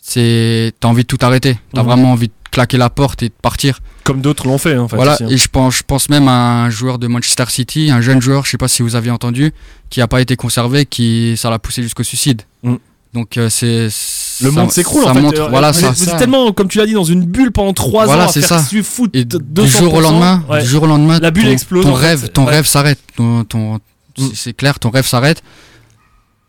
c'est, 0.00 0.72
t'as 0.80 0.88
envie 0.88 1.02
de 1.02 1.08
tout 1.08 1.18
arrêter. 1.22 1.58
T'as 1.74 1.82
Mhm. 1.82 1.86
vraiment 1.88 2.12
envie 2.12 2.28
de 2.28 2.32
claquer 2.50 2.76
la 2.78 2.90
porte 2.90 3.22
et 3.22 3.28
de 3.28 3.34
partir. 3.42 3.80
Comme 4.10 4.20
d'autres 4.20 4.46
l'ont 4.46 4.58
fait 4.58 4.76
en 4.76 4.88
fait. 4.88 4.96
Voilà, 4.96 5.16
hein. 5.20 5.26
et 5.28 5.36
je 5.36 5.48
pense, 5.48 5.76
je 5.76 5.82
pense 5.84 6.08
même 6.08 6.26
à 6.28 6.64
un 6.64 6.70
joueur 6.70 6.98
de 6.98 7.06
Manchester 7.06 7.44
City, 7.48 7.90
un 7.90 8.00
jeune 8.00 8.20
joueur, 8.20 8.44
je 8.44 8.50
sais 8.50 8.58
pas 8.58 8.66
si 8.68 8.82
vous 8.82 8.96
aviez 8.96 9.10
entendu, 9.12 9.52
qui 9.88 10.00
a 10.00 10.08
pas 10.08 10.20
été 10.20 10.34
conservé, 10.36 10.84
qui 10.86 11.34
ça 11.36 11.48
l'a 11.50 11.58
poussé 11.58 11.82
jusqu'au 11.82 12.02
suicide. 12.02 12.42
Mm. 12.62 12.74
Donc 13.14 13.36
euh, 13.38 13.48
c'est 13.48 13.84
Le 13.84 13.90
ça- 13.90 14.50
monde 14.50 14.70
s'écroule 14.72 15.04
ça 15.04 15.10
en 15.10 15.14
fait. 15.14 15.20
montre, 15.20 15.40
Euh, 15.42 15.48
voilà 15.48 15.70
vous 15.72 15.80
ça. 15.80 15.90
êtes, 15.90 16.16
tellement, 16.18 16.52
comme 16.52 16.68
tu 16.68 16.78
l'as 16.78 16.86
dit, 16.86 16.92
dans 16.94 17.04
une 17.04 17.24
bulle 17.24 17.50
pendant 17.52 17.72
3 17.72 18.06
Voilà, 18.06 18.24
ans 18.24 18.28
à 18.28 18.32
c'est 18.32 18.40
faire 18.40 18.60
ça. 18.60 18.68
du 18.68 18.82
foot 18.82 19.10
Et 19.14 19.24
200%. 19.24 19.62
du 19.64 19.68
jour 19.68 19.94
au 19.94 20.00
lendemain, 20.00 20.44
ouais. 20.48 20.62
du 20.62 20.68
jour 20.68 20.82
au 20.82 20.86
lendemain, 20.86 21.18
La 21.20 21.30
bulle 21.30 21.44
ton, 21.44 21.50
explose, 21.50 21.84
ton 21.84 21.94
fait. 21.96 22.06
rêve, 22.06 22.28
ton 22.30 22.44
Ouais. 22.46 22.50
rêve 22.50 22.66
s'arrête, 22.66 22.98
ton, 23.16 23.44
ton- 23.44 23.74
Mm. 24.18 24.28
c'est- 24.34 24.52
clair, 24.52 24.78
ton 24.78 24.90
rêve 24.90 25.06
s'arrête 25.06 25.42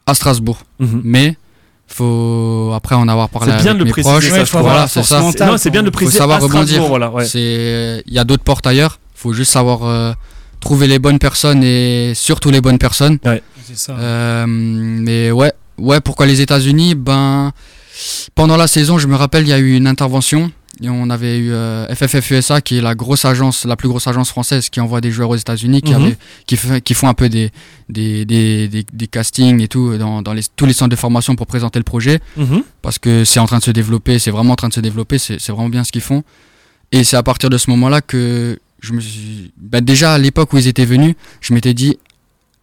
à 0.06 0.14
Strasbourg. 0.14 0.60
Mhm. 0.80 1.02
Mais 1.04 1.36
faut 1.94 2.72
après 2.76 2.96
en 2.96 3.08
avoir 3.08 3.30
parlé 3.30 3.52
C'est 3.52 3.64
bien 3.64 3.72
avec 3.72 3.74
de 3.74 3.80
le 3.80 3.86
mes 3.86 3.92
préciser, 3.92 4.12
proches. 4.14 4.32
Ouais, 4.32 4.46
faut 4.46 4.60
Voilà, 4.60 4.88
c'est 4.88 5.00
force 5.02 5.10
ça. 5.10 5.20
mentale. 5.22 5.50
Non, 5.52 5.58
c'est 5.58 5.70
bien 5.70 5.82
de 5.82 5.88
le 5.88 5.92
Faut 5.92 5.98
préciser. 5.98 6.18
savoir 6.18 6.38
à 6.38 6.42
Strasbourg, 6.42 6.62
rebondir. 6.62 6.88
Voilà, 6.88 7.10
ouais. 7.12 7.26
C'est 7.26 8.04
il 8.08 8.14
y 8.14 8.20
a 8.20 8.24
d'autres 8.24 8.44
portes 8.44 8.66
ailleurs. 8.68 9.00
Faut 9.16 9.34
juste 9.34 9.52
savoir 9.52 9.84
euh, 9.84 10.14
trouver 10.60 10.88
les 10.88 11.00
bonnes 11.00 11.20
personnes 11.20 11.64
et 11.64 12.14
surtout 12.16 12.50
les 12.52 12.62
bonnes 12.62 12.78
personnes. 12.80 13.20
C'est 13.24 13.78
ça. 13.78 13.94
Euh, 13.94 14.46
mais 14.48 15.32
ouais, 15.32 15.54
ouais, 15.78 16.00
pourquoi 16.02 16.26
les 16.26 16.42
États-Unis? 16.42 16.96
Ben, 16.96 17.52
pendant 18.36 18.58
la 18.58 18.68
saison, 18.68 18.98
je 18.98 19.08
me 19.08 19.16
rappelle, 19.16 19.44
il 19.44 19.50
y 19.50 19.54
a 19.54 19.60
eu 19.60 19.76
une 19.76 19.88
intervention. 19.88 20.52
On 20.90 21.10
avait 21.12 21.38
eu 21.38 21.52
euh, 21.52 21.86
FFF 21.94 22.32
USA, 22.32 22.60
qui 22.62 22.78
est 22.78 22.82
la 22.82 22.96
grosse 22.96 23.26
agence, 23.26 23.66
la 23.66 23.76
plus 23.76 23.88
grosse 23.88 24.08
agence 24.08 24.30
française 24.30 24.70
qui 24.70 24.80
envoie 24.80 25.00
des 25.02 25.12
joueurs 25.12 25.30
aux 25.30 25.36
États-Unis, 25.36 25.82
qui, 25.82 25.94
Mhm. 25.94 26.82
qui, 26.82 26.94
font 26.96 27.08
un 27.08 27.14
peu 27.14 27.30
des, 27.30 27.52
des, 27.90 28.26
des, 28.26 28.68
des- 28.68 28.86
des 28.92 29.08
castings 29.08 29.62
et 29.62 29.68
tout 29.68 29.98
dans, 29.98 30.22
dans 30.22 30.34
les, 30.34 30.42
tous 30.56 30.66
les 30.66 30.74
centres 30.74 30.90
de 30.90 30.96
formation 30.96 31.36
pour 31.36 31.46
présenter 31.46 31.78
le 31.80 31.84
projet 31.84 32.20
Mhm. 32.38 32.64
parce 32.82 32.98
que 32.98 33.24
c'est 33.26 33.40
en 33.40 33.46
train 33.46 33.60
de 33.60 33.64
se 33.64 33.72
développer, 33.72 34.18
c'est 34.20 34.32
vraiment 34.32 34.54
en 34.54 34.56
train 34.56 34.70
de 34.70 34.74
se 34.74 34.80
développer, 34.80 35.18
c'est 35.20 35.38
vraiment 35.50 35.70
bien 35.70 35.84
ce 35.84 35.92
qu'ils 35.92 36.02
font. 36.02 36.24
Et 36.92 37.04
c'est 37.04 37.16
à 37.18 37.24
partir 37.24 37.50
de 37.50 37.58
ce 37.58 37.70
moment-là 37.70 38.02
que 38.02 38.60
je 38.80 38.94
me 38.94 39.00
suis. 39.02 39.52
bah, 39.58 39.82
déjà 39.82 40.16
à 40.16 40.18
l'époque 40.18 40.52
où 40.54 40.58
ils 40.58 40.68
étaient 40.68 40.86
venus, 40.86 41.14
je 41.42 41.54
m'étais 41.54 41.74
dit, 41.76 41.98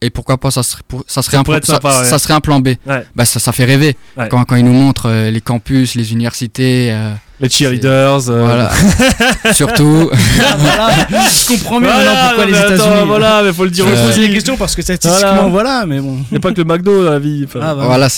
et 0.01 0.11
pourquoi 0.11 0.39
pas, 0.39 0.51
ça 0.51 0.63
serait, 0.63 0.83
pour- 0.89 1.05
ça 1.07 1.23
serait, 1.23 1.37
Ça 1.37 1.41
un, 1.41 1.45
plan- 1.45 1.61
sympa, 1.63 1.91
ça, 1.93 2.01
ouais. 2.01 2.05
ça 2.07 2.19
serait 2.19 2.35
un 2.35 2.41
plan 2.41 2.61
B. 2.61 2.69
Ouais. 2.87 3.05
Bah, 3.17 3.25
ça, 3.25 3.39
ça 3.41 3.53
fait 3.53 3.65
rêver. 3.65 3.97
Ouais. 4.17 4.29
Quand, 4.29 4.45
quand 4.45 4.57
ils 4.57 4.65
nous 4.65 4.73
montrent 4.73 5.07
euh, 5.09 5.31
les 5.31 5.41
campus, 5.41 5.95
les 5.95 6.13
universités, 6.13 6.91
euh, 6.93 7.13
Les 7.41 7.49
cheerleaders. 7.49 8.29
euh, 8.31 8.45
voilà. 8.45 8.71
Surtout. 9.53 10.11
Ah, 10.13 10.57
voilà, 10.59 10.91
je 11.31 11.47
comprends 11.47 11.79
mieux 11.81 11.87
Voilà, 11.87 12.05
maintenant 12.05 12.27
pourquoi 12.29 12.45
mais 12.47 12.51
les 12.53 12.59
attends, 12.59 12.75
États-Unis. 12.75 13.07
Voilà, 13.07 13.43
mais 13.45 13.53
faut 13.53 13.65
le 13.65 13.71
dire 13.71 13.87
Je 13.87 13.93
Euh, 13.95 14.09
aussi. 14.11 14.21
des 14.21 14.31
questions 14.35 14.57
parce 14.57 14.75
que 14.75 14.83
statistiquement, 14.83 15.49
voilà, 15.49 15.85
mais 15.87 16.01
bon. 16.01 16.17
Il 16.31 16.33
n'y 16.33 16.37
a 16.39 16.41
pas 16.41 16.53
que 16.53 16.61
le 16.61 16.65
McDo 16.65 17.05
dans 17.05 17.11
la 17.13 17.19
vie. 17.19 17.45
enfin. 17.47 17.61
Ah, 17.63 17.75
voilà. 17.75 18.09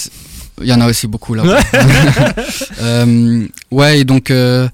Il 0.62 0.66
y 0.68 0.72
en 0.74 0.80
a 0.80 0.88
aussi 0.88 1.06
beaucoup 1.06 1.34
là. 1.34 1.42
Euh, 2.82 3.46
ouais, 3.70 4.00
et 4.00 4.04
donc, 4.04 4.30
euh, 4.30 4.68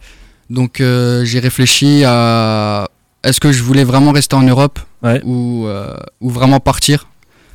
donc 0.51 0.81
euh, 0.81 1.25
j'ai 1.25 1.41
réfléchi 1.41 2.03
à 2.05 2.89
est-ce 3.25 3.41
que 3.41 3.51
je 3.53 3.63
voulais 3.63 3.85
vraiment 3.85 4.13
rester 4.13 4.37
en 4.37 4.43
Europe 4.43 4.79
Ouais. 5.03 5.21
ou, 5.25 5.67
euh, 5.67 5.95
ou 6.21 6.31
vraiment 6.31 6.61
partir? 6.61 7.07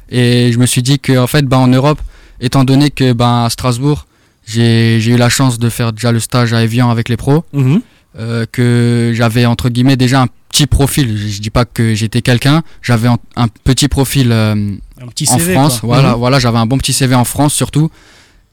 Et 0.09 0.51
je 0.51 0.59
me 0.59 0.65
suis 0.65 0.81
dit 0.83 0.99
que 0.99 1.17
en 1.17 1.27
fait, 1.27 1.45
bah, 1.45 1.57
en 1.57 1.67
Europe, 1.67 1.99
étant 2.41 2.63
donné 2.63 2.89
que 2.91 3.13
bah, 3.13 3.45
à 3.45 3.49
Strasbourg, 3.49 4.05
j'ai 4.45 4.97
eu 5.05 5.17
la 5.17 5.29
chance 5.29 5.59
de 5.59 5.69
faire 5.69 5.93
déjà 5.93 6.11
le 6.11 6.19
stage 6.19 6.53
à 6.53 6.63
Evian 6.63 6.89
avec 6.89 7.09
les 7.09 7.17
pros, 7.17 7.43
Mhm. 7.53 7.81
euh, 8.19 8.45
que 8.51 9.11
j'avais 9.15 9.45
entre 9.45 9.69
guillemets 9.69 9.95
déjà 9.97 10.21
un 10.21 10.27
petit 10.49 10.67
profil. 10.67 11.17
Je, 11.17 11.27
je 11.27 11.41
dis 11.41 11.49
pas 11.49 11.65
que 11.65 11.93
j'étais 11.93 12.21
quelqu'un, 12.21 12.61
j'avais 12.81 13.07
un, 13.07 13.47
petit 13.63 13.87
profil 13.87 14.31
euh, 14.31 14.53
Un 15.01 15.07
petit 15.07 15.27
en 15.31 15.37
CV. 15.37 15.53
France. 15.53 15.79
quoi. 15.79 15.87
Voilà, 15.95 16.11
Mhm. 16.13 16.19
voilà, 16.19 16.39
j'avais 16.39 16.57
un 16.57 16.65
bon 16.65 16.77
petit 16.77 16.93
CV 16.93 17.15
en 17.15 17.23
France 17.25 17.53
surtout. 17.53 17.89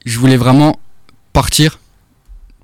Je 0.07 0.19
voulais 0.19 0.37
vraiment 0.37 0.79
partir, 1.33 1.79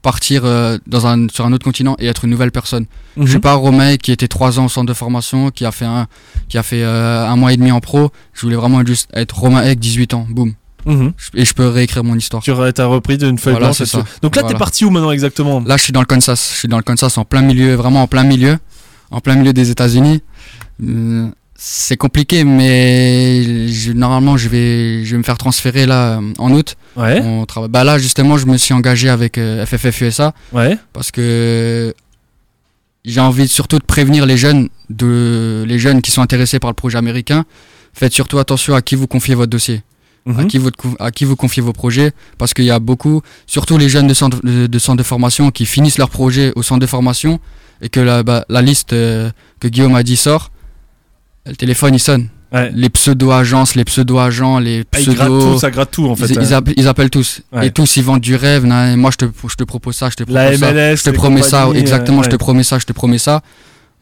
partir 0.03 0.43
euh, 0.45 0.79
dans 0.87 1.07
un, 1.07 1.29
sur 1.29 1.45
un 1.47 1.53
autre 1.53 1.64
continent 1.64 1.97
et 1.99 2.07
être 2.07 2.25
une 2.27 2.31
nouvelle 2.31 2.53
personne. 2.53 2.87
Mhm. 3.16 3.27
Je 3.27 3.31
suis 3.33 3.41
pas 3.41 3.55
Romain 3.55 3.97
qui 3.97 4.12
était 4.12 4.29
trois 4.29 4.59
ans 4.61 4.66
au 4.66 4.68
centre 4.68 4.87
de 4.87 4.95
formation, 4.95 5.51
qui 5.51 5.64
a 5.64 5.72
fait 5.72 5.85
un, 5.87 6.07
qui 6.49 6.59
a 6.59 6.62
fait 6.62 6.83
euh, 6.85 7.27
un 7.27 7.37
mois 7.37 7.53
et 7.53 7.57
demi 7.57 7.72
en 7.72 7.81
pro. 7.81 8.11
Je 8.35 8.43
voulais 8.43 8.57
vraiment 8.57 8.85
juste 8.87 9.09
être 9.14 9.37
Romain 9.39 9.59
avec 9.61 9.79
18 9.81 10.14
ans, 10.14 10.27
boum. 10.31 10.55
Mhm. 10.87 11.12
Et 11.35 11.45
je 11.45 11.55
peux 11.55 11.68
réécrire 11.68 12.05
mon 12.05 12.14
histoire. 12.16 12.43
Tu 12.43 12.51
as 12.51 12.87
repris 12.87 13.18
d'une 13.18 13.39
feuille 13.39 13.55
Voilà, 13.55 13.68
blanche. 13.72 13.82
ça. 13.85 14.05
Donc 14.22 14.37
là, 14.37 14.43
t'es 14.43 14.49
Voilà. 14.49 14.59
parti 14.59 14.85
où 14.85 14.91
maintenant 14.91 15.11
exactement? 15.12 15.61
Là, 15.66 15.76
je 15.76 15.82
suis 15.85 15.93
dans 15.93 16.01
le 16.01 16.07
Kansas. 16.07 16.51
Je 16.53 16.59
suis 16.59 16.68
dans 16.68 16.76
le 16.76 16.82
Kansas 16.82 17.16
en 17.18 17.24
plein 17.24 17.43
milieu, 17.43 17.74
vraiment 17.74 18.03
en 18.03 18.07
plein 18.07 18.24
milieu, 18.24 18.59
en 19.11 19.20
plein 19.20 19.35
milieu 19.37 19.53
des 19.53 19.70
États-Unis. 19.70 20.22
Euh, 20.82 21.28
C'est 21.57 21.97
compliqué, 21.97 22.43
mais 22.45 23.68
je- 23.68 23.93
normalement, 23.93 24.37
je 24.37 24.49
vais, 24.49 25.05
je 25.05 25.12
vais 25.12 25.18
me 25.18 25.22
faire 25.22 25.39
transférer 25.39 25.87
là 25.87 26.20
en 26.39 26.53
août. 26.53 26.74
Ouais, 26.97 27.22
On 27.24 27.47
travaille. 27.47 27.70
Bah 27.70 27.85
là, 27.85 27.97
justement, 27.97 28.37
je 28.37 28.47
me 28.47 28.59
suis 28.59 28.74
engagé 28.74 29.09
avec 29.09 29.39
euh, 29.39 29.64
FFF 29.64 30.01
USA 30.03 30.35
ouais. 30.53 30.76
parce 30.93 31.11
que 31.12 31.95
j'ai 33.05 33.20
envie 33.20 33.49
surtout 33.49 33.78
de 33.78 33.85
prévenir 33.85 34.26
les 34.26 34.37
jeunes, 34.37 34.68
de, 34.91 35.64
les 35.66 35.78
jeunes 35.78 36.03
qui 36.03 36.11
sont 36.11 36.22
intéressés 36.22 36.59
par 36.59 36.70
le 36.70 36.74
projet 36.74 36.99
américain. 36.99 37.45
Faites 37.95 38.12
surtout 38.12 38.39
attention 38.41 38.74
à 38.74 38.82
qui 38.82 38.97
vous 38.97 39.07
confiez 39.07 39.35
votre 39.37 39.51
dossier, 39.51 39.82
à, 40.27 40.31
Mhm. 40.31 40.47
qui 40.47 40.59
vous, 40.59 40.70
à 40.99 41.11
qui 41.11 41.25
vous 41.25 41.37
confiez 41.37 41.62
vos 41.62 41.72
projets, 41.72 42.12
parce 42.39 42.55
qu'il 42.55 42.64
y 42.64 42.70
a 42.70 42.79
beaucoup, 42.79 43.20
surtout 43.47 43.77
les 43.79 43.89
jeunes 43.89 44.07
de 44.07 44.14
centre 44.14 44.41
de, 44.43 44.66
de 44.66 44.79
centre 44.79 44.99
de 44.99 45.03
formation 45.03 45.51
qui 45.51 45.66
finissent 45.66 45.99
leur 45.99 46.09
projet 46.11 46.53
au 46.57 46.62
centre 46.62 46.81
de 46.81 46.87
formation 46.87 47.41
et 47.83 47.89
que 47.91 48.01
la, 48.01 48.22
bah, 48.22 48.45
la 48.49 48.62
liste 48.62 48.93
euh, 48.95 49.31
que 49.61 49.68
Guillaume 49.68 49.95
a 49.95 50.03
dit 50.03 50.16
sort, 50.16 50.51
le 51.47 51.55
téléphone 51.57 51.95
il 51.95 52.01
sonne. 52.01 52.29
Ouais. 52.53 52.70
Les 52.72 52.89
pseudo-agences, 52.89 53.75
les 53.75 53.85
pseudo-agents, 53.85 54.61
les 54.61 54.85
Ah, 54.93 55.01
ils 55.01 55.07
grattent 55.07 55.29
pseudo... 55.29 55.53
tout, 55.55 55.59
ça 55.59 55.70
gratte 55.72 55.91
tout 55.91 56.07
en 56.07 56.14
fait. 56.14 56.27
Ils, 56.27 56.41
ils 56.41 56.55
appellent, 56.55 56.75
ils 56.77 56.87
appellent 56.89 57.11
tous. 57.11 57.41
Ouais. 57.53 57.66
Et 57.66 57.70
tous, 57.72 57.97
ils 57.97 58.05
vendent 58.05 58.20
du 58.20 58.37
rêve. 58.37 58.64
nan, 58.64 58.97
moi, 58.97 59.11
je 59.11 59.16
te, 59.16 59.25
je 59.49 59.57
te 59.57 59.64
propose 59.64 59.97
ça, 59.97 60.09
je 60.09 60.14
te 60.14 60.22
propose 60.22 60.35
La 60.37 60.57
ça. 60.57 60.72
MLS, 60.72 60.97
je 60.99 61.03
te 61.03 61.11
promets 61.11 61.43
ça. 61.43 61.68
Exactement, 61.75 62.22
je 62.22 62.31
te 62.31 62.37
promets 62.37 62.62
ça, 62.62 62.79
je 62.79 62.87
te 62.87 62.93
promets 62.93 63.18
ça. 63.18 63.43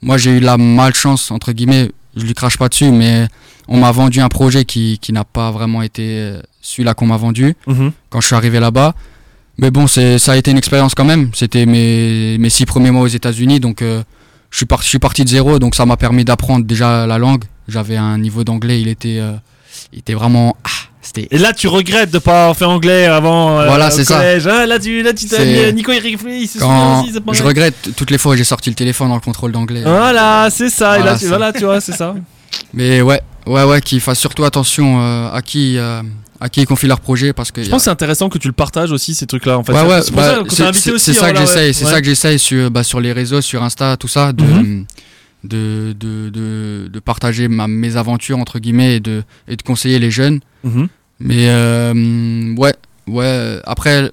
Moi, 0.02 0.18
j'ai 0.18 0.32
eu 0.32 0.40
la 0.40 0.58
malchance, 0.58 1.30
entre 1.30 1.52
guillemets, 1.52 1.90
je 2.14 2.24
lui 2.26 2.34
crache 2.34 2.58
pas 2.58 2.68
dessus, 2.68 2.90
mais 2.90 3.26
on 3.74 3.78
m'a 3.78 3.90
vendu 3.90 4.20
un 4.20 4.28
projet 4.28 4.64
qui, 4.64 4.98
qui 5.00 5.12
n'a 5.12 5.24
pas 5.24 5.50
vraiment 5.50 5.82
été 5.82 6.02
euh, 6.20 6.40
celui-là 6.60 6.94
qu'on 6.94 7.06
m'a 7.06 7.16
vendu 7.16 7.54
Mhm. 7.66 7.92
quand 8.10 8.20
je 8.20 8.26
suis 8.26 8.36
arrivé 8.36 8.60
là-bas. 8.60 8.94
Mais 9.58 9.70
bon, 9.70 9.86
c'est, 9.86 10.18
ça 10.18 10.32
a 10.32 10.36
été 10.36 10.50
une 10.50 10.58
expérience 10.58 10.94
quand 10.94 11.04
même. 11.04 11.30
C'était 11.34 11.66
mes, 11.66 12.36
mes 12.38 12.50
six 12.50 12.66
premiers 12.66 12.90
mois 12.90 13.02
aux 13.02 13.06
États-Unis, 13.08 13.60
donc 13.60 13.82
euh, 13.82 14.02
je, 14.50 14.56
suis 14.58 14.66
parti, 14.66 14.84
je 14.84 14.88
suis 14.90 14.98
parti 14.98 15.24
de 15.24 15.28
zéro, 15.28 15.58
donc 15.58 15.74
ça 15.74 15.86
m'a 15.86 15.96
permis 15.96 16.24
d'apprendre 16.24 16.64
déjà 16.64 17.06
la 17.06 17.18
langue. 17.18 17.44
J'avais 17.68 17.96
un 17.96 18.18
niveau 18.18 18.44
d'anglais, 18.44 18.80
il 18.80 18.88
était, 18.88 19.18
euh, 19.20 19.32
il 19.92 20.00
était 20.00 20.14
vraiment. 20.14 20.56
Ah, 20.64 20.68
c'était 21.00 21.28
Et 21.30 21.38
là, 21.38 21.52
tu 21.52 21.68
regrettes 21.68 22.10
de 22.10 22.18
pas 22.18 22.42
avoir 22.42 22.56
fait 22.56 22.64
anglais 22.64 23.06
avant. 23.06 23.58
euh, 23.60 23.66
Voilà, 23.66 23.90
c'est 23.90 24.04
ça. 24.04 24.20
Ah, 24.20 24.66
là, 24.66 24.78
tu, 24.78 25.02
là, 25.02 25.12
tu 25.12 25.26
t'as 25.26 25.36
C'est- 25.38 25.66
mis- 25.68 25.72
Nico, 25.74 25.92
il, 25.92 26.04
il 26.42 26.48
se 26.48 26.58
Quand 26.58 27.02
aussi. 27.04 27.12
je 27.32 27.42
regrette 27.42 27.90
toutes 27.96 28.10
les 28.10 28.18
fois 28.18 28.34
où 28.34 28.36
j'ai 28.36 28.44
sorti 28.44 28.68
le 28.70 28.76
téléphone 28.76 29.08
dans 29.08 29.14
le 29.14 29.20
contrôle 29.20 29.52
d'anglais. 29.52 29.82
Voilà, 29.82 30.48
c'est 30.50 30.70
ça. 30.70 30.98
Et 30.98 31.02
là, 31.02 31.14
tu, 31.14 31.24
ça. 31.24 31.28
voilà, 31.28 31.52
tu 31.52 31.64
vois, 31.64 31.80
c'est 31.80 31.92
ça. 31.92 32.14
Mais 32.74 33.00
ouais, 33.02 33.20
ouais, 33.46 33.64
ouais, 33.64 33.80
qu'ils 33.80 34.00
fassent 34.00 34.18
surtout 34.20 34.44
attention 34.44 35.00
euh, 35.00 35.30
à 35.32 35.42
qui, 35.42 35.78
euh, 35.78 36.02
à 36.40 36.48
qui 36.48 36.60
ils 36.62 36.66
confient 36.66 36.86
leur 36.88 37.00
projet 37.00 37.32
parce 37.32 37.50
que. 37.50 37.62
Je 37.62 37.68
a- 37.68 37.70
pense 37.70 37.80
que 37.80 37.84
c'est 37.84 37.90
intéressant 37.90 38.28
que 38.28 38.38
tu 38.38 38.48
le 38.48 38.52
partages 38.54 38.92
aussi, 38.92 39.14
ces 39.14 39.26
trucs-là. 39.26 39.58
En 39.58 39.64
fait. 39.64 39.72
ouais, 39.72 39.82
ouais, 39.82 40.02
c'est 40.02 40.14
bah, 40.14 40.42
ça 40.48 40.72
c'est- 40.72 40.98
ça 40.98 41.10
hein, 41.10 41.14
voilà, 41.18 41.40
j'essaye, 41.40 41.66
ouais. 41.68 41.72
ça 41.72 42.00
que 42.00 42.06
j'essaye 42.06 42.38
sur, 42.38 42.70
bah, 42.70 42.82
sur 42.82 43.00
les 43.00 43.12
réseaux, 43.12 43.40
sur 43.40 43.62
Insta, 43.62 43.96
tout 43.96 44.08
ça, 44.08 44.32
de, 44.32 44.44
Mhm. 44.44 44.86
de, 45.44 45.94
de, 45.98 46.28
de, 46.30 46.88
de 46.92 47.00
partager 47.00 47.48
ma, 47.48 47.66
mes 47.68 47.96
aventures 47.96 48.38
entre 48.38 48.58
guillemets 48.58 48.96
et 48.96 49.00
de, 49.00 49.22
et 49.48 49.56
de 49.56 49.62
conseiller 49.62 49.98
les 49.98 50.10
jeunes. 50.10 50.40
Mhm. 50.64 50.88
Mais 51.20 51.48
euh, 51.48 52.54
ouais, 52.56 52.74
ouais. 53.06 53.58
Après, 53.64 54.10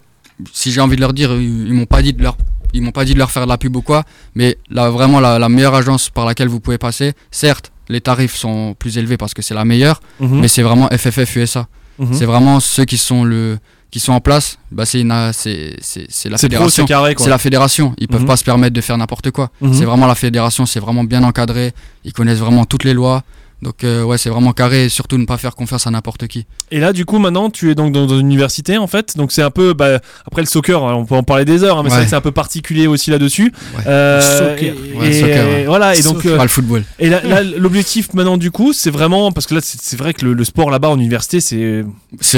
si 0.54 0.72
j'ai 0.72 0.82
envie 0.82 0.96
de 0.96 1.02
leur 1.02 1.14
dire, 1.14 1.32
ils, 1.34 1.68
ils 1.68 1.74
m'ont 1.74 1.86
pas 1.86 2.02
dit 2.02 2.14
de 2.14 2.22
leur, 2.22 2.38
ils 2.74 2.82
m'ont 2.82 2.92
pas 2.92 3.04
dit 3.06 3.14
de 3.14 3.20
leur 3.20 3.32
faire 3.32 3.44
de 3.46 3.50
la 3.50 3.58
pub 3.58 3.76
ou 3.76 3.82
quoi. 3.82 4.04
Mais 4.36 4.58
là, 4.70 4.90
vraiment, 4.90 5.20
la, 5.20 5.40
la 5.40 5.50
meilleure 5.50 5.74
agence 5.76 6.10
par 6.10 6.26
laquelle 6.26 6.48
vous 6.50 6.60
pouvez 6.60 6.78
passer, 6.78 7.14
certes, 7.32 7.72
les 7.90 8.02
tarifs 8.02 8.36
sont 8.36 8.76
plus 8.78 8.98
élevés 8.98 9.18
parce 9.18 9.34
que 9.34 9.42
c'est 9.42 9.54
la 9.56 9.66
meilleure, 9.66 10.02
Mhm. 10.20 10.40
mais 10.42 10.48
c'est 10.48 10.62
vraiment 10.64 10.88
FFF 10.92 11.36
USA. 11.36 11.68
Mhm. 11.98 12.14
C'est 12.14 12.26
vraiment 12.26 12.60
ceux 12.60 12.86
qui 12.86 12.98
sont 12.98 13.24
le, 13.24 13.58
qui 13.92 14.00
sont 14.00 14.14
en 14.14 14.22
place. 14.22 14.58
Bah, 14.72 14.86
c'est 14.86 15.04
c'est, 15.34 15.76
c'est, 16.10 16.30
la 16.30 16.38
fédération. 16.38 16.84
c'est 16.84 16.88
carré, 16.88 17.16
quoi. 17.16 17.24
C'est 17.24 17.30
la 17.32 17.40
fédération. 17.40 17.94
Ils 17.98 18.08
peuvent 18.08 18.22
Mhm. 18.22 18.28
pas 18.28 18.38
se 18.38 18.44
permettre 18.44 18.74
de 18.76 18.82
faire 18.82 18.98
n'importe 18.98 19.32
quoi. 19.32 19.50
C'est 19.74 19.86
vraiment 19.86 20.06
la 20.08 20.16
fédération. 20.16 20.66
C'est 20.66 20.80
vraiment 20.80 21.04
bien 21.04 21.24
encadré. 21.24 21.74
Ils 22.06 22.14
connaissent 22.14 22.38
vraiment 22.40 22.66
toutes 22.66 22.84
les 22.84 22.94
lois. 22.94 23.24
Donc 23.62 23.84
euh, 23.84 24.04
ouais, 24.04 24.18
c'est 24.18 24.30
vraiment 24.30 24.54
carré. 24.54 24.86
Et 24.86 24.90
surtout 24.90 25.18
ne 25.18 25.26
pas 25.26 25.38
faire 25.38 25.56
confiance 25.56 25.86
à 25.86 25.92
n'importe 25.92 26.28
qui. 26.28 26.46
Et 26.72 26.80
là, 26.80 26.94
du 26.94 27.06
coup, 27.06 27.20
maintenant, 27.20 27.50
tu 27.50 27.70
es 27.72 27.76
donc 27.76 27.92
dans, 27.92 28.06
dans 28.06 28.18
une 28.20 28.26
université, 28.28 28.78
en 28.78 28.88
fait. 28.88 29.18
Donc, 29.18 29.32
c'est 29.32 29.42
un 29.42 29.52
peu. 29.52 29.74
Bah, 29.74 30.00
après 30.26 30.42
le 30.42 30.48
soccer, 30.48 30.82
hein, 30.84 30.94
on 30.96 31.06
peut 31.06 31.16
en 31.16 31.24
parler 31.24 31.44
des 31.46 31.64
heures, 31.64 31.78
hein, 31.78 31.82
mais 31.84 31.90
c'est 31.90 31.98
Ouais. 32.00 32.14
un 32.14 32.22
peu 32.22 32.32
particulier 32.32 32.88
aussi 32.88 33.12
là-dessus. 33.12 33.52
Ouais. 33.78 33.84
Euh, 33.88 34.22
Soccer. 34.22 34.74
et- 34.76 34.98
Ouais, 34.98 35.10
et, 35.10 35.20
soccer, 35.20 35.48
ouais. 35.48 35.66
Voilà, 35.66 35.96
et 35.96 36.02
donc. 36.02 36.26
Euh, 36.26 36.38
Pas 36.38 36.44
le 36.44 36.50
football. 36.50 36.84
et 37.00 37.10
là, 37.10 37.22
l'objectif 37.44 38.14
maintenant, 38.14 38.38
du 38.38 38.52
coup, 38.52 38.72
c'est 38.74 38.92
vraiment. 38.92 39.32
Parce 39.32 39.46
que 39.46 39.56
là, 39.56 39.62
c'est 39.64 39.98
vrai 39.98 40.14
que 40.14 40.26
le, 40.26 40.34
le 40.34 40.44
sport 40.46 40.70
là-bas 40.70 40.90
en 40.90 40.98
université, 41.00 41.40
c'est. 41.42 41.84
C'est, 42.22 42.38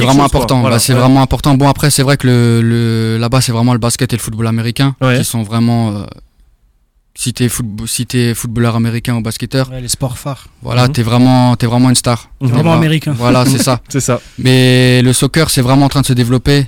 vraiment 0.00 0.12
chose, 0.14 0.20
important. 0.24 0.60
Voilà, 0.60 0.76
Bah, 0.76 0.80
c'est 0.80 0.92
ouais. 0.94 0.98
vraiment 1.00 1.22
important. 1.22 1.54
Bon 1.54 1.68
après, 1.68 1.90
c'est 1.90 2.02
vrai 2.02 2.16
que 2.16 2.26
le, 2.26 2.60
le 2.62 3.18
là-bas, 3.18 3.40
c'est 3.40 3.52
vraiment 3.52 3.72
le 3.72 3.78
basket 3.78 4.12
et 4.12 4.16
le 4.16 4.20
football 4.22 4.46
américain 4.46 4.94
Ouais. 5.00 5.18
qui 5.18 5.24
sont 5.24 5.42
vraiment. 5.42 6.04
Si 7.26 7.32
t'es 7.32 7.48
football, 7.48 7.88
si 7.88 8.06
t'es 8.06 8.34
footballeur 8.34 8.76
américain 8.76 9.16
ou 9.16 9.20
basketteur, 9.20 9.68
Ouais, 9.70 9.80
les 9.80 9.88
sports 9.88 10.16
phares. 10.16 10.46
voilà, 10.62 10.86
Mhm. 10.86 10.92
t'es 10.92 11.02
vraiment, 11.02 11.56
t'es 11.56 11.66
vraiment 11.66 11.88
une 11.88 11.96
star. 11.96 12.30
Vraiment 12.40 12.74
vra- 12.74 12.76
américain. 12.78 13.14
Voilà, 13.18 13.44
c'est 13.44 13.58
ça. 13.62 13.80
C'est 13.88 14.00
ça. 14.00 14.20
Mais 14.38 15.02
le 15.02 15.12
soccer, 15.12 15.50
c'est 15.50 15.60
vraiment 15.62 15.86
en 15.86 15.88
train 15.88 16.02
de 16.02 16.06
se 16.06 16.12
développer. 16.12 16.66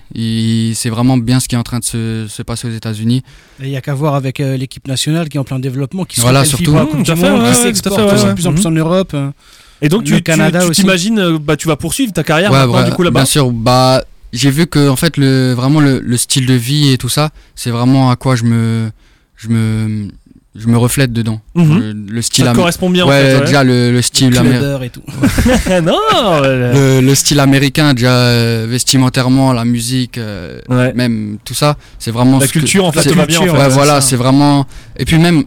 C'est 0.75 0.91
vraiment 0.91 1.17
bien 1.17 1.39
ce 1.39 1.47
qui 1.47 1.55
est 1.55 1.59
en 1.59 1.63
train 1.63 1.79
de 1.79 1.85
se, 1.85 2.27
se 2.29 2.43
passer 2.43 2.67
aux 2.67 2.73
États-Unis. 2.73 3.23
Et 3.63 3.67
Il 3.67 3.71
y 3.71 3.77
a 3.77 3.81
qu'à 3.81 3.95
voir 3.95 4.15
avec 4.17 4.41
euh, 4.41 4.57
l'équipe 4.57 4.89
nationale 4.89 5.29
qui 5.29 5.37
est 5.37 5.41
en 5.41 5.45
plein 5.45 5.61
développement, 5.61 6.05
qui 6.05 6.17
se 6.17 6.23
Voilà, 6.23 6.45
surtout. 6.45 6.73
Mmh, 6.73 7.05
fait, 7.05 7.13
ouais, 7.31 7.51
qui 7.51 7.55
s'exporte 7.55 7.99
ouais, 8.01 8.29
de 8.31 8.33
plus 8.35 8.47
en 8.49 8.53
plus 8.53 8.67
en 8.67 8.73
Europe. 8.73 9.13
euh. 9.15 9.31
Et 9.81 9.89
donc, 9.89 10.03
tu, 10.05 10.21
t'imagines, 10.73 11.19
euh, 11.21 11.39
bah, 11.39 11.57
tu 11.57 11.69
vas 11.69 11.77
poursuivre 11.77 12.13
ta 12.13 12.25
carrière 12.25 12.51
Ouais, 12.51 12.59
maintenant, 12.59 12.79
ouais, 12.79 12.85
du 12.85 12.91
coup, 12.97 13.05
là-bas 13.05 13.21
bien 13.21 13.25
sûr. 13.27 13.53
Bah, 13.53 14.03
j'ai 14.33 14.51
vu 14.51 14.67
que 14.67 14.89
en 14.89 14.97
fait, 14.97 15.17
le, 15.17 15.53
vraiment 15.53 15.79
le, 15.81 16.01
le 16.01 16.17
style 16.17 16.47
de 16.47 16.55
vie 16.55 16.89
et 16.91 16.99
tout 16.99 17.09
ça, 17.09 17.31
c'est 17.55 17.71
vraiment 17.71 18.11
à 18.11 18.17
quoi 18.17 18.35
je 18.35 18.43
me, 18.43 18.91
je 19.37 19.49
me, 19.49 20.09
je 20.57 20.67
me 20.67 20.77
reflète 20.79 21.13
dedans. 21.13 21.41
Mhm. 21.55 21.79
Le, 21.79 21.93
le 22.15 22.23
style 22.23 22.45
Ça 22.47 22.53
correspond 22.53 22.91
bien, 22.91 23.07
ouais, 23.07 23.11
en 23.11 23.21
fait. 23.21 23.35
ouais. 23.35 23.41
déjà 23.47 23.65
le, 23.65 23.93
le 23.93 24.03
style 24.03 24.35
amé- 24.37 24.59
Clubber 24.59 24.85
et 24.85 24.91
tout. 24.91 25.03
non, 25.83 26.41
ouais. 26.43 26.73
le, 26.75 27.01
le 27.01 27.15
style 27.15 27.39
américain, 27.41 27.95
déjà 27.95 28.11
euh, 28.13 28.67
vestimentairement, 28.69 29.53
la 29.53 29.65
musique, 29.65 30.19
euh, 30.19 30.59
Ouais. 30.69 30.93
même 30.95 31.39
tout 31.45 31.55
ça, 31.55 31.77
c'est 31.99 32.11
vraiment 32.11 32.39
La 32.39 32.47
ce 32.47 32.53
que- 32.53 32.59
culture, 32.61 32.85
en 32.87 32.93
fait, 32.93 33.03
c'est- 33.03 33.11
te 33.11 33.15
va 33.15 33.27
bien, 33.27 33.41
en 33.41 33.45
fait. 33.45 33.51
Ouais, 33.51 33.59
ouais, 33.59 33.69
voilà, 33.69 34.01
c'est 34.01 34.17
vraiment. 34.17 34.67
Et 34.99 35.05
puis 35.05 35.19
même, 35.19 35.45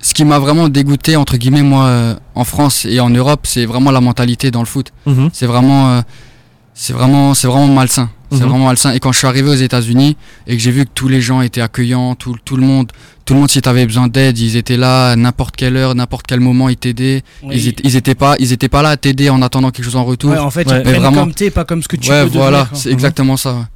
ce 0.00 0.12
qui 0.14 0.24
m'a 0.24 0.38
vraiment 0.40 0.68
dégoûté 0.68 1.14
entre 1.16 1.36
guillemets 1.36 1.62
moi 1.62 1.84
euh, 1.86 2.14
en 2.34 2.44
France 2.44 2.84
et 2.88 2.98
en 3.00 3.08
Europe, 3.08 3.42
c'est 3.46 3.64
vraiment 3.66 3.92
la 3.92 4.00
mentalité 4.00 4.50
dans 4.50 4.60
le 4.60 4.66
foot. 4.66 4.88
Mhm. 5.06 5.30
C'est 5.32 5.46
vraiment, 5.46 5.92
euh, 5.92 6.00
c'est 6.74 6.92
vraiment, 6.92 7.34
c'est 7.34 7.46
vraiment 7.46 7.68
malsain. 7.68 8.10
C'est 8.32 8.44
Mhm. 8.44 8.48
vraiment 8.50 8.66
malsain. 8.66 8.92
Et 8.92 8.98
quand 9.00 9.12
je 9.12 9.18
suis 9.18 9.26
arrivé 9.26 9.48
aux 9.50 9.54
États-Unis 9.54 10.16
et 10.46 10.56
que 10.56 10.62
j'ai 10.62 10.70
vu 10.70 10.84
que 10.84 10.90
tous 10.94 11.08
les 11.08 11.20
gens 11.20 11.42
étaient 11.42 11.60
accueillants, 11.60 12.14
tout, 12.14 12.36
tout 12.44 12.56
le 12.56 12.62
monde, 12.62 12.90
tout 13.24 13.34
le 13.34 13.40
monde, 13.40 13.50
si 13.50 13.60
tu 13.60 13.68
avais 13.68 13.86
besoin 13.86 14.08
d'aide, 14.08 14.38
ils 14.38 14.56
étaient 14.56 14.76
là 14.76 15.10
à 15.10 15.16
n'importe 15.16 15.54
quelle 15.54 15.76
heure, 15.76 15.94
n'importe 15.94 16.26
quel 16.26 16.40
moment, 16.40 16.68
ils 16.68 16.76
t'aidaient. 16.76 17.22
Oui. 17.42 17.54
Ils, 17.56 17.68
étaient, 17.68 17.82
ils 17.86 17.96
étaient 17.96 18.14
pas, 18.14 18.34
ils 18.40 18.52
étaient 18.52 18.68
pas 18.68 18.82
là 18.82 18.90
à 18.90 18.96
t'aider 18.96 19.28
en 19.30 19.42
attendant 19.42 19.70
quelque 19.70 19.84
chose 19.84 19.96
en 19.96 20.04
retour. 20.04 20.30
Ouais, 20.32 20.38
en 20.38 20.50
fait, 20.50 20.66
Ouais. 20.68 20.82
ils 20.84 20.90
vraiment- 20.90 21.12
comme 21.24 21.34
t'es, 21.34 21.50
pas 21.50 21.64
comme 21.64 21.82
ce 21.82 21.88
que 21.88 21.96
tu 21.96 22.10
Ouais, 22.10 22.22
peux 22.24 22.30
voilà, 22.30 22.68
c'est 22.72 22.90
exactement 22.90 23.36
ça. 23.36 23.68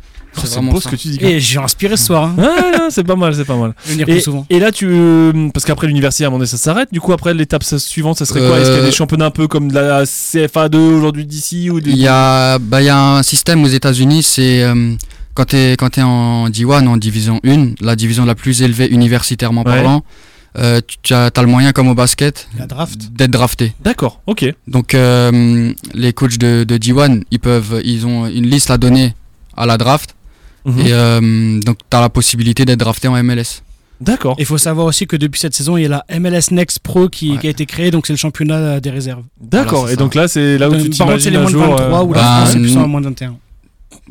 C'est 0.42 0.50
vraiment 0.54 0.72
beau 0.72 0.80
ça. 0.80 0.88
ce 0.90 0.94
que 0.96 1.00
tu 1.00 1.08
dis. 1.08 1.18
Et 1.24 1.40
j'ai 1.40 1.58
inspiré 1.58 1.96
ce 1.96 2.04
soir. 2.06 2.30
Hein. 2.38 2.88
C'est 2.90 3.04
pas 3.04 3.16
mal, 3.16 3.34
c'est 3.34 3.44
pas 3.44 3.56
mal. 3.56 3.74
Venir 3.84 4.08
Et, 4.08 4.12
plus 4.12 4.20
souvent. 4.20 4.46
et 4.50 4.58
là, 4.58 4.70
tu. 4.72 4.86
euh, 4.90 5.48
Parce 5.52 5.64
qu'après 5.64 5.86
l'université, 5.86 6.24
à 6.24 6.26
un 6.26 6.30
moment 6.30 6.38
donné, 6.38 6.48
ça 6.48 6.56
s'arrête. 6.56 6.88
Du 6.92 7.00
coup, 7.00 7.12
après, 7.12 7.34
l'étape 7.34 7.64
suivante, 7.64 8.16
ça 8.18 8.24
serait 8.26 8.40
quoi? 8.40 8.58
Est-ce 8.58 8.66
qu'il 8.70 8.76
y 8.76 8.80
a 8.80 8.82
Euh, 8.82 8.86
des 8.86 8.92
championnats 8.92 9.26
un 9.26 9.30
peu 9.30 9.48
comme 9.48 9.68
de 9.68 9.74
la 9.74 10.04
CFA2 10.04 10.76
aujourd'hui 10.76 11.26
d'ici 11.26 11.70
ou 11.70 11.80
des... 11.80 11.90
Il 11.90 11.96
y 11.98 12.06
a, 12.08 12.58
bah, 12.58 12.82
il 12.82 12.86
y 12.86 12.88
a 12.88 12.98
un 13.16 13.22
système 13.22 13.62
aux 13.64 13.68
États-Unis, 13.68 14.22
c'est 14.22 14.62
euh, 14.62 14.94
quand 15.34 15.46
tu 15.46 15.56
es, 15.56 15.72
quand 15.76 15.90
t'es 15.90 16.02
en 16.02 16.48
D1, 16.48 16.86
en 16.86 16.96
division 16.96 17.40
1, 17.44 17.74
la 17.80 17.96
division 17.96 18.24
la 18.24 18.34
plus 18.34 18.62
élevée 18.62 18.88
universitairement 18.88 19.62
Ouais. 19.64 19.74
parlant, 19.74 20.02
euh, 20.58 20.80
tu 21.02 21.12
as, 21.12 21.30
le 21.36 21.46
moyen, 21.46 21.72
comme 21.72 21.88
au 21.88 21.94
basket, 21.94 22.48
draft. 22.68 23.12
d'être 23.12 23.30
drafté. 23.30 23.74
D'accord, 23.84 24.20
ok. 24.26 24.46
Donc 24.66 24.94
euh, 24.94 25.72
les 25.92 26.12
coachs 26.14 26.38
de, 26.38 26.64
de 26.64 26.76
D1, 26.78 27.22
ils, 27.30 27.38
peuvent, 27.40 27.80
ils 27.84 28.06
ont 28.06 28.26
une 28.26 28.46
liste 28.46 28.70
à 28.70 28.78
donner 28.78 29.14
à 29.56 29.66
la 29.66 29.76
draft. 29.76 30.15
Mhm. 30.66 30.80
Et 30.80 30.92
euh, 30.92 31.60
donc 31.60 31.78
tu 31.90 31.96
as 31.96 32.00
la 32.00 32.08
possibilité 32.10 32.64
d'être 32.64 32.80
drafté 32.80 33.08
en 33.08 33.22
MLS. 33.22 33.62
D'accord. 34.00 34.36
Il 34.38 34.44
faut 34.44 34.58
savoir 34.58 34.86
aussi 34.86 35.06
que 35.06 35.16
depuis 35.16 35.40
cette 35.40 35.54
saison, 35.54 35.78
il 35.78 35.84
y 35.84 35.86
a 35.86 35.88
la 35.88 36.04
MLS 36.20 36.50
Next 36.50 36.80
Pro 36.80 37.08
qui, 37.08 37.30
Ouais. 37.30 37.38
qui 37.38 37.46
a 37.46 37.50
été 37.50 37.64
créée, 37.64 37.90
donc 37.90 38.06
c'est 38.06 38.12
le 38.12 38.18
championnat 38.18 38.78
des 38.78 38.90
réserves. 38.90 39.22
D'accord. 39.40 39.80
Voilà, 39.80 39.86
c'est 39.86 39.92
et 39.92 39.96
ça. 39.96 40.02
donc 40.04 40.14
là, 40.14 40.28
c'est 40.28 40.58
là 40.58 40.68
où 40.68 40.74
tu 40.76 40.88
Donc, 40.88 40.98
Par 40.98 41.06
contre, 41.06 41.20
c'est 41.22 41.30
t'imagines 41.30 41.32
les 41.32 41.38
moins 41.38 41.46
de 41.46 41.52
jour. 41.52 41.76
23 41.78 41.98
euh, 42.00 42.04
ou 42.04 42.12
la 42.12 42.20
bah, 42.20 42.36
France, 42.36 42.50
c'est 42.52 42.58
plus 42.58 42.76
en 42.76 42.88
moins 42.88 43.00
de 43.00 43.06
21. 43.06 43.36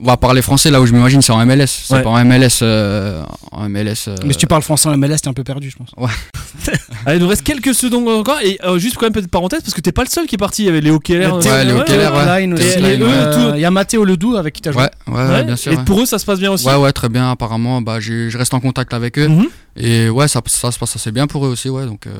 On 0.01 0.05
va 0.07 0.17
parler 0.17 0.41
français, 0.41 0.71
là 0.71 0.81
où 0.81 0.85
je 0.85 0.93
m'imagine, 0.93 1.21
c'est 1.21 1.31
en 1.31 1.45
MLS. 1.45 1.67
C'est 1.67 1.93
Ouais. 1.95 2.01
pas 2.03 2.09
en 2.09 2.17
MLS. 2.25 2.59
euh, 2.61 3.23
en 3.51 3.69
MLS 3.69 4.07
euh, 4.07 4.15
Mais 4.25 4.33
si 4.33 4.39
tu 4.39 4.47
parles 4.47 4.61
français 4.61 4.89
en 4.89 4.97
MLS, 4.97 5.17
t'es 5.21 5.27
un 5.27 5.33
peu 5.33 5.43
perdu, 5.43 5.69
je 5.69 5.75
pense. 5.77 5.89
Allez, 7.05 7.17
il 7.17 7.21
nous 7.21 7.27
reste 7.27 7.43
quelques 7.43 7.73
secondes 7.73 8.07
encore. 8.07 8.39
Et 8.43 8.57
euh, 8.63 8.77
juste 8.79 8.95
quand 8.97 9.05
même, 9.05 9.13
petite 9.13 9.29
parenthèse, 9.31 9.61
parce 9.61 9.73
que 9.73 9.81
t'es 9.81 9.91
pas 9.91 10.03
le 10.03 10.09
seul 10.09 10.25
qui 10.27 10.35
est 10.35 10.37
parti. 10.37 10.63
Il 10.63 10.65
y 10.65 10.69
avait 10.69 10.81
Léo 10.81 10.99
Keller. 10.99 11.29
Il 11.41 11.47
Ouais, 11.49 11.65
Léo 11.65 11.83
Keller, 11.83 12.07
ouais. 12.07 12.47
Euh, 12.47 13.33
tout- 13.51 13.55
Il 13.55 13.61
y 13.61 13.65
a 13.65 13.71
Mathéo 13.71 14.05
Ledoux 14.05 14.35
avec 14.35 14.53
qui 14.53 14.61
t'as 14.61 14.71
joué. 14.71 14.81
Ouais, 14.83 14.89
ouais, 15.13 15.27
Ouais. 15.29 15.43
bien 15.43 15.55
sûr. 15.55 15.71
Et 15.71 15.77
ouais. 15.77 15.83
pour 15.85 16.01
eux, 16.01 16.05
ça 16.05 16.19
se 16.19 16.25
passe 16.25 16.39
bien 16.39 16.51
aussi. 16.51 16.65
Ouais, 16.67 16.75
ouais, 16.75 16.91
très 16.91 17.09
bien. 17.09 17.31
Apparemment, 17.31 17.81
bah, 17.81 17.99
je 17.99 18.35
reste 18.37 18.53
en 18.53 18.59
contact 18.59 18.93
avec 18.93 19.17
eux. 19.19 19.27
Mhm. 19.27 19.47
Et 19.77 20.09
ouais, 20.09 20.27
ça, 20.27 20.41
ça 20.47 20.71
se 20.71 20.79
passe 20.79 20.95
assez 20.95 21.11
bien 21.11 21.27
pour 21.27 21.45
eux 21.45 21.49
aussi, 21.49 21.69
ouais. 21.69 21.85
Donc, 21.85 22.07
euh, 22.07 22.11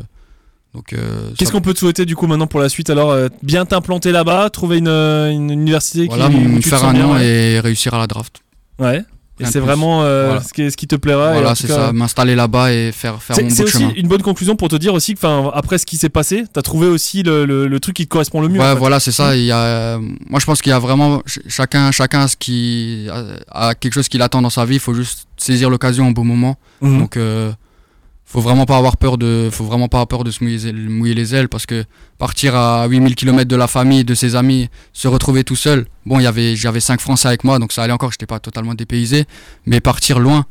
donc 0.75 0.93
euh, 0.93 1.31
Qu'est-ce 1.37 1.51
qu'on 1.51 1.61
peut 1.61 1.73
te 1.73 1.79
souhaiter 1.79 2.05
du 2.05 2.15
coup 2.15 2.27
maintenant 2.27 2.47
pour 2.47 2.59
la 2.59 2.69
suite 2.69 2.89
Alors, 2.89 3.11
euh, 3.11 3.29
bien 3.41 3.65
t'implanter 3.65 4.11
là-bas, 4.11 4.49
trouver 4.49 4.77
une, 4.79 4.87
euh, 4.89 5.31
une 5.31 5.49
université 5.49 6.05
voilà, 6.07 6.27
qui 6.29 6.35
où 6.35 6.55
tu 6.55 6.59
te 6.63 6.67
faire 6.69 6.79
sens 6.79 6.89
un 6.89 6.93
bien, 6.93 7.07
ouais. 7.13 7.25
et 7.25 7.59
réussir 7.59 7.93
à 7.93 7.97
la 7.99 8.07
draft. 8.07 8.37
Ouais. 8.79 9.01
Et 9.37 9.43
c'est 9.45 9.59
vraiment 9.59 10.03
euh, 10.03 10.27
Voilà. 10.27 10.41
ce, 10.41 10.53
qui, 10.53 10.71
ce 10.71 10.77
qui 10.77 10.87
te 10.87 10.95
plaira. 10.95 11.33
voilà, 11.33 11.55
c'est 11.55 11.67
cas, 11.67 11.87
ça. 11.87 11.91
M'installer 11.93 12.35
là-bas 12.35 12.71
et 12.71 12.93
faire, 12.93 13.21
faire 13.21 13.35
mon 13.43 13.49
C'est 13.49 13.63
aussi 13.63 13.79
chemin. 13.79 13.91
une 13.97 14.07
bonne 14.07 14.21
conclusion 14.21 14.55
pour 14.55 14.69
te 14.69 14.77
dire 14.77 14.93
aussi 14.93 15.13
que 15.13 15.49
après 15.53 15.77
ce 15.77 15.85
qui 15.85 15.97
s'est 15.97 16.07
passé, 16.07 16.45
t'as 16.53 16.61
trouvé 16.61 16.87
aussi 16.87 17.21
le, 17.21 17.45
le- 17.45 17.67
le 17.67 17.79
truc 17.81 17.97
qui 17.97 18.05
te 18.05 18.09
correspond 18.09 18.39
le 18.39 18.47
mieux. 18.47 18.61
Ouais, 18.61 18.65
en 18.67 18.73
fait. 18.73 18.79
voilà, 18.79 19.01
c'est 19.01 19.11
ça. 19.11 19.35
Il 19.35 19.43
y 19.43 19.51
a, 19.51 19.57
euh, 19.59 19.99
moi, 20.29 20.39
je 20.39 20.45
pense 20.45 20.61
qu'il 20.61 20.69
y 20.69 20.73
a 20.73 20.79
vraiment 20.79 21.21
ch- 21.25 21.41
chacun, 21.49 21.91
chacun 21.91 22.29
ce 22.29 22.37
qui 22.37 23.07
a, 23.51 23.67
a 23.69 23.75
quelque 23.75 23.93
chose 23.93 24.07
qu'il 24.07 24.21
attend 24.21 24.41
dans 24.41 24.49
sa 24.49 24.63
vie. 24.63 24.75
Il 24.75 24.79
faut 24.79 24.93
juste 24.93 25.27
saisir 25.35 25.69
l'occasion 25.69 26.07
au 26.07 26.13
bon 26.13 26.23
moment. 26.23 26.55
Mhm. 26.79 26.99
Donc, 26.99 27.17
faut 28.27 28.41
vraiment 28.41 28.65
pas 28.65 28.77
avoir 28.77 28.97
peur 28.97 29.17
de, 29.17 29.49
faut 29.51 29.65
vraiment 29.65 29.87
pas 29.87 29.97
avoir 29.97 30.07
peur 30.07 30.23
de 30.23 30.31
se 30.31 30.43
mouiller, 30.43 30.73
mouiller 30.73 31.13
les 31.13 31.35
ailes 31.35 31.47
parce 31.47 31.65
que 31.65 31.85
partir 32.17 32.55
à 32.55 32.87
8000 32.87 33.13
km 33.15 33.47
de 33.47 33.55
la 33.55 33.67
famille, 33.67 34.03
de 34.03 34.15
ses 34.15 34.35
amis, 34.35 34.67
se 34.93 35.07
retrouver 35.07 35.43
tout 35.43 35.55
seul. 35.55 35.85
Bon, 36.05 36.19
il 36.19 36.23
y 36.23 36.27
avait, 36.27 36.55
j'avais 36.55 36.79
cinq 36.79 36.99
Français 37.01 37.27
avec 37.27 37.43
moi, 37.43 37.59
donc 37.59 37.71
ça 37.71 37.83
allait 37.83 37.93
encore. 37.93 38.11
J'étais 38.11 38.25
pas 38.25 38.39
totalement 38.39 38.73
dépaysé, 38.73 39.25
mais 39.65 39.79
partir 39.79 40.19
loin 40.19 40.45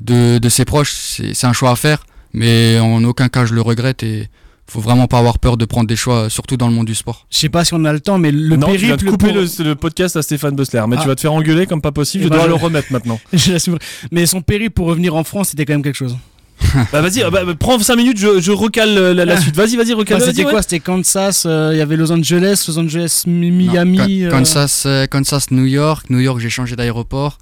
de, 0.00 0.38
de 0.38 0.48
ses 0.48 0.64
proches, 0.64 0.92
c'est 0.92 1.44
un 1.46 1.52
choix 1.52 1.70
à 1.72 1.76
faire. 1.76 2.04
Mais 2.32 2.78
en 2.78 3.02
aucun 3.04 3.28
cas 3.28 3.44
je 3.46 3.52
le 3.54 3.60
regrette 3.60 4.02
et 4.04 4.28
faut 4.68 4.80
vraiment 4.80 5.06
pas 5.06 5.18
avoir 5.18 5.38
peur 5.38 5.56
de 5.58 5.64
prendre 5.66 5.86
des 5.88 5.96
choix, 5.96 6.30
surtout 6.30 6.56
dans 6.56 6.68
le 6.68 6.72
monde 6.72 6.86
du 6.86 6.94
sport. 6.94 7.26
Je 7.30 7.36
sais 7.36 7.48
pas 7.50 7.64
si 7.64 7.74
on 7.74 7.84
a 7.84 7.92
le 7.92 8.00
temps, 8.00 8.16
mais 8.18 8.30
le 8.30 8.56
non, 8.56 8.68
tu 8.68 8.86
vas 8.86 8.96
te 8.96 9.02
périple. 9.04 9.10
couper 9.10 9.32
pour- 9.34 9.42
le, 9.42 9.64
le 9.70 9.74
podcast 9.74 10.16
à 10.16 10.22
Stéphane 10.22 10.54
Bussler, 10.56 10.82
mais 10.88 10.96
Ah. 10.98 11.02
tu 11.02 11.08
vas 11.08 11.14
te 11.16 11.20
faire 11.20 11.32
engueuler 11.34 11.66
comme 11.66 11.82
pas 11.82 11.92
possible. 11.92 12.22
Eh 12.24 12.26
je 12.26 12.30
ben, 12.30 12.36
dois 12.36 12.44
je- 12.44 12.50
le 12.50 12.54
remettre 12.54 12.90
maintenant. 12.92 13.20
Mais 14.12 14.24
son 14.24 14.40
périple 14.40 14.72
pour 14.72 14.86
revenir 14.86 15.14
en 15.14 15.24
France, 15.24 15.48
c'était 15.50 15.66
quand 15.66 15.74
même 15.74 15.82
quelque 15.82 15.96
chose. 15.96 16.16
bah 16.92 17.00
vas-y, 17.00 17.22
bah, 17.30 17.44
bah, 17.44 17.54
prends 17.58 17.78
5 17.78 17.96
minutes, 17.96 18.18
je, 18.18 18.40
je 18.40 18.52
recale 18.52 18.96
euh, 18.96 19.14
la, 19.14 19.24
la 19.24 19.40
suite. 19.40 19.56
Vas-y, 19.56 19.76
vas-y, 19.76 19.92
recale. 19.92 20.18
Vas-y, 20.18 20.28
c'était 20.28 20.44
ouais. 20.44 20.50
quoi 20.50 20.62
C'était 20.62 20.80
Kansas, 20.80 21.44
euh, 21.46 21.70
il 21.72 21.78
y 21.78 21.80
avait 21.80 21.96
Los 21.96 22.10
Angeles, 22.12 22.64
Los 22.68 22.78
Angeles, 22.78 23.22
Non, 23.26 23.50
Miami. 23.50 24.24
Euh, 24.24 24.30
Kansas, 24.30 24.84
euh, 24.86 25.06
Kansas, 25.06 25.50
New 25.50 25.66
York. 25.66 26.10
New 26.10 26.20
York, 26.20 26.38
j'ai 26.40 26.50
changé 26.50 26.76
d'aéroport. 26.76 27.38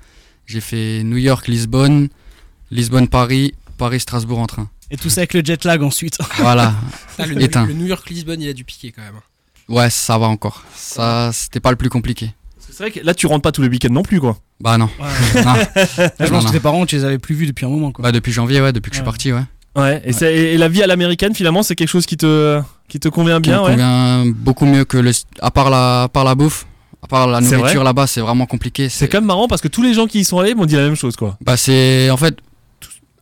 J'ai 0.46 0.60
fait 0.60 1.02
New 1.04 1.16
York, 1.16 1.46
Lisbonne, 1.48 2.08
Lisbonne, 2.70 3.08
Paris, 3.08 3.54
Paris, 3.78 4.00
Strasbourg 4.00 4.38
en 4.38 4.46
train. 4.46 4.68
Et 4.90 4.96
tout 4.96 5.08
ça 5.08 5.20
avec 5.20 5.34
le 5.34 5.42
jet 5.44 5.64
lag 5.64 5.82
ensuite. 5.82 6.18
Voilà. 6.38 6.74
Ah, 7.18 7.26
le, 7.26 7.42
Éteint. 7.42 7.66
le 7.66 7.74
New 7.74 7.84
York-Lisbonne, 7.86 8.40
il 8.40 8.48
a 8.48 8.54
dû 8.54 8.64
piquer 8.64 8.92
quand 8.92 9.02
même. 9.02 9.20
Ouais, 9.68 9.90
ça 9.90 10.16
va 10.16 10.26
encore. 10.26 10.64
Ça, 10.74 11.30
c'était 11.34 11.60
pas 11.60 11.70
le 11.70 11.76
plus 11.76 11.90
compliqué. 11.90 12.32
C'est 12.72 12.84
vrai 12.84 12.90
que 12.90 13.00
là, 13.04 13.14
tu 13.14 13.26
rentres 13.26 13.42
pas 13.42 13.52
tous 13.52 13.62
les 13.62 13.68
week-ends 13.68 13.92
non 13.92 14.02
plus, 14.02 14.20
quoi. 14.20 14.36
Bah 14.60 14.78
non. 14.78 14.88
Ouais. 15.00 15.42
non. 15.44 15.54
je 16.20 16.26
pense 16.26 16.46
que 16.46 16.52
tes 16.52 16.60
parents, 16.60 16.86
tu 16.86 16.96
les 16.96 17.04
avais 17.04 17.18
plus 17.18 17.34
vus 17.34 17.46
depuis 17.46 17.66
un 17.66 17.68
moment. 17.68 17.92
Quoi. 17.92 18.02
Bah 18.02 18.12
depuis 18.12 18.32
janvier, 18.32 18.60
ouais, 18.60 18.72
depuis 18.72 18.90
que 18.90 18.94
je 18.96 19.00
suis 19.00 19.04
parti, 19.04 19.32
ouais. 19.32 19.42
Ouais. 19.76 20.02
Et, 20.04 20.56
la 20.58 20.68
vie 20.68 20.82
à 20.82 20.86
l'américaine, 20.86 21.34
finalement, 21.34 21.62
c'est 21.62 21.74
quelque 21.76 21.88
chose 21.88 22.06
qui 22.06 22.16
te, 22.16 22.60
qui 22.88 22.98
te 22.98 23.08
convient 23.08 23.36
Qui 23.40 23.50
bien, 23.50 23.58
me 23.60 23.64
ouais. 23.64 23.70
convient 23.72 24.24
beaucoup 24.26 24.66
mieux 24.66 24.84
que 24.84 24.98
le. 24.98 25.12
À 25.40 25.50
part 25.50 25.70
la, 25.70 26.02
à 26.04 26.08
part 26.08 26.24
la 26.24 26.34
bouffe, 26.34 26.66
à 27.02 27.06
part 27.06 27.26
la 27.28 27.40
C'est 27.40 27.56
nourriture 27.56 27.84
là-bas, 27.84 28.06
c'est 28.06 28.20
vraiment 28.20 28.46
compliqué. 28.46 28.88
C'est 28.88 29.08
quand 29.08 29.18
même 29.18 29.26
marrant 29.26 29.48
parce 29.48 29.60
que 29.62 29.68
tous 29.68 29.82
les 29.82 29.94
gens 29.94 30.06
qui 30.06 30.20
y 30.20 30.24
sont 30.24 30.38
allés 30.38 30.54
m'ont 30.54 30.66
dit 30.66 30.74
la 30.76 30.82
même 30.82 30.96
chose, 30.96 31.16
quoi. 31.16 31.36
Bah 31.40 31.56
c'est 31.56 32.10
en 32.10 32.16
fait, 32.16 32.36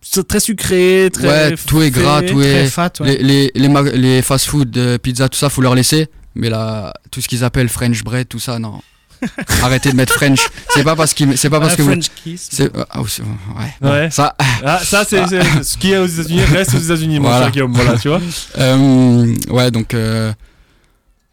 C'est 0.01 0.27
très 0.27 0.41
sucré, 0.41 1.11
très. 1.13 1.29
ouais, 1.29 1.55
tout 1.67 1.83
est 1.83 1.91
gras, 1.91 2.23
tout 2.23 2.41
Très 2.41 2.65
est. 2.65 2.67
fat, 2.67 2.93
ouais. 3.01 3.19
Les, 3.21 3.51
les, 3.55 3.69
les, 3.69 3.93
les 3.99 4.23
fast-food, 4.23 4.77
euh, 4.79 4.99
pizza, 4.99 5.29
tout 5.29 5.39
ça, 5.39 5.51
faut 5.51 5.61
leur 5.61 5.75
laisser. 5.75 6.09
Mais 6.35 6.49
là, 6.49 6.95
tout 7.11 7.21
ce 7.21 7.29
qu'ils 7.29 7.45
appellent 7.45 7.69
French 7.69 8.03
bread, 8.05 8.27
tout 8.29 8.39
ça, 8.39 8.59
non. 8.59 8.81
Arrêtez 9.63 9.91
de 9.91 9.97
mettre 9.97 10.13
French. 10.15 10.41
C'est 10.71 10.85
pas 10.85 10.95
parce 10.97 11.15
qu'ils, 11.15 11.37
c'est 11.39 11.51
pas 11.51 11.61
parce 11.61 11.77
que 11.77 11.83
vous. 11.83 11.91
French 11.91 12.09
kiss. 12.23 12.49
C'est, 12.53 12.71
ah, 12.91 13.01
ouais. 13.01 13.89
Ouais. 13.89 14.11
Ça, 14.11 14.35
Ah, 14.65 14.79
ça, 14.83 15.05
c'est 15.05 15.27
c'est- 15.27 15.63
ce 15.63 15.77
qui 15.77 15.93
est 15.93 15.99
aux 15.99 16.07
États-Unis 16.07 16.43
reste 16.45 16.75
aux 16.75 16.79
États-Unis, 16.79 17.19
mon 17.21 17.29
Voilà. 17.29 17.45
cher 17.47 17.51
Guillaume. 17.53 17.73
Voilà, 17.73 17.99
tu 17.99 18.09
vois. 18.09 18.21
euh, 18.59 19.35
ouais, 19.51 19.71
donc, 19.71 19.95
euh, 19.95 20.33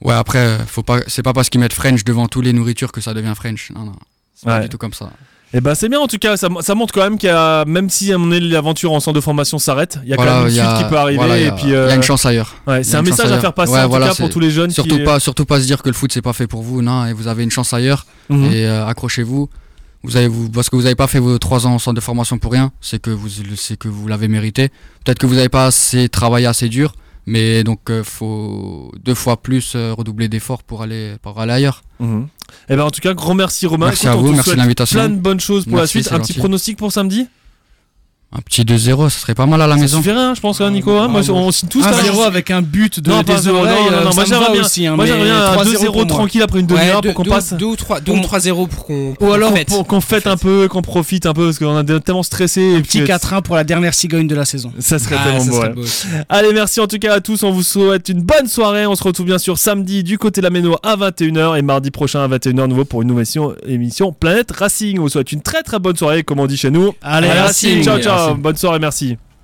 ouais, 0.01 0.13
après, 0.13 0.57
faut 0.67 0.83
pas, 0.83 0.99
c'est 1.07 1.23
pas 1.23 1.33
parce 1.33 1.49
qu'ils 1.49 1.61
mettent 1.61 1.73
French 1.73 2.03
devant 2.03 2.27
toutes 2.27 2.45
les 2.45 2.53
nourritures 2.53 2.91
que 2.91 3.01
ça 3.01 3.13
devient 3.13 3.33
French. 3.35 3.71
Non, 3.75 3.83
non. 3.85 3.95
C'est 4.35 4.45
pas 4.45 4.59
du 4.61 4.69
tout 4.69 4.77
comme 4.77 4.93
ça. 4.93 5.09
Et 5.53 5.61
ben 5.61 5.73
c'est 5.73 5.87
bien 5.87 5.99
en 5.99 6.07
tout 6.07 6.17
cas, 6.17 6.35
ça, 6.35 6.49
ça 6.59 6.75
montre 6.75 6.93
quand 6.93 7.03
même 7.03 7.17
qu'il 7.17 7.29
y 7.29 7.31
a, 7.31 7.63
même 7.65 7.89
si 7.89 8.11
à 8.11 8.17
donné 8.17 8.39
l'aventure 8.41 8.91
en 8.91 8.99
centre 8.99 9.15
de 9.15 9.21
formation 9.21 9.57
s'arrête, 9.57 9.99
il 10.03 10.09
y 10.09 10.13
a 10.13 10.17
quand 10.17 10.23
Voilà, 10.23 10.39
même 10.39 10.47
une 10.47 10.53
suite 10.53 10.65
a- 10.65 10.77
qui 10.83 10.89
peut 10.89 10.97
arriver. 10.97 11.17
voilà, 11.17 11.37
il 11.37 11.43
y 11.43 11.45
et 11.45 11.49
a- 11.49 11.51
puis, 11.53 11.63
il 11.67 11.69
y 11.71 11.75
euh, 11.75 11.89
a 11.91 11.95
une 11.95 12.03
chance 12.03 12.25
ailleurs. 12.25 12.55
ouais, 12.67 12.83
c'est 12.83 12.97
un 12.97 13.01
message 13.03 13.31
à 13.31 13.39
faire 13.39 13.53
passer 13.53 13.71
Ouais, 13.73 13.81
en 13.83 13.87
voilà, 13.87 14.09
tout 14.09 14.15
cas 14.15 14.23
pour 14.23 14.29
tous 14.29 14.39
les 14.41 14.51
jeunes 14.51 14.71
Surtout 14.71 14.97
qui. 14.97 15.03
pas, 15.03 15.19
surtout 15.21 15.45
pas 15.45 15.61
se 15.61 15.65
dire 15.65 15.81
que 15.81 15.87
le 15.89 15.93
foot 15.95 16.11
c'est 16.11 16.21
pas 16.21 16.33
fait 16.33 16.47
pour 16.47 16.61
vous, 16.61 16.81
non, 16.81 17.05
et 17.05 17.13
vous 17.13 17.27
avez 17.27 17.43
une 17.43 17.51
chance 17.51 17.71
ailleurs. 17.73 18.05
Mhm. 18.29 18.51
Et 18.51 18.65
euh, 18.65 18.85
accrochez-vous. 18.85 19.49
Vous 20.03 20.17
avez, 20.17 20.27
vous, 20.27 20.49
parce 20.49 20.69
que 20.69 20.75
vous 20.75 20.83
n'avez 20.83 20.93
pas 20.95 21.07
fait 21.07 21.17
vos 21.19 21.39
trois 21.39 21.65
ans 21.65 21.73
en 21.75 21.79
centre 21.79 21.95
de 21.95 22.01
formation 22.01 22.37
pour 22.37 22.51
rien, 22.51 22.71
c'est 22.81 23.01
que 23.01 23.09
vous, 23.09 23.27
c'est 23.55 23.75
que 23.77 23.87
vous 23.87 24.07
l'avez 24.07 24.27
mérité. 24.27 24.69
Peut-être 25.03 25.17
que 25.17 25.25
vous 25.25 25.33
n'avez 25.35 25.49
pas 25.49 25.65
assez 25.67 26.09
travaillé 26.09 26.45
assez 26.45 26.69
dur, 26.69 26.93
mais 27.25 27.63
donc 27.63 27.89
euh, 27.89 28.03
faut 28.03 28.91
deux 29.03 29.15
fois 29.15 29.37
plus 29.41 29.73
euh, 29.75 29.93
redoubler 29.93 30.27
d'efforts 30.27 30.63
pour 30.63 30.81
aller, 30.81 31.15
pour 31.21 31.39
aller 31.39 31.53
ailleurs. 31.53 31.83
Et 32.69 32.75
ben 32.75 32.83
en 32.83 32.91
tout 32.91 33.01
cas, 33.01 33.13
grand 33.13 33.33
merci 33.33 33.65
Romain. 33.65 33.87
Merci 33.87 34.07
Écoute, 34.07 34.17
à 34.17 34.21
vous, 34.21 34.31
merci 34.33 34.51
de 34.51 34.55
l'invitation. 34.55 34.99
Plein 34.99 35.09
de 35.09 35.15
bonnes 35.19 35.39
choses 35.39 35.65
pour 35.65 35.77
la 35.77 35.87
suite. 35.87 36.11
Un 36.11 36.19
petit 36.19 36.33
pronostic 36.33 36.77
pour 36.77 36.91
samedi? 36.91 37.27
Un 38.33 38.41
petit 38.41 38.63
2-0, 38.65 39.09
ça 39.09 39.19
serait 39.21 39.33
pas 39.35 39.45
mal 39.45 39.61
à 39.61 39.67
la 39.67 39.75
Ça 39.75 39.81
maison. 39.81 39.97
suffirait, 39.99 40.17
hein, 40.19 40.33
je 40.35 40.41
pense, 40.41 40.59
hein, 40.59 40.69
Nico. 40.69 40.91
hein. 40.97 41.07
Moi, 41.07 41.21
on 41.29 41.51
signe 41.51 41.69
tous. 41.69 41.85
Un 41.85 41.91
là. 41.91 42.03
0 42.03 42.23
avec 42.23 42.51
un 42.51 42.61
but 42.61 42.99
de 42.99 43.09
Non, 43.09 43.23
pas 43.23 43.35
des 43.37 43.43
zéro, 43.43 43.59
oreilles, 43.59 43.75
non, 43.85 43.91
non, 43.91 43.91
non, 43.91 44.13
moi, 44.13 44.23
me 44.23 44.29
j'aimerais 44.29 44.45
va 44.47 44.51
bien- 44.51 44.61
aussi. 44.61 44.85
hein, 44.85 44.95
Moi, 44.97 45.05
mais 45.05 45.11
j'aimerais 45.11 45.25
bien 45.29 45.45
un 45.45 45.53
3-0 45.53 45.71
2-0 45.71 45.85
pour 45.85 45.95
moi. 45.95 46.05
tranquille 46.05 46.41
après 46.41 46.59
une 46.59 46.65
demi-heure 46.67 46.99
pour 47.01 47.13
qu'on 47.13 47.23
passe. 47.23 47.53
2 47.53 47.65
ou 47.65 47.75
3, 47.77 48.01
2 48.01 48.11
ou 48.11 48.15
On- 48.15 48.21
3-0 48.21 48.67
pour 48.67 48.85
qu'on. 48.87 49.13
Ou 49.21 49.31
alors, 49.31 49.53
fête. 49.53 49.69
Pour 49.69 49.87
qu'on 49.87 50.01
fête 50.01 50.27
un 50.27 50.35
peu, 50.35 50.67
qu'on 50.67 50.81
profite 50.81 51.25
un 51.27 51.33
peu, 51.33 51.45
parce 51.45 51.59
qu'on 51.59 51.77
a 51.77 51.83
tellement 52.01 52.23
stressé. 52.23 52.61
et 52.61 52.81
Petit 52.81 52.97
puis, 52.97 53.07
4-1 53.07 53.41
pour 53.41 53.55
la 53.55 53.63
dernière 53.63 53.93
cigogne 53.93 54.27
de 54.27 54.35
la 54.35 54.43
saison. 54.43 54.73
Ça 54.79 54.99
serait 54.99 55.15
Ah, 55.17 55.23
tellement 55.29 55.39
ça 55.61 55.69
beau. 55.69 55.81
ouais. 55.81 55.87
Allez, 56.27 56.51
merci 56.51 56.81
en 56.81 56.87
tout 56.87 56.97
cas 56.99 57.13
à 57.13 57.21
tous. 57.21 57.41
On 57.43 57.51
vous 57.51 57.63
souhaite 57.63 58.09
une 58.09 58.21
bonne 58.21 58.47
soirée. 58.47 58.85
On 58.85 58.95
se 58.95 59.03
retrouve 59.03 59.27
bien 59.27 59.37
sûr 59.37 59.57
samedi 59.57 60.03
du 60.03 60.17
côté 60.17 60.41
de 60.41 60.45
la 60.45 60.49
Méno 60.49 60.75
à 60.83 60.97
21h 60.97 61.55
et 61.55 61.61
mardi 61.61 61.89
prochain 61.89 62.21
à 62.21 62.27
21h 62.27 62.67
nouveau 62.67 62.83
pour 62.83 63.01
une 63.01 63.07
nouvelle 63.07 63.25
émission, 63.65 64.11
Planète 64.11 64.51
Racing. 64.51 64.99
On 64.99 65.03
vous 65.03 65.09
souhaite 65.09 65.31
une 65.31 65.41
très 65.41 65.63
très 65.63 65.79
bonne 65.79 65.95
soirée, 65.95 66.23
comme 66.23 66.41
on 66.41 66.47
dit 66.47 66.57
chez 66.57 66.69
nous. 66.69 66.93
Allez, 67.01 67.29
Allez, 67.29 67.39
Racing. 67.39 67.81
Ciao, 67.81 67.99
ciao. 68.01 68.14
Bonne 68.35 68.55
soirée, 68.55 68.79
merci. 68.79 69.17